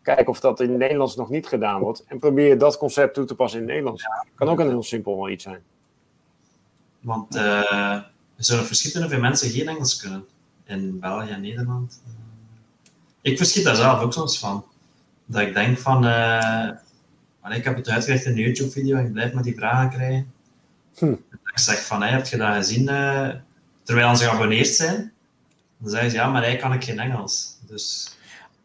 Kijk 0.02 0.30
of 0.30 0.40
dat 0.40 0.60
in 0.60 0.70
het 0.70 0.78
Nederlands 0.78 1.16
nog 1.16 1.30
niet 1.30 1.48
gedaan 1.48 1.82
wordt. 1.82 2.04
En 2.08 2.20
probeer 2.20 2.58
dat 2.58 2.78
concept 2.78 3.14
toe 3.14 3.26
te 3.26 3.36
passen 3.36 3.60
in 3.60 3.66
het 3.66 3.74
Nederlands. 3.74 4.06
Kan 4.36 4.50
ook 4.50 4.60
een 4.60 4.68
heel 4.68 4.84
simpel 4.84 5.30
iets 5.30 5.44
zijn. 5.44 5.64
Want 7.00 7.36
er 7.36 8.12
zullen 8.36 8.66
verschieten 8.66 9.10
veel 9.10 9.20
mensen 9.20 9.50
geen 9.50 9.68
Engels 9.68 10.02
kunnen. 10.02 10.26
In 10.66 11.00
België 11.00 11.32
en 11.32 11.42
Nederland. 11.42 12.02
Ik 13.26 13.38
verschiet 13.38 13.64
daar 13.64 13.76
zelf 13.76 14.02
ook 14.02 14.14
soms 14.14 14.40
van. 14.40 14.66
Dat 15.26 15.42
ik 15.42 15.54
denk 15.54 15.78
van... 15.78 16.06
Uh, 16.06 16.70
ik 17.50 17.64
heb 17.64 17.76
het 17.76 17.90
uitgelegd 17.90 18.26
in 18.26 18.32
een 18.32 18.38
YouTube-video 18.38 18.98
en 18.98 19.06
ik 19.06 19.12
blijf 19.12 19.34
maar 19.34 19.44
die 19.44 19.56
vragen 19.56 19.90
krijgen. 19.90 20.32
Hm. 20.98 21.12
Ik 21.32 21.60
zeg 21.60 21.86
van, 21.86 22.02
hey, 22.02 22.12
heb 22.12 22.26
je 22.26 22.38
dat 22.38 22.56
gezien? 22.56 22.90
Uh, 22.90 23.30
terwijl 23.84 24.16
ze 24.16 24.24
geabonneerd 24.24 24.68
zijn. 24.68 25.12
Dan 25.78 25.90
zeggen 25.90 26.10
ze, 26.10 26.16
ja, 26.16 26.28
maar 26.28 26.44
hij 26.44 26.56
kan 26.56 26.74
ik 26.74 26.84
geen 26.84 27.00
Engels. 27.00 27.58
Dus... 27.68 28.16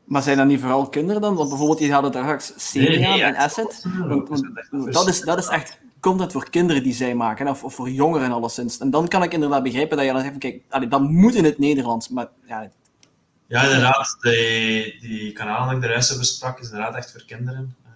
Maar 0.04 0.22
zijn 0.22 0.36
dat 0.36 0.46
niet 0.46 0.60
vooral 0.60 0.88
kinderen 0.88 1.22
dan? 1.22 1.34
Want 1.34 1.48
bijvoorbeeld, 1.48 1.78
je 1.78 1.92
hadden 1.92 2.12
daar 2.12 2.40
straks 2.40 2.72
nee, 2.72 2.98
nee, 2.98 3.22
en 3.22 3.36
Asset. 3.36 3.84
Want, 3.98 4.28
want, 4.28 4.92
dat, 4.92 5.08
is, 5.08 5.20
dat 5.20 5.38
is 5.38 5.48
echt 5.48 5.78
content 6.00 6.32
voor 6.32 6.50
kinderen 6.50 6.82
die 6.82 6.94
zij 6.94 7.14
maken, 7.14 7.48
of, 7.48 7.64
of 7.64 7.74
voor 7.74 7.90
jongeren 7.90 8.32
alleszins. 8.32 8.78
En 8.78 8.90
dan 8.90 9.08
kan 9.08 9.22
ik 9.22 9.32
inderdaad 9.32 9.62
begrijpen 9.62 9.96
dat 9.96 10.06
je 10.06 10.12
dan 10.12 10.22
zegt, 10.22 10.38
kijk, 10.38 10.62
allee, 10.68 10.88
dat 10.88 11.00
moet 11.00 11.34
in 11.34 11.44
het 11.44 11.58
Nederlands, 11.58 12.08
maar 12.08 12.28
ja... 12.46 12.70
Ja, 13.50 13.62
inderdaad, 13.62 14.16
die, 14.20 15.00
die 15.00 15.32
kanalen 15.32 15.74
die 15.74 15.84
ik 15.84 15.90
juist 15.90 16.18
besprak, 16.18 16.58
is 16.58 16.70
inderdaad 16.70 16.94
echt 16.94 17.12
voor 17.12 17.24
kinderen. 17.26 17.76
Uh, 17.84 17.90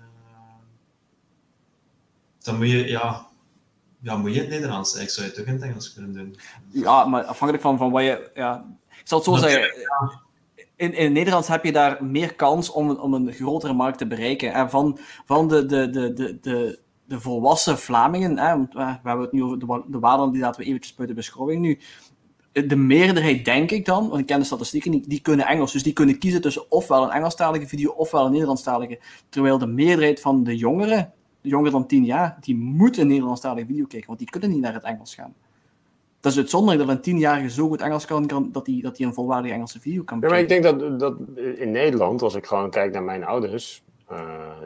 dan 2.43 2.57
moet 2.57 2.71
je, 2.71 2.89
ja, 2.89 3.27
ja, 4.01 4.17
moet 4.17 4.35
je 4.35 4.41
het 4.41 4.49
Nederlands, 4.49 4.95
ik 4.95 5.11
zou 5.11 5.27
je 5.27 5.33
het 5.33 5.41
ook 5.41 5.47
in 5.47 5.53
het 5.53 5.63
Engels 5.63 5.93
kunnen 5.93 6.13
doen. 6.13 6.37
Ja, 6.69 7.05
maar 7.05 7.25
afhankelijk 7.25 7.63
van, 7.63 7.79
van 7.79 7.91
wat 7.91 8.03
je, 8.03 8.31
ja... 8.35 8.65
Ik 8.89 9.09
zal 9.09 9.19
het 9.19 9.27
zo 9.27 9.37
zeggen, 9.37 9.75
in, 10.77 10.95
in 10.95 11.05
het 11.05 11.13
Nederlands 11.13 11.49
heb 11.49 11.65
je 11.65 11.73
daar 11.73 12.05
meer 12.05 12.35
kans 12.35 12.71
om, 12.71 12.91
om 12.91 13.15
een 13.15 13.33
grotere 13.33 13.73
markt 13.73 13.99
te 13.99 14.07
bereiken. 14.07 14.53
En 14.53 14.71
van, 14.71 14.99
van 15.25 15.49
de, 15.49 15.67
de, 15.67 15.91
de, 15.91 16.13
de, 16.13 16.39
de 16.41 16.83
de 17.05 17.21
volwassen 17.21 17.79
Vlamingen, 17.79 18.39
hè, 18.39 18.49
want 18.49 18.73
we, 18.73 18.83
hebben 18.83 19.21
het 19.21 19.33
nu 19.33 19.43
over 19.43 19.59
de, 19.59 19.67
de 19.67 20.31
die 20.31 20.41
laten 20.41 20.61
we 20.61 20.67
eventjes 20.67 20.95
buiten 20.95 21.17
beschouwing 21.17 21.61
nu. 21.61 21.79
De 22.55 22.77
meerderheid, 22.77 23.45
denk 23.45 23.71
ik 23.71 23.85
dan, 23.85 24.09
want 24.09 24.21
ik 24.21 24.27
ken 24.27 24.39
de 24.39 24.45
statistieken 24.45 24.91
niet, 24.91 25.09
die 25.09 25.21
kunnen 25.21 25.47
Engels. 25.47 25.73
Dus 25.73 25.83
die 25.83 25.93
kunnen 25.93 26.19
kiezen 26.19 26.41
tussen 26.41 26.71
ofwel 26.71 27.03
een 27.03 27.11
Engelstalige 27.11 27.67
video 27.67 27.91
ofwel 27.91 28.25
een 28.25 28.31
Nederlandstalige. 28.33 28.99
Terwijl 29.29 29.59
de 29.59 29.67
meerderheid 29.67 30.21
van 30.21 30.45
de 30.45 30.57
jongeren 30.57 31.13
jonger 31.41 31.71
dan 31.71 31.87
10 31.87 32.05
jaar, 32.05 32.37
die 32.41 32.57
moeten 32.57 33.03
een 33.03 33.09
Nederlandstalige 33.09 33.67
video 33.67 33.87
kijken, 33.87 34.07
want 34.07 34.19
die 34.19 34.31
kunnen 34.31 34.51
niet 34.51 34.61
naar 34.61 34.75
het 34.75 34.83
Engels 34.83 35.15
gaan. 35.15 35.35
Dat 36.21 36.33
is 36.33 36.39
uitzonderlijk 36.39 36.87
dat 36.87 36.97
een 36.97 37.03
tienjarige 37.03 37.51
zo 37.51 37.69
goed 37.69 37.81
Engels 37.81 38.05
kan, 38.05 38.27
kan 38.27 38.49
dat 38.53 38.67
hij 38.67 38.79
dat 38.83 38.99
een 38.99 39.15
volwaardige 39.15 39.55
Engelse 39.55 39.81
video 39.81 40.03
kan 40.03 40.19
Ja, 40.21 40.29
maar 40.29 40.39
ik 40.39 40.49
bekijken. 40.49 40.79
denk 40.79 40.99
dat, 40.99 41.19
dat 41.19 41.45
in 41.59 41.71
Nederland, 41.71 42.23
als 42.23 42.35
ik 42.35 42.47
gewoon 42.47 42.71
kijk 42.71 42.93
naar 42.93 43.03
mijn 43.03 43.25
ouders, 43.25 43.83
eh, 44.09 44.19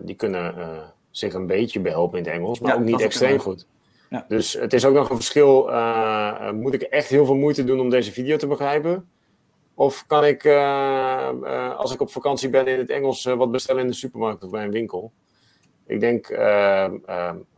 die 0.02 0.14
kunnen 0.14 0.58
eh, 0.58 0.68
zich 1.10 1.34
een 1.34 1.46
beetje 1.46 1.80
behelpen 1.80 2.18
in 2.18 2.24
het 2.24 2.32
Engels, 2.32 2.60
maar 2.60 2.72
Ja, 2.72 2.78
ook 2.78 2.84
niet 2.84 3.00
extreem 3.00 3.38
goed. 3.38 3.66
Ja. 4.10 4.24
Dus 4.28 4.52
het 4.52 4.72
is 4.72 4.84
ook 4.84 4.94
nog 4.94 5.10
een 5.10 5.16
verschil. 5.16 5.70
eh, 5.70 6.50
moet 6.50 6.74
ik 6.74 6.82
echt 6.82 7.08
heel 7.08 7.24
veel 7.24 7.34
moeite 7.34 7.64
doen 7.64 7.80
om 7.80 7.90
deze 7.90 8.12
video 8.12 8.36
te 8.36 8.46
begrijpen? 8.46 9.08
Of 9.74 10.04
kan 10.06 10.24
ik, 10.24 10.44
eh, 10.44 11.28
eh, 11.28 11.76
als 11.76 11.94
ik 11.94 12.00
op 12.00 12.10
vakantie 12.10 12.48
ben 12.50 12.66
in 12.66 12.78
het 12.78 12.90
Engels, 12.90 13.24
wat 13.24 13.50
bestellen 13.50 13.82
in 13.82 13.88
de 13.88 13.94
supermarkt 13.94 14.44
of 14.44 14.50
bij 14.50 14.64
een 14.64 14.70
winkel? 14.70 15.12
Ik 15.86 16.00
denk, 16.00 16.30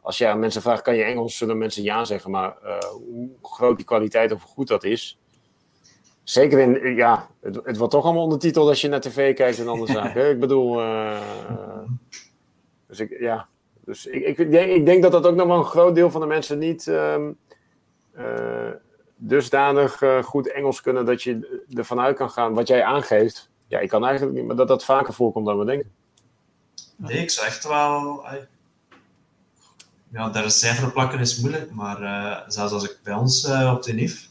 als 0.00 0.18
je 0.18 0.26
aan 0.26 0.38
mensen 0.38 0.62
vraagt, 0.62 0.82
kan 0.82 0.96
je 0.96 1.02
Engels, 1.02 1.36
zullen 1.36 1.58
mensen 1.58 1.82
ja 1.82 2.04
zeggen. 2.04 2.30
Maar 2.30 2.56
hoe 3.00 3.28
groot 3.42 3.76
die 3.76 3.86
kwaliteit 3.86 4.32
of 4.32 4.42
hoe 4.42 4.52
goed 4.52 4.68
dat 4.68 4.84
is, 4.84 5.18
Zeker 6.22 6.58
in, 6.58 6.94
ja, 6.94 7.28
het, 7.40 7.60
het 7.64 7.76
wordt 7.76 7.92
toch 7.92 8.04
allemaal 8.04 8.22
ondertiteld 8.22 8.68
als 8.68 8.80
je 8.80 8.88
naar 8.88 9.00
tv 9.00 9.34
kijkt 9.34 9.58
en 9.58 9.68
andere 9.68 9.92
zaken. 10.02 10.30
Ik 10.30 10.40
bedoel, 10.40 10.80
dus 12.86 13.00
ik, 13.00 13.20
ja, 13.20 13.48
dus 13.90 14.06
ik, 14.06 14.38
ik, 14.38 14.38
ik 14.52 14.84
denk 14.84 15.02
dat 15.02 15.12
dat 15.12 15.26
ook 15.26 15.34
nog 15.34 15.46
wel 15.46 15.58
een 15.58 15.64
groot 15.64 15.94
deel 15.94 16.10
van 16.10 16.20
de 16.20 16.26
mensen 16.26 16.58
niet 16.58 16.86
ehm, 16.86 17.30
eh, 18.12 18.70
dusdanig 19.16 20.02
eh, 20.02 20.22
goed 20.22 20.52
Engels 20.52 20.80
kunnen 20.80 21.04
dat 21.04 21.22
je 21.22 21.64
ervan 21.74 22.00
uit 22.00 22.16
kan 22.16 22.30
gaan 22.30 22.54
wat 22.54 22.68
jij 22.68 22.84
aangeeft. 22.84 23.50
Ja, 23.66 23.78
ik 23.78 23.88
kan 23.88 24.04
eigenlijk 24.04 24.36
niet, 24.36 24.46
maar 24.46 24.56
dat 24.56 24.68
dat 24.68 24.84
vaker 24.84 25.14
voorkomt 25.14 25.46
dan 25.46 25.58
we 25.58 25.64
denken. 25.64 25.90
Nee, 26.96 27.18
ik 27.18 27.30
zou 27.30 27.46
echt 27.46 27.64
wel. 27.66 28.24
Ja, 30.12 30.28
daar 30.28 30.44
een 30.44 30.50
cijfer 30.50 30.92
plakken 30.92 31.18
is 31.18 31.40
moeilijk, 31.40 31.70
maar 31.70 32.02
eh, 32.02 32.48
zelfs 32.48 32.72
als 32.72 32.84
ik 32.84 32.98
bij 33.02 33.14
ons 33.14 33.44
op 33.46 33.82
de 33.82 33.92
NIF, 33.92 34.28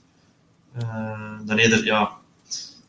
dan 1.46 1.58
eerder, 1.58 1.86
ja. 1.86 2.18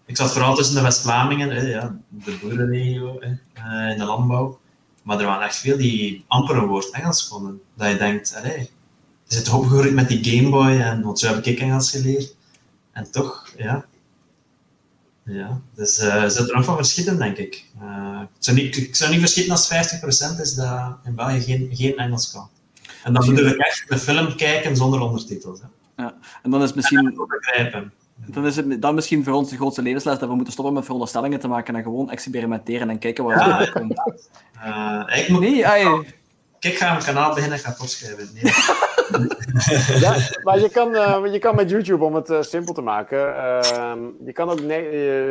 Ik 0.05 0.17
zat 0.17 0.33
vooral 0.33 0.55
tussen 0.55 0.75
de 0.75 0.83
West-Vlamingen, 0.83 1.67
ja, 1.67 1.97
de 2.09 2.39
boerenregio, 2.43 3.19
in 3.19 3.99
de 3.99 4.05
landbouw. 4.05 4.60
Maar 5.11 5.21
er 5.21 5.27
waren 5.27 5.47
echt 5.47 5.57
veel 5.57 5.77
die 5.77 6.25
amper 6.29 6.57
een 6.57 6.67
woord 6.67 6.91
Engels 6.91 7.29
konden. 7.29 7.61
Dat 7.75 7.91
je 7.91 7.97
denkt, 7.97 8.35
allee, 8.37 8.59
je 9.25 9.35
zit 9.35 9.49
opgegroeid 9.49 9.95
met 9.95 10.09
die 10.09 10.25
Gameboy, 10.25 10.81
en, 10.81 11.03
want 11.03 11.19
zo 11.19 11.35
heb 11.35 11.47
ik 11.47 11.61
Engels 11.61 11.91
geleerd. 11.91 12.35
En 12.93 13.11
toch, 13.11 13.49
ja. 13.57 13.85
Ja, 15.25 15.61
dus 15.75 15.99
er 15.99 16.31
zit 16.31 16.49
er 16.49 16.57
nog 16.57 16.65
van 16.65 16.77
verschillen, 16.77 17.19
denk 17.19 17.37
ik. 17.37 17.65
Eh, 17.81 18.21
ik, 18.23 18.29
zou 18.39 18.57
niet, 18.57 18.77
ik 18.77 18.97
zou 18.97 19.11
niet 19.11 19.21
verschieten 19.21 19.53
als 19.53 19.73
50% 20.37 20.41
is 20.41 20.55
dat 20.55 20.97
in 21.05 21.15
België 21.15 21.41
geen, 21.41 21.69
geen 21.73 21.97
Engels 21.97 22.33
kan. 22.33 22.49
En 23.05 23.13
dan 23.13 23.27
bedoel 23.27 23.47
ik 23.47 23.57
echt 23.57 23.85
de 23.89 23.99
film 23.99 24.37
kijken 24.37 24.77
zonder 24.77 25.01
ondertitels. 25.01 25.61
Hè. 25.61 26.07
En 26.43 26.51
dan 26.51 26.63
is, 26.63 26.73
misschien, 26.73 27.27
begrijpen. 27.29 27.93
Dan 28.27 28.47
is 28.47 28.57
het 28.57 28.83
dan 28.83 28.95
misschien 28.95 29.25
voor 29.25 29.33
ons 29.33 29.51
de 29.51 29.57
grootste 29.57 29.83
levensles 29.83 30.19
dat 30.19 30.29
we 30.29 30.35
moeten 30.35 30.53
stoppen 30.53 30.75
met 30.75 30.85
veronderstellingen 30.85 31.41
te 31.41 31.49
maken 31.49 31.75
en 31.77 31.83
gewoon 31.83 32.11
experimenteren 32.11 32.91
en 32.91 32.99
kijken 32.99 33.25
waar 33.25 33.49
Ja. 33.49 33.59
het 33.59 33.71
komt. 33.71 34.03
Eh, 34.61 35.19
ik, 35.23 35.29
moet, 35.29 35.41
Nee, 35.41 35.67
ai, 35.67 36.07
ik 36.61 36.77
ga 36.77 36.97
een 36.97 37.03
kanaal 37.05 37.35
beginnen 37.35 37.59
en 37.59 37.65
ga 37.65 37.71
het 37.71 37.81
opschrijven. 37.81 38.29
Nee. 38.35 38.53
Ja, 40.01 40.15
maar 40.43 40.59
je 40.61 40.69
kan, 40.73 40.95
eh, 40.95 41.33
je 41.33 41.39
kan 41.39 41.55
met 41.55 41.71
YouTube, 41.71 42.05
om 42.05 42.15
het 42.15 42.31
eh, 42.31 42.43
simpel 42.43 42.75
te 42.75 42.81
maken, 42.83 43.37
ehm, 43.37 43.99
je 44.25 44.33
kan 44.33 44.51
ook 44.51 44.61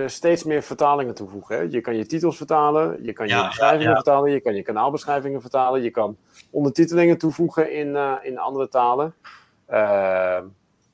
steeds 0.10 0.44
meer 0.44 0.62
vertalingen 0.64 1.14
toevoegen. 1.14 1.56
Hè? 1.56 1.62
Je 1.70 1.82
kan 1.82 1.96
je 1.96 2.06
titels 2.06 2.38
vertalen, 2.38 3.00
je 3.04 3.14
kan 3.14 3.28
je 3.28 3.34
Ja, 3.34 3.48
beschrijvingen 3.48 3.84
ja, 3.84 3.90
ja. 3.90 3.96
vertalen, 3.96 4.32
je 4.32 4.40
kan 4.40 4.56
je 4.56 4.62
kanaalbeschrijvingen 4.62 5.42
vertalen, 5.42 5.82
je 5.84 5.90
kan 5.90 6.18
ondertitelingen 6.50 7.18
toevoegen 7.18 7.74
in, 7.74 7.96
eh, 7.96 8.14
in 8.22 8.38
andere 8.40 8.68
talen. 8.70 9.14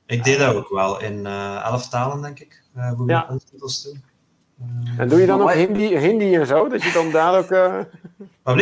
Ik 0.06 0.24
deed 0.24 0.38
dat 0.38 0.54
ook 0.54 0.68
wel 0.68 1.00
in 1.00 1.26
eh, 1.26 1.62
elf 1.64 1.88
talen, 1.88 2.22
denk 2.22 2.38
ik. 2.40 2.62
eh 2.74 2.92
hoe 2.92 3.08
Ja. 3.08 3.26
ondertitels 3.28 3.82
doen. 3.82 4.04
en 4.98 5.08
doe 5.08 5.20
je 5.20 5.26
dan 5.26 5.40
ook 5.42 5.52
Hindi, 5.52 5.96
Hindi 5.98 6.34
en 6.36 6.46
zo? 6.46 6.68
Dat 6.68 6.82
je 6.82 6.92
dan 6.92 7.10
daar 7.10 7.38
ook. 7.38 7.50
eh, 7.50 7.80
Wat 8.42 8.56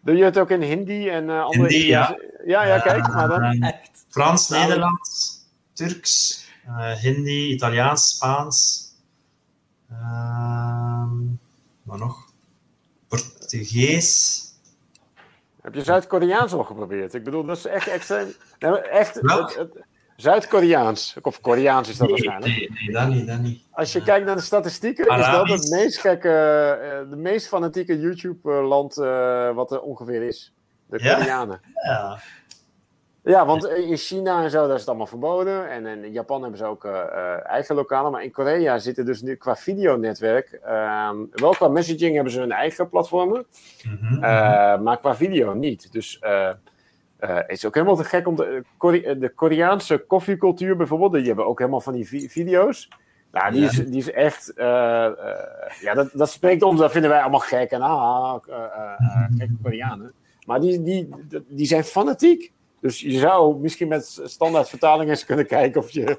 doe 0.00 0.16
je 0.16 0.24
het 0.24 0.38
ook 0.38 0.50
in 0.50 0.62
Hindi 0.62 1.08
en 1.08 1.30
eh, 1.30 1.42
andere. 1.44 1.60
Hindi, 1.60 1.86
ja. 1.86 2.18
ja, 2.46 2.64
ja, 2.64 2.78
kijk, 2.78 3.08
maar 3.08 3.28
dan. 3.28 3.42
Eh, 3.42 3.68
echt. 3.68 4.04
Frans, 4.08 4.48
Nederlands, 4.48 5.38
Turks, 5.72 6.44
eh, 6.66 6.92
Hindi, 6.92 7.48
Italiaans, 7.52 8.08
Spaans. 8.08 8.84
Ehm 9.90 11.14
wat 11.82 11.98
nog? 11.98 12.24
Portugees. 13.08 14.42
Heb 15.62 15.74
je 15.74 15.82
Zuid-Koreaans 15.84 16.52
al 16.52 16.64
geprobeerd? 16.64 17.14
Ik 17.14 17.24
bedoel, 17.24 17.44
dat 17.44 17.56
is 17.56 17.66
echt 17.66 17.88
extreem. 17.88 18.32
Nee, 18.58 18.78
echt. 18.80 19.20
Welk? 19.20 19.48
het- 19.48 19.58
het- 19.58 19.84
Zuid-Koreaans. 20.16 21.16
Of 21.22 21.40
Koreaans 21.40 21.88
is 21.88 21.96
dat 21.96 22.08
Nee, 22.08 22.16
waarschijnlijk. 22.16 22.70
nee, 22.70 22.70
nee, 22.86 22.92
dat 22.94 23.08
niet, 23.08 23.26
dat 23.26 23.38
niet. 23.38 23.62
Als 23.70 23.92
je 23.92 24.02
kijkt 24.02 24.26
naar 24.26 24.36
de 24.36 24.42
statistieken, 24.42 25.18
is 25.18 25.26
dat 25.26 25.48
het 25.48 25.70
meest 25.70 25.98
gekke, 25.98 26.28
eh, 26.28 27.10
de 27.10 27.16
meest 27.16 27.48
fanatieke 27.48 28.00
YouTube-land 28.00 28.98
eh, 28.98 29.54
wat 29.54 29.72
er 29.72 29.80
ongeveer 29.80 30.22
is. 30.22 30.54
De 30.86 30.98
Ja? 31.02 31.14
Koreanen. 31.16 31.60
Ja. 31.86 32.18
Ja, 33.22 33.46
want 33.46 33.64
in 33.68 33.96
China 33.96 34.42
en 34.42 34.50
zo, 34.50 34.64
daar 34.66 34.74
is 34.74 34.80
het 34.80 34.88
allemaal 34.88 35.06
verboden. 35.06 35.70
En 35.70 35.86
in 35.86 36.12
Japan 36.12 36.40
hebben 36.40 36.58
ze 36.58 36.64
ook 36.64 36.84
eh, 36.84 37.46
eigen 37.46 37.74
lokalen. 37.74 38.12
Maar 38.12 38.22
in 38.24 38.30
Korea 38.32 38.78
zitten 38.78 39.04
dus 39.04 39.22
nu 39.22 39.34
qua 39.34 39.56
videonetwerk, 39.56 40.58
ehm 40.64 41.16
wel 41.32 41.50
qua 41.50 41.68
messaging 41.68 42.14
hebben 42.14 42.32
ze 42.32 42.40
hun 42.40 42.52
eigen 42.52 42.88
platformen. 42.88 43.46
Mhm. 43.82 44.14
Eh, 44.14 44.80
maar 44.80 44.98
qua 44.98 45.16
video 45.16 45.52
niet. 45.54 45.92
Dus 45.92 46.18
eh, 47.26 47.30
eh, 47.30 47.36
het 47.36 47.50
is 47.50 47.66
ook 47.66 47.74
helemaal 47.74 47.96
te 47.96 48.04
gek 48.04 48.26
om 48.28 48.36
de, 48.36 48.62
Kore- 48.76 49.02
eh, 49.02 49.20
de 49.20 49.28
Koreaanse 49.28 49.98
koffiecultuur 49.98 50.76
bijvoorbeeld. 50.76 51.12
Die 51.12 51.26
hebben 51.26 51.46
ook 51.46 51.58
helemaal 51.58 51.80
van 51.80 51.92
die 51.92 52.08
vi- 52.08 52.28
video's. 52.28 52.88
Nou, 53.32 53.52
die, 53.52 53.60
Ja. 53.62 53.68
is, 53.68 53.74
die 53.76 53.96
is 53.96 54.10
echt. 54.10 54.52
eh, 54.54 55.04
eh, 55.06 55.12
ja, 55.80 55.94
dat, 55.94 56.08
dat 56.12 56.30
spreekt 56.30 56.62
ons. 56.62 56.80
Dat 56.80 56.90
vinden 56.92 57.10
wij 57.10 57.20
allemaal 57.20 57.40
gek. 57.40 57.70
En 57.70 57.80
ah, 57.82 58.36
eh, 58.48 58.54
eh, 58.54 58.64
eh, 58.98 59.24
gekke 59.38 59.54
Koreanen. 59.62 60.12
Maar 60.46 60.60
die, 60.60 60.82
die, 60.82 61.08
die 61.48 61.66
zijn 61.66 61.84
fanatiek. 61.84 62.52
Dus 62.80 63.00
je 63.00 63.18
zou 63.18 63.58
misschien 63.60 63.88
met 63.88 64.20
standaard 64.24 64.68
vertalingen 64.68 65.08
eens 65.10 65.24
kunnen 65.24 65.46
kijken 65.46 65.80
of 65.80 65.90
je. 65.90 66.18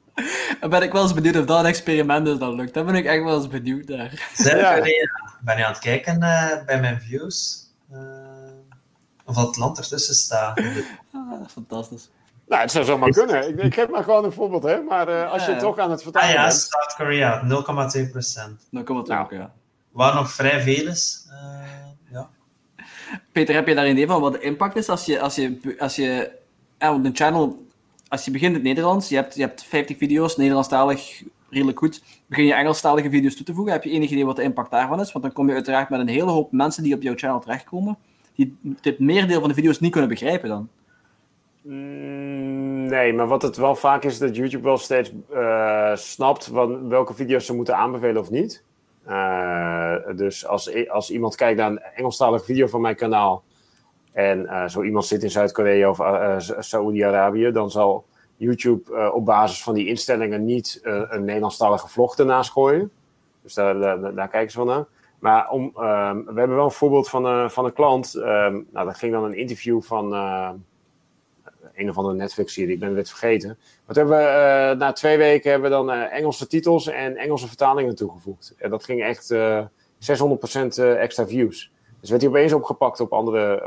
Dan 0.60 0.70
ben 0.70 0.82
ik 0.82 0.92
wel 0.92 1.02
eens 1.02 1.14
benieuwd 1.14 1.36
of 1.36 1.44
dat 1.44 1.58
een 1.58 1.66
experiment 1.66 2.26
is 2.28 2.38
dat 2.38 2.54
lukt. 2.54 2.74
Dan 2.74 2.86
ben 2.86 2.94
ik 2.94 3.04
echt 3.04 3.22
wel 3.22 3.34
eens 3.36 3.48
benieuwd 3.48 3.88
naar. 3.88 4.30
Zuid-Korea. 4.34 5.08
Ben 5.44 5.56
je 5.56 5.64
aan 5.64 5.72
het 5.72 5.80
kijken 5.80 6.22
eh, 6.22 6.64
bij 6.66 6.80
mijn 6.80 7.00
views? 7.00 7.66
eh, 7.92 7.98
of 9.28 9.34
dat 9.34 9.46
het 9.46 9.56
land 9.56 9.78
ertussen 9.78 10.14
staat? 10.14 10.60
Ah, 11.12 11.48
fantastisch. 11.48 12.10
Nou, 12.48 12.60
het 12.62 12.70
zou 12.70 12.84
zomaar 12.84 13.10
kunnen. 13.10 13.48
Ik, 13.48 13.58
ik 13.62 13.74
geef 13.74 13.88
maar 13.88 14.04
gewoon 14.04 14.24
een 14.24 14.32
voorbeeld, 14.32 14.62
hè. 14.62 14.80
Maar 14.82 15.08
eh, 15.08 15.32
als 15.32 15.46
je 15.46 15.52
Ja. 15.52 15.58
toch 15.58 15.78
aan 15.78 15.90
het 15.90 15.98
Ah 15.98 16.04
vertalen 16.04 16.30
ja, 16.34 16.42
bent. 16.46 16.68
Zuid-Korea, 16.70 17.42
0,2%. 17.42 18.68
Dan 18.70 18.84
komt 18.84 18.98
het 18.98 19.08
Nou. 19.08 19.24
ook, 19.24 19.30
ja. 19.30 19.52
Waar 19.90 20.14
nog 20.14 20.30
vrij 20.32 20.60
veel 20.62 20.86
is. 20.86 21.26
eh, 21.30 21.68
ja. 22.12 22.28
Peter, 23.32 23.54
heb 23.54 23.66
je 23.68 23.74
daar 23.74 23.84
een 23.84 23.90
idee 23.90 24.06
van 24.06 24.20
wat 24.20 24.32
de 24.32 24.40
impact 24.40 24.76
is 24.76 24.88
als 24.88 25.04
je, 25.04 25.20
als 25.20 25.34
je, 25.34 25.76
als 25.78 25.96
je 25.96 26.30
ja, 26.78 26.94
op 26.94 27.04
een 27.04 27.16
channel, 27.16 27.66
als 28.08 28.24
je 28.24 28.30
begint 28.30 28.50
in 28.50 28.56
het 28.58 28.66
Nederlands, 28.66 29.08
je 29.08 29.14
hebt, 29.14 29.34
je 29.34 29.40
hebt 29.40 29.64
50 29.64 29.96
video's, 29.96 30.36
Nederlandstalig 30.36 31.22
redelijk 31.50 31.78
goed, 31.78 32.02
begin 32.26 32.44
je 32.44 32.54
Engelstalige 32.54 33.10
video's 33.10 33.36
toe 33.36 33.44
te 33.44 33.54
voegen, 33.54 33.72
heb 33.72 33.84
je 33.84 33.90
enig 33.90 34.10
idee 34.10 34.26
wat 34.26 34.36
de 34.36 34.42
impact 34.42 34.70
daarvan 34.70 35.00
is? 35.00 35.12
Want 35.12 35.24
dan 35.24 35.32
kom 35.32 35.48
je 35.48 35.54
uiteraard 35.54 35.88
met 35.88 36.00
een 36.00 36.08
hele 36.08 36.30
hoop 36.30 36.52
mensen 36.52 36.82
die 36.82 36.94
op 36.94 37.02
jouw 37.02 37.14
channel 37.16 37.40
terechtkomen, 37.40 37.98
die 38.38 38.76
het 38.80 38.98
meerdeel 38.98 39.40
van 39.40 39.48
de 39.48 39.54
video's 39.54 39.80
niet 39.80 39.90
kunnen 39.92 40.10
begrijpen 40.10 40.48
dan. 40.48 40.68
Mm, 41.62 42.86
Nee, 42.88 43.12
maar 43.12 43.26
wat 43.26 43.42
het 43.42 43.56
wel 43.56 43.74
vaak 43.74 44.04
is, 44.04 44.18
dat 44.18 44.36
YouTube 44.36 44.64
wel 44.64 44.78
steeds 44.78 45.12
eh, 45.32 45.94
snapt 45.94 46.46
wat, 46.46 46.80
welke 46.88 47.14
video's 47.14 47.46
ze 47.46 47.54
moeten 47.54 47.76
aanbevelen 47.76 48.20
of 48.20 48.30
niet. 48.30 48.62
Eh, 49.04 49.94
dus 50.16 50.46
als, 50.46 50.88
als 50.88 51.10
iemand 51.10 51.34
kijkt 51.36 51.58
naar 51.58 51.70
een 51.70 51.80
Engelstalige 51.94 52.44
video 52.44 52.66
van 52.66 52.80
mijn 52.80 52.96
kanaal 52.96 53.42
en 54.12 54.46
eh, 54.46 54.68
zo 54.68 54.82
iemand 54.82 55.06
zit 55.06 55.22
in 55.22 55.30
Zuid-Korea 55.30 55.88
of 55.88 55.96
Sa- 56.42 56.62
Saoedi-Arabië, 56.62 57.50
dan 57.50 57.70
zal 57.70 58.04
YouTube 58.36 59.10
op 59.12 59.24
basis 59.24 59.62
van 59.62 59.74
die 59.74 59.86
instellingen 59.86 60.44
niet 60.44 60.80
een 60.82 61.24
Nederlandstalige 61.24 61.88
vlog 61.88 62.16
ernaast 62.16 62.50
gooien. 62.50 62.90
Dus 63.42 63.54
daar, 63.54 63.80
daar, 64.14 64.28
kijken 64.28 64.50
ze 64.50 64.56
wel 64.56 64.66
naar. 64.66 64.84
Maar 65.18 65.50
om, 65.50 65.72
ehm, 65.76 66.16
we 66.16 66.38
hebben 66.38 66.56
wel 66.56 66.64
een 66.64 66.70
voorbeeld 66.70 67.08
van, 67.08 67.50
van 67.50 67.64
een 67.64 67.72
klant. 67.72 68.14
ehm, 68.14 68.60
nou, 68.72 68.86
dat 68.86 68.96
ging 68.96 69.12
dan 69.12 69.24
een 69.24 69.36
interview 69.36 69.82
van 69.82 70.14
eh, 70.14 70.50
een 71.78 71.88
of 71.88 71.96
andere 71.96 72.14
Netflix-serie, 72.14 72.72
ik 72.72 72.80
ben 72.80 72.96
het 72.96 73.08
vergeten. 73.08 73.58
Wat 73.84 73.96
hebben 73.96 74.16
we, 74.16 74.22
eh, 74.22 74.78
na 74.78 74.92
twee 74.92 75.16
weken 75.16 75.50
hebben 75.50 75.70
we 75.70 75.76
dan 75.76 75.90
eh, 75.90 76.12
Engelse 76.12 76.46
titels 76.46 76.86
en 76.86 77.16
Engelse 77.16 77.46
vertalingen 77.46 77.94
toegevoegd. 77.94 78.54
En 78.58 78.70
dat 78.70 78.84
ging 78.84 79.02
echt 79.02 79.30
eh 79.30 79.64
600% 79.98 80.78
eh, 80.78 81.02
extra 81.02 81.26
views. 81.26 81.72
Dus 82.00 82.10
werd 82.10 82.22
hij 82.22 82.30
opeens 82.30 82.52
opgepakt 82.52 83.00
op 83.00 83.12
andere 83.12 83.62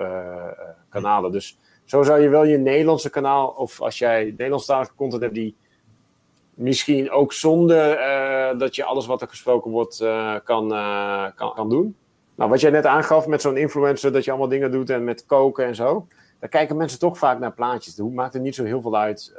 kanalen. 0.89 1.31
Dus 1.31 1.57
zo 1.85 2.03
zou 2.03 2.21
je 2.21 2.29
wel 2.29 2.43
je 2.43 2.57
Nederlandse 2.57 3.09
kanaal, 3.09 3.47
of 3.47 3.81
als 3.81 3.97
jij 3.97 4.23
Nederlandstalige 4.23 4.95
content 4.95 5.21
hebt 5.21 5.33
die 5.33 5.55
misschien 6.61 7.11
ook 7.11 7.33
zonder 7.33 7.91
eh, 7.91 8.59
dat 8.59 8.75
je 8.75 8.83
alles 8.83 9.05
wat 9.05 9.21
er 9.21 9.27
gesproken 9.27 9.71
wordt 9.71 9.99
eh, 9.99 10.35
kan, 10.43 10.73
eh, 10.73 11.25
kan, 11.35 11.53
kan 11.53 11.69
doen. 11.69 11.95
Nou, 12.35 12.49
wat 12.49 12.61
jij 12.61 12.69
net 12.69 12.85
aangaf 12.85 13.27
met 13.27 13.41
zo'n 13.41 13.57
influencer, 13.57 14.11
dat 14.11 14.23
je 14.23 14.31
allemaal 14.31 14.49
dingen 14.49 14.71
doet 14.71 14.89
en 14.89 15.03
met 15.03 15.25
koken 15.25 15.65
en 15.65 15.75
zo. 15.75 16.07
Daar 16.39 16.49
kijken 16.49 16.77
mensen 16.77 16.99
toch 16.99 17.17
vaak 17.17 17.39
naar 17.39 17.53
plaatjes. 17.53 17.95
Het 17.95 18.13
maakt 18.13 18.33
er 18.33 18.39
niet 18.41 18.55
zo 18.55 18.63
heel 18.63 18.81
veel 18.81 18.97
uit 18.97 19.33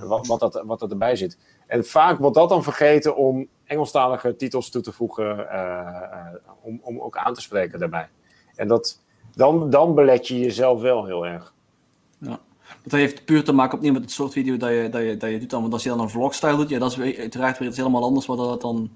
wat, 0.00 0.26
wat, 0.26 0.40
dat, 0.40 0.62
wat 0.66 0.82
er 0.82 0.90
erbij 0.90 1.16
zit. 1.16 1.38
En 1.66 1.84
vaak 1.84 2.18
wordt 2.18 2.36
dat 2.36 2.48
dan 2.48 2.62
vergeten 2.62 3.16
om 3.16 3.48
Engelstalige 3.64 4.36
titels 4.36 4.70
toe 4.70 4.82
te 4.82 4.92
voegen, 4.92 5.48
om, 6.62 6.80
om 6.82 7.00
ook 7.00 7.16
aan 7.16 7.34
te 7.34 7.40
spreken 7.40 7.78
daarbij. 7.78 8.08
En 8.54 8.68
dat, 8.68 9.00
dan, 9.34 9.70
dan 9.70 9.94
belet 9.94 10.28
je 10.28 10.38
jezelf 10.38 10.80
wel 10.80 11.04
heel 11.04 11.26
erg. 11.26 11.54
Dat 12.82 12.92
heeft 12.92 13.24
puur 13.24 13.44
te 13.44 13.52
maken 13.52 13.76
opnieuw 13.76 13.92
met 13.92 14.02
het 14.02 14.10
soort 14.10 14.32
video 14.32 14.56
dat 14.56 14.70
je, 14.70 14.88
dat 14.90 15.02
je, 15.02 15.16
dat 15.16 15.30
je 15.30 15.38
doet. 15.38 15.50
Dan. 15.50 15.60
Want 15.60 15.72
als 15.72 15.82
je 15.82 15.88
dan 15.88 16.00
een 16.00 16.10
vlogstyle 16.10 16.56
doet, 16.56 16.68
ja, 16.68 16.78
dat 16.78 16.98
is 16.98 17.18
uiteraard 17.18 17.58
weer 17.58 17.68
iets 17.68 17.76
helemaal 17.76 18.02
anders, 18.02 18.26
wat 18.26 18.38
dat 18.38 18.60
dan 18.60 18.90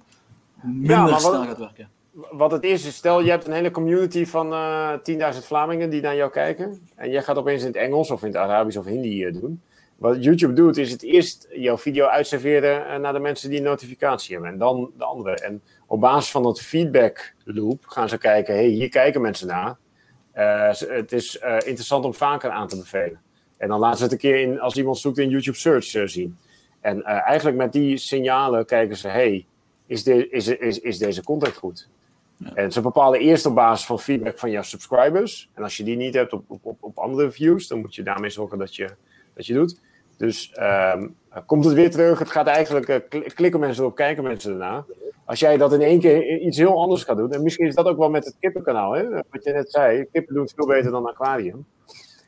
minder 0.62 0.96
ja, 0.96 1.10
wat, 1.10 1.20
snel 1.20 1.44
gaat 1.44 1.58
werken. 1.58 1.88
Wat 2.30 2.52
het 2.52 2.64
is, 2.64 2.84
is 2.84 2.94
stel 2.94 3.20
je 3.20 3.30
hebt 3.30 3.46
een 3.46 3.52
hele 3.52 3.70
community 3.70 4.26
van 4.26 4.52
uh, 4.52 4.92
eh, 4.92 5.34
10.000 5.34 5.46
Vlamingen 5.46 5.90
die 5.90 6.00
naar 6.00 6.16
jou 6.16 6.30
kijken. 6.30 6.88
En 6.94 7.10
jij 7.10 7.22
gaat 7.22 7.36
opeens 7.36 7.60
in 7.60 7.66
het 7.66 7.76
Engels 7.76 8.10
of 8.10 8.20
in 8.22 8.28
het 8.28 8.36
Arabisch 8.36 8.78
of 8.78 8.84
Hindi 8.84 9.24
uh, 9.24 9.32
doen. 9.40 9.62
Wat 9.96 10.24
YouTube 10.24 10.52
doet, 10.52 10.76
is 10.76 10.90
het 10.90 11.02
eerst 11.02 11.48
jouw 11.50 11.78
video 11.78 12.06
uitserveren 12.06 12.86
uh, 12.86 12.96
naar 12.96 13.12
de 13.12 13.18
mensen 13.18 13.48
die 13.50 13.58
een 13.58 13.64
notificatie 13.64 14.32
hebben. 14.34 14.52
En 14.52 14.58
dan 14.58 14.90
de 14.98 15.04
andere. 15.04 15.34
En 15.34 15.62
op 15.86 16.00
basis 16.00 16.30
van 16.30 16.42
dat 16.42 16.60
feedback 16.60 17.34
loop 17.44 17.86
gaan 17.86 18.08
ze 18.08 18.18
kijken, 18.18 18.54
hey, 18.54 18.66
hier 18.66 18.88
kijken 18.88 19.20
mensen 19.20 19.46
naar. 19.46 19.76
het 20.88 21.12
is 21.12 21.36
interessant 21.64 22.04
om 22.04 22.14
vaker 22.14 22.50
aan 22.50 22.68
te 22.68 22.76
bevelen. 22.76 23.20
En 23.59 23.68
dan 23.68 23.80
laten 23.80 23.98
ze 23.98 24.02
het 24.02 24.12
een 24.12 24.18
keer 24.18 24.40
in, 24.40 24.60
als 24.60 24.76
iemand 24.76 24.98
zoekt 24.98 25.18
in 25.18 25.28
YouTube 25.28 25.56
Search 25.56 26.10
zien. 26.10 26.36
En 26.80 27.02
eigenlijk 27.05 27.56
met 27.56 27.72
die 27.72 27.97
signalen 27.97 28.66
kijken 28.66 28.97
ze, 28.97 29.09
hey, 29.09 29.47
is, 29.86 30.02
de, 30.02 30.28
is, 30.28 30.48
is, 30.48 30.80
is 30.80 30.98
deze 30.98 31.24
content 31.24 31.56
goed? 31.56 31.89
Ja. 32.36 32.55
En 32.55 32.72
ze 32.72 32.80
bepalen 32.80 33.20
eerst 33.20 33.47
op 33.47 33.55
basis 33.55 33.86
van 33.86 34.01
feedback 34.01 34.39
van 34.39 34.51
jouw 34.51 34.62
subscribers. 34.62 35.51
En 35.55 35.62
als 35.62 35.76
je 35.76 35.85
die 35.85 35.97
niet 35.97 36.14
hebt 36.14 36.32
op, 36.32 36.44
op, 36.48 36.76
op 36.80 36.98
andere 36.98 37.30
views, 37.30 37.68
dan 37.68 37.80
moet 37.80 37.94
je 37.94 38.02
daarmee 38.02 38.30
zorgen 38.30 38.59
dat 38.59 38.76
je, 38.76 38.89
dat 39.35 39.47
je 39.47 39.55
doet. 39.55 39.80
Dus 40.16 40.52
um, 40.94 41.16
komt 41.47 41.64
het 41.64 41.74
weer 41.74 41.90
terug. 41.90 42.18
Het 42.18 42.30
gaat 42.30 42.47
eigenlijk, 42.47 42.89
uh, 42.89 43.26
klikken 43.35 43.60
mensen 43.60 43.82
erop, 43.82 43.94
kijken 43.94 44.22
mensen 44.22 44.52
erna. 44.52 44.85
Als 45.24 45.39
jij 45.39 45.56
dat 45.56 45.72
in 45.72 45.80
één 45.80 46.01
keer 46.01 46.39
iets 46.39 46.59
heel 46.59 46.80
anders 46.80 47.05
gaat 47.05 47.16
doen. 47.16 47.32
En 47.32 47.43
misschien 47.43 47.66
is 47.66 47.74
dat 47.74 47.86
ook 47.86 47.98
wel 47.98 48.10
met 48.10 48.24
het 48.24 48.35
kippenkanaal. 48.40 48.93
Hè? 48.93 49.09
Wat 49.09 49.44
je 49.44 49.52
net 49.52 49.70
zei, 49.70 50.06
kippen 50.12 50.35
doen 50.35 50.43
het 50.43 50.52
veel 50.56 50.66
beter 50.66 50.90
dan 50.90 51.06
aquarium. 51.06 51.66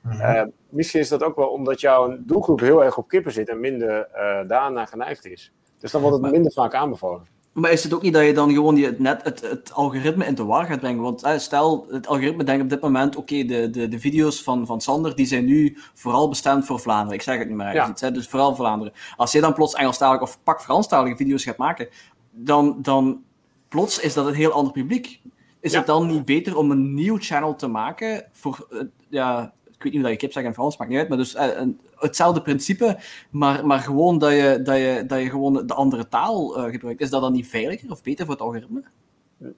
Uh, 0.06 0.42
misschien 0.68 1.00
is 1.00 1.08
dat 1.08 1.22
ook 1.22 1.36
wel 1.36 1.48
omdat 1.48 1.80
jouw 1.80 2.16
doelgroep 2.20 2.60
heel 2.60 2.84
erg 2.84 2.98
op 2.98 3.08
kippen 3.08 3.32
zit 3.32 3.48
en 3.48 3.60
minder 3.60 4.08
uh, 4.14 4.48
daarna 4.48 4.86
geneigd 4.86 5.26
is. 5.26 5.52
Dus 5.78 5.90
dan 5.90 6.00
wordt 6.00 6.22
het 6.22 6.32
minder 6.32 6.52
vaak 6.52 6.74
aanbevolen. 6.74 7.26
Maar 7.52 7.70
is 7.70 7.82
het 7.82 7.94
ook 7.94 8.02
niet 8.02 8.12
dat 8.12 8.24
je 8.24 8.32
dan 8.32 8.52
gewoon 8.52 8.74
die, 8.74 8.90
net 8.98 9.22
het, 9.22 9.40
het 9.40 9.72
algoritme 9.72 10.24
in 10.24 10.34
de 10.34 10.44
war 10.44 10.64
gaat 10.64 10.80
brengen? 10.80 11.02
Want 11.02 11.34
stel, 11.36 11.86
het 11.90 12.06
algoritme 12.06 12.44
denkt 12.44 12.62
op 12.62 12.68
dit 12.68 12.80
moment, 12.80 13.16
oké, 13.16 13.44
de, 13.44 13.70
de, 13.70 13.88
de 13.88 13.98
video's 13.98 14.42
van, 14.42 14.66
van 14.66 14.80
Sander, 14.80 15.16
die 15.16 15.26
zijn 15.26 15.44
nu 15.44 15.78
vooral 15.94 16.28
bestemd 16.28 16.66
voor 16.66 16.80
Vlaanderen. 16.80 17.14
Ik 17.14 17.22
zeg 17.22 17.38
het 17.38 17.48
niet 17.48 17.56
meer 17.56 17.74
ja. 17.74 17.88
iets, 17.88 18.00
hè, 18.00 18.10
dus 18.10 18.28
vooral 18.28 18.54
Vlaanderen. 18.54 18.92
Als 19.16 19.32
je 19.32 19.40
dan 19.40 19.54
plots 19.54 19.74
Engelstalige 19.74 20.22
of 20.22 20.42
pak 20.42 20.62
Franstalige 20.62 21.16
video's 21.16 21.44
gaat 21.44 21.56
maken, 21.56 21.88
dan, 22.30 22.78
dan 22.82 23.22
plots 23.68 24.00
is 24.00 24.14
dat 24.14 24.26
een 24.26 24.34
heel 24.34 24.52
ander 24.52 24.72
publiek. 24.72 25.20
Is 25.60 25.72
het 25.72 25.86
dan 25.86 26.06
niet 26.06 26.24
beter 26.24 26.56
om 26.56 26.70
een 26.70 26.94
nieuw 26.94 27.16
channel 27.20 27.56
te 27.56 27.66
maken 27.66 28.28
voor, 28.32 28.66
uh, 28.70 28.80
ja, 29.08 29.52
ik 29.80 29.86
weet 29.86 29.92
niet 29.92 30.02
hoe 30.02 30.10
dat 30.10 30.20
je 30.20 30.26
kip 30.26 30.32
zegt 30.32 30.46
in 30.46 30.54
Frans, 30.54 30.76
maakt 30.76 30.90
niet 30.90 30.98
uit, 31.00 31.08
maar 31.08 31.18
dus 31.18 31.34
uh, 31.34 31.46
een, 31.56 31.80
hetzelfde 31.94 32.42
principe, 32.42 32.98
maar, 33.30 33.66
maar 33.66 33.78
gewoon 33.78 34.18
dat 34.18 34.30
je, 34.30 34.60
dat, 34.62 34.76
je, 34.76 35.04
dat 35.06 35.20
je 35.20 35.30
gewoon 35.30 35.66
de 35.66 35.74
andere 35.74 36.08
taal 36.08 36.58
uh, 36.58 36.72
gebruikt. 36.72 37.00
Is 37.00 37.10
dat 37.10 37.20
dan 37.20 37.32
niet 37.32 37.48
veiliger 37.48 37.90
of 37.90 38.02
beter 38.02 38.24
voor 38.24 38.34
het 38.34 38.42
algoritme? 38.42 38.82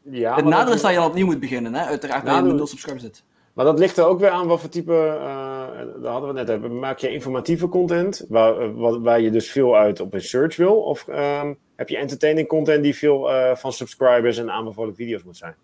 Ja, 0.02 0.34
het 0.34 0.44
nadeel 0.44 0.74
is 0.74 0.80
dat 0.80 0.90
je 0.90 0.98
al 0.98 1.08
opnieuw 1.08 1.26
moet 1.26 1.40
beginnen, 1.40 1.74
hè? 1.74 1.84
uiteraard, 1.84 2.26
dat 2.26 2.36
je 2.36 2.42
nul 2.42 2.66
subscribers 2.66 3.02
zit. 3.02 3.24
Maar 3.52 3.64
dat 3.64 3.78
ligt 3.78 3.96
er 3.96 4.04
ook 4.04 4.20
weer 4.20 4.30
aan 4.30 4.46
wat 4.46 4.60
voor 4.60 4.68
type, 4.68 4.92
uh, 4.92 6.02
daar 6.02 6.12
hadden 6.12 6.34
we 6.34 6.34
net 6.34 6.48
even, 6.48 6.78
maak 6.78 6.98
je 6.98 7.12
informatieve 7.12 7.68
content, 7.68 8.24
waar, 8.28 9.00
waar 9.02 9.20
je 9.20 9.30
dus 9.30 9.50
veel 9.50 9.76
uit 9.76 10.00
op 10.00 10.14
een 10.14 10.22
search 10.22 10.56
wil, 10.56 10.82
of 10.82 11.08
um, 11.08 11.58
heb 11.76 11.88
je 11.88 11.96
entertaining 11.96 12.48
content 12.48 12.82
die 12.82 12.96
veel 12.96 13.30
uh, 13.30 13.54
van 13.54 13.72
subscribers 13.72 14.38
en 14.38 14.50
aanbevolen 14.50 14.94
video's 14.94 15.22
moet 15.22 15.36
zijn? 15.36 15.54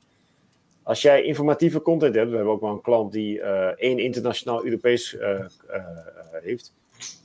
Als 0.89 1.03
jij 1.03 1.23
informatieve 1.23 1.83
content 1.83 2.15
hebt, 2.15 2.31
we 2.31 2.37
hebben 2.37 2.55
ook 2.55 2.61
wel 2.61 2.71
een 2.71 2.81
klant 2.81 3.13
die 3.13 3.39
uh, 3.39 3.67
één 3.67 3.99
internationaal 3.99 4.65
Europees 4.65 5.17
heeft. 6.43 6.73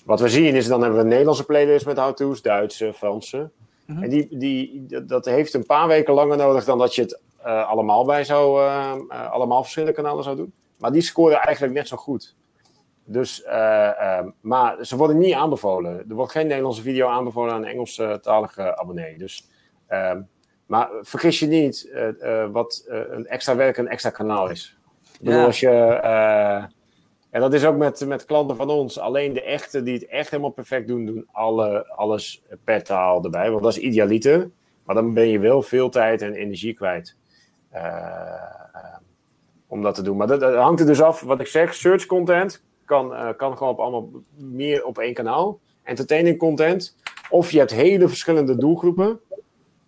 Wat 0.06 0.20
we 0.20 0.30
zien 0.30 0.56
is, 0.56 0.68
dan 0.68 0.80
hebben 0.80 0.98
we 0.98 1.04
een 1.04 1.10
Nederlandse 1.10 1.46
playlist 1.46 1.86
met 1.86 1.98
how-to's, 1.98 2.42
Duitse, 2.42 2.94
Franse. 2.94 3.50
Mhm. 3.86 4.04
En 4.04 4.10
die, 4.10 4.38
die, 4.38 4.86
dat 5.06 5.26
heeft 5.26 5.54
een 5.54 5.66
paar 5.66 5.88
weken 5.88 6.14
langer 6.14 6.38
nodig 6.38 6.66
dan 6.66 6.78
dat 6.78 6.96
je 6.96 7.02
het 7.02 7.20
uh, 7.46 7.70
allemaal 7.70 8.06
bij 8.06 8.24
zou, 8.24 8.62
uh, 8.62 8.94
uh, 9.10 9.32
allemaal 9.32 9.62
verschillende 9.62 9.96
kanalen 9.96 10.24
zou 10.24 10.36
doen. 10.36 10.54
Maar 10.78 10.92
die 10.92 11.02
scoren 11.02 11.40
eigenlijk 11.40 11.74
net 11.76 11.88
zo 11.88 11.98
goed. 11.98 12.36
Dus, 13.06 13.44
maar 14.42 14.86
ze 14.86 14.96
worden 14.98 15.18
niet 15.18 15.34
aanbevolen. 15.34 16.06
Er 16.10 16.16
wordt 16.16 16.32
geen 16.32 16.48
Nederlandse 16.48 16.82
video 16.82 17.08
aanbevolen 17.08 17.54
aan 17.54 17.62
een 17.62 17.72
Engelstalige 17.72 18.78
abonnee. 18.78 19.18
Dus, 19.18 19.48
ehm, 19.88 20.22
maar 20.66 20.90
vergis 21.02 21.40
je 21.40 21.48
niet 21.48 21.92
wat 22.52 22.86
een 22.88 23.28
extra 23.28 23.56
werk 23.56 23.78
een 23.78 23.88
extra 23.88 24.10
kanaal 24.10 24.50
is. 24.50 24.78
Ik 25.20 25.26
bedoel, 25.26 25.46
als 25.46 25.60
je 25.60 25.70
en 27.34 27.40
dat 27.42 27.54
is 27.54 27.66
ook 27.66 27.78
met, 27.78 28.06
met 28.06 28.26
klanten 28.26 28.56
van 28.56 28.70
ons. 28.70 29.00
Alleen 29.00 29.34
de 29.34 29.44
echte 29.44 29.84
die 29.84 29.94
het 29.94 30.06
echt 30.06 30.30
helemaal 30.30 30.52
perfect 30.52 30.88
doen, 30.88 31.06
doen 31.06 31.28
alle, 31.32 31.88
alles 31.88 32.42
per 32.64 32.84
taal 32.84 33.24
erbij. 33.24 33.52
Want 33.52 33.64
dat 33.64 33.78
is 33.78 33.84
idealiter. 33.84 34.50
Maar 34.84 34.96
dan 34.96 35.14
ben 35.14 35.28
je 35.28 35.40
wel 35.40 35.62
veel 35.62 35.90
tijd 35.90 36.22
en 36.22 36.34
energie 36.34 36.74
kwijt. 36.74 37.16
Uh, 37.74 38.96
om 39.68 39.82
dat 39.82 39.96
te 39.96 40.02
doen. 40.02 40.18
Maar 40.18 40.28
dat, 40.28 40.56
hangt 40.56 40.80
er 40.80 40.86
dus 40.86 41.02
af, 41.02 41.22
wat 41.22 41.40
ik 41.40 41.48
zeg, 41.48 41.74
search 41.74 42.06
content 42.06 42.64
kan, 42.86 43.12
uh, 43.12 43.30
kan 43.38 43.58
gewoon 43.58 43.74
op 43.74 43.80
allemaal 43.80 44.10
meer 44.36 44.86
op 44.86 44.98
één 44.98 45.14
kanaal. 45.14 45.60
Entertaining 45.84 46.38
content. 46.38 46.98
Of 47.30 47.52
je 47.52 47.58
hebt 47.58 47.72
hele 47.72 48.08
verschillende 48.08 48.58
doelgroepen. 48.58 49.20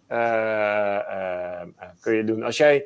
Uh, 0.10 1.62
kun 2.00 2.14
je 2.14 2.24
doen. 2.24 2.44
Als 2.44 2.58
jij 2.58 2.86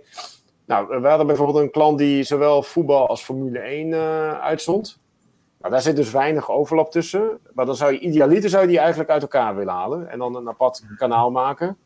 nou, 0.70 1.02
we 1.02 1.08
hadden 1.08 1.28
bijvoorbeeld 1.28 1.58
een 1.58 1.72
klant 1.72 1.98
die 1.98 2.24
zowel 2.24 2.64
voetbal 2.64 3.08
als 3.08 3.24
Formule 3.24 3.60
1 3.60 3.88
uh, 3.88 4.40
uitzond. 4.40 5.00
Nou, 5.60 5.72
daar 5.74 5.82
zit 5.82 5.96
dus 5.96 6.12
weinig 6.12 6.52
overlap 6.52 6.92
tussen. 6.92 7.40
Maar 7.54 7.66
dan 7.66 7.76
zou 7.76 7.92
je 7.94 8.00
idealiter 8.00 8.50
zou 8.50 8.68
die 8.68 8.80
eigenlijk 8.80 9.10
uit 9.10 9.22
elkaar 9.22 9.56
willen 9.56 9.74
halen. 9.74 10.10
En 10.10 10.20
dan 10.20 10.36
een 10.36 10.48
apart 10.48 10.84
kanaal 10.98 11.32
maken. 11.32 11.78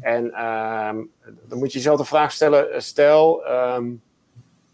En 0.00 0.24
uh, 0.24 0.88
dan 1.48 1.58
moet 1.58 1.72
je 1.72 1.78
jezelf 1.78 1.98
de 1.98 2.04
vraag 2.04 2.32
stellen. 2.32 2.82
Stel, 2.82 3.50
um, 3.50 4.02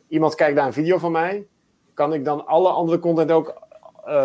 iemand 0.09 0.35
kijkt 0.35 0.55
naar 0.55 0.66
een 0.66 0.73
video 0.73 0.98
van 0.98 1.12
mij. 1.12 1.47
Kan 1.94 2.12
ik 2.12 2.24
dan 2.24 2.47
alle 2.47 2.68
andere 2.68 2.98
content 2.98 3.31
ook 3.31 3.55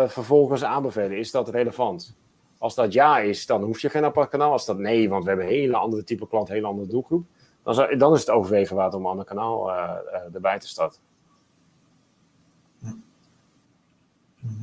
vervolgens 0.06 0.64
aanbevelen? 0.64 1.18
Is 1.18 1.30
dat 1.30 1.48
relevant? 1.48 2.14
Als 2.62 2.74
dat 2.74 2.92
ja 2.92 3.18
is, 3.18 3.46
dan 3.46 3.62
hoef 3.62 3.80
je 3.80 3.88
geen 3.88 4.04
apart 4.04 4.30
kanaal. 4.30 4.52
Als 4.52 4.66
dat 4.66 4.78
nee, 4.78 5.08
want 5.08 5.22
we 5.22 5.28
hebben 5.28 5.46
een 5.46 5.52
hele 5.52 5.76
andere 5.76 6.04
type 6.04 6.28
klant, 6.28 6.48
een 6.48 6.54
hele 6.54 6.66
andere 6.66 6.88
doelgroep 6.88 7.24
dan, 7.62 7.98
dan 7.98 8.14
is 8.14 8.20
het 8.20 8.30
overwegen 8.30 8.76
waard 8.76 8.94
om 8.94 9.00
een 9.00 9.10
ander 9.10 9.24
kanaal 9.24 9.68
uh, 9.68 9.94
uh, 10.12 10.34
erbij 10.34 10.58
te 10.58 10.68
starten. 10.68 11.00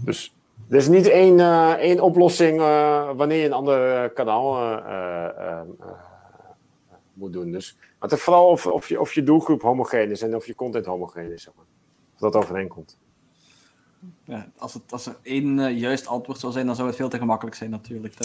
Dus 0.06 0.36
er 0.70 0.76
is 0.76 0.88
niet 0.88 1.08
één, 1.08 1.38
uh, 1.38 1.72
één 1.72 2.00
oplossing 2.00 2.60
wanneer 3.16 3.38
je 3.38 3.46
een 3.46 3.54
ander 3.54 4.10
kanaal 4.10 4.82
moet 7.14 7.34
doen. 7.34 7.52
Dus, 7.52 7.78
het 8.00 8.12
is 8.12 8.22
vooral 8.22 8.48
of, 8.48 8.68
of, 8.68 8.90
je, 8.90 9.00
of 9.00 9.14
je 9.14 9.24
doelgroep 9.24 9.62
homogeen 9.62 10.12
is 10.12 10.22
en 10.22 10.36
of 10.36 10.46
je 10.46 10.56
content 10.56 10.86
homogeen 10.86 11.32
is. 11.32 11.48
Of 11.48 12.20
dat 12.20 12.36
overeenkomt. 12.36 12.98
Ja, 14.24 14.48
als, 14.58 14.74
het, 14.74 14.84
als 14.90 15.06
er 15.06 15.16
één 15.22 15.78
juist 15.78 16.08
antwoord 16.08 16.40
zou 16.40 16.54
zijn, 16.54 16.66
dan 16.66 16.76
zou 16.76 16.88
het 16.88 16.98
veel 16.98 17.10
te 17.10 17.18
gemakkelijk 17.18 17.56
zijn 17.56 17.70
natuurlijk. 17.70 18.14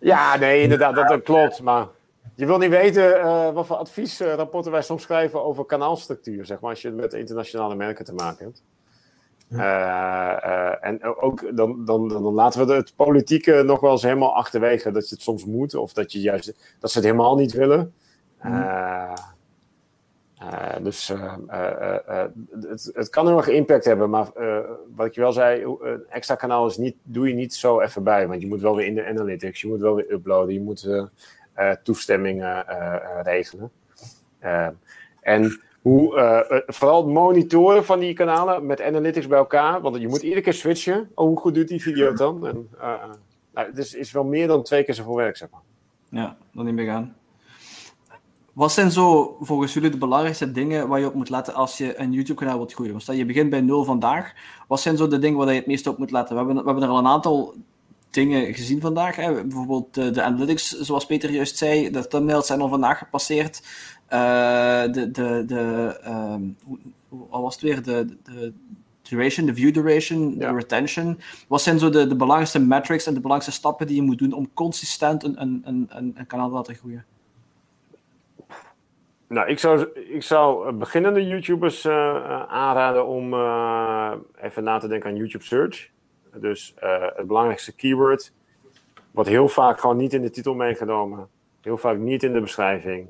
ja, 0.00 0.36
nee, 0.36 0.62
inderdaad, 0.62 0.94
dat, 0.94 1.08
dat 1.08 1.22
klopt. 1.22 1.62
Maar 1.62 1.86
je 2.34 2.46
wil 2.46 2.58
niet 2.58 2.70
weten 2.70 3.18
uh, 3.18 3.50
wat 3.50 3.66
voor 3.66 3.76
adviesrapporten 3.76 4.72
wij 4.72 4.82
soms 4.82 5.02
schrijven 5.02 5.44
over 5.44 5.64
kanaalstructuur, 5.64 6.46
zeg 6.46 6.60
maar, 6.60 6.70
als 6.70 6.82
je 6.82 6.90
met 6.90 7.12
internationale 7.12 7.74
merken 7.74 8.04
te 8.04 8.14
maken 8.14 8.44
hebt. 8.44 8.62
Uh, 9.50 9.60
uh, 9.60 10.84
en 10.84 11.02
ook 11.02 11.56
dan, 11.56 11.84
dan, 11.84 12.08
dan, 12.08 12.22
laten 12.22 12.66
we 12.66 12.74
het 12.74 12.92
politieke 12.96 13.62
nog 13.62 13.80
wel 13.80 13.90
eens 13.90 14.02
helemaal 14.02 14.34
achterwege 14.34 14.90
dat 14.90 15.08
je 15.08 15.14
het 15.14 15.24
soms 15.24 15.44
moet, 15.44 15.74
of 15.74 15.92
dat, 15.92 16.12
je 16.12 16.20
juist, 16.20 16.76
dat 16.78 16.90
ze 16.90 16.98
het 16.98 17.06
helemaal 17.06 17.36
niet 17.36 17.52
willen. 17.52 17.94
Mm. 20.40 20.84
dus 20.84 21.12
het, 22.68 22.90
het 22.94 23.10
kan 23.10 23.28
erg 23.28 23.48
impact 23.48 23.84
hebben, 23.84 24.10
maar 24.10 24.26
wat 24.94 25.06
ik 25.06 25.14
je 25.14 25.20
wel 25.20 25.32
zei, 25.32 25.76
een 25.80 26.04
extra 26.08 26.34
kanaal 26.34 26.66
is 26.66 26.76
niet, 26.76 26.96
doe 27.02 27.28
je 27.28 27.34
niet 27.34 27.54
zo 27.54 27.80
even 27.80 28.02
bij, 28.02 28.28
want 28.28 28.40
je 28.40 28.46
moet 28.46 28.60
wel 28.60 28.76
weer 28.76 28.86
in 28.86 28.94
de 28.94 29.06
analytics, 29.06 29.60
je 29.60 29.68
moet 29.68 29.80
wel 29.80 29.94
weer 29.94 30.12
uploaden, 30.12 30.54
je 30.54 30.60
moet 30.60 30.88
toestemmingen 31.82 32.64
regelen. 33.22 33.70
en 35.20 35.60
hoe, 35.82 36.64
vooral 36.66 37.04
het 37.04 37.14
monitoren 37.14 37.84
van 37.84 37.98
die 37.98 38.14
kanalen 38.14 38.66
met 38.66 38.82
analytics 38.82 39.26
bij 39.26 39.38
elkaar, 39.38 39.80
want 39.80 39.96
je 39.96 40.08
moet 40.08 40.22
iedere 40.22 40.40
keer 40.40 40.54
switchen. 40.54 41.10
Oh, 41.14 41.26
hoe 41.26 41.38
goed 41.38 41.54
doet 41.54 41.68
die 41.68 41.82
video 41.82 42.12
dan? 42.12 42.46
En, 42.46 42.68
nou, 43.54 43.66
het 43.66 43.78
is, 43.78 43.94
is 43.94 44.12
wel 44.12 44.24
meer 44.24 44.46
dan 44.46 44.62
twee 44.62 44.84
keer 44.84 44.94
zoveel 44.94 45.16
werk, 45.16 45.36
zeg 45.36 45.50
maar. 45.50 45.60
Ja, 46.08 46.36
dan 46.52 46.64
niet 46.64 46.74
meer 46.74 46.86
gaan. 46.86 47.16
Wat 48.58 48.72
zijn 48.72 48.90
zo 48.90 49.36
volgens 49.40 49.72
jullie 49.72 49.90
de 49.90 49.98
belangrijkste 49.98 50.52
dingen 50.52 50.88
waar 50.88 51.00
je 51.00 51.06
op 51.06 51.14
moet 51.14 51.28
letten 51.28 51.54
als 51.54 51.78
je 51.78 52.00
een 52.00 52.12
YouTube-kanaal 52.12 52.56
wilt 52.56 52.72
groeien? 52.72 53.00
Stel 53.00 53.14
je 53.14 53.24
begint 53.24 53.50
bij 53.50 53.60
nul 53.60 53.84
vandaag. 53.84 54.32
Wat 54.68 54.80
zijn 54.80 54.96
zo 54.96 55.08
de 55.08 55.18
dingen 55.18 55.38
waar 55.38 55.48
je 55.48 55.58
het 55.58 55.66
meest 55.66 55.86
op 55.86 55.98
moet 55.98 56.10
letten? 56.10 56.36
We 56.36 56.44
hebben, 56.44 56.56
we 56.56 56.70
hebben 56.70 56.82
er 56.82 56.94
al 56.94 56.98
een 56.98 57.06
aantal 57.06 57.54
dingen 58.10 58.54
gezien 58.54 58.80
vandaag. 58.80 59.16
Hè. 59.16 59.32
Bijvoorbeeld 59.32 59.94
de, 59.94 60.10
de, 60.10 60.22
analytics, 60.22 60.80
zoals 60.80 61.06
Peter 61.06 61.30
juist 61.30 61.56
zei. 61.56 61.90
De 61.90 62.08
thumbnails 62.08 62.46
zijn 62.46 62.60
al 62.60 62.68
vandaag 62.68 62.98
gepasseerd. 62.98 63.62
Uh, 64.12 64.82
de, 64.82 65.10
de, 65.10 65.42
de, 65.46 65.96
um, 66.06 66.56
hoe, 66.64 66.78
hoe 67.08 67.40
was 67.42 67.54
het 67.54 67.62
weer? 67.62 67.82
De, 67.82 68.16
de, 68.22 68.52
duration, 69.02 69.46
de 69.46 69.54
view 69.54 69.74
duration, 69.74 70.38
de 70.38 70.52
retention. 70.52 71.20
Wat 71.48 71.62
zijn 71.62 71.78
zo 71.78 71.90
de, 71.90 72.06
de 72.06 72.16
belangrijkste 72.16 72.58
metrics 72.58 73.06
en 73.06 73.14
de 73.14 73.20
belangrijkste 73.20 73.60
stappen 73.60 73.86
die 73.86 73.96
je 73.96 74.02
moet 74.02 74.18
doen 74.18 74.32
om 74.32 74.50
consistent 74.54 75.24
een, 75.24 75.42
een, 75.42 75.62
een, 75.64 75.88
een 76.14 76.26
kanaal 76.26 76.48
te 76.48 76.54
laten 76.54 76.74
groeien? 76.74 77.04
Nou, 79.28 79.48
ik 79.48 79.58
zou, 79.58 79.86
ik 79.94 80.22
zou 80.22 80.72
beginnende 80.72 81.26
YouTubers 81.26 81.84
uh, 81.84 81.92
aanraden 82.42 83.06
om 83.06 83.24
even 84.40 84.64
na 84.64 84.78
te 84.78 84.88
denken 84.88 85.10
aan 85.10 85.16
YouTube 85.16 85.44
Search. 85.44 85.88
Dus 86.34 86.74
het 87.14 87.26
belangrijkste 87.26 87.74
keyword, 87.74 88.32
wat 89.10 89.26
heel 89.26 89.48
vaak 89.48 89.80
gewoon 89.80 89.96
niet 89.96 90.12
in 90.12 90.22
de 90.22 90.30
titel 90.30 90.54
meegenomen, 90.54 91.28
heel 91.60 91.76
vaak 91.76 91.98
niet 91.98 92.22
in 92.22 92.32
de 92.32 92.40
beschrijving. 92.40 93.08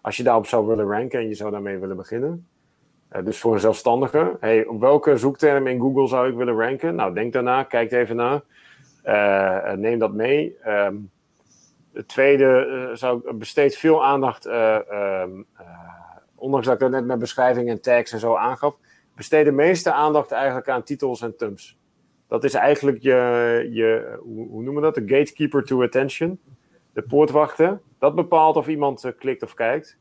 als 0.00 0.16
je 0.16 0.22
daarop 0.22 0.46
zou 0.46 0.66
willen 0.66 0.88
ranken 0.88 1.20
en 1.20 1.28
je 1.28 1.34
zou 1.34 1.50
daarmee 1.50 1.78
willen 1.78 1.96
beginnen. 1.96 2.46
dus 3.24 3.38
voor 3.40 3.54
een 3.54 3.60
zelfstandige, 3.60 4.36
hey, 4.40 4.66
op 4.66 4.80
welke 4.80 5.16
zoekterm 5.16 5.66
in 5.66 5.80
Google 5.80 6.08
zou 6.08 6.28
ik 6.28 6.36
willen 6.36 6.56
ranken? 6.56 6.94
Nou, 6.94 7.14
denk 7.14 7.32
daarna, 7.32 7.62
kijk 7.62 7.92
even 7.92 8.16
na. 8.16 8.42
neem 9.76 9.98
dat 9.98 10.12
mee. 10.12 10.56
Um, 10.66 11.10
het 11.92 12.08
tweede 12.08 12.66
uh, 12.66 12.96
zou 12.96 13.34
besteed 13.34 13.76
veel 13.76 14.04
aandacht, 14.04 14.46
uh, 14.46 14.78
um, 15.22 15.46
uh, 15.60 15.66
ondanks 16.34 16.66
dat 16.66 16.74
ik 16.74 16.80
dat 16.80 16.90
net 16.90 17.04
met 17.06 17.18
beschrijving 17.18 17.68
en 17.68 17.80
tags 17.80 18.12
en 18.12 18.18
zo 18.18 18.34
aangaf, 18.34 18.78
besteed 19.16 19.44
de 19.44 19.52
meeste 19.52 19.92
aandacht 19.92 20.32
eigenlijk 20.32 20.68
aan 20.68 20.82
titels 20.82 21.22
en 21.22 21.36
thumbs. 21.36 21.78
Dat 22.28 22.44
is 22.44 22.54
eigenlijk 22.54 22.98
je, 22.98 23.68
je 23.72 24.18
hoe, 24.20 24.48
hoe 24.48 24.62
noemen 24.62 24.82
we 24.82 24.92
dat? 24.92 24.94
De 24.94 25.16
gatekeeper 25.16 25.64
to 25.64 25.82
attention. 25.82 26.40
De 26.92 27.02
poortwachter. 27.02 27.80
Dat 27.98 28.14
bepaalt 28.14 28.56
of 28.56 28.68
iemand 28.68 29.12
klikt 29.18 29.42
of 29.42 29.54
kijkt. 29.54 29.98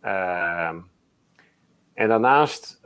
Ehm, 0.00 0.76
en 1.94 2.08
daarnaast, 2.08 2.80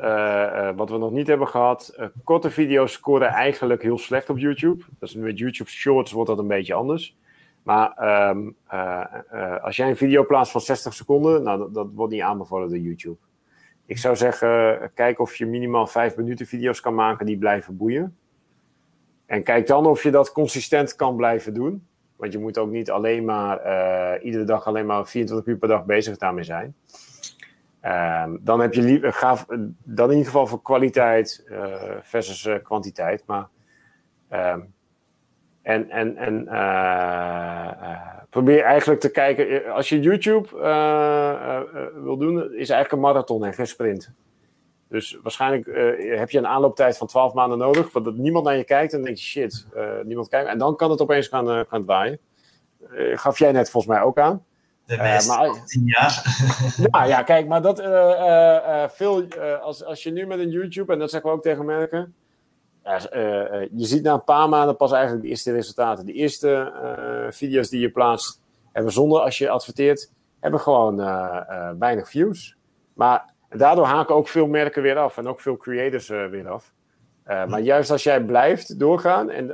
wat 0.76 0.90
we 0.90 0.98
nog 0.98 1.10
niet 1.10 1.26
hebben 1.26 1.48
gehad, 1.48 2.10
korte 2.24 2.50
video's 2.50 2.92
scoren 2.92 3.28
eigenlijk 3.28 3.82
heel 3.82 3.98
slecht 3.98 4.30
op 4.30 4.38
YouTube. 4.38 4.84
Is 5.00 5.14
met 5.14 5.38
YouTube 5.38 5.70
Shorts 5.70 6.12
wordt 6.12 6.28
dat 6.28 6.38
een 6.38 6.46
beetje 6.46 6.74
anders. 6.74 7.16
Maar 7.62 8.10
um, 8.30 8.56
uh, 8.72 9.04
uh, 9.34 9.64
als 9.64 9.76
jij 9.76 9.88
een 9.88 9.96
video 9.96 10.26
plaatst 10.26 10.52
van 10.52 10.60
60 10.60 10.94
seconden, 10.94 11.42
nou, 11.42 11.58
dat, 11.58 11.74
dat, 11.74 11.88
wordt 11.94 12.12
niet 12.12 12.22
aanbevolen 12.22 12.68
door 12.68 12.78
YouTube. 12.78 13.16
Ik 13.86 13.98
zou 13.98 14.16
zeggen, 14.16 14.90
kijk 14.94 15.18
of 15.18 15.36
je 15.36 15.46
minimaal 15.46 15.86
5 15.86 16.16
minuten 16.16 16.46
video's 16.46 16.80
kan 16.80 16.94
maken 16.94 17.26
die 17.26 17.38
blijven 17.38 17.76
boeien. 17.76 18.16
En 19.26 19.42
kijk 19.42 19.66
dan 19.66 19.86
of 19.86 20.02
je 20.02 20.10
dat 20.10 20.32
consistent 20.32 20.96
kan 20.96 21.16
blijven 21.16 21.54
doen. 21.54 21.86
Want 22.16 22.32
je 22.32 22.38
moet 22.38 22.58
ook 22.58 22.70
niet 22.70 22.90
alleen 22.90 23.24
maar 23.24 23.66
uh, 23.66 24.24
iedere 24.24 24.44
dag 24.44 24.66
alleen 24.66 24.86
maar 24.86 25.06
24 25.06 25.52
uur 25.52 25.58
per 25.58 25.68
dag 25.68 25.84
bezig 25.84 26.16
daarmee 26.16 26.44
zijn. 26.44 26.74
Um, 27.84 28.40
dan 28.40 28.60
heb 28.60 28.74
je 28.74 28.82
liever, 28.82 29.12
ga 29.12 29.44
dan 29.84 30.10
in 30.10 30.16
ieder 30.16 30.32
geval 30.32 30.46
voor 30.46 30.62
kwaliteit 30.62 31.44
versus 32.02 32.48
kwantiteit. 32.62 33.22
Maar 33.26 33.48
um, 34.30 34.72
en, 35.62 35.90
en, 35.90 36.16
en 36.16 36.44
uh, 36.44 36.52
uh, 36.52 37.98
probeer 38.30 38.62
eigenlijk 38.62 39.00
te 39.00 39.10
kijken. 39.10 39.72
Als 39.72 39.88
je 39.88 40.00
YouTube 40.00 40.48
wil 42.02 42.16
doen, 42.16 42.36
is 42.36 42.70
eigenlijk 42.70 42.92
een 42.92 43.00
marathon 43.00 43.44
en 43.44 43.54
geen 43.54 43.66
sprint. 43.66 44.10
Dus 44.88 45.18
waarschijnlijk 45.22 45.66
heb 46.18 46.30
je 46.30 46.38
een 46.38 46.46
aanlooptijd 46.46 46.96
van 46.96 47.06
12 47.06 47.34
maanden 47.34 47.58
nodig, 47.58 47.92
want 47.92 48.16
niemand 48.16 48.44
naar 48.44 48.56
je 48.56 48.64
kijkt 48.64 48.92
en 48.92 48.98
dan 48.98 49.06
denk 49.06 49.18
je 49.18 49.24
shit, 49.24 49.66
niemand 50.04 50.28
kijkt. 50.28 50.48
En 50.48 50.58
dan 50.58 50.76
kan 50.76 50.90
het 50.90 51.00
opeens 51.00 51.28
gaan, 51.28 51.66
gaan 51.66 51.84
draaien. 51.84 52.18
gaf 53.14 53.38
jij 53.38 53.52
net 53.52 53.70
volgens 53.70 53.92
mij 53.94 54.02
ook 54.02 54.18
aan. 54.18 54.44
De 54.86 54.96
maar, 55.26 55.64
10 55.64 55.82
jaar. 55.84 56.22
ja, 56.90 57.04
ja, 57.04 57.22
kijk, 57.22 57.46
maar 57.46 57.62
dat 57.62 57.80
veel, 58.94 59.26
als, 59.62 59.84
als 59.84 60.02
je 60.02 60.10
nu 60.10 60.26
met 60.26 60.38
een 60.38 60.50
YouTube, 60.50 60.92
en 60.92 60.98
dat 60.98 61.10
zeggen 61.10 61.30
we 61.30 61.36
ook 61.36 61.42
tegen 61.42 61.64
merken, 61.64 62.14
ja, 62.84 62.94
uh, 62.94 63.68
je 63.72 63.84
ziet 63.84 64.02
na 64.02 64.12
een 64.12 64.24
paar 64.24 64.48
maanden 64.48 64.76
pas 64.76 64.92
eigenlijk 64.92 65.22
de 65.22 65.28
eerste 65.28 65.52
resultaten. 65.52 66.06
De 66.06 66.12
eerste 66.12 66.72
uh, 66.74 67.32
video's 67.32 67.68
die 67.68 67.80
je 67.80 67.90
plaatst, 67.90 68.40
hebben 68.72 68.92
zonder 68.92 69.20
als 69.20 69.38
je 69.38 69.48
adverteert, 69.48 70.12
hebben 70.40 70.60
gewoon 70.60 70.96
weinig 71.78 72.08
views. 72.08 72.56
Maar 72.94 73.32
daardoor 73.48 73.84
haken 73.84 74.14
ook 74.14 74.28
veel 74.28 74.46
merken 74.46 74.82
weer 74.82 74.96
af 74.96 75.16
en 75.16 75.26
ook 75.26 75.40
veel 75.40 75.56
creators 75.56 76.08
weer 76.08 76.48
af. 76.48 76.72
Maar 77.24 77.60
juist 77.60 77.90
als 77.90 78.02
jij 78.02 78.24
blijft 78.24 78.78
doorgaan 78.78 79.30
en 79.30 79.52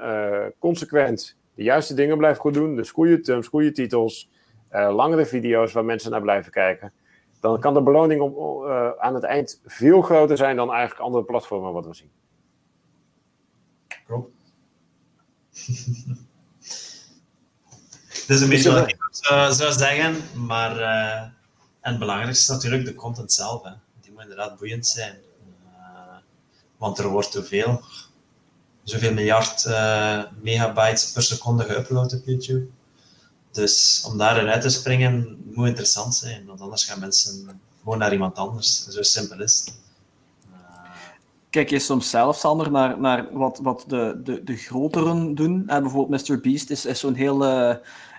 consequent 0.59 1.37
de 1.55 1.63
juiste 1.63 1.95
dingen 1.95 2.19
blijft 2.19 2.41
goed 2.41 2.55
doen, 2.55 2.77
dus 2.77 2.91
goede 2.91 3.21
terms, 3.21 3.47
goede 3.47 3.73
titels, 3.73 4.31
langere 4.71 5.27
video's 5.27 5.73
waar 5.73 5.85
mensen 5.85 6.11
naar 6.11 6.21
blijven 6.21 6.53
kijken, 6.53 6.93
dan 7.41 7.61
kan 7.61 7.75
de 7.75 7.83
beloning 7.83 8.21
op, 8.21 8.67
aan 8.99 9.15
het 9.15 9.25
eind 9.25 9.61
veel 9.65 10.03
groter 10.03 10.37
zijn 10.37 10.57
dan 10.57 10.71
eigenlijk 10.71 11.01
andere 11.01 11.25
platformen 11.25 11.73
wat 11.73 11.87
we 11.87 11.95
zien. 11.95 12.11
Rob? 14.09 14.27
dat 18.27 18.37
is 18.37 18.41
een 18.41 18.49
beetje 18.49 18.73
wat 18.73 18.89
ik 18.89 18.97
zou, 19.11 19.53
zou 19.53 19.73
zeggen, 19.73 20.47
maar 20.47 20.81
uh, 20.81 21.23
en 21.81 21.91
het 21.91 21.99
belangrijkste 21.99 22.43
is 22.43 22.59
natuurlijk 22.59 22.85
de 22.85 22.95
content 22.95 23.33
zelf. 23.33 23.63
Hè. 23.63 23.71
Die 24.01 24.13
moet 24.13 24.23
inderdaad 24.23 24.59
boeiend 24.59 24.87
zijn. 24.87 25.17
Uh, 25.67 26.17
want 26.77 26.99
er 26.99 27.09
wordt 27.09 27.33
te 27.33 27.45
veel, 27.45 27.83
zoveel 28.83 29.13
miljard 29.13 29.65
uh, 29.65 30.23
megabytes 30.41 31.13
per 31.13 31.23
seconde 31.23 31.65
geüpload 31.65 32.15
op 32.15 32.23
YouTube. 32.25 32.67
Dus 33.53 34.05
om 34.07 34.19
daarin 34.19 34.49
uit 34.49 34.63
te 34.63 34.69
springen 34.69 35.43
moet 35.55 35.67
interessant 35.67 36.15
zijn, 36.15 36.47
want 36.47 36.61
anders 36.61 36.85
gaan 36.85 37.01
mensen 37.01 37.61
gewoon 37.83 37.99
naar 37.99 38.13
iemand 38.13 38.37
anders. 38.37 38.87
Zo 38.89 39.03
simpel 39.03 39.41
is 39.43 39.59
het 39.59 39.75
kijk 41.59 41.71
je 41.71 41.79
soms 41.79 42.11
zelf, 42.11 42.37
Sander, 42.37 42.71
naar, 42.71 43.01
naar 43.01 43.27
wat, 43.33 43.61
wat 43.63 43.85
de, 43.87 44.21
de, 44.25 44.45
de 44.45 44.57
groteren 44.57 45.35
doen. 45.35 45.63
En 45.67 45.83
bijvoorbeeld 45.83 46.29
Mr. 46.29 46.41
Beast 46.41 46.71
is, 46.71 46.87
is 46.87 47.01
zo'n 47.01 47.15
heel, 47.15 47.45
uh, 47.45 47.75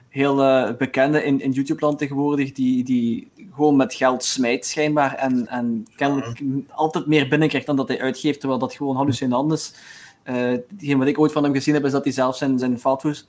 heel 0.09 0.43
uh, 0.43 0.75
bekende 0.77 1.23
in, 1.23 1.41
in 1.41 1.51
YouTube-land 1.51 1.97
tegenwoordig, 1.97 2.51
die, 2.51 2.83
die 2.83 3.31
gewoon 3.53 3.75
met 3.75 3.93
geld 3.93 4.23
smijt 4.23 4.65
schijnbaar 4.65 5.15
en, 5.15 5.47
en 5.47 5.87
kennelijk 5.95 6.41
altijd 6.69 7.05
meer 7.05 7.27
binnenkrijgt 7.27 7.67
dan 7.67 7.75
dat 7.75 7.87
hij 7.87 8.01
uitgeeft, 8.01 8.39
terwijl 8.39 8.59
dat 8.59 8.73
gewoon 8.73 8.95
hallucinant 8.95 9.51
is. 9.51 9.73
Uh, 10.81 10.97
wat 10.97 11.07
ik 11.07 11.19
ooit 11.19 11.31
van 11.31 11.43
hem 11.43 11.53
gezien 11.53 11.73
heb, 11.73 11.85
is 11.85 11.91
dat 11.91 12.03
hij 12.03 12.13
zelf 12.13 12.37
zijn, 12.37 12.59
zijn 12.59 12.79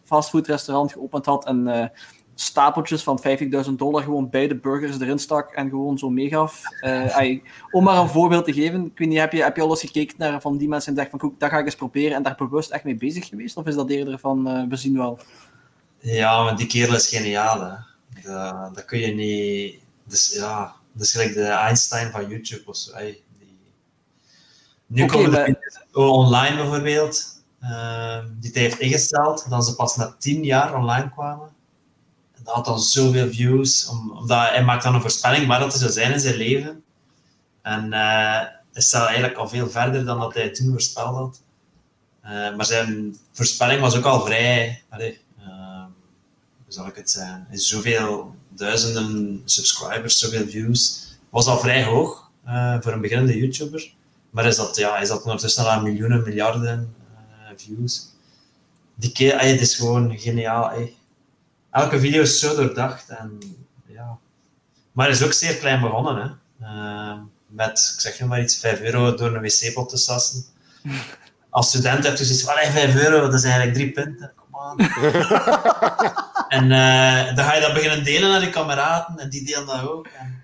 fastfood-restaurant 0.04 0.92
geopend 0.92 1.26
had 1.26 1.46
en 1.46 1.90
stapeltjes 2.40 3.02
van 3.02 3.22
50.000 3.66 3.70
dollar 3.76 4.02
gewoon 4.02 4.30
bij 4.30 4.48
de 4.48 4.54
burgers 4.54 5.00
erin 5.00 5.18
stak 5.18 5.52
en 5.52 5.68
gewoon 5.68 5.98
zo 5.98 6.10
meegaf. 6.10 6.62
Uh, 6.80 7.38
om 7.70 7.84
maar 7.84 7.96
een 7.96 8.08
voorbeeld 8.08 8.44
te 8.44 8.52
geven, 8.52 8.84
ik 8.86 8.98
weet 8.98 9.08
niet, 9.08 9.18
heb 9.18 9.32
je, 9.32 9.42
heb 9.42 9.56
je 9.56 9.62
al 9.62 9.70
eens 9.70 9.80
gekeken 9.80 10.14
naar 10.18 10.40
van 10.40 10.56
die 10.56 10.68
mensen 10.68 10.90
en 10.90 10.96
dacht 10.96 11.10
van, 11.10 11.34
dat 11.38 11.50
ga 11.50 11.58
ik 11.58 11.64
eens 11.64 11.74
proberen 11.74 12.16
en 12.16 12.22
daar 12.22 12.34
bewust 12.34 12.70
echt 12.70 12.84
mee 12.84 12.94
bezig 12.96 13.26
geweest? 13.26 13.56
Of 13.56 13.66
is 13.66 13.74
dat 13.74 13.90
eerder 13.90 14.18
van, 14.18 14.48
uh, 14.48 14.68
we 14.68 14.76
zien 14.76 14.96
wel? 14.96 15.18
Ja, 15.98 16.42
maar 16.42 16.56
die 16.56 16.66
kerel 16.66 16.94
is 16.94 17.08
geniaal, 17.08 17.60
hè. 17.60 17.74
Dat, 18.22 18.74
dat 18.74 18.84
kun 18.84 18.98
je 18.98 19.14
niet... 19.14 19.78
Dus 20.04 20.34
ja, 20.34 20.74
dat 20.92 21.02
is 21.02 21.12
gelijk 21.12 21.34
de 21.34 21.44
Einstein 21.44 22.10
van 22.10 22.28
YouTube 22.28 22.62
of 22.64 22.76
zo. 22.76 22.96
die... 22.98 23.24
Nu 24.86 25.02
okay, 25.02 25.16
komen 25.16 25.30
maar... 25.30 25.60
online 25.92 26.56
bijvoorbeeld, 26.56 27.42
uh, 27.62 28.18
die 28.40 28.50
hij 28.52 28.62
heeft 28.62 28.78
ingesteld, 28.78 29.46
dat 29.50 29.66
ze 29.66 29.74
pas 29.74 29.96
na 29.96 30.14
tien 30.18 30.44
jaar 30.44 30.76
online 30.76 31.10
kwamen 31.10 31.58
dat 32.44 32.54
had 32.54 32.64
dan 32.64 32.80
zoveel 32.80 33.28
views, 33.32 33.86
omdat 33.86 34.48
hij 34.48 34.64
maakt 34.64 34.82
dan 34.82 34.94
een 34.94 35.00
voorspelling 35.00 35.46
maar 35.46 35.60
dat 35.60 35.74
is 35.74 35.80
zijn 35.80 36.12
in 36.12 36.20
zijn 36.20 36.34
leven. 36.34 36.82
En 37.62 37.84
uh, 37.84 38.40
hij 38.72 38.82
staat 38.82 39.06
eigenlijk 39.06 39.38
al 39.38 39.48
veel 39.48 39.70
verder 39.70 40.04
dan 40.04 40.20
dat 40.20 40.34
hij 40.34 40.50
toen 40.50 40.70
voorspeld 40.70 41.14
had. 41.14 41.42
Uh, 42.24 42.56
maar 42.56 42.64
zijn 42.64 43.16
voorspelling 43.32 43.80
was 43.80 43.96
ook 43.96 44.04
al 44.04 44.24
vrij, 44.24 44.82
uh, 44.92 44.98
hoe 46.64 46.72
zal 46.72 46.86
ik 46.86 46.94
het 46.94 47.10
zeggen, 47.10 47.46
zoveel 47.50 48.34
duizenden 48.48 49.42
subscribers, 49.44 50.18
zoveel 50.18 50.48
views, 50.48 51.08
was 51.30 51.46
al 51.46 51.58
vrij 51.58 51.84
hoog 51.84 52.30
voor 52.80 52.92
een 52.92 53.00
beginnende 53.00 53.36
YouTuber. 53.36 53.92
Maar 54.30 54.46
is 54.46 54.56
dat, 54.56 54.76
ja, 54.76 54.98
is 54.98 55.08
dat 55.08 55.22
ondertussen 55.22 55.70
al 55.70 55.82
miljoenen, 55.82 56.22
miljarden 56.22 56.94
views. 57.56 58.08
Die 58.94 59.12
keer, 59.12 59.40
het 59.40 59.60
is 59.60 59.74
gewoon 59.74 60.18
geniaal 60.18 60.72
elke 61.70 62.00
video 62.00 62.22
is 62.22 62.38
zo 62.40 62.54
doordacht. 62.54 63.08
En, 63.08 63.38
ja. 63.86 64.18
Maar 64.92 65.06
het 65.06 65.16
is 65.16 65.24
ook 65.24 65.32
zeer 65.32 65.54
klein 65.54 65.80
begonnen. 65.80 66.16
Hè. 66.16 66.28
Uh, 66.66 67.18
met, 67.46 67.92
ik 67.94 68.00
zeg 68.00 68.18
je 68.18 68.24
maar 68.24 68.40
iets, 68.40 68.56
5 68.58 68.80
euro 68.80 69.14
door 69.14 69.34
een 69.34 69.42
wc-pot 69.42 69.88
te 69.88 69.96
sassen. 69.96 70.44
Als 71.50 71.68
student 71.68 72.04
heb 72.04 72.16
je 72.16 72.24
zoiets 72.24 72.44
van, 72.44 72.72
5 72.72 72.94
euro, 72.94 73.20
dat 73.20 73.34
is 73.34 73.44
eigenlijk 73.44 73.74
drie 73.74 73.92
punten. 73.92 74.32
Kom 74.36 74.60
aan. 74.60 74.76
En 76.50 76.64
uh, 76.64 77.36
dan 77.36 77.44
ga 77.44 77.54
je 77.54 77.60
dat 77.60 77.72
beginnen 77.72 78.04
delen 78.04 78.30
naar 78.30 78.40
die 78.40 78.50
kameraden 78.50 79.18
en 79.18 79.30
die 79.30 79.44
delen 79.44 79.66
dat 79.66 79.88
ook. 79.88 80.06
En... 80.06 80.42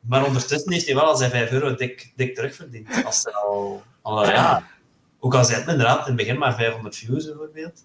Maar 0.00 0.26
ondertussen 0.26 0.72
heeft 0.72 0.86
hij 0.86 0.94
wel 0.94 1.04
al 1.04 1.16
zijn 1.16 1.30
5 1.30 1.50
euro 1.50 1.74
dik, 1.74 2.12
dik 2.16 2.34
terugverdiend. 2.34 3.04
Als 3.04 3.22
hij 3.22 3.32
al, 3.32 3.82
al, 4.02 4.26
ja, 4.26 4.62
ook 5.18 5.34
al 5.34 5.44
zijn 5.44 5.60
het 5.60 5.68
inderdaad 5.68 5.98
in 5.98 6.04
het 6.04 6.16
begin 6.16 6.38
maar 6.38 6.54
500 6.54 6.96
views 6.96 7.24
bijvoorbeeld. 7.24 7.84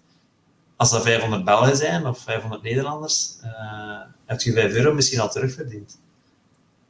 Als 0.76 0.90
dat 0.90 1.02
500 1.02 1.44
Belgen 1.44 1.76
zijn 1.76 2.06
of 2.06 2.18
500 2.18 2.62
Nederlanders, 2.62 3.36
uh, 3.44 4.00
heb 4.24 4.40
je 4.40 4.52
5 4.52 4.74
euro 4.74 4.94
misschien 4.94 5.20
al 5.20 5.30
terugverdiend. 5.30 5.98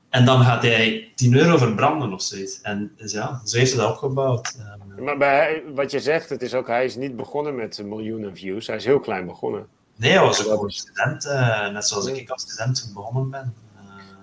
En 0.08 0.24
dan 0.24 0.44
gaat 0.44 0.62
hij 0.62 1.12
10 1.14 1.34
euro 1.34 1.56
verbranden 1.56 2.12
of 2.12 2.22
zoiets. 2.22 2.60
En 2.60 2.92
dus 2.96 3.12
ja, 3.12 3.40
zo 3.44 3.58
heeft 3.58 3.72
hij 3.72 3.80
dat 3.80 3.90
opgebouwd. 3.90 4.56
Maar 4.98 5.16
bij, 5.16 5.62
wat 5.74 5.90
je 5.90 6.00
zegt, 6.00 6.28
het 6.28 6.42
is 6.42 6.54
ook, 6.54 6.66
hij 6.66 6.84
is 6.84 6.96
niet 6.96 7.16
begonnen 7.16 7.54
met 7.54 7.82
miljoenen 7.84 8.36
views. 8.36 8.66
Hij 8.66 8.76
is 8.76 8.84
heel 8.84 9.00
klein 9.00 9.26
begonnen. 9.26 9.66
Nee, 9.96 10.10
hij 10.10 10.20
was 10.20 10.48
ook 10.48 10.62
een 10.62 10.70
student, 10.70 11.24
uh, 11.26 11.68
net 11.68 11.86
zoals 11.86 12.06
ik 12.06 12.30
als 12.30 12.42
student 12.42 12.90
begonnen 12.94 13.30
ben. 13.30 13.54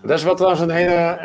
Dat 0.02 0.18
is 0.18 0.24
wel 0.24 0.36
trouwens 0.36 0.62
een 0.62 0.70
hele 0.70 1.20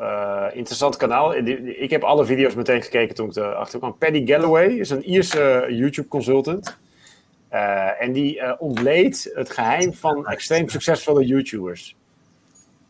uh, 0.00 0.56
interessant 0.56 0.96
kanaal. 0.96 1.34
Ik 1.34 1.90
heb 1.90 2.02
alle 2.02 2.24
video's 2.24 2.54
meteen 2.54 2.82
gekeken 2.82 3.14
toen 3.14 3.28
ik 3.28 3.36
erachter 3.36 3.78
kwam. 3.78 3.98
Paddy 3.98 4.26
Galloway 4.26 4.66
is 4.66 4.90
een 4.90 5.04
Ierse 5.04 5.66
YouTube 5.68 6.08
consultant. 6.08 6.76
En 7.98 8.12
die 8.12 8.58
ontleed 8.58 9.30
het 9.34 9.50
geheim 9.50 9.94
van 9.94 10.26
extreem 10.26 10.68
succesvolle 10.68 11.24
YouTubers. 11.24 11.96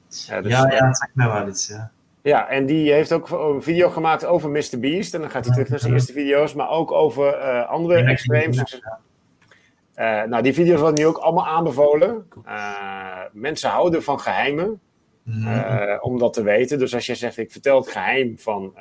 Ja, 0.09 0.41
dus, 0.41 0.53
ja, 0.53 0.71
ja, 0.71 0.87
dat 0.87 0.99
zegt 0.99 1.15
mij 1.15 1.27
wel 1.29 1.49
iets, 1.49 1.67
ja. 1.67 1.91
Ja, 2.25 2.49
en 2.49 2.67
die 2.67 2.93
heeft 2.93 3.13
ook 3.13 3.31
een 3.31 3.63
video 3.63 3.91
gemaakt 3.91 4.25
over 4.25 4.51
Mr. 4.51 4.79
Beast. 4.79 5.15
En 5.15 5.21
dan 5.21 5.31
gaat 5.31 5.45
hij 5.45 5.55
terug 5.55 5.69
naar 5.69 5.79
zijn 5.79 5.93
eerste 5.93 6.13
video's, 6.13 6.55
maar 6.55 6.71
ook 6.71 6.93
over 6.93 7.39
uh, 7.39 7.69
andere 7.69 8.03
extreem 8.03 8.53
succes. 8.53 8.81
Uh, 9.97 10.23
nou, 10.23 10.43
die 10.43 10.55
video's 10.55 10.81
worden 10.81 11.01
nu 11.01 11.07
ook 11.07 11.17
allemaal 11.17 11.47
aanbevolen. 11.47 12.27
Uh, 12.47 13.19
mensen 13.33 13.71
houden 13.71 14.03
van 14.03 14.21
geheimen, 14.21 14.81
mm. 15.23 15.99
om 16.01 16.19
dat 16.19 16.33
te 16.33 16.43
weten. 16.43 16.79
Dus 16.79 16.95
als 16.95 17.07
je 17.07 17.15
zegt, 17.15 17.39
ik 17.39 17.53
vertel 17.53 17.77
het 17.77 17.89
geheim 17.89 18.39
van 18.39 18.75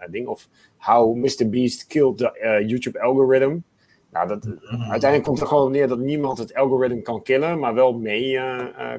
een 0.00 0.10
ding, 0.10 0.26
of 0.26 0.48
how 0.76 1.16
Mr. 1.16 1.48
Beast 1.48 1.86
killed 1.86 2.18
the 2.18 2.64
YouTube 2.66 3.00
algorithm. 3.00 3.56
Nou, 4.14 4.28
dat, 4.28 4.44
mm. 4.44 4.80
uiteindelijk 4.80 5.22
komt 5.22 5.40
er 5.40 5.46
gewoon 5.46 5.70
neer 5.70 5.88
dat 5.88 5.98
niemand 5.98 6.38
het 6.38 6.54
algoritme 6.54 7.02
kan 7.02 7.22
killen, 7.22 7.58
maar 7.58 7.74
wel 7.74 7.92
mee 7.92 8.40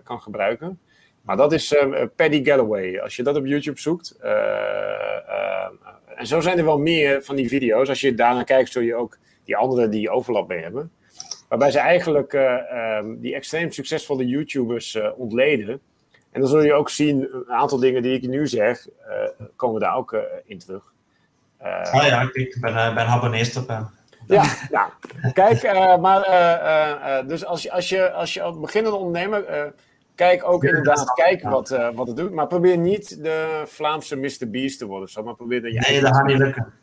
kan 0.04 0.22
gebruiken. 0.22 0.80
Maar 1.22 1.38
dat 1.38 1.54
is 1.54 1.72
uh, 1.72 2.04
Paddy 2.16 2.46
Galloway. 2.46 3.00
Als 3.00 3.16
je 3.16 3.24
dat 3.24 3.36
op 3.36 3.46
YouTube 3.46 3.80
zoekt. 3.80 4.18
En 6.16 6.28
zo 6.28 6.40
zijn 6.40 6.58
er 6.58 6.66
wel 6.66 6.80
meer 6.80 7.24
van 7.24 7.36
die 7.36 7.48
video's. 7.48 7.90
Als 7.90 8.02
je 8.02 8.14
daarnaar 8.14 8.44
kijkt, 8.44 8.72
zul 8.72 8.82
je 8.82 8.96
ook 8.96 9.18
die 9.44 9.58
andere 9.58 9.90
die 9.90 10.10
overlap 10.10 10.48
mee 10.48 10.62
hebben. 10.62 10.92
Waarbij 11.50 11.72
ze 11.72 11.80
eigenlijk 11.80 12.34
um, 12.34 13.20
die 13.20 13.36
extreem 13.36 13.72
succesvolle 13.72 14.26
YouTubers 14.26 15.00
ontleden. 15.16 15.82
En 16.32 16.40
dan 16.42 16.50
zul 16.50 16.64
je 16.64 16.74
ook 16.74 16.90
zien, 16.90 17.28
een 17.32 17.52
aantal 17.52 17.80
dingen 17.80 18.02
die 18.02 18.14
ik 18.14 18.28
nu 18.28 18.48
zeg, 18.48 18.88
komen 19.56 19.82
daar 19.82 19.96
ook 19.96 20.18
in 20.46 20.60
terug. 20.60 20.94
oh 21.60 22.04
ja, 22.06 22.30
ik 22.34 22.58
ben, 22.62 22.74
ben 22.74 23.06
abonneerd 23.06 23.58
op 23.58 23.68
hem. 23.68 23.95
Ja, 24.28 24.44
ja. 24.70 24.90
kijk, 25.34 25.64
maar 26.00 26.22
dus 27.28 27.46
als 27.46 27.64
je, 27.64 27.72
als 27.72 27.90
je, 27.90 28.12
als 28.12 28.34
je 28.34 28.42
als 28.42 28.60
beginnende 28.60 28.98
ondernemer 28.98 29.74
Kijk 30.16 30.48
ook 30.48 30.64
inderdaad, 30.64 31.14
kijk 31.14 31.44
wat, 31.44 31.70
wat 31.94 32.08
het 32.08 32.16
doet. 32.16 32.32
Maar 32.32 32.48
probeer 32.48 32.78
niet 32.78 33.24
de 33.24 33.64
Vlaamse 33.66 34.16
Mr. 34.16 34.50
Beast 34.50 34.78
te 34.80 34.86
worden. 34.86 35.10
Zo, 35.10 35.24
maar 35.24 35.36
probeer 35.36 35.62
dat 35.62 35.72
nee, 35.72 36.02
dat 36.02 36.16
gaat 36.16 36.26
niet 36.26 36.38
lukken. 36.38 36.74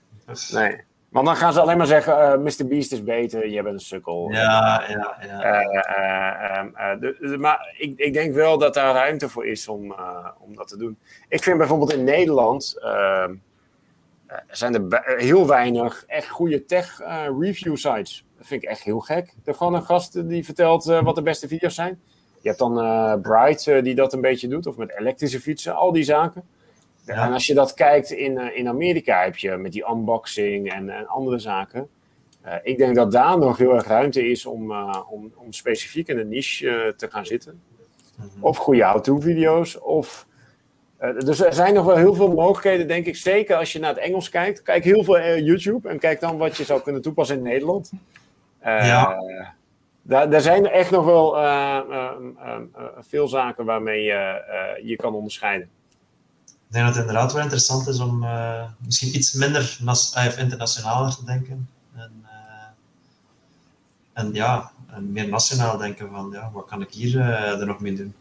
Nee. 0.52 0.81
Want 1.12 1.27
dan 1.27 1.36
gaan 1.36 1.52
ze 1.52 1.60
alleen 1.60 1.77
maar 1.77 1.86
zeggen, 1.86 2.14
uh, 2.14 2.32
eh, 2.32 2.40
Mr. 2.40 2.66
Beast 2.66 2.93
is 2.93 3.05
beter, 3.05 3.48
jij 3.48 3.62
bent 3.62 3.74
een 3.74 3.81
sukkel. 3.81 4.31
Ja, 4.31 4.85
ja, 4.89 5.16
ja. 5.27 6.64
Uh, 7.20 7.39
maar 7.39 7.74
ik, 7.78 7.98
ik 7.98 8.12
denk 8.12 8.35
wel 8.35 8.59
dat 8.59 8.74
daar 8.74 8.94
ruimte 8.94 9.28
voor 9.28 9.47
is 9.47 9.69
om, 9.69 9.94
om 10.39 10.55
dat 10.55 10.69
te 10.69 10.77
doen. 10.77 10.98
Ik 11.28 11.43
vind 11.43 11.59
bijvoorbeeld 11.59 11.93
in 11.93 12.05
Nederland 12.05 12.78
ehm, 12.82 13.35
zijn 14.48 14.74
er 14.74 15.14
heel 15.16 15.46
weinig 15.46 16.04
echt 16.06 16.28
goede 16.28 16.64
tech 16.64 17.00
review 17.38 17.76
sites. 17.76 18.24
Dat 18.38 18.46
vind 18.46 18.62
ik 18.62 18.68
echt 18.68 18.82
heel 18.82 19.00
gek. 19.00 19.34
Er 19.44 19.54
gewoon 19.54 19.74
een 19.74 19.82
gast 19.82 20.28
die 20.28 20.44
vertelt 20.44 20.84
wat 20.84 21.14
de 21.14 21.22
beste 21.22 21.48
video's 21.48 21.74
zijn. 21.74 22.00
Je 22.40 22.48
hebt 22.48 22.59
dan 22.59 23.20
Bright 23.20 23.64
die 23.64 23.94
dat 23.94 24.12
een 24.12 24.20
beetje 24.20 24.48
doet, 24.48 24.66
of 24.66 24.76
met 24.76 24.98
elektrische 24.98 25.40
fietsen, 25.40 25.74
al 25.74 25.92
die 25.92 26.04
zaken. 26.04 26.44
Ja. 27.06 27.26
En 27.26 27.32
als 27.32 27.46
je 27.46 27.54
dat 27.54 27.74
kijkt 27.74 28.10
in, 28.10 28.54
in 28.56 28.68
Amerika, 28.68 29.22
heb 29.22 29.36
je 29.36 29.56
met 29.56 29.72
die 29.72 29.90
unboxing 29.90 30.72
en, 30.72 30.90
en 30.90 31.06
andere 31.06 31.38
zaken. 31.38 31.88
ik 32.62 32.78
denk 32.78 32.94
dat 32.94 33.12
daar 33.12 33.38
nog 33.38 33.59
heel 33.59 33.74
erg 33.74 33.86
ruimte 33.86 34.30
is 34.30 34.46
om, 34.46 34.72
om, 35.10 35.32
om 35.36 35.52
specifiek 35.52 36.09
in 36.09 36.18
een 36.18 36.28
niche 36.28 36.94
te 36.96 37.10
gaan 37.10 37.26
zitten. 37.26 37.60
Mm 38.16 38.30
-hmm. 38.34 38.44
Of 38.44 38.56
goede 38.56 38.84
how-to-video's, 38.84 39.80
of 39.80 40.26
dus 41.03 41.41
er 41.41 41.55
zijn 41.55 41.74
nog 41.74 41.85
wel 41.85 41.97
heel 41.97 42.15
veel 42.15 42.33
mogelijkheden, 42.33 42.89
denk 42.89 43.07
ik. 43.07 43.16
Zeker 43.16 43.57
als 43.57 43.73
je 43.73 43.79
naar 43.79 43.95
het 43.95 43.99
Engels 43.99 44.29
kijkt. 44.29 44.62
Kijk 44.62 44.85
heel 44.85 45.05
veel 45.05 45.39
YouTube 45.39 45.89
en 45.89 45.99
kijk 45.99 46.20
dan 46.20 46.37
wat 46.37 46.57
je 46.57 46.65
zou 46.65 46.83
kunnen 46.83 47.03
toepassen 47.03 47.37
in 47.37 47.43
Nederland. 47.43 47.91
Uh, 48.66 48.87
ja. 48.87 49.19
Daar, 50.03 50.41
zijn 50.41 50.66
echt 50.66 50.91
nog 50.91 51.05
wel 51.05 51.39
uh, 51.39 51.81
uh, 51.91 52.11
uh, 52.39 52.57
veel 53.01 53.29
zaken 53.29 53.65
waarmee 53.65 54.03
je 54.03 54.43
je 54.83 54.97
kan 54.97 55.15
onderscheiden. 55.15 55.69
Ik 56.47 56.79
denk 56.79 56.85
dat 56.85 56.95
het 56.95 57.05
inderdaad 57.05 57.33
wel 57.33 57.43
interessant 57.43 57.89
is 57.89 58.01
om 58.01 58.27
misschien 58.85 59.16
iets 59.16 59.33
minder 59.33 59.79
internationaler 60.39 61.16
te 61.16 61.24
denken. 61.24 61.69
En, 61.97 62.27
en 64.12 64.33
ja, 64.33 64.70
en 64.91 65.12
meer 65.12 65.29
nationaal 65.29 65.77
denken 65.77 66.11
van 66.11 66.29
ja, 66.33 66.51
wat 66.53 66.66
kan 66.66 66.83
ik 66.83 66.93
hier 66.93 67.20
er 67.20 67.66
nog 67.66 67.81
mee 67.81 67.95
doen. 67.95 68.15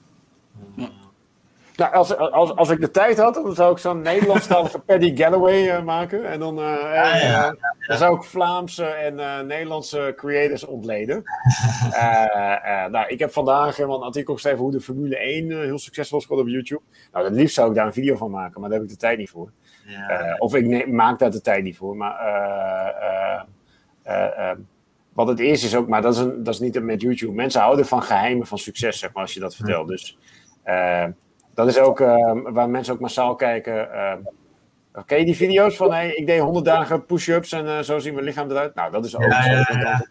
Nou, 1.82 1.94
als, 1.94 2.18
als, 2.18 2.56
als 2.56 2.70
ik 2.70 2.82
de 2.82 2.91
tijd 2.91 3.18
had, 3.18 3.34
dan 3.34 3.56
zou 3.56 3.72
ik 3.72 3.78
zo'n 3.78 4.02
Nederlandstalige 4.02 4.80
Paddy 4.88 5.16
Galloway 5.16 5.78
uh, 5.78 5.84
maken. 5.84 6.26
En 6.26 6.40
dan, 6.40 6.60
uh, 6.60 6.64
ja, 6.94 7.16
ja, 7.16 7.56
dan 7.88 7.98
zou 7.98 8.16
ik 8.16 8.24
Vlaamse 8.24 8.86
en 8.86 9.16
Nederlandse 9.48 10.14
creators 10.16 10.66
ontleden. 10.66 11.24
nou, 12.91 13.08
ik 13.08 13.20
heb 13.20 13.32
vandaag 13.32 13.76
helemaal 13.76 13.98
een 13.98 14.06
artikel 14.06 14.34
geschreven 14.34 14.60
hoe 14.60 14.72
de 14.72 14.82
Formule 14.82 15.18
1 15.18 15.52
heel 15.52 15.80
succesvol 15.80 16.18
is 16.18 16.26
geworden 16.26 16.48
op 16.48 16.53
YouTube. 16.53 16.82
Nou, 17.12 17.26
het 17.26 17.34
liefst 17.34 17.56
zou 17.56 17.70
ik 17.70 17.76
daar 17.76 17.86
een 17.86 17.94
video 17.94 18.16
van 18.16 18.32
maken, 18.32 18.62
maar 18.62 18.70
daar 18.70 18.80
heb 18.80 18.88
ik 18.88 18.94
de 18.94 18.99
tijd 18.99 19.18
niet 19.18 19.30
voor. 19.30 19.52
of 20.38 20.56
ik 20.56 20.88
maak 20.88 21.20
daar 21.20 21.32
de 21.32 21.41
tijd 21.41 21.64
niet 21.64 21.78
voor. 21.78 21.98
Maar 21.98 22.16
wat 25.14 25.28
het 25.28 25.40
is, 25.40 25.64
is 25.64 25.76
ook, 25.76 25.88
maar 25.88 26.02
dat 26.02 26.14
is, 26.14 26.20
een, 26.20 26.44
dat 26.44 26.53
is 26.53 26.60
niet 26.60 26.84
met 26.84 27.02
YouTube. 27.02 27.34
Mensen 27.34 27.62
houden 27.62 27.86
van 27.86 28.03
geheimen 28.03 28.48
van 28.48 28.58
succes, 28.58 28.99
zeg 28.99 29.14
maar, 29.14 29.24
als 29.24 29.34
je 29.34 29.40
dat 29.40 29.56
vertelt. 29.56 29.88
Dus 29.88 30.18
dat 31.65 31.75
is 31.75 31.79
ook 31.79 31.99
uh, 31.99 32.31
waar 32.43 32.69
mensen 32.69 32.93
ook 32.93 32.99
massaal 32.99 33.35
kijken. 33.35 33.89
Uh, 33.93 34.13
Oké, 34.95 35.23
die 35.23 35.35
video's 35.35 35.75
van 35.75 35.91
hey, 35.91 36.13
ik 36.15 36.25
deed 36.25 36.39
100 36.39 36.65
dagen 36.65 37.05
push-ups 37.05 37.51
en 37.51 37.65
uh, 37.65 37.79
zo 37.79 37.99
zien 37.99 38.13
mijn 38.13 38.25
lichaam 38.25 38.49
eruit. 38.49 38.75
Nou, 38.75 38.91
dat 38.91 39.05
is 39.05 39.15
ook 39.15 39.21
ja, 39.21 39.45
ja, 39.45 39.67
ja. 39.69 40.07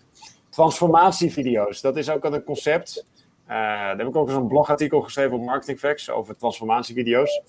transformatievideo's. 0.50 1.80
Dat 1.80 1.96
is 1.96 2.10
ook 2.10 2.24
een 2.24 2.44
concept. 2.44 3.06
Uh, 3.48 3.56
daar 3.56 3.96
heb 3.96 4.06
ik 4.06 4.16
ook 4.16 4.26
eens 4.26 4.36
een 4.36 4.46
blogartikel 4.46 5.00
geschreven 5.00 5.36
op 5.36 5.44
Marketing 5.44 5.78
Facts 5.78 6.10
over 6.10 6.36
transformatievideo's. 6.36 7.42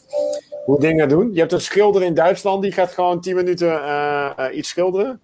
Hoe 0.66 0.80
dingen 0.80 1.10
doen. 1.10 1.34
Je 1.34 1.40
hebt 1.40 1.52
een 1.52 1.62
schilder 1.62 2.04
in 2.04 2.14
Duitsland 2.14 2.62
die 2.62 2.72
gaat 2.72 2.92
gewoon 2.92 3.22
10 3.22 3.36
minuten 3.36 3.68
uh, 3.68 4.46
iets 4.52 4.70
schilderen. 4.70 5.20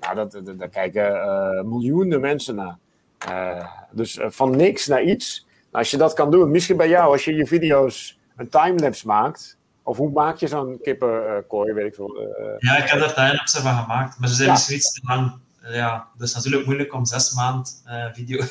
Nou, 0.00 0.14
dat, 0.14 0.32
dat, 0.32 0.58
daar 0.58 0.68
kijken 0.68 1.68
miljoenen 1.68 2.20
mensen 2.20 2.54
naar. 2.54 3.68
dus 3.90 4.18
van 4.22 4.56
niks 4.56 4.86
naar 4.86 5.02
iets. 5.02 5.43
Als 5.74 5.90
je 5.90 5.96
dat 5.96 6.12
kan 6.12 6.30
doen, 6.30 6.50
misschien 6.50 6.76
bij 6.76 6.88
jou, 6.88 7.12
als 7.12 7.24
je 7.24 7.34
je 7.34 7.46
video's 7.46 8.18
een 8.36 8.48
timelapse 8.48 9.06
maakt. 9.06 9.56
Of 9.82 9.96
hoe 9.96 10.10
maak 10.10 10.36
je 10.36 10.46
zo'n 10.46 10.78
kippenkooi, 10.82 11.72
weet 11.72 11.86
ik 11.86 11.94
veel. 11.94 12.20
Uh, 12.20 12.46
ja, 12.58 12.76
ik 12.76 12.88
heb 12.88 13.00
daar 13.00 13.14
timelapse 13.14 13.60
van 13.60 13.82
gemaakt, 13.82 14.18
maar 14.18 14.28
ze 14.28 14.34
zijn 14.34 14.46
ja. 14.46 14.52
misschien 14.52 14.76
iets 14.76 14.92
te 14.92 15.00
lang. 15.04 15.38
Uh, 15.64 15.74
ja, 15.74 16.08
is 16.18 16.34
natuurlijk 16.34 16.66
moeilijk 16.66 16.94
om 16.94 17.04
zes 17.04 17.32
maand 17.32 17.82
uh, 17.86 18.04
video 18.12 18.38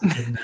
in, 0.00 0.38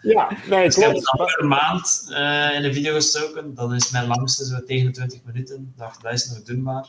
Ja, 0.00 0.30
nee, 0.48 0.64
dus 0.64 0.76
ik 0.76 0.84
heb 0.84 0.92
dan 0.92 1.26
per 1.26 1.46
maand 1.46 2.06
in 2.54 2.64
een 2.64 2.74
video 2.74 2.94
gestoken. 2.94 3.54
Dan 3.54 3.74
is 3.74 3.90
mijn 3.90 4.06
langste 4.06 4.44
zo 4.44 4.64
tegen 4.64 4.86
de 4.86 4.92
20 4.92 5.20
minuten. 5.24 5.72
dacht, 5.76 6.02
dat 6.02 6.12
is 6.12 6.28
nog 6.28 6.42
doenbaar. 6.42 6.88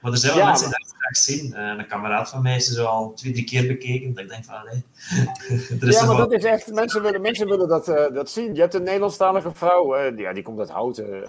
Maar 0.00 0.12
er 0.12 0.18
zijn 0.18 0.32
wel 0.34 0.42
ja, 0.42 0.48
mensen 0.48 0.68
die 0.68 0.78
dat 0.78 0.94
graag 0.98 1.16
zien. 1.16 1.52
Uh, 1.52 1.78
een 1.78 1.86
kameraad 1.86 2.28
van 2.28 2.42
mij 2.42 2.56
is 2.56 2.66
zo 2.66 2.84
al 2.84 3.12
twee, 3.12 3.32
drie 3.32 3.44
keer 3.44 3.66
bekeken. 3.66 4.14
Dat 4.14 4.24
ik 4.24 4.30
denk 4.30 4.44
van, 4.44 4.54
er 5.80 5.88
is 5.88 6.00
ja, 6.00 6.06
maar 6.06 6.16
dat 6.16 6.32
is 6.32 6.44
echt... 6.44 6.72
Mensen 6.72 7.02
willen, 7.02 7.20
mensen 7.20 7.48
willen 7.48 7.68
dat, 7.68 7.88
uh, 7.88 8.12
dat 8.12 8.30
zien. 8.30 8.54
Je 8.54 8.60
hebt 8.60 8.74
een 8.74 8.82
Nederlandstalige 8.82 9.54
vrouw. 9.54 9.96
Uh, 9.96 10.18
ja, 10.18 10.32
die 10.32 10.42
komt 10.42 10.58
uit 10.58 10.70
Houten. 10.70 11.26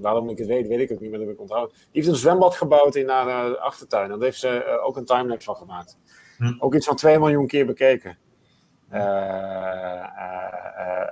waarom 0.00 0.28
ik 0.28 0.38
het 0.38 0.46
weet, 0.46 0.68
weet 0.68 0.80
ik 0.80 0.92
ook 0.92 1.00
niet. 1.00 1.10
Maar 1.10 1.18
dat 1.18 1.28
heb 1.28 1.36
ik 1.36 1.42
onthouden. 1.42 1.76
Die 1.76 1.88
heeft 1.92 2.08
een 2.08 2.14
zwembad 2.14 2.56
gebouwd 2.56 2.94
in 2.94 3.08
haar 3.08 3.56
achtertuin. 3.56 4.04
En 4.04 4.10
daar 4.10 4.24
heeft 4.24 4.40
ze 4.40 4.80
ook 4.84 4.96
een 4.96 5.04
timelapse 5.04 5.46
van 5.46 5.56
gemaakt. 5.56 5.96
Hm. 6.38 6.54
Ook 6.58 6.74
iets 6.74 6.86
van 6.86 6.96
2 6.96 7.18
miljoen 7.18 7.46
keer 7.46 7.66
bekeken. 7.66 8.18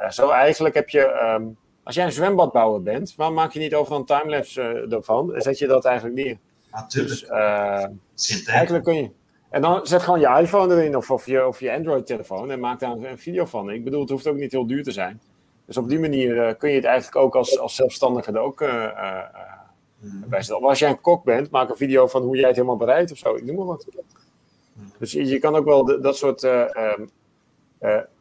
zo 0.08 0.30
eigenlijk 0.30 0.74
heb 0.74 0.88
je... 0.88 1.34
Um, 1.38 1.56
als 1.84 1.94
jij 1.94 2.04
een 2.04 2.12
zwembadbouwer 2.12 2.82
bent, 2.82 3.14
waarom 3.16 3.36
maak 3.36 3.52
je 3.52 3.58
niet 3.58 3.74
over 3.74 3.96
een 3.96 4.04
timelapse 4.04 4.86
ervan? 4.90 5.34
En 5.34 5.42
zet 5.42 5.58
je 5.58 5.66
dat 5.66 5.84
eigenlijk 5.84 6.16
neer? 6.16 6.38
Natuurlijk. 6.72 7.20
Dus, 7.20 7.28
uh, 7.28 8.48
eigenlijk 8.48 8.84
kun 8.84 8.94
je. 8.94 9.10
En 9.50 9.62
dan 9.62 9.86
zet 9.86 10.02
gewoon 10.02 10.20
je 10.20 10.38
iPhone 10.40 10.74
erin 10.74 10.96
of, 10.96 11.10
of 11.10 11.26
je, 11.26 11.46
of 11.46 11.60
je 11.60 11.72
Android-telefoon 11.72 12.50
en 12.50 12.60
maak 12.60 12.80
daar 12.80 12.90
een 12.90 13.18
video 13.18 13.44
van. 13.44 13.70
Ik 13.70 13.84
bedoel, 13.84 14.00
het 14.00 14.10
hoeft 14.10 14.26
ook 14.26 14.36
niet 14.36 14.52
heel 14.52 14.66
duur 14.66 14.82
te 14.82 14.92
zijn. 14.92 15.20
Dus 15.66 15.76
op 15.76 15.88
die 15.88 15.98
manier 15.98 16.36
uh, 16.36 16.54
kun 16.58 16.68
je 16.70 16.76
het 16.76 16.84
eigenlijk 16.84 17.16
ook 17.16 17.36
als, 17.36 17.58
als 17.58 17.74
zelfstandige 17.74 18.32
er 18.32 18.38
ook 18.38 18.58
bij 20.00 20.42
zetten. 20.42 20.56
Of 20.56 20.62
als 20.62 20.78
jij 20.78 20.90
een 20.90 21.00
kok 21.00 21.24
bent, 21.24 21.50
maak 21.50 21.68
een 21.68 21.76
video 21.76 22.06
van 22.06 22.22
hoe 22.22 22.36
jij 22.36 22.46
het 22.46 22.56
helemaal 22.56 22.76
bereidt 22.76 23.12
of 23.12 23.18
zo. 23.18 23.34
Ik 23.34 23.44
noem 23.44 23.56
maar 23.56 23.66
wat. 23.66 23.86
Dus 24.98 25.12
je, 25.12 25.26
je 25.26 25.38
kan 25.38 25.56
ook 25.56 25.64
wel 25.64 25.84
de, 25.84 26.00
dat 26.00 26.16
soort. 26.16 26.48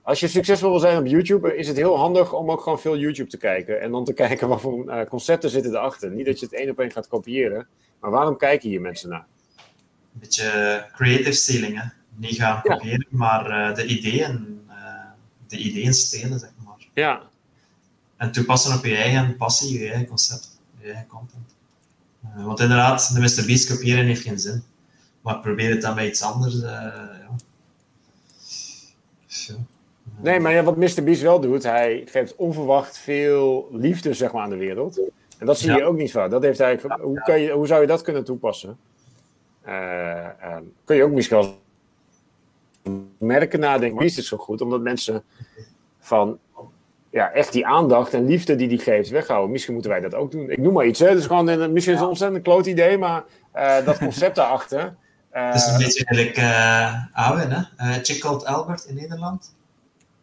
Als 0.02 0.19
je 0.19 0.28
succesvol 0.28 0.69
wil 0.69 0.80
zijn 0.80 0.98
op 0.98 1.06
YouTube, 1.06 1.56
is 1.56 1.68
het 1.68 1.78
heel 1.78 1.98
handig 1.98 2.34
om 2.34 2.52
ook 2.52 2.61
gewoon 2.61 2.80
veel 2.80 2.98
YouTube 2.98 3.30
te 3.30 3.38
kijken. 3.38 3.82
En 3.82 3.91
dan 3.91 4.06
te 4.06 4.14
kijken 4.23 4.48
wat 4.48 4.61
voor 4.61 5.06
concepten 5.10 5.49
zitten 5.49 5.72
erachter. 5.72 6.11
Niet 6.11 6.26
dat 6.26 6.40
je 6.40 6.45
het 6.45 6.56
één 6.56 6.69
op 6.69 6.80
één 6.80 6.91
gaat 6.91 7.07
kopiëren. 7.07 7.68
Maar 7.99 8.11
waarom 8.11 8.38
kijken 8.38 8.69
hier 8.69 8.82
mensen 8.82 9.10
naar? 9.10 9.26
Een 10.14 10.19
beetje 10.19 10.86
creative 10.94 11.32
stealing, 11.32 11.82
hè? 11.82 11.88
Niet 12.15 12.36
gaan 12.36 12.61
kopiëren, 12.61 13.07
maar 13.10 13.76
de 13.76 13.86
ideeën, 13.86 14.61
de 15.48 15.57
ideeën 15.57 15.94
stelen, 15.94 16.40
zeg 16.40 16.49
maar. 16.65 16.88
Ja, 16.94 17.22
en 18.22 18.32
toepassen 18.32 18.78
op 18.78 18.86
je 18.86 18.95
eigen 18.95 19.38
passie, 19.38 19.80
je 19.80 19.90
eigen 19.90 20.07
concept, 20.07 20.60
je 20.80 20.86
eigen 20.86 21.07
content. 21.07 21.56
Want 22.36 22.60
inderdaad, 22.60 23.14
de 23.14 23.19
Mr. 23.19 23.45
Beast 23.45 23.68
kopiëren 23.68 24.06
heeft 24.06 24.22
geen 24.22 24.40
zin. 24.40 24.64
Maar 25.22 25.40
probeer 25.40 25.69
het 25.69 25.82
dan 25.82 25.95
bij 25.95 26.07
iets 26.07 26.22
anders. 26.22 26.60
Ja. 26.60 27.28
Nee, 30.22 30.39
maar 30.39 30.52
ja, 30.52 30.64
wat 30.64 30.77
Mr. 30.77 31.03
Beast 31.03 31.22
wel 31.22 31.39
doet, 31.39 31.64
hij 31.64 32.03
geeft 32.06 32.35
onverwacht 32.35 32.98
veel 32.98 33.68
liefde 33.72 34.14
zeg 34.14 34.31
maar, 34.31 34.43
aan 34.43 34.49
de 34.49 34.56
wereld. 34.56 35.02
En 35.38 35.45
dat 35.45 35.60
zie 35.60 35.69
ja. 35.69 35.77
je 35.77 35.84
ook 35.84 35.98
niet 35.98 36.11
vaak. 36.11 36.30
Dat 36.30 36.43
heeft 36.43 36.60
eigenlijk, 36.60 37.02
hoe, 37.02 37.22
kan 37.22 37.39
je, 37.39 37.52
hoe 37.52 37.68
zou 37.68 37.81
je 37.81 37.88
dat 37.88 38.02
kunnen 38.02 38.23
toepassen? 38.23 38.77
Uh, 39.68 40.27
kun 40.84 40.95
je 40.95 41.03
ook 41.03 41.11
misschien 41.11 41.38
wel 41.38 41.60
merken 43.18 43.60
nadenken. 43.60 43.99
Beast 43.99 44.18
is 44.18 44.27
zo 44.27 44.38
goed, 44.38 44.61
omdat 44.61 44.81
mensen 44.81 45.23
van 45.99 46.39
ja, 47.10 47.31
echt 47.31 47.52
die 47.52 47.68
aandacht 47.68 48.14
en 48.14 48.26
liefde 48.26 48.56
die 48.56 48.68
die 48.68 48.80
geeft 48.80 49.10
weghouden. 49.10 49.52
Misschien 49.52 49.73
moeten 49.73 49.91
wij 49.91 49.99
dat 49.99 50.15
ook 50.15 50.31
doen. 50.31 50.49
Ik 50.49 50.57
noem 50.57 50.73
maar 50.73 50.85
iets. 50.85 50.99
Hè. 50.99 51.14
Dus 51.14 51.26
gewoon 51.26 51.48
een, 51.48 51.73
misschien 51.73 51.93
is 51.93 51.99
het 51.99 51.99
een 51.99 52.14
ontzettend 52.14 52.43
kloot 52.43 52.65
idee, 52.65 52.98
maar 52.98 53.23
uh, 53.56 53.85
dat 53.85 53.98
concept 53.98 54.35
daarachter. 54.35 54.95
Uh, 55.34 55.45
het 55.45 55.56
is 55.56 55.65
een 55.65 55.77
beetje 55.77 56.06
gelijk 56.06 56.38
uh, 56.38 57.48
hè? 57.49 57.57
Uh, 57.85 58.03
Chick 58.03 58.23
Albert 58.23 58.85
in 58.85 58.95
Nederland. 58.95 59.53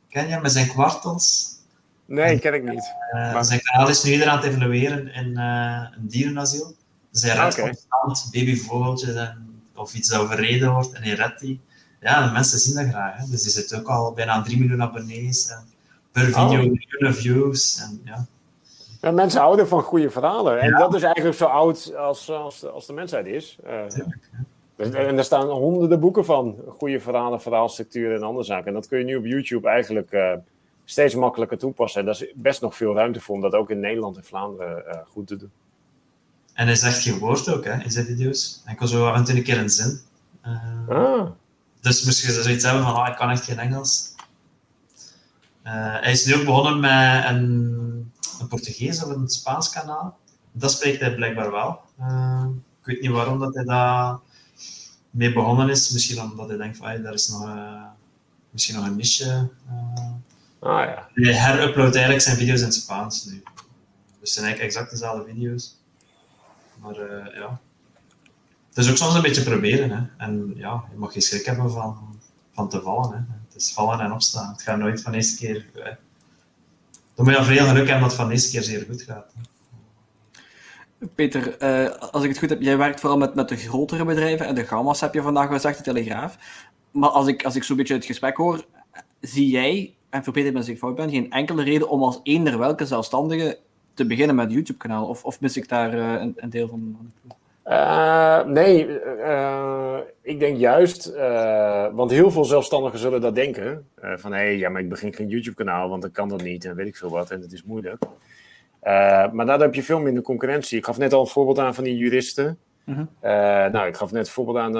Ken 0.08 0.28
je 0.28 0.38
met 0.40 0.52
zijn 0.52 0.68
kwartels? 0.68 1.56
Nee, 2.04 2.38
ken 2.38 2.54
ik 2.54 2.62
niet. 2.62 2.94
maar... 3.12 3.44
Zijn 3.44 3.60
kanaal 3.62 3.88
is 3.88 4.02
nu 4.02 4.10
iedereen 4.10 4.32
aan 4.32 4.38
het 4.38 4.46
evalueren 4.46 5.12
in 5.12 5.38
een 5.38 6.08
dierenasiel. 6.08 6.74
Dus 7.10 7.22
hij 7.22 7.36
redt 7.36 7.58
okay. 7.58 7.64
constant 7.64 8.32
babyvogeltjes 8.32 9.14
en, 9.14 9.62
of 9.74 9.94
iets 9.94 10.08
dat 10.08 10.20
overreden 10.20 10.72
wordt 10.72 10.92
en 10.92 11.02
hij 11.02 11.14
redt 11.14 11.40
die. 11.40 11.60
Ja, 12.00 12.26
de 12.26 12.32
mensen 12.32 12.58
zien 12.58 12.74
dat 12.74 12.88
graag. 12.88 13.16
Hè? 13.16 13.30
Dus 13.30 13.42
hij 13.42 13.52
zit 13.52 13.74
ook 13.74 13.88
al 13.88 14.12
bijna 14.12 14.42
3 14.42 14.58
miljoen 14.58 14.82
abonnees. 14.82 15.50
En, 15.50 15.68
per 16.12 16.24
video 16.24 16.42
oh. 16.42 16.50
miljoenen 16.50 17.14
views. 17.14 17.78
En, 17.80 18.00
ja. 18.04 18.26
Ja, 19.00 19.10
mensen 19.10 19.40
houden 19.40 19.68
van 19.68 19.82
goede 19.82 20.10
verhalen. 20.10 20.60
En 20.60 20.68
ja. 20.68 20.78
dat 20.78 20.94
is 20.94 21.02
eigenlijk 21.02 21.36
zo 21.36 21.44
oud 21.44 21.96
als, 21.96 22.30
als, 22.30 22.66
als 22.66 22.86
de 22.86 22.92
mensheid 22.92 23.26
is. 23.26 23.58
Uh, 23.66 23.84
dus, 23.84 24.02
en 24.78 25.18
er 25.18 25.24
staan 25.24 25.48
honderden 25.48 26.00
boeken 26.00 26.24
van. 26.24 26.56
Goede 26.68 27.00
verhalen, 27.00 27.40
verhaalstructuur 27.40 28.14
en 28.14 28.22
andere 28.22 28.44
zaken. 28.44 28.66
En 28.66 28.74
dat 28.74 28.88
kun 28.88 28.98
je 28.98 29.04
nu 29.04 29.16
op 29.16 29.24
YouTube 29.24 29.68
eigenlijk 29.68 30.12
uh, 30.12 30.32
steeds 30.84 31.14
makkelijker 31.14 31.58
toepassen. 31.58 32.00
En 32.00 32.06
daar 32.06 32.20
is 32.20 32.32
best 32.34 32.60
nog 32.60 32.76
veel 32.76 32.94
ruimte 32.94 33.20
voor 33.20 33.34
om 33.34 33.40
dat 33.40 33.52
ook 33.52 33.70
in 33.70 33.80
Nederland 33.80 34.16
en 34.16 34.24
Vlaanderen 34.24 34.84
uh, 34.86 34.94
goed 35.06 35.26
te 35.26 35.36
doen. 35.36 35.50
En 36.52 36.66
hij 36.66 36.76
zegt 36.76 37.02
geen 37.02 37.18
woord 37.18 37.48
ook 37.48 37.64
hè, 37.64 37.82
in 37.82 37.90
zijn 37.90 38.06
video's. 38.06 38.62
Ik 38.66 38.76
kan 38.76 38.88
zo 38.88 39.06
af 39.06 39.16
en 39.16 39.24
toe 39.24 39.36
een 39.36 39.42
keer 39.42 39.58
een 39.58 39.70
zin. 39.70 40.00
ah. 40.88 41.26
Dus 41.80 42.04
misschien 42.04 42.32
zou 42.32 42.44
zoiets 42.44 42.64
hebben 42.64 42.82
van, 42.82 42.96
oh, 42.96 43.08
ik 43.08 43.16
kan 43.16 43.30
echt 43.30 43.44
geen 43.44 43.58
Engels. 43.58 44.14
Hij 45.62 46.12
is 46.12 46.26
nu 46.26 46.34
ook 46.34 46.44
begonnen 46.44 46.80
met 46.80 47.24
een, 47.28 48.12
een 48.40 48.48
Portugees 48.48 49.04
of 49.04 49.10
een 49.10 49.28
Spaans 49.28 49.70
kanaal. 49.70 50.18
Dat 50.52 50.70
spreekt 50.70 51.00
hij 51.00 51.14
blijkbaar 51.14 51.50
wel. 51.50 51.80
Ik 52.80 52.86
weet 52.86 53.00
niet 53.00 53.10
waarom 53.10 53.38
dat 53.38 53.54
hij 53.54 53.64
daar 53.64 54.18
mee 55.10 55.32
begonnen 55.32 55.68
is. 55.68 55.90
Misschien 55.90 56.20
omdat 56.20 56.48
hij 56.48 56.56
denkt 56.56 56.76
van, 56.76 56.86
hey, 56.86 57.02
daar 57.02 57.12
is 57.12 57.28
nog, 57.28 57.46
uh, 57.46 57.82
misschien 58.50 58.74
nog 58.74 58.86
een 58.86 58.96
niche. 58.96 59.48
ah, 60.58 60.84
ja. 60.84 61.08
Hij 61.14 61.34
heruploadt 61.34 61.94
eigenlijk 61.94 62.24
zijn 62.24 62.36
video's 62.36 62.60
in 62.60 62.66
het 62.66 62.74
Spaans 62.74 63.24
nu. 63.24 63.32
Dus 63.32 64.18
het 64.20 64.28
zijn 64.28 64.44
eigenlijk 64.44 64.74
exact 64.74 64.90
dezelfde 64.90 65.32
video's. 65.32 65.76
Maar 66.80 66.94
ja. 67.34 67.60
Het 68.68 68.84
is 68.86 68.90
ook 68.90 68.96
soms 68.96 69.14
een 69.14 69.22
beetje 69.22 69.42
proberen. 69.42 69.90
Hè. 69.90 70.24
En 70.24 70.52
ja, 70.56 70.84
je 70.90 70.98
mag 70.98 71.12
geen 71.12 71.22
schrik 71.22 71.46
hebben 71.46 71.70
van, 71.70 72.18
van 72.52 72.68
te 72.68 72.80
vallen. 72.80 73.12
Hè 73.12 73.36
is 73.58 73.72
vallen 73.72 74.00
en 74.00 74.12
opstaan. 74.12 74.52
Het 74.52 74.62
gaat 74.62 74.78
nooit 74.78 75.02
van 75.02 75.12
de 75.12 75.18
eerste 75.18 75.36
keer. 75.36 75.66
Eh. 75.74 75.94
Dan 77.14 77.24
moet 77.24 77.36
je 77.36 77.44
veel 77.44 77.66
geluk 77.66 77.88
hebben 77.88 78.00
dat 78.00 78.10
het 78.10 78.14
van 78.14 78.26
de 78.26 78.32
eerste 78.32 78.50
keer 78.50 78.62
zeer 78.62 78.84
goed 78.88 79.02
gaat. 79.02 79.32
Peter, 81.14 81.56
uh, 81.62 81.96
als 82.10 82.22
ik 82.22 82.28
het 82.28 82.38
goed 82.38 82.48
heb, 82.48 82.62
jij 82.62 82.76
werkt 82.76 83.00
vooral 83.00 83.18
met, 83.18 83.34
met 83.34 83.48
de 83.48 83.56
grotere 83.56 84.04
bedrijven 84.04 84.46
en 84.46 84.54
de 84.54 84.64
gamma's 84.64 85.00
heb 85.00 85.14
je 85.14 85.22
vandaag 85.22 85.48
gezegd, 85.48 85.76
de 85.76 85.82
Telegraaf. 85.82 86.36
Maar 86.90 87.08
als 87.08 87.26
ik, 87.26 87.44
als 87.44 87.56
ik 87.56 87.62
zo'n 87.62 87.76
beetje 87.76 87.94
het 87.94 88.04
gesprek 88.04 88.36
hoor, 88.36 88.64
zie 89.20 89.48
jij, 89.48 89.94
en 90.10 90.22
verbeter 90.22 90.52
me 90.52 90.58
als 90.58 90.68
ik 90.68 90.78
fout 90.78 90.94
ben, 90.94 91.10
geen 91.10 91.30
enkele 91.30 91.62
reden 91.62 91.88
om 91.88 92.02
als 92.02 92.20
eender 92.22 92.58
welke 92.58 92.86
zelfstandige 92.86 93.58
te 93.94 94.06
beginnen 94.06 94.36
met 94.36 94.52
YouTube-kanaal? 94.52 95.06
Of, 95.06 95.24
of 95.24 95.40
mis 95.40 95.56
ik 95.56 95.68
daar 95.68 95.94
uh, 95.94 96.12
een, 96.20 96.32
een, 96.36 96.50
deel 96.50 96.68
van? 96.68 96.96
Uh, 97.66 98.44
nee, 98.44 98.86
ik 100.22 100.40
denk 100.40 100.56
juist, 100.56 101.12
want 101.92 102.10
heel 102.10 102.30
veel 102.30 102.44
zelfstandigen 102.44 102.98
zullen 102.98 103.20
dat 103.20 103.34
denken. 103.34 103.86
van 104.00 104.32
hé, 104.32 104.42
ja, 104.42 104.68
maar 104.68 104.80
ik 104.80 104.88
begin 104.88 105.14
geen 105.14 105.28
YouTube-kanaal, 105.28 105.88
want 105.88 106.02
dan 106.02 106.10
kan 106.10 106.28
dat 106.28 106.42
niet 106.42 106.64
en 106.64 106.74
weet 106.74 106.86
ik 106.86 106.96
veel 106.96 107.10
wat 107.10 107.30
en 107.30 107.40
het 107.40 107.52
is 107.52 107.64
moeilijk. 107.64 108.02
Maar 109.32 109.46
daar 109.46 109.60
heb 109.60 109.74
je 109.74 109.82
veel 109.82 110.00
minder 110.00 110.22
concurrentie. 110.22 110.78
Ik 110.78 110.84
gaf 110.84 110.98
net 110.98 111.12
al 111.12 111.20
een 111.20 111.26
voorbeeld 111.26 111.58
aan 111.58 111.74
van 111.74 111.84
die 111.84 111.96
juristen. 111.96 112.58
-huh. 112.84 113.06
nou, 113.72 113.86
ik 113.86 113.96
gaf 113.96 114.12
net 114.12 114.26
een 114.26 114.32
voorbeeld 114.32 114.58
aan 114.58 114.76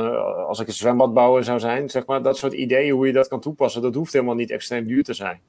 als 0.47 0.61
ik 0.61 0.67
een 0.67 0.73
zwembadbouwer 0.73 1.45
zou 1.45 1.61
zijn, 1.61 1.91
zeg 1.91 2.07
maar, 2.07 2.23
dat 2.23 2.37
soort 2.37 2.53
ideeën 2.53 2.93
hoe 2.93 3.07
je 3.07 3.13
dat 3.13 3.29
kan 3.29 3.41
toepassen, 3.41 3.83
dat 3.83 3.95
hoeft 3.95 4.13
helemaal 4.13 4.35
niet 4.35 4.51
extreem 4.51 4.87
duur 4.87 5.05
te 5.05 5.15
zijn. 5.15 5.41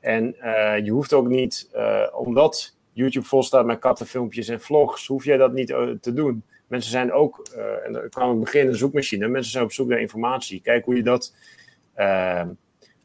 En 0.00 0.36
je 0.84 0.90
hoeft 0.90 1.12
ook 1.12 1.28
niet, 1.28 1.70
omdat 2.12 2.76
YouTube 2.92 3.26
vol 3.26 3.42
staat 3.42 3.66
met 3.66 3.78
kattenfilmpjes 3.78 4.48
en 4.48 4.60
vlogs, 4.60 5.06
hoef 5.06 5.24
jij 5.24 5.36
dat 5.36 5.52
niet 5.52 5.66
te 6.00 6.12
doen. 6.14 6.42
Mensen 6.66 6.90
zijn 6.90 7.12
ook, 7.12 7.48
en 7.84 7.92
dan 7.92 8.08
kwam 8.08 8.28
het 8.30 8.40
begin 8.40 8.68
een 8.68 8.74
zoekmachine, 8.74 9.28
mensen 9.28 9.52
zijn 9.52 9.64
op 9.64 9.72
zoek 9.72 9.88
naar 9.88 10.00
informatie. 10.00 10.60
Kijk 10.60 10.84
hoe 10.84 10.96
je 10.96 11.02
dat, 11.02 11.34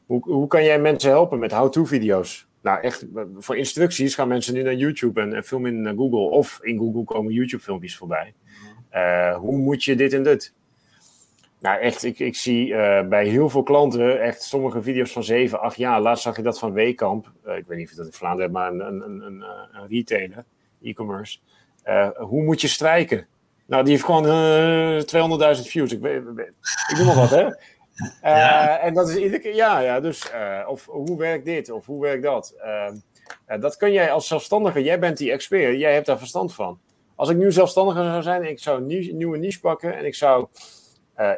hoe, 0.05 0.21
hoe 0.21 0.47
kan 0.47 0.63
jij 0.63 0.79
mensen 0.79 1.09
helpen 1.09 1.39
met 1.39 1.51
how-to-video's? 1.51 2.47
Nou, 2.65 2.81
echt, 2.81 3.05
voor 3.37 3.57
instructies 3.57 4.15
gaan 4.15 4.27
mensen 4.27 4.53
nu 4.53 4.61
naar 4.61 4.73
YouTube 4.73 5.21
en, 5.21 5.33
en 5.33 5.43
veel 5.43 5.59
minder 5.59 5.81
naar 5.81 5.95
Google. 5.95 6.29
Of 6.29 6.59
in 6.61 6.77
Google 6.77 7.03
komen 7.03 7.33
YouTube-filmpjes 7.33 7.97
voorbij. 7.97 8.33
Uh, 8.93 9.35
hoe 9.35 9.57
moet 9.57 9.83
je 9.83 9.95
dit 9.95 10.13
en 10.13 10.23
dit? 10.23 10.53
Nou, 11.59 11.79
echt, 11.79 12.03
ik, 12.03 12.19
ik 12.19 12.35
zie 12.35 12.67
uh, 12.67 13.07
bij 13.07 13.27
heel 13.27 13.49
veel 13.49 13.63
klanten 13.63 14.21
echt 14.21 14.41
sommige 14.41 14.81
video's 14.81 15.11
van 15.11 15.23
7, 15.23 15.61
8 15.61 15.77
jaar. 15.77 16.01
Laatst 16.01 16.23
zag 16.23 16.35
je 16.35 16.41
dat 16.41 16.59
van 16.59 16.73
Wekamp. 16.73 17.31
Uh, 17.47 17.57
ik 17.57 17.65
weet 17.67 17.77
niet 17.77 17.89
of 17.89 17.95
dat 17.95 18.05
in 18.05 18.13
Vlaanderen 18.13 18.51
maar 18.51 18.71
een, 18.71 18.79
een, 18.79 19.01
een, 19.01 19.21
een, 19.21 19.43
een 19.71 19.87
retailer, 19.87 20.43
e-commerce. 20.81 21.39
hoe 22.17 22.43
moet 22.43 22.61
je 22.61 22.67
strijken? 22.67 23.27
Nou, 23.65 23.83
die 23.83 23.91
heeft 23.91 24.05
gewoon 24.05 24.25
uh, 24.25 25.55
200.000 25.57 25.61
views. 25.61 25.91
Ik, 25.91 25.99
weet, 25.99 26.21
ik 26.87 26.97
noem 26.97 27.05
maar 27.05 27.15
wat, 27.15 27.29
hè? 27.29 27.49
Ja. 28.21 28.79
En 28.79 28.93
dat 28.93 29.09
is 29.09 29.15
iedere 29.15 29.39
keer, 29.39 29.55
ja, 29.55 29.79
ja. 29.79 29.99
Dus, 29.99 30.31
uh, 30.33 30.67
of 30.67 30.85
hoe 30.85 31.17
werkt 31.17 31.45
dit, 31.45 31.71
of 31.71 31.85
hoe 31.85 32.01
werkt 32.01 32.23
dat? 32.23 32.55
Uh, 32.65 33.59
dat 33.59 33.77
kun 33.77 33.91
jij 33.91 34.11
als 34.11 34.27
zelfstandige, 34.27 34.83
jij 34.83 34.99
bent 34.99 35.17
die 35.17 35.31
expert, 35.31 35.79
jij 35.79 35.93
hebt 35.93 36.05
daar 36.05 36.17
verstand 36.17 36.53
van. 36.53 36.79
Als 37.15 37.29
ik 37.29 37.37
nu 37.37 37.51
zelfstandige 37.51 38.03
zou 38.03 38.21
zijn, 38.21 38.43
ik 38.43 38.59
zou 38.59 38.77
een 38.77 38.85
nieuw, 38.85 39.15
nieuwe 39.15 39.37
niche 39.37 39.59
pakken 39.59 39.97
en 39.97 40.05
ik 40.05 40.15
zou, 40.15 40.47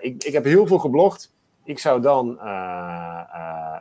ik, 0.01 0.23
ik 0.23 0.33
heb 0.33 0.43
heel 0.43 0.67
veel 0.67 0.79
geblogd. 0.79 1.35
Ik 1.63 1.79
zou 1.79 2.01
dan 2.01 2.39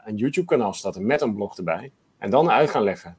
een 0.05 0.17
YouTube-kanaal 0.17 0.73
starten 0.73 1.07
met 1.07 1.21
een 1.21 1.35
blog 1.35 1.57
erbij 1.57 1.93
en 2.19 2.31
dan 2.31 2.51
uit 2.51 2.71
gaan 2.71 2.83
leggen. 2.83 3.17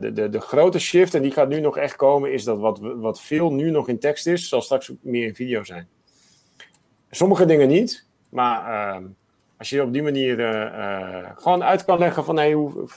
De, 0.00 0.10
de, 0.14 0.28
de 0.28 0.40
grote 0.40 0.78
shift, 0.78 1.14
en 1.14 1.22
die 1.22 1.30
gaat 1.30 1.48
nu 1.48 1.60
nog 1.60 1.76
echt 1.76 1.96
komen, 1.96 2.32
is 2.32 2.44
dat 2.44 2.58
wat, 2.58 2.78
wat 2.80 3.20
veel 3.20 3.52
nu 3.52 3.70
nog 3.70 3.88
in 3.88 3.98
tekst 3.98 4.26
is, 4.26 4.48
zal 4.48 4.62
straks 4.62 4.92
meer 5.00 5.26
in 5.26 5.34
video 5.34 5.64
zijn. 5.64 5.88
Sommige 7.10 7.44
dingen 7.44 7.68
niet, 7.68 8.06
maar 8.32 8.68
uh, 9.00 9.06
als 9.58 9.70
je 9.70 9.82
op 9.82 9.92
die 9.92 10.02
manier 10.02 10.38
uh, 10.40 11.30
gewoon 11.34 11.62
uit 11.62 11.84
kan 11.84 11.98
leggen 11.98 12.24
van 12.24 12.36
hey, 12.36 12.52
hoe. 12.52 12.88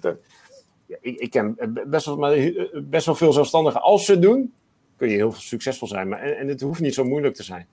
Ik, 1.02 1.18
ik 1.20 1.30
ken 1.30 1.58
best 1.88 2.06
wel, 2.06 2.18
maar 2.18 2.52
best 2.74 3.06
wel 3.06 3.16
veel 3.16 3.34
zelfstandigen. 3.34 3.82
Als 3.82 4.06
ze 4.06 4.12
het 4.12 4.22
doen, 4.22 4.54
kun 4.98 5.10
je 5.10 5.16
heel 5.16 5.32
succesvol 5.32 5.88
zijn. 5.88 6.08
Maar, 6.08 6.20
en, 6.20 6.38
en 6.38 6.48
het 6.48 6.62
hoeft 6.62 6.80
niet 6.80 6.94
zo 6.94 7.04
moeilijk 7.04 7.36
te 7.36 7.44
zijn. 7.44 7.68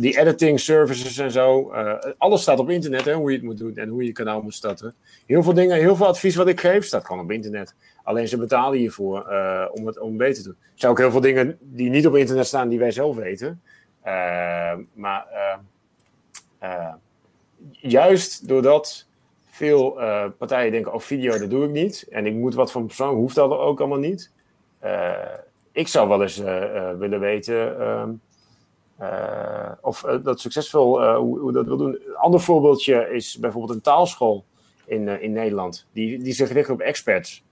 Die 0.00 0.18
editing 0.18 0.60
services 0.60 1.18
en 1.18 1.30
zo, 1.30 1.72
alles 2.18 2.42
staat 2.42 2.58
op 2.58 2.70
internet, 2.70 3.04
hè, 3.04 3.14
hoe 3.14 3.30
je 3.30 3.36
het 3.36 3.46
moet 3.46 3.58
doen 3.58 3.76
en 3.76 3.88
hoe 3.88 4.04
je 4.04 4.12
kanaal 4.12 4.42
moet 4.42 4.54
starten. 4.54 4.94
Heel 5.26 5.42
veel 5.42 5.54
dingen, 5.54 5.76
heel 5.76 5.96
veel 5.96 6.06
advies 6.06 6.36
wat 6.36 6.48
ik 6.48 6.60
geef, 6.60 6.84
staat 6.84 7.06
gewoon 7.06 7.22
op 7.22 7.30
internet. 7.30 7.74
Alleen 8.02 8.28
ze 8.28 8.38
betalen 8.38 8.78
hiervoor 8.78 9.20
om 9.72 9.86
het 9.86 9.98
om 9.98 10.16
beter 10.16 10.42
te 10.42 10.48
doen. 10.48 10.58
Er 10.60 10.72
zijn 10.74 10.92
ook 10.92 10.98
heel 10.98 11.10
veel 11.10 11.20
dingen 11.20 11.58
die 11.60 11.90
niet 11.90 12.06
op 12.06 12.16
internet 12.16 12.46
staan 12.46 12.68
die 12.68 12.78
wij 12.78 12.90
zelf 12.90 13.16
weten. 13.16 13.62
Maar 14.94 15.26
uh, 15.32 15.58
juist 17.70 18.48
doordat 18.48 19.06
veel 19.44 19.90
partijen 20.38 20.72
denken, 20.72 20.92
oh 20.92 21.00
video, 21.00 21.38
dat 21.38 21.50
doe 21.50 21.64
ik 21.64 21.70
niet. 21.70 22.06
En 22.10 22.26
ik 22.26 22.34
moet 22.34 22.54
wat 22.54 22.72
van 22.72 22.86
persoon, 22.86 23.14
hoeft 23.14 23.34
dat 23.34 23.50
ook 23.50 23.78
allemaal 23.78 23.98
niet. 23.98 24.30
ik 25.72 25.88
zou 25.88 26.08
wel 26.08 26.22
eens 26.22 26.36
willen 26.98 27.20
weten 27.20 27.80
ehm, 27.80 28.10
of 29.80 30.00
dat 30.22 30.40
succesvol, 30.40 31.14
hoe, 31.14 31.38
hoe 31.38 31.52
dat 31.52 31.66
wil 31.66 31.76
doen. 31.76 31.92
Een 31.92 32.16
ander 32.16 32.40
voorbeeldje 32.40 33.08
is 33.10 33.38
bijvoorbeeld 33.38 33.74
een 33.74 33.80
taalschool 33.80 34.44
in, 34.86 35.08
in 35.20 35.32
Nederland. 35.32 35.86
Die, 35.92 36.18
die 36.18 36.32
zich 36.32 36.52
richt 36.52 36.70
op 36.70 36.80
experts. 36.80 37.44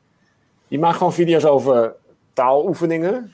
Die 0.69 0.79
maakt 0.79 0.97
gewoon 0.97 1.13
video's 1.13 1.45
over 1.45 1.95
taaloefeningen. 2.33 3.33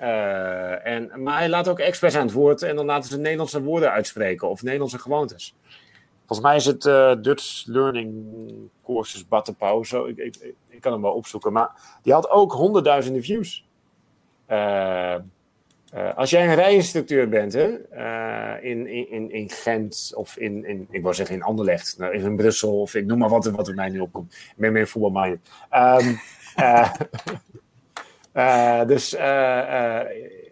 Uh, 0.00 0.86
en, 0.86 1.22
maar 1.22 1.38
hij 1.38 1.48
laat 1.48 1.68
ook 1.68 1.78
experts 1.78 2.16
aan 2.16 2.26
het 2.26 2.32
woord 2.32 2.62
en 2.62 2.76
dan 2.76 2.86
laten 2.86 3.10
ze 3.10 3.18
Nederlandse 3.18 3.62
woorden 3.62 3.90
uitspreken 3.90 4.48
of 4.48 4.62
Nederlandse 4.62 4.98
gewoontes. 4.98 5.54
Volgens 6.26 6.48
mij 6.48 6.56
is 6.56 6.64
het 6.64 6.84
uh, 6.84 7.14
Dutch 7.22 7.66
Learning 7.66 8.24
Courses 8.84 9.28
Battenpauw. 9.28 9.82
Zo, 9.82 10.04
ik, 10.04 10.16
ik, 10.16 10.54
ik, 10.68 10.80
kan 10.80 10.92
hem 10.92 11.02
wel 11.02 11.12
opzoeken. 11.12 11.52
Maar 11.52 11.98
die 12.02 12.12
had 12.12 12.30
ook 12.30 12.52
honderdduizenden 12.52 13.22
views. 13.22 13.66
Uh, 14.48 15.14
als 16.14 16.30
jij 16.30 16.48
een 16.48 16.54
rijinstructeur 16.54 17.28
bent 17.28 17.52
hè, 17.52 17.66
in, 18.60 18.86
in, 19.10 19.30
in 19.30 19.50
Gent 19.50 20.12
of 20.14 20.36
in, 20.36 20.64
in, 20.64 20.86
ik 20.90 21.02
wou 21.02 21.14
zeggen 21.14 21.34
in 21.34 21.42
Anderlecht, 21.42 21.98
nou, 21.98 22.14
in 22.14 22.36
Brussel 22.36 22.80
of 22.80 22.94
ik 22.94 23.06
noem 23.06 23.18
maar 23.18 23.28
wat, 23.28 23.46
wat 23.46 23.68
er 23.68 23.74
mij 23.74 23.88
nu 23.88 24.00
opkomt. 24.00 24.32
Ik 24.32 24.54
ben 24.56 24.72
meer 24.72 24.88
voetbalminded. 24.88 25.48
Um, 25.72 26.20
Uh, 28.38 28.84
dus 28.86 29.14
uh, 29.14 30.00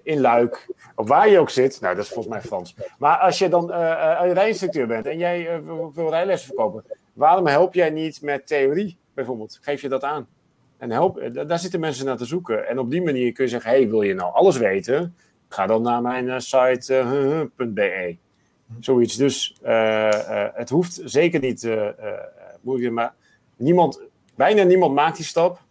in 0.02 0.20
Luik, 0.20 0.66
of 0.94 1.08
waar 1.08 1.28
je 1.28 1.38
ook 1.38 1.50
zit, 1.50 1.80
nou 1.80 1.94
dat 1.94 2.04
is 2.04 2.10
volgens 2.10 2.34
mij 2.34 2.42
Frans. 2.42 2.76
Maar 2.98 3.18
als 3.18 3.38
je 3.38 3.48
dan 3.48 3.72
een 3.72 4.32
rijinstructeur 4.32 4.86
bent 4.86 5.06
en 5.06 5.18
jij 5.18 5.62
wil 5.94 6.10
rijlessen 6.10 6.46
verkopen, 6.46 6.84
waarom 7.12 7.46
help 7.46 7.74
jij 7.74 7.90
niet 7.90 8.22
met 8.22 8.46
theorie 8.46 8.98
bijvoorbeeld? 9.14 9.58
Geef 9.60 9.80
je 9.80 9.88
dat 9.88 10.02
aan? 10.02 10.28
En 10.78 10.90
help, 10.90 11.30
daar 11.46 11.58
zitten 11.58 11.80
mensen 11.80 12.06
naar 12.06 12.16
te 12.16 12.24
zoeken. 12.24 12.68
En 12.68 12.78
op 12.78 12.90
die 12.90 13.02
manier 13.02 13.32
kun 13.32 13.44
je 13.44 13.50
zeggen, 13.50 13.70
hey, 13.70 13.88
wil 13.88 14.02
je 14.02 14.14
nou 14.14 14.32
alles 14.32 14.56
weten? 14.56 15.16
Ga 15.48 15.66
dan 15.66 15.82
naar 15.82 16.02
mijn 16.02 16.42
site.be. 16.42 18.16
Zoiets. 18.80 19.16
Dus 19.16 19.56
het 20.54 20.68
hoeft 20.68 21.00
zeker 21.04 21.40
niet 21.40 21.68
moeilijk, 22.60 22.92
maar 22.92 23.14
niemand, 23.56 24.00
bijna 24.34 24.62
niemand 24.62 24.94
maakt 24.94 25.16
die 25.16 25.24
stap. 25.24 25.64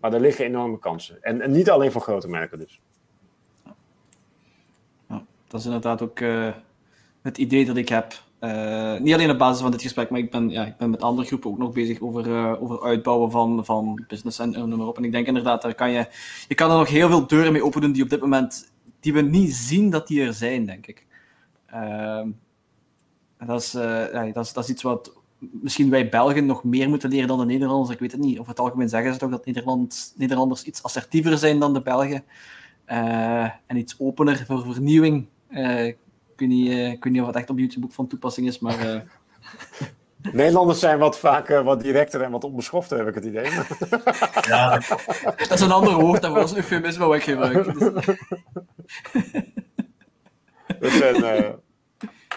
Maar 0.00 0.12
er 0.12 0.20
liggen 0.20 0.44
enorme 0.44 0.78
kansen. 0.78 1.22
En, 1.22 1.50
niet 1.50 1.70
alleen 1.70 1.92
voor 1.92 2.00
grote 2.00 2.28
merken 2.28 2.58
dus. 2.58 2.80
Dat 5.48 5.60
is 5.60 5.66
inderdaad 5.66 6.02
ook 6.02 6.20
uh, 6.20 6.52
het 7.22 7.38
idee 7.38 7.64
dat 7.64 7.76
ik 7.76 7.88
heb. 7.88 8.22
Uh, 8.40 8.98
niet 8.98 9.14
alleen 9.14 9.30
op 9.30 9.38
basis 9.38 9.62
van 9.62 9.70
dit 9.70 9.82
gesprek, 9.82 10.10
maar 10.10 10.20
ik 10.20 10.30
ben, 10.30 10.50
ja, 10.50 10.66
ik 10.66 10.76
ben 10.76 10.90
met 10.90 11.02
andere 11.02 11.26
groepen 11.26 11.50
ook 11.50 11.58
nog 11.58 11.72
bezig 11.72 12.00
over, 12.00 12.26
uh, 12.26 12.62
over 12.62 12.82
uitbouwen 12.82 13.30
van, 13.30 13.64
van 13.64 14.04
business 14.08 14.38
en 14.38 14.50
noem 14.50 14.76
maar 14.76 14.86
op. 14.86 14.96
En 14.96 15.04
ik 15.04 15.12
denk 15.12 15.26
inderdaad, 15.26 15.62
daar 15.62 15.74
kan 15.74 15.90
je, 15.90 16.06
je 16.48 16.54
kan 16.54 16.70
er 16.70 16.76
nog 16.76 16.88
heel 16.88 17.08
veel 17.08 17.26
deuren 17.26 17.52
mee 17.52 17.64
openen 17.64 17.92
die 17.92 18.02
op 18.02 18.10
dit 18.10 18.20
moment, 18.20 18.72
die 19.00 19.12
we 19.12 19.20
niet 19.20 19.54
zien 19.54 19.90
dat 19.90 20.06
die 20.06 20.22
er 20.22 20.32
zijn, 20.32 20.64
denk 20.64 20.86
ik. 20.86 21.06
Ehm, 21.66 22.28
dat, 23.46 23.60
is, 23.62 23.72
ja, 23.72 24.32
dat, 24.32 24.44
is, 24.44 24.52
dat 24.52 24.64
is 24.64 24.70
iets 24.70 24.82
wat 24.82 25.17
misschien 25.38 25.90
wij 25.90 26.08
Belgen 26.08 26.46
nog 26.46 26.64
meer 26.64 26.88
moeten 26.88 27.10
leren 27.10 27.28
dan 27.28 27.38
de 27.38 27.44
Nederlanders. 27.44 27.90
Ik 27.90 27.98
weet 27.98 28.12
het 28.12 28.20
niet. 28.20 28.38
Over 28.38 28.50
het 28.50 28.60
algemeen 28.60 28.88
zeggen 28.88 29.12
ze 29.12 29.18
toch 29.18 29.30
dat 29.30 29.46
Nederland, 29.46 30.14
Nederlanders 30.16 30.62
iets 30.62 30.82
assertiever 30.82 31.38
zijn 31.38 31.58
dan 31.58 31.74
de 31.74 31.82
Belgen. 31.82 32.24
Uh, 32.86 33.42
en 33.66 33.76
iets 33.76 33.94
opener 33.98 34.44
voor 34.46 34.72
vernieuwing. 34.72 35.26
Uh, 35.50 35.86
ik, 35.86 35.96
weet 36.36 36.48
niet, 36.48 36.68
uh, 36.68 36.90
ik 36.90 37.04
weet 37.04 37.12
niet 37.12 37.22
of 37.22 37.26
het 37.26 37.36
echt 37.36 37.50
op 37.50 37.58
YouTube 37.58 37.86
ook 37.86 37.92
van 37.92 38.06
toepassing 38.06 38.46
is, 38.46 38.58
maar... 38.58 38.76
Nederlanders 40.32 40.78
zijn 40.78 40.98
wat 40.98 41.18
vaak 41.18 41.48
wat 41.48 41.80
directer 41.80 42.22
en 42.22 42.30
wat 42.30 42.44
onbeschofter, 42.44 42.98
heb 42.98 43.08
ik 43.08 43.14
het 43.14 43.24
idee. 43.24 43.50
ja, 44.48 44.80
dat 45.36 45.50
is 45.50 45.60
een 45.60 45.72
ander 45.72 45.94
woord, 45.94 46.22
dat 46.22 46.32
was 46.32 46.54
eufemisme 46.54 47.06
wat 47.06 47.16
ik 47.16 47.22
gebruik. 47.22 47.64
dat 50.80 50.92
zijn 50.92 51.54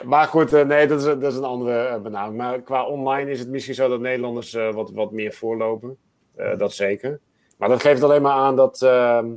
maar 0.04 0.28
goed, 0.28 0.54
eh, 0.54 0.66
nee, 0.66 0.88
dat 0.88 1.00
is, 1.00 1.06
dat 1.06 1.24
is 1.24 1.36
een 1.36 1.44
andere 1.44 1.88
eh, 1.88 2.02
benaming. 2.02 2.38
Maar 2.38 2.62
qua 2.62 2.86
online 2.86 3.32
is 3.32 3.40
het 3.40 3.50
misschien 3.50 3.76
zo 3.76 3.90
dat 3.90 4.00
Nederlanders 4.00 4.54
eh, 4.54 4.74
wat, 4.74 4.92
wat 4.92 5.12
meer 5.12 5.34
voorlopen. 5.34 5.98
dat 6.58 6.74
zeker. 6.74 7.20
Maar 7.58 7.70
dat 7.70 7.82
geeft 7.82 8.04
alleen 8.04 8.22
maar 8.22 8.34
aan 8.34 8.56
dat. 8.56 8.82
Ehm, 8.82 9.30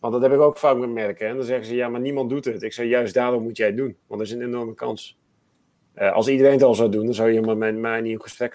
want 0.00 0.12
dat 0.12 0.22
heb 0.22 0.32
ik 0.32 0.40
ook 0.40 0.58
vaak 0.58 0.80
gemerkt. 0.80 1.20
En 1.20 1.36
dan 1.36 1.44
zeggen 1.44 1.66
ze: 1.66 1.74
ja, 1.74 1.88
maar 1.88 2.00
niemand 2.00 2.30
doet 2.30 2.44
het. 2.44 2.62
Ik 2.62 2.72
zeg: 2.72 2.86
juist 2.86 3.14
daarom 3.14 3.42
moet 3.42 3.56
jij 3.56 3.66
het 3.66 3.76
doen. 3.76 3.96
Want 4.06 4.20
dat 4.20 4.30
is 4.30 4.34
een 4.34 4.42
enorme 4.42 4.74
kans. 4.74 5.18
als 5.94 6.28
iedereen 6.28 6.52
het 6.52 6.62
al 6.62 6.74
zou 6.74 6.90
doen, 6.90 7.04
dan 7.04 7.14
zou 7.14 7.30
je 7.30 7.40
met 7.40 7.78
mij 7.78 8.00
niet 8.00 8.12
in 8.12 8.22
gesprek 8.22 8.54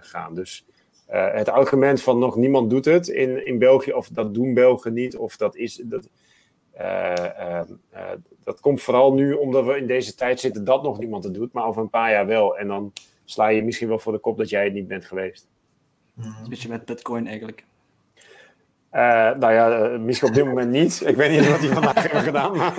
gaan. 0.00 0.34
Dus 0.34 0.66
het 1.06 1.48
argument 1.48 2.02
van 2.02 2.18
nog 2.18 2.36
niemand 2.36 2.70
doet 2.70 2.84
het 2.84 3.08
in, 3.08 3.46
in 3.46 3.58
België, 3.58 3.92
of 3.92 4.08
dat 4.08 4.34
doen 4.34 4.54
Belgen 4.54 4.92
niet, 4.92 5.16
of 5.16 5.36
dat 5.36 5.56
is. 5.56 5.82
Dat, 5.84 6.08
dat 8.44 8.60
komt 8.60 8.82
vooral 8.82 9.12
nu 9.12 9.32
omdat 9.32 9.64
we 9.64 9.76
in 9.76 9.86
deze 9.86 10.14
tijd 10.14 10.40
zitten 10.40 10.64
dat 10.64 10.82
nog 10.82 10.98
niemand 10.98 11.24
het 11.24 11.34
doet, 11.34 11.52
maar 11.52 11.66
over 11.66 11.82
een 11.82 11.90
paar 11.90 12.10
jaar 12.10 12.26
wel. 12.26 12.58
En 12.58 12.68
dan 12.68 12.92
sla 13.24 13.48
je 13.48 13.62
misschien 13.62 13.88
wel 13.88 13.98
voor 13.98 14.12
de 14.12 14.18
kop 14.18 14.38
dat 14.38 14.48
jij 14.48 14.64
het 14.64 14.72
niet 14.72 14.88
bent 14.88 15.04
geweest. 15.04 15.48
Een 16.16 16.48
beetje 16.48 16.68
met 16.68 16.84
Bitcoin 16.84 17.26
eigenlijk. 17.26 17.64
Uh, 18.92 19.00
nou 19.38 19.52
ja, 19.52 19.90
uh, 19.90 19.98
misschien 19.98 20.28
op 20.28 20.34
dit 20.34 20.44
moment 20.44 20.70
niet. 20.70 21.02
Ik 21.06 21.16
weet 21.16 21.30
niet 21.30 21.48
wat 21.48 21.58
hij 21.58 21.68
vandaag 21.68 22.10
heeft 22.10 22.24
gedaan. 22.24 22.56
Maar... 22.56 22.74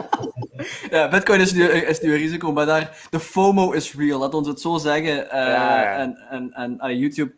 ja, 0.90 1.08
Bitcoin 1.08 1.40
is 1.40 1.52
nu, 1.52 1.64
is 1.64 2.00
nu 2.00 2.12
een 2.12 2.18
risico, 2.18 2.52
maar 2.52 2.66
daar, 2.66 3.06
de 3.10 3.20
FOMO 3.20 3.70
is 3.70 3.94
real, 3.94 4.20
laat 4.20 4.34
ons 4.34 4.48
het 4.48 4.60
zo 4.60 4.78
zeggen. 4.78 5.24
Uh, 5.24 5.30
ja, 5.30 5.82
ja. 5.82 5.96
En, 5.96 6.52
en, 6.54 6.78
en 6.78 6.98
YouTube 6.98 7.32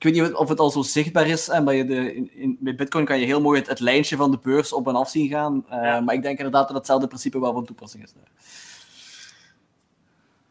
ik 0.00 0.12
weet 0.12 0.22
niet 0.22 0.34
of 0.34 0.48
het 0.48 0.58
al 0.58 0.70
zo 0.70 0.82
zichtbaar 0.82 1.26
is. 1.26 1.48
En 1.48 1.64
bij, 1.64 1.86
de, 1.86 2.14
in, 2.14 2.30
in, 2.34 2.56
bij 2.60 2.74
Bitcoin 2.74 3.04
kan 3.04 3.18
je 3.18 3.26
heel 3.26 3.40
mooi 3.40 3.58
het, 3.58 3.68
het, 3.68 3.80
lijntje 3.80 4.16
van 4.16 4.30
de 4.30 4.38
beurs 4.42 4.72
op 4.72 4.88
en 4.88 4.94
af 4.94 5.10
zien 5.10 5.28
gaan. 5.28 5.64
Uh, 5.66 6.00
Maar 6.00 6.14
ik 6.14 6.22
denk 6.22 6.38
inderdaad 6.38 6.68
dat 6.68 6.76
hetzelfde 6.76 7.06
principe 7.06 7.40
wel 7.40 7.52
van 7.52 7.64
toepassing 7.64 8.02
is. 8.02 8.12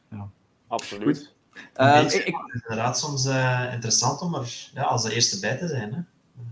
Ja. 0.10 0.30
Absoluut. 0.68 1.34
Uh, 1.76 2.02
ik, 2.04 2.14
ik, 2.14 2.36
inderdaad 2.54 3.00
soms 3.00 3.26
uh, 3.26 3.70
interessant 3.74 4.22
om 4.22 4.36
er 4.36 4.70
ja, 4.74 4.84
als 4.84 5.04
de 5.04 5.14
eerste 5.14 5.40
bij 5.40 5.58
te 5.58 5.68
zijn. 5.68 6.08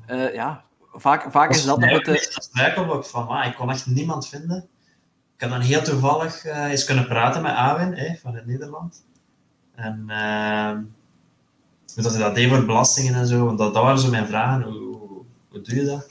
Hè? 0.06 0.32
ja, 0.32 0.64
vaak, 0.94 1.32
vaak 1.32 1.50
is 1.50 1.66
dat 1.66 1.82
het... 1.82 2.08
Ik 2.54 2.78
ook 2.78 3.06
van, 3.06 3.28
ah, 3.28 3.46
ik 3.46 3.56
kon 3.56 3.70
echt 3.70 3.86
niemand 3.86 4.28
vinden. 4.28 4.68
Ik 5.36 5.42
had 5.42 5.50
dan 5.50 5.62
heel 5.62 5.82
toevallig 5.82 6.46
eens 6.46 6.86
kunnen 6.86 7.08
praten 7.08 7.42
met 7.42 7.52
Awin 7.52 7.94
hè, 7.94 8.16
van 8.16 8.36
het 8.36 8.46
Nederland. 8.46 9.04
En 9.76 10.06
ehm, 11.98 12.04
dat 12.04 12.14
hij 12.14 12.22
dat 12.22 12.36
deed 12.36 12.50
voor 12.50 12.66
belastingen 12.66 13.14
en 13.14 13.28
zo. 13.28 13.46
Want 13.46 13.58
dat, 13.58 13.74
dat 13.74 13.84
waren 13.84 14.00
zo 14.00 14.10
mijn 14.10 14.28
vragen. 14.28 14.64
Hoe, 14.64 15.26
hoe, 15.50 15.62
doe 15.62 15.76
je 15.76 15.86
dat? 15.86 16.10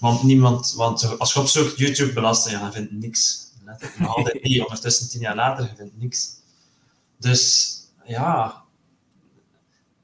Want 0.00 0.22
niemand, 0.22 0.74
want 0.76 1.18
als 1.18 1.32
je 1.32 1.40
opzoekt 1.40 1.78
YouTube 1.78 2.12
belastingen, 2.12 2.60
dan 2.60 2.72
vindt 2.72 2.92
niks. 2.92 3.50
Nog 3.98 4.16
altijd 4.16 4.42
niet, 4.42 4.60
ondertussen 4.60 5.08
tien 5.08 5.20
jaar 5.20 5.34
later, 5.34 5.64
je 5.64 5.76
vindt 5.76 5.98
niks. 5.98 6.30
Dus 7.18 7.76
ja, 8.04 8.62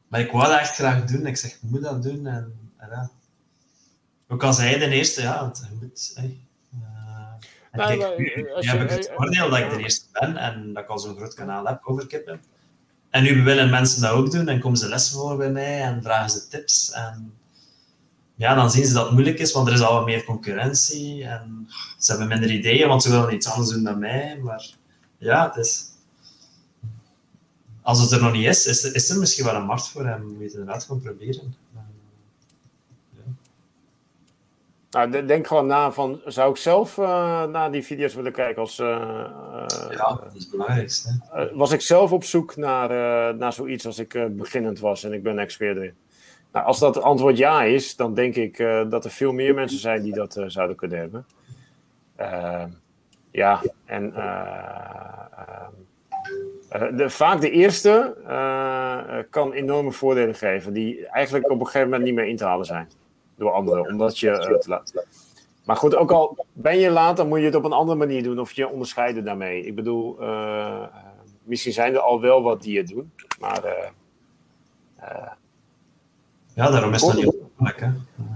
maar 0.09 0.21
ik 0.21 0.31
wou 0.31 0.47
dat 0.47 0.59
echt 0.59 0.75
graag 0.75 1.05
doen. 1.05 1.27
Ik 1.27 1.37
zeg, 1.37 1.51
ik 1.53 1.63
moet 1.63 1.83
dat 1.83 2.03
doen. 2.03 2.27
En, 2.27 2.73
en 2.77 2.89
ja. 2.91 3.11
Ook 4.29 4.43
al 4.43 4.53
zei 4.53 4.79
de 4.79 4.89
eerste, 4.89 5.23
ja, 5.23 5.41
want 5.41 5.67
je 5.71 5.77
moet. 5.81 6.13
Hey, 6.15 6.41
uh, 6.75 6.81
nou, 7.73 7.99
kijk, 7.99 8.19
nu, 8.19 8.25
nu 8.37 8.69
heb 8.69 8.83
ik 8.83 8.91
het 8.91 9.13
voordeel 9.17 9.51
dat 9.51 9.59
ik 9.59 9.71
de 9.71 9.79
eerste 9.79 10.07
ben 10.13 10.37
en 10.37 10.73
dat 10.73 10.83
ik 10.83 10.89
al 10.89 10.99
zo'n 10.99 11.17
groot 11.17 11.35
kanaal 11.35 11.65
heb 11.65 11.81
over 11.85 12.07
kippen. 12.07 12.41
En 13.11 13.23
nu 13.23 13.43
willen 13.43 13.71
mensen 13.71 14.01
dat 14.01 14.11
ook 14.11 14.31
doen 14.31 14.49
en 14.49 14.61
komen 14.61 14.79
ze 14.79 14.89
lessen 14.89 15.19
voor 15.19 15.37
bij 15.37 15.51
mij 15.51 15.81
en 15.81 16.03
vragen 16.03 16.31
ze 16.31 16.49
tips. 16.49 16.91
En 16.91 17.33
ja, 18.35 18.55
dan 18.55 18.71
zien 18.71 18.85
ze 18.85 18.93
dat 18.93 19.05
het 19.05 19.13
moeilijk 19.13 19.39
is, 19.39 19.53
want 19.53 19.67
er 19.67 19.73
is 19.73 19.81
al 19.81 19.95
wat 19.95 20.05
meer 20.05 20.25
concurrentie 20.25 21.25
en 21.25 21.69
ze 21.99 22.11
hebben 22.11 22.29
minder 22.29 22.51
ideeën, 22.51 22.89
want 22.89 23.03
ze 23.03 23.11
willen 23.11 23.35
iets 23.35 23.47
anders 23.47 23.71
doen 23.71 23.85
dan 23.85 23.99
mij. 23.99 24.39
Maar 24.43 24.71
ja, 25.19 25.47
het 25.47 25.67
is... 25.67 25.87
Als 27.83 28.01
het 28.01 28.11
er 28.11 28.23
nog 28.23 28.33
niet 28.33 28.47
is, 28.47 28.67
is 28.67 28.85
er, 28.85 28.95
is 28.95 29.11
er 29.11 29.19
misschien 29.19 29.45
wel 29.45 29.55
een 29.55 29.67
markt 29.67 29.89
voor 29.89 30.05
en 30.05 30.27
moet 30.27 30.39
je 30.39 30.45
het 30.45 30.53
inderdaad 30.53 30.85
gewoon 30.85 31.01
proberen. 31.01 31.55
Nou, 34.91 35.27
denk 35.27 35.47
gewoon 35.47 35.67
na 35.67 35.93
van, 35.93 36.21
zou 36.25 36.51
ik 36.51 36.57
zelf 36.57 36.97
uh, 36.97 37.45
naar 37.45 37.73
die 37.73 37.83
video's 37.83 38.15
willen 38.15 38.33
kijken 38.33 38.63
als... 38.63 38.79
Uh, 38.79 38.87
ja, 39.91 40.19
dat 40.23 40.35
is 40.35 40.43
het 40.43 40.51
belangrijkste. 40.51 41.21
was 41.53 41.73
ik 41.73 41.81
zelf 41.81 42.13
op 42.13 42.25
zoek 42.25 42.57
naar, 42.57 42.89
naar 43.37 43.53
zoiets 43.53 43.87
als 43.87 43.99
ik 43.99 44.37
beginnend 44.37 44.81
was 44.81 45.05
en 45.05 45.13
ik 45.13 45.23
ben 45.23 45.39
expert 45.39 45.77
erin? 45.77 45.95
Nou, 46.53 46.67
als 46.67 46.79
dat 46.79 47.03
antwoord 47.03 47.39
ja 47.39 47.63
is, 47.63 47.97
dan 47.97 48.15
denk 48.15 48.35
ik 48.35 48.57
dat 48.89 49.05
er 49.05 49.11
veel 49.11 49.33
meer 49.33 49.55
mensen 49.55 49.79
zijn 49.79 50.03
die 50.03 50.15
dat 50.15 50.45
zouden 50.47 50.77
kunnen 50.77 50.99
hebben. 50.99 51.27
ja, 53.31 53.63
en 53.85 54.13
de, 56.97 57.11
vaak 57.11 57.41
de 57.41 57.51
eerste 57.51 58.17
kan 59.31 59.53
enorme 59.53 59.93
voordelen 59.93 60.35
geven, 60.35 60.73
die 60.73 61.07
eigenlijk 61.07 61.51
op 61.51 61.61
een 61.61 61.67
gegeven 61.67 61.89
moment 61.89 62.05
niet 62.05 62.15
meer 62.15 62.27
in 62.27 62.37
te 62.37 62.45
halen 62.45 62.67
zijn 62.67 62.89
door 63.39 63.53
anderen, 63.53 63.87
omdat 63.87 64.19
je 64.19 64.31
het 64.31 64.67
laat. 64.67 64.93
Maar 65.65 65.77
goed, 65.77 65.97
ook 65.97 66.11
al 66.11 66.47
ben 66.53 66.79
je 66.79 66.91
laat, 66.91 67.17
dan 67.17 67.29
moet 67.29 67.39
je 67.39 67.45
het 67.45 67.55
op 67.55 67.65
een 67.65 67.73
andere 67.73 67.99
manier 67.99 68.23
doen 68.23 68.39
of 68.39 68.53
je 68.53 68.69
onderscheiden 68.69 69.25
daarmee. 69.25 69.65
Ik 69.65 69.75
bedoel, 69.75 70.23
uh, 70.23 70.87
misschien 71.43 71.73
zijn 71.73 71.95
er 71.95 72.01
al 72.01 72.21
wel 72.21 72.43
wat 72.43 72.63
die 72.63 72.79
het 72.79 72.89
doen, 72.89 73.13
maar. 73.41 73.65
Uh, 75.01 75.31
ja, 76.55 76.71
daarom 76.71 76.95
is 76.95 77.03
het 77.03 77.17
niet 77.17 77.35
hè? 77.57 77.89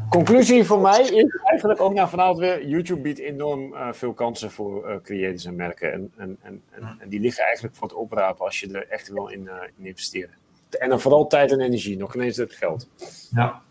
Conclusie 0.09 0.65
voor 0.65 0.81
mij 0.81 1.01
is 1.01 1.39
eigenlijk 1.45 1.81
ook 1.81 1.93
naar 1.93 2.09
vanavond 2.09 2.39
weer: 2.39 2.67
YouTube 2.67 3.01
biedt 3.01 3.19
enorm 3.19 3.75
veel 3.93 4.13
kansen 4.13 4.51
voor 4.51 5.01
creators 5.03 5.45
en 5.45 5.57
merken. 5.57 5.93
En, 5.93 6.13
en, 6.17 6.39
en, 6.43 6.63
en, 6.99 7.09
die 7.09 7.21
liggen 7.21 7.45
eigenlijk 7.45 7.75
voor 7.75 7.89
het 7.89 7.97
oprapen 7.97 8.45
als 8.45 8.61
je 8.61 8.73
er 8.73 8.89
echt 8.89 9.09
wil 9.09 9.29
in, 9.29 9.51
in 9.77 9.87
investeren. 9.87 10.35
En 10.79 10.89
dan 10.89 11.01
vooral 11.01 11.27
tijd 11.27 11.53
en 11.53 11.61
energie, 11.61 11.97
nog 11.97 12.15
ineens 12.15 12.37
het 12.37 12.53
geld. 12.53 12.89
Ja. 13.31 13.63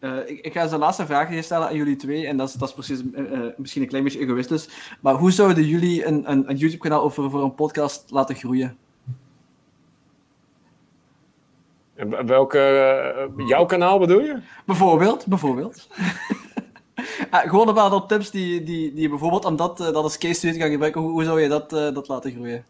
Uh, 0.00 0.28
ik, 0.28 0.40
ik, 0.40 0.52
ga 0.52 0.66
de 0.66 0.78
laatste 0.78 1.06
vraag 1.06 1.44
stellen 1.44 1.68
aan 1.68 1.76
jullie 1.76 1.96
twee, 1.96 2.26
en 2.26 2.36
dat 2.36 2.48
is, 2.48 2.54
dat 2.54 2.68
is 2.68 2.74
precies 2.74 3.02
uh, 3.02 3.40
misschien 3.56 3.82
een 3.82 3.88
klein 3.88 4.04
beetje 4.04 4.20
egoïstisch. 4.20 4.68
Maar 5.00 5.14
hoe 5.14 5.30
zouden 5.30 5.64
jullie 5.64 6.06
een, 6.06 6.30
een, 6.30 6.50
een 6.50 6.56
YouTube-kanaal 6.56 7.10
voor, 7.10 7.30
voor 7.30 7.42
een 7.42 7.54
podcast 7.54 8.10
laten 8.10 8.34
groeien? 8.34 8.76
Welke, 12.26 13.30
jouw 13.36 13.66
kanaal 13.66 13.98
bedoel 13.98 14.20
je? 14.20 14.40
Bijvoorbeeld, 14.66 15.26
bijvoorbeeld. 15.26 15.88
ah, 17.30 17.50
gewoon 17.50 17.68
een 17.68 17.78
aantal 17.78 18.06
tips 18.06 18.30
die, 18.30 18.62
die, 18.62 18.92
die 18.92 19.02
je 19.02 19.08
bijvoorbeeld, 19.08 19.44
omdat 19.44 19.78
dat 19.78 19.94
als 19.94 20.18
case 20.18 20.34
study 20.34 20.58
kan 20.58 20.70
gebruiken, 20.70 21.00
hoe, 21.00 21.10
hoe 21.10 21.24
zou 21.24 21.40
je 21.40 21.48
dat, 21.48 21.70
dat 21.70 22.08
laten 22.08 22.32
groeien? 22.32 22.64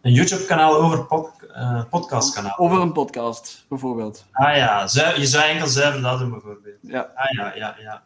Een 0.00 0.12
YouTube-kanaal 0.12 0.74
over 0.74 1.04
pod, 1.04 1.30
uh, 1.50 1.82
podcastkanaal. 1.90 2.58
Over 2.58 2.80
een 2.80 2.92
podcast, 2.92 3.64
bijvoorbeeld. 3.68 4.24
Ah 4.32 4.56
ja, 4.56 4.80
je 5.16 5.26
zou 5.26 5.44
enkel 5.44 5.66
zuiver 5.66 6.02
dat 6.02 6.18
doen, 6.18 6.30
bijvoorbeeld. 6.30 6.76
Ja. 6.80 7.08
Ah 7.14 7.30
ja, 7.30 7.54
ja, 7.54 7.76
ja. 7.78 8.02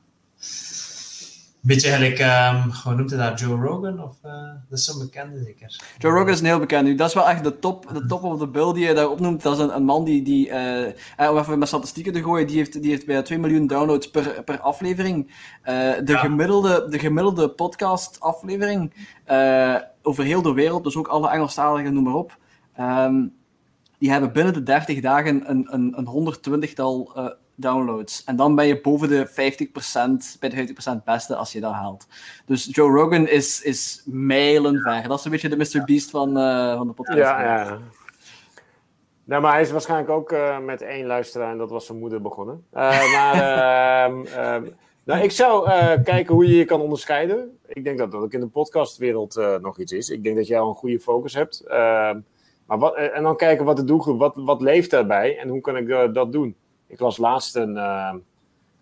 Beetje 1.64 1.90
gelijk, 1.90 2.18
um, 2.18 2.72
hoe 2.84 2.94
noemt 2.94 3.10
hij 3.10 3.28
dat, 3.30 3.40
Joe 3.40 3.60
Rogan? 3.60 4.02
Of, 4.02 4.16
uh, 4.24 4.32
dat 4.68 4.78
is 4.78 4.84
zo'n 4.84 4.98
bekende 4.98 5.42
zeker. 5.42 5.80
Joe 5.98 6.12
Rogan 6.12 6.28
is 6.28 6.40
een 6.40 6.46
heel 6.46 6.58
bekend. 6.58 6.98
Dat 6.98 7.08
is 7.08 7.14
wel 7.14 7.28
echt 7.28 7.44
de 7.44 7.58
top, 7.58 7.90
de 7.92 8.06
top 8.06 8.22
of 8.22 8.38
the 8.38 8.48
bill 8.48 8.72
die 8.72 8.86
je 8.86 8.94
daar 8.94 9.10
opnoemt. 9.10 9.42
Dat 9.42 9.52
is 9.52 9.58
een, 9.58 9.76
een 9.76 9.84
man 9.84 10.04
die, 10.04 10.22
die 10.22 10.48
uh, 10.48 11.30
om 11.30 11.38
even 11.38 11.58
met 11.58 11.68
statistieken 11.68 12.12
te 12.12 12.22
gooien, 12.22 12.46
die 12.46 12.56
heeft, 12.56 12.82
die 12.82 12.90
heeft 12.90 13.06
bijna 13.06 13.22
2 13.22 13.38
miljoen 13.38 13.66
downloads 13.66 14.10
per, 14.10 14.42
per 14.44 14.60
aflevering. 14.60 15.26
Uh, 15.26 15.92
de, 16.04 16.16
gemiddelde, 16.16 16.86
de 16.90 16.98
gemiddelde 16.98 17.48
podcast 17.48 18.20
aflevering 18.20 18.92
over 20.02 20.24
heel 20.24 20.42
de 20.42 20.52
wereld, 20.52 20.84
dus 20.84 20.96
ook 20.96 21.08
alle 21.08 21.30
Engelstaligen, 21.30 21.94
noem 21.94 22.04
maar 22.04 22.14
op. 22.14 22.38
Um, 22.80 23.34
die 23.98 24.10
hebben 24.10 24.32
binnen 24.32 24.52
de 24.52 24.62
30 24.62 25.00
dagen 25.00 25.50
een, 25.50 25.66
een, 25.70 25.94
een 25.96 26.34
120-tal 26.36 27.12
uh, 27.16 27.26
downloads. 27.54 28.24
En 28.24 28.36
dan 28.36 28.54
ben 28.54 28.66
je 28.66 28.80
boven 28.80 29.08
de 29.08 29.28
50%, 29.28 29.32
bij 30.40 30.48
de 30.48 30.74
50% 31.00 31.04
beste 31.04 31.36
als 31.36 31.52
je 31.52 31.60
dat 31.60 31.72
haalt. 31.72 32.06
Dus 32.46 32.68
Joe 32.70 32.90
Rogan 32.90 33.28
is, 33.28 33.62
is 33.62 34.02
mijlenver. 34.06 35.08
Dat 35.08 35.18
is 35.18 35.24
een 35.24 35.30
beetje 35.30 35.48
de 35.48 35.56
Mr. 35.56 35.84
Beast 35.84 36.10
van, 36.10 36.38
uh, 36.38 36.76
van 36.76 36.86
de 36.86 36.92
podcast. 36.92 37.18
Ja, 37.18 37.42
ja. 37.42 37.78
Nou, 39.24 39.42
maar 39.42 39.52
hij 39.52 39.62
is 39.62 39.70
waarschijnlijk 39.70 40.10
ook 40.10 40.32
uh, 40.32 40.58
met 40.58 40.82
één 40.82 41.06
luisteraar 41.06 41.50
en 41.50 41.58
dat 41.58 41.70
was 41.70 41.86
zijn 41.86 41.98
moeder 41.98 42.22
begonnen. 42.22 42.64
maar 42.70 43.34
ehm, 44.04 44.24
ehm, 44.24 44.64
nou, 45.04 45.22
ik 45.22 45.30
zou 45.30 45.68
kijken 46.02 46.34
hoe 46.34 46.46
je 46.46 46.56
je 46.56 46.64
kan 46.64 46.80
onderscheiden. 46.80 47.58
Ik 47.66 47.84
denk 47.84 47.98
dat 47.98 48.12
dat 48.12 48.22
ook 48.22 48.32
in 48.32 48.40
de 48.40 48.46
podcastwereld 48.46 49.40
nog 49.60 49.78
iets 49.78 49.92
is. 49.92 50.10
Ik 50.10 50.22
denk 50.22 50.36
dat 50.36 50.46
jij 50.46 50.60
al 50.60 50.68
een 50.68 50.74
goede 50.74 51.00
focus 51.00 51.34
hebt. 51.34 51.60
Ehm, 51.60 52.20
maar 52.66 52.78
wat, 52.78 52.94
en 52.94 53.22
dan 53.22 53.36
kijken 53.36 53.64
wat 53.64 53.76
de 53.76 53.84
doelgroep, 53.84 54.18
wat, 54.18 54.32
wat 54.36 54.60
leeft 54.60 54.90
daarbij 54.90 55.38
en 55.38 55.48
hoe 55.48 55.60
kan 55.60 55.76
ik 55.76 56.14
dat 56.14 56.32
doen? 56.32 56.56
Ik 56.92 57.00
las 57.00 57.16
laatst 57.16 57.56
een, 57.56 57.76
uh, 57.76 58.14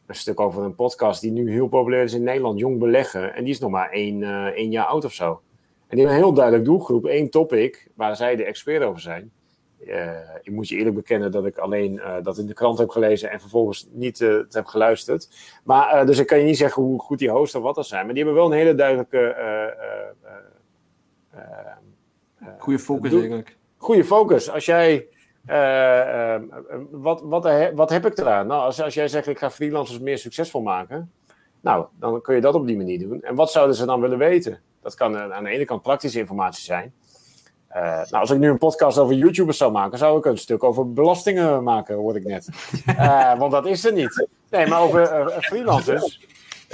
een 0.07 0.15
stuk 0.15 0.41
over 0.41 0.63
een 0.63 0.75
podcast 0.75 1.21
die 1.21 1.31
nu 1.31 1.51
heel 1.51 1.69
populair 1.69 2.03
is 2.03 2.13
in 2.13 2.23
Nederland, 2.23 2.59
Jong 2.59 2.79
Beleggen. 2.79 3.35
En 3.35 3.45
die 3.45 3.53
is 3.53 3.59
nog 3.59 3.71
maar 3.71 3.91
één, 3.91 4.21
uh, 4.21 4.45
één 4.45 4.71
jaar 4.71 4.87
oud 4.87 5.05
of 5.05 5.13
zo. 5.13 5.41
En 5.87 5.97
die 5.97 5.99
heeft 5.99 6.11
een 6.11 6.23
heel 6.23 6.33
duidelijk 6.33 6.65
doelgroep, 6.65 7.07
één 7.07 7.31
topic 7.31 7.89
waar 7.95 8.17
zij 8.17 8.37
de 8.37 8.45
expert 8.45 8.83
over 8.83 9.01
zijn. 9.01 9.33
Uh, 9.87 10.11
ik 10.43 10.53
moet 10.53 10.69
je 10.69 10.77
eerlijk 10.77 10.97
bekennen 10.97 11.33
dat 11.33 11.47
ik 11.47 11.59
alleen 11.59 12.01
dat 12.23 12.39
in 12.39 12.47
de 12.47 12.55
krant 12.55 12.79
heb 12.79 12.89
gelezen 12.89 13.31
en 13.31 13.41
vervolgens 13.41 13.89
niet 13.91 14.19
het 14.19 14.55
heb 14.55 14.67
geluisterd. 14.67 15.29
Maar, 15.65 16.07
dus 16.07 16.19
ik 16.19 16.27
kan 16.27 16.39
je 16.39 16.45
niet 16.45 16.57
zeggen 16.57 16.83
hoe 16.83 17.01
goed 17.01 17.19
die 17.19 17.31
host 17.31 17.55
of 17.55 17.63
wat 17.63 17.75
dat 17.75 17.87
zijn. 17.87 18.05
Maar 18.05 18.15
die 18.15 18.25
hebben 18.25 18.43
wel 18.43 18.53
een 18.53 18.59
hele 18.59 18.75
duidelijke. 18.75 19.35
Goede 22.59 22.79
focus 22.79 23.13
eigenlijk. 23.13 23.57
Goede 23.77 24.05
focus. 24.05 24.51
Als 24.51 24.65
jij 24.65 25.07
uh, 25.47 26.35
uh, 26.35 26.41
wat, 26.91 27.21
wat, 27.23 27.71
wat, 27.75 27.91
heb 27.91 28.07
ik 28.07 28.19
eraan? 28.19 28.47
Nou, 28.47 28.63
als, 28.63 28.83
als 28.83 28.95
jij 28.95 29.09
zegt, 29.09 29.27
ik 29.27 29.39
ga 29.39 29.51
freelancers 29.51 29.99
meer 29.99 30.19
succesvol 30.19 30.63
maken. 30.63 31.13
Nou, 31.61 31.87
dan 31.99 32.21
kun 32.21 32.35
je 32.35 32.41
dat 32.41 32.55
op 32.55 32.67
die 32.67 32.77
manier 32.77 32.99
doen. 32.99 33.23
En 33.23 33.35
wat 33.35 33.51
zouden 33.51 33.77
ze 33.77 33.87
dan 33.87 34.01
willen 34.01 34.19
weten? 34.19 34.61
Dat 34.83 34.95
kan 34.95 35.15
uh, 35.15 35.31
aan 35.31 35.45
de 35.45 35.51
ene 35.51 35.65
kant 35.65 35.83
praktische 35.83 36.19
informatie 36.19 36.65
zijn. 36.65 36.93
nou, 37.73 38.11
als 38.11 38.31
ik 38.31 38.39
nu 38.39 38.49
een 38.49 38.59
podcast 38.59 38.99
over 38.99 39.15
YouTubers 39.15 39.57
zou 39.57 39.73
maken, 39.73 39.99
zou 39.99 40.19
ik 40.19 40.25
een 40.25 40.39
stuk 40.39 40.65
over 40.65 40.93
belastingen 40.93 41.63
maken, 41.63 41.95
hoor 41.95 42.17
ik 42.17 42.25
net. 42.25 42.49
want 43.39 43.53
dat 43.53 43.67
is 43.67 43.85
er 43.85 43.93
niet. 43.93 44.29
Nee, 44.51 44.67
maar 44.67 44.81
over 44.81 45.31
freelancers. 45.41 46.27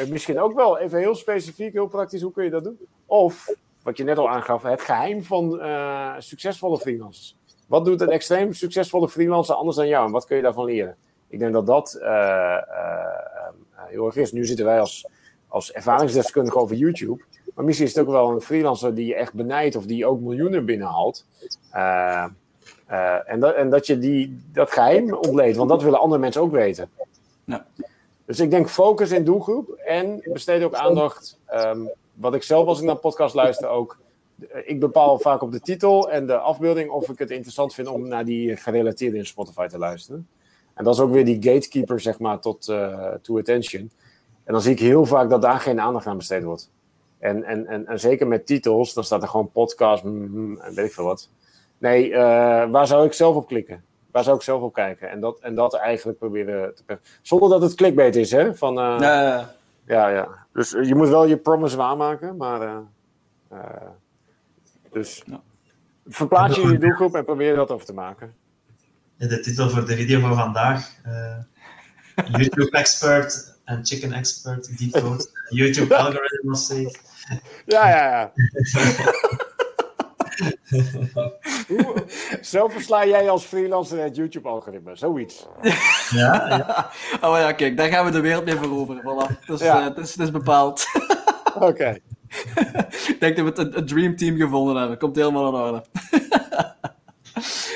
misschien 0.09 0.41
ook 0.41 0.55
wel 0.55 0.79
even 0.79 0.99
heel 0.99 1.15
specifiek, 1.15 1.73
heel 1.73 1.87
praktisch, 1.89 2.23
hoe 2.23 2.33
kun 2.33 2.45
je 2.45 2.51
dat 2.51 2.65
doen? 2.65 2.79
Of, 3.07 3.55
wat 3.83 3.97
je 3.97 4.05
net 4.05 4.19
al 4.19 4.31
aangaf, 4.31 4.63
het 4.63 4.83
geheim 4.83 5.25
van 5.25 5.61
succesvolle 6.19 6.79
freelancers. 6.79 7.37
Wat 7.67 7.85
doet 7.85 8.01
een 8.01 8.11
extreem 8.11 8.53
succesvolle 8.53 9.09
freelancer 9.09 9.55
anders 9.55 9.77
dan 9.77 9.89
jou 9.89 10.07
en 10.07 10.13
wat 10.13 10.27
kun 10.27 10.37
je 10.37 10.43
daarvan 10.43 10.65
leren? 10.65 10.97
Ik 11.29 11.39
denk 11.39 11.53
dat 11.53 11.67
dat 11.67 11.99
uh, 12.01 12.07
uh, 12.07 12.61
heel 13.77 14.07
erg 14.07 14.17
is. 14.17 14.33
Nu 14.33 14.45
zitten 14.45 14.65
wij 14.65 14.81
als, 14.81 15.09
als 15.49 15.73
ervaringsdeskundige 15.73 16.59
over 16.59 16.77
YouTube. 16.77 17.23
Maar 17.55 17.65
misschien 17.65 17.87
is 17.87 17.95
het 17.95 18.07
ook 18.07 18.13
wel 18.13 18.31
een 18.31 18.41
freelancer 18.41 18.95
die 18.95 19.07
je 19.07 19.15
echt 19.15 19.33
benijdt 19.33 19.77
of 19.77 19.87
die 19.87 20.07
ook 20.07 20.21
miljoenen 20.21 20.65
binnenhaalt. 20.65 21.25
Uh, 21.75 22.27
en, 23.25 23.41
dat, 23.41 23.55
en 23.55 23.71
dat 23.71 23.87
je 23.87 23.99
die, 23.99 24.41
dat 24.53 24.73
geheim 24.73 25.15
ontleedt, 25.15 25.57
want 25.57 25.69
dat 25.69 25.83
willen 25.83 26.01
andere 26.01 26.21
mensen 26.21 26.43
ook 26.43 26.53
weten. 26.53 26.91
Dus 28.25 28.41
ik 28.41 28.51
denk 28.51 28.69
focus 28.69 29.11
in 29.11 29.25
doelgroep 29.25 29.71
en 29.71 30.21
besteed 30.33 30.63
ook 30.63 30.75
aandacht. 30.75 31.39
Um, 31.55 31.91
wat 32.15 32.35
ik 32.35 32.43
zelf 32.43 32.67
als 32.67 32.79
ik 32.79 32.85
naar 32.85 32.97
podcast 32.97 33.35
luister 33.35 33.69
ook 33.69 33.99
ik 34.65 34.81
bepaal 34.81 35.19
vaak 35.19 35.43
op 35.43 35.53
de 35.53 35.61
titel 35.61 36.11
en 36.11 36.27
de 36.27 36.39
afbeelding 36.39 36.91
of 36.91 37.09
ik 37.09 37.19
het 37.19 37.31
interessant 37.31 37.75
vind 37.75 37.89
om 37.89 38.09
naar 38.09 38.25
die 38.25 38.57
gerelateerde 38.57 39.17
in 39.17 39.27
Spotify 39.27 39.67
te 39.67 39.79
luisteren. 39.79 40.29
En 40.75 40.85
dat 40.85 40.95
is 40.95 41.01
ook 41.01 41.11
weer 41.11 41.25
die 41.25 41.43
gatekeeper, 41.43 42.01
zeg 42.01 42.19
maar, 42.19 42.41
tot 42.41 42.69
uh, 42.69 43.09
to 43.23 43.39
attention. 43.39 43.91
En 44.45 44.53
dan 44.53 44.61
zie 44.63 44.73
ik 44.73 44.79
heel 44.79 45.07
vaak 45.07 45.31
dat 45.31 45.43
daar 45.43 45.61
geen 45.61 45.81
aandacht 45.81 46.07
aan 46.07 46.17
besteed 46.17 46.43
wordt. 46.43 46.71
En, 47.19 47.45
en, 47.45 47.67
en, 47.67 47.87
en 47.87 48.01
zeker 48.01 48.27
met 48.27 48.47
titels, 48.47 48.95
dan 48.95 49.05
staat 49.05 49.23
er 49.23 49.29
gewoon 49.29 49.51
podcast 49.51 50.05
mm, 50.05 50.61
en 50.61 50.75
weet 50.75 50.87
ik 50.87 50.93
veel 50.93 51.05
wat. 51.05 51.29
Nee, 51.79 52.09
uh, 52.09 52.17
waar 52.71 52.87
zou 52.87 53.07
ik 53.07 53.13
zelf 53.13 53.37
op 53.37 53.47
klikken? 53.47 53.85
Waar 54.11 54.25
zou 54.25 54.37
ik 54.37 54.43
zelf 54.43 54.63
op 54.63 54.73
kijken? 54.73 55.11
En 55.11 55.21
dat, 55.21 55.39
en 55.41 55.55
dat 55.55 55.75
eigenlijk 55.75 56.19
proberen 56.19 56.75
te... 56.75 56.99
Zonder 57.23 57.49
dat 57.49 57.63
het 57.63 57.75
clickbait 57.75 58.17
is, 58.17 58.31
hè? 58.31 58.55
Van, 58.55 58.79
uh, 58.79 58.97
ja, 59.87 60.09
ja. 60.09 60.29
Dus 60.53 60.71
je 60.71 60.95
moet 60.95 61.09
wel 61.09 61.27
je 61.27 61.37
promise 61.37 61.77
waarmaken, 61.77 62.37
maar... 62.37 62.83
Dus 64.97 65.23
ja. 65.27 65.43
verplaats 66.07 66.57
je 66.57 66.63
je 66.63 66.79
doelgroep 66.79 67.15
en 67.15 67.25
probeer 67.25 67.55
dat 67.55 67.71
over 67.71 67.87
te 67.87 67.93
maken. 67.93 68.35
De 69.17 69.41
titel 69.41 69.71
voor 69.71 69.87
de 69.87 69.97
video 69.97 70.21
van 70.21 70.35
vandaag. 70.35 70.93
Uh, 71.07 71.37
YouTube 72.39 72.71
expert 72.71 73.59
en 73.65 73.87
chicken 73.87 74.13
expert 74.13 74.79
decode. 74.79 75.29
YouTube 75.49 75.97
algorithm 75.97 76.47
nog 76.47 76.59
steeds. 76.59 76.99
Ja, 77.67 77.89
ja, 77.89 78.11
ja. 78.11 78.33
zo 82.43 82.69
versla 82.69 83.07
jij 83.07 83.31
als 83.31 83.45
freelancer 83.45 84.03
het 84.03 84.17
YouTube-algoritme, 84.17 84.97
zoiets. 84.97 85.47
Ja, 86.11 86.49
ja. 86.49 86.91
Oh 87.29 87.39
ja, 87.39 87.53
kijk, 87.53 87.77
daar 87.77 87.89
gaan 87.89 88.05
we 88.05 88.11
de 88.11 88.21
wereld 88.21 88.45
mee 88.45 88.57
veroveren. 88.57 89.03
Voilà. 89.03 89.47
Dus, 89.47 89.61
ja. 89.61 89.79
uh, 89.79 89.85
het, 89.85 89.99
is, 89.99 90.11
het 90.11 90.21
is 90.21 90.31
bepaald. 90.31 90.85
Oké. 91.55 91.99
Ik 93.13 93.17
denk 93.21 93.37
dat 93.37 93.55
we 93.55 93.63
het 93.63 93.77
een, 93.77 93.87
dream 93.87 94.17
team 94.17 94.37
gevonden 94.37 94.77
hebben. 94.77 94.99
Komt 94.99 95.17
helemaal 95.17 95.49
in 95.49 95.55
orde. 95.55 95.85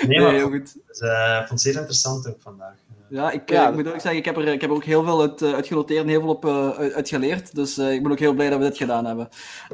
nee, 0.06 0.20
maar 0.20 0.32
heel 0.32 0.50
goed. 0.50 0.76
Dus, 0.86 1.00
uh, 1.00 1.36
vond 1.36 1.50
het 1.50 1.60
zeer 1.60 1.76
interessant 1.76 2.28
ook 2.28 2.40
vandaag. 2.40 2.74
Ja, 3.08 3.30
ik, 3.30 3.50
ja. 3.50 3.68
ik 3.68 3.74
moet 3.74 3.86
ook 3.86 4.00
zeggen, 4.00 4.16
ik 4.16 4.24
heb 4.24 4.36
er, 4.36 4.46
ik 4.46 4.60
heb 4.60 4.70
er 4.70 4.76
ook 4.76 4.84
heel 4.84 5.04
veel 5.04 5.20
uit, 5.20 5.42
uit 5.42 5.66
genoteerd 5.66 6.02
en 6.02 6.08
heel 6.08 6.20
veel 6.20 6.30
op 6.30 6.44
uh, 6.44 6.68
uit 6.70 7.08
geleerd. 7.08 7.54
Dus 7.54 7.78
uh, 7.78 7.92
ik 7.92 8.02
ben 8.02 8.12
ook 8.12 8.18
heel 8.18 8.34
blij 8.34 8.50
dat 8.50 8.58
we 8.58 8.64
dit 8.64 8.76
gedaan 8.76 9.04
hebben. 9.04 9.28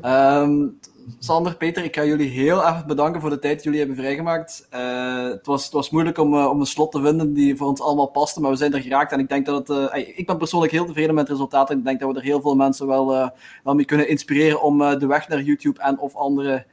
Um, 0.04 0.78
Sander, 1.18 1.56
Peter, 1.56 1.84
ik 1.84 1.94
ga 1.94 2.04
jullie 2.04 2.28
heel 2.28 2.66
erg 2.66 2.86
bedanken 2.86 3.20
voor 3.20 3.30
de 3.30 3.38
tijd 3.38 3.54
die 3.54 3.64
jullie 3.64 3.78
hebben 3.78 3.96
vrijgemaakt. 3.96 4.68
Uh, 4.74 5.22
het, 5.22 5.46
was, 5.46 5.64
het 5.64 5.72
was 5.72 5.90
moeilijk 5.90 6.18
om, 6.18 6.34
uh, 6.34 6.50
om 6.50 6.60
een 6.60 6.66
slot 6.66 6.92
te 6.92 7.02
vinden 7.02 7.32
die 7.32 7.56
voor 7.56 7.66
ons 7.66 7.80
allemaal 7.80 8.06
paste, 8.06 8.40
maar 8.40 8.50
we 8.50 8.56
zijn 8.56 8.74
er 8.74 8.80
geraakt. 8.80 9.12
En 9.12 9.18
ik 9.18 9.28
denk 9.28 9.46
dat 9.46 9.68
het. 9.68 9.94
Uh, 9.94 10.08
ik 10.18 10.26
ben 10.26 10.38
persoonlijk 10.38 10.72
heel 10.72 10.84
tevreden 10.84 11.14
met 11.14 11.28
het 11.28 11.36
resultaat. 11.36 11.70
En 11.70 11.78
ik 11.78 11.84
denk 11.84 12.00
dat 12.00 12.10
we 12.12 12.16
er 12.16 12.24
heel 12.24 12.40
veel 12.40 12.54
mensen 12.54 12.86
wel, 12.86 13.32
wel 13.64 13.74
mee 13.74 13.84
kunnen 13.84 14.08
inspireren 14.08 14.62
om 14.62 14.78
de 14.78 15.06
weg 15.06 15.28
naar 15.28 15.40
YouTube 15.40 15.80
en 15.80 15.98
of 15.98 16.14
andere 16.14 16.66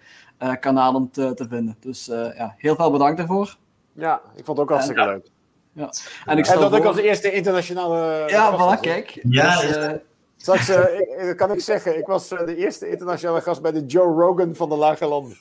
kanalen 0.59 1.09
te, 1.11 1.33
te 1.33 1.47
vinden. 1.47 1.77
Dus 1.79 2.05
ja, 2.35 2.55
heel 2.57 2.75
veel 2.75 2.91
bedankt 2.91 3.17
daarvoor. 3.17 3.57
Ja, 3.93 4.21
ik 4.35 4.45
vond 4.45 4.57
het 4.57 4.59
ook 4.59 4.69
hartstikke 4.69 5.01
en, 5.01 5.07
leuk. 5.07 5.27
Ja. 5.73 5.91
En, 6.25 6.37
ik 6.37 6.47
en 6.47 6.59
dat 6.59 6.69
voor... 6.69 6.77
ik 6.77 6.85
als 6.85 6.97
eerste 6.97 7.31
internationale. 7.31 8.23
Ja, 8.27 8.77
voilà, 8.77 8.79
kijk. 8.79 9.19
Ja, 9.23 9.61
dus, 9.61 9.99
Straks 10.43 10.69
uh, 10.69 11.29
ik, 11.29 11.37
kan 11.37 11.51
ik 11.51 11.59
zeggen, 11.59 11.97
ik 11.97 12.05
was 12.05 12.31
uh, 12.31 12.45
de 12.45 12.55
eerste 12.55 12.89
internationale 12.89 13.41
gast 13.41 13.61
bij 13.61 13.71
de 13.71 13.85
Joe 13.85 14.21
Rogan 14.21 14.55
van 14.55 14.69
de 14.69 14.75
Lage 14.75 15.05
Landen. 15.05 15.31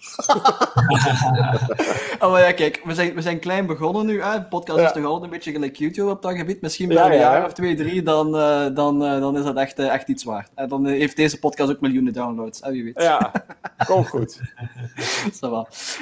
oh 2.20 2.38
ja, 2.38 2.52
kijk, 2.52 2.80
we 2.84 2.94
zijn, 2.94 3.14
we 3.14 3.22
zijn 3.22 3.38
klein 3.38 3.66
begonnen 3.66 4.06
nu. 4.06 4.22
Hè? 4.22 4.42
Podcast 4.42 4.78
ja. 4.78 4.86
is 4.86 4.92
toch 4.92 5.04
altijd 5.04 5.24
een 5.24 5.30
beetje 5.30 5.52
gelijk 5.52 5.76
YouTube 5.76 6.10
op 6.10 6.22
dat 6.22 6.36
gebied. 6.36 6.60
Misschien 6.60 6.88
binnen 6.88 7.06
ja, 7.06 7.12
een 7.12 7.18
jaar 7.18 7.44
of 7.44 7.52
twee, 7.52 7.74
drie, 7.74 8.02
dan, 8.02 8.36
uh, 8.36 8.66
dan, 8.74 8.98
dan 8.98 9.36
is 9.36 9.44
dat 9.44 9.56
echt, 9.56 9.78
echt 9.78 10.08
iets 10.08 10.24
waard. 10.24 10.50
En 10.54 10.68
dan 10.68 10.86
heeft 10.86 11.16
deze 11.16 11.38
podcast 11.38 11.70
ook 11.70 11.80
miljoenen 11.80 12.12
downloads, 12.12 12.60
hè, 12.60 12.72
wie 12.72 12.84
weet. 12.84 13.02
Ja, 13.02 13.32
kom 13.86 14.04
goed. 14.04 14.40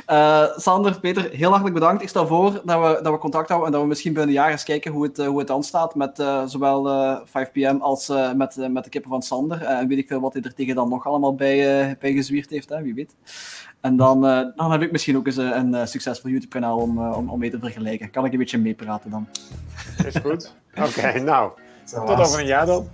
Sander, 0.56 1.00
Peter, 1.00 1.30
heel 1.30 1.48
hartelijk 1.48 1.74
bedankt. 1.74 2.02
Ik 2.02 2.08
stel 2.08 2.26
voor 2.26 2.60
dat 2.64 2.80
we, 2.80 3.00
dat 3.02 3.12
we 3.12 3.18
contact 3.18 3.48
houden 3.48 3.68
en 3.68 3.72
dat 3.72 3.82
we 3.82 3.88
misschien 3.88 4.12
binnen 4.12 4.34
een 4.34 4.40
jaar 4.40 4.50
eens 4.50 4.64
kijken 4.64 4.92
hoe 4.92 5.02
het, 5.02 5.16
hoe 5.16 5.38
het 5.38 5.48
dan 5.48 5.62
staat 5.62 5.94
met 5.94 6.24
zowel 6.46 6.88
5pm 7.26 7.76
als 7.78 8.12
met, 8.36 8.56
met 8.70 8.84
de 8.84 8.88
kippen 8.90 9.10
van 9.10 9.22
Sander. 9.22 9.62
En 9.62 9.88
weet 9.88 9.98
ik 9.98 10.06
veel 10.06 10.20
wat 10.20 10.32
hij 10.32 10.42
er 10.42 10.54
tegen 10.54 10.74
dan 10.74 10.88
nog 10.88 11.06
allemaal 11.06 11.34
bij, 11.34 11.88
uh, 11.88 11.94
bij 11.98 12.12
gezwierd 12.12 12.50
heeft, 12.50 12.68
hè? 12.68 12.82
wie 12.82 12.94
weet. 12.94 13.16
En 13.80 13.96
dan, 13.96 14.24
uh, 14.24 14.46
dan 14.56 14.72
heb 14.72 14.82
ik 14.82 14.92
misschien 14.92 15.16
ook 15.16 15.26
eens 15.26 15.36
een, 15.36 15.72
een 15.72 15.88
succesvol 15.88 16.30
YouTube-kanaal 16.30 16.78
om, 16.78 16.98
uh, 16.98 17.16
om, 17.16 17.30
om 17.30 17.38
mee 17.38 17.50
te 17.50 17.58
vergelijken. 17.58 18.10
Kan 18.10 18.24
ik 18.24 18.32
een 18.32 18.38
beetje 18.38 18.58
meepraten 18.58 19.10
dan. 19.10 19.28
Is 20.06 20.16
goed. 20.22 20.54
Oké, 20.74 20.88
okay, 20.88 21.18
nou. 21.18 21.50
Tot 22.06 22.18
over 22.18 22.40
een 22.40 22.46
jaar 22.46 22.66
dan. 22.66 22.88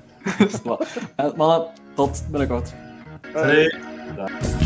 Mannen, 1.36 1.66
tot 1.94 2.24
binnenkort. 2.31 2.73
Hey. 3.32 4.66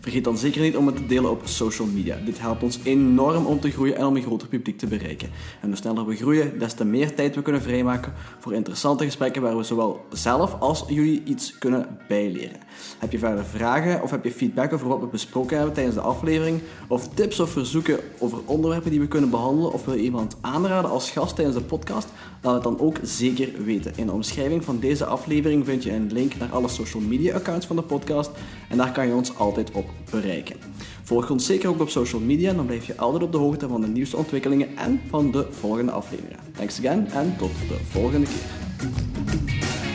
Vergeet 0.00 0.24
dan 0.24 0.38
zeker 0.38 0.60
niet 0.60 0.76
om 0.76 0.86
het 0.86 0.96
te 0.96 1.06
delen 1.06 1.30
op 1.30 1.40
social 1.44 1.88
media. 1.88 2.16
Dit 2.24 2.40
helpt 2.40 2.62
ons 2.62 2.78
enorm 2.82 3.46
om 3.46 3.60
te 3.60 3.70
groeien 3.70 3.96
en 3.96 4.06
om 4.06 4.16
een 4.16 4.22
groter 4.22 4.48
publiek 4.48 4.78
te 4.78 4.86
bereiken. 4.86 5.30
En 5.60 5.68
hoe 5.68 5.76
sneller 5.76 6.06
we 6.06 6.16
groeien, 6.16 6.58
des 6.58 6.74
te 6.74 6.84
meer 6.84 7.14
tijd 7.14 7.34
we 7.34 7.42
kunnen 7.42 7.62
vrijmaken 7.62 8.12
voor 8.38 8.54
interessante 8.54 9.04
gesprekken 9.04 9.42
waar 9.42 9.56
we 9.56 9.62
zowel 9.62 10.04
zelf 10.12 10.56
als 10.60 10.84
jullie 10.88 11.22
iets 11.24 11.58
kunnen 11.58 11.98
bijleren. 12.08 12.56
Heb 12.98 13.12
je 13.12 13.18
verder 13.18 13.44
vragen 13.44 14.02
of 14.02 14.10
heb 14.10 14.24
je 14.24 14.32
feedback 14.32 14.72
over 14.72 14.88
wat 14.88 15.00
we 15.00 15.06
besproken 15.06 15.56
hebben 15.56 15.74
tijdens 15.74 15.94
de 15.96 16.02
aflevering? 16.02 16.60
Of 16.88 17.08
tips 17.08 17.40
of 17.40 17.50
verzoeken 17.50 17.98
over 18.18 18.38
onderwerpen 18.44 18.90
die 18.90 19.00
we 19.00 19.08
kunnen 19.08 19.30
behandelen? 19.30 19.72
Of 19.72 19.84
wil 19.84 19.94
je 19.94 20.02
iemand 20.02 20.36
aanraden 20.40 20.90
als 20.90 21.10
gast 21.10 21.34
tijdens 21.36 21.56
de 21.56 21.62
podcast? 21.62 22.08
Laat 22.42 22.54
het 22.54 22.62
dan 22.62 22.80
ook 22.80 22.98
zeker 23.02 23.64
weten. 23.64 23.92
In 23.96 24.06
de 24.06 24.12
omschrijving 24.12 24.64
van 24.64 24.78
deze 24.78 25.04
aflevering 25.04 25.64
vind 25.64 25.82
je 25.82 25.92
een 25.92 26.12
link 26.12 26.36
naar 26.36 26.50
alle 26.50 26.68
social 26.68 27.02
media 27.02 27.34
accounts 27.34 27.66
van 27.66 27.76
de 27.76 27.82
podcast 27.82 28.30
en 28.68 28.76
daar 28.76 28.92
kan 28.92 29.06
je 29.06 29.14
ons 29.14 29.36
altijd 29.36 29.70
op 29.70 29.89
bereiken. 30.10 30.56
Volg 31.02 31.30
ons 31.30 31.46
zeker 31.46 31.68
ook 31.68 31.80
op 31.80 31.88
social 31.88 32.20
media, 32.20 32.52
dan 32.52 32.66
blijf 32.66 32.86
je 32.86 32.96
altijd 32.96 33.22
op 33.22 33.32
de 33.32 33.38
hoogte 33.38 33.68
van 33.68 33.80
de 33.80 33.86
nieuwste 33.86 34.16
ontwikkelingen 34.16 34.76
en 34.76 35.00
van 35.08 35.30
de 35.30 35.46
volgende 35.50 35.92
afleveringen. 35.92 36.38
Thanks 36.56 36.78
again 36.78 37.06
en 37.06 37.34
tot 37.38 37.50
de 37.68 37.78
volgende 37.90 38.26
keer. 38.26 39.89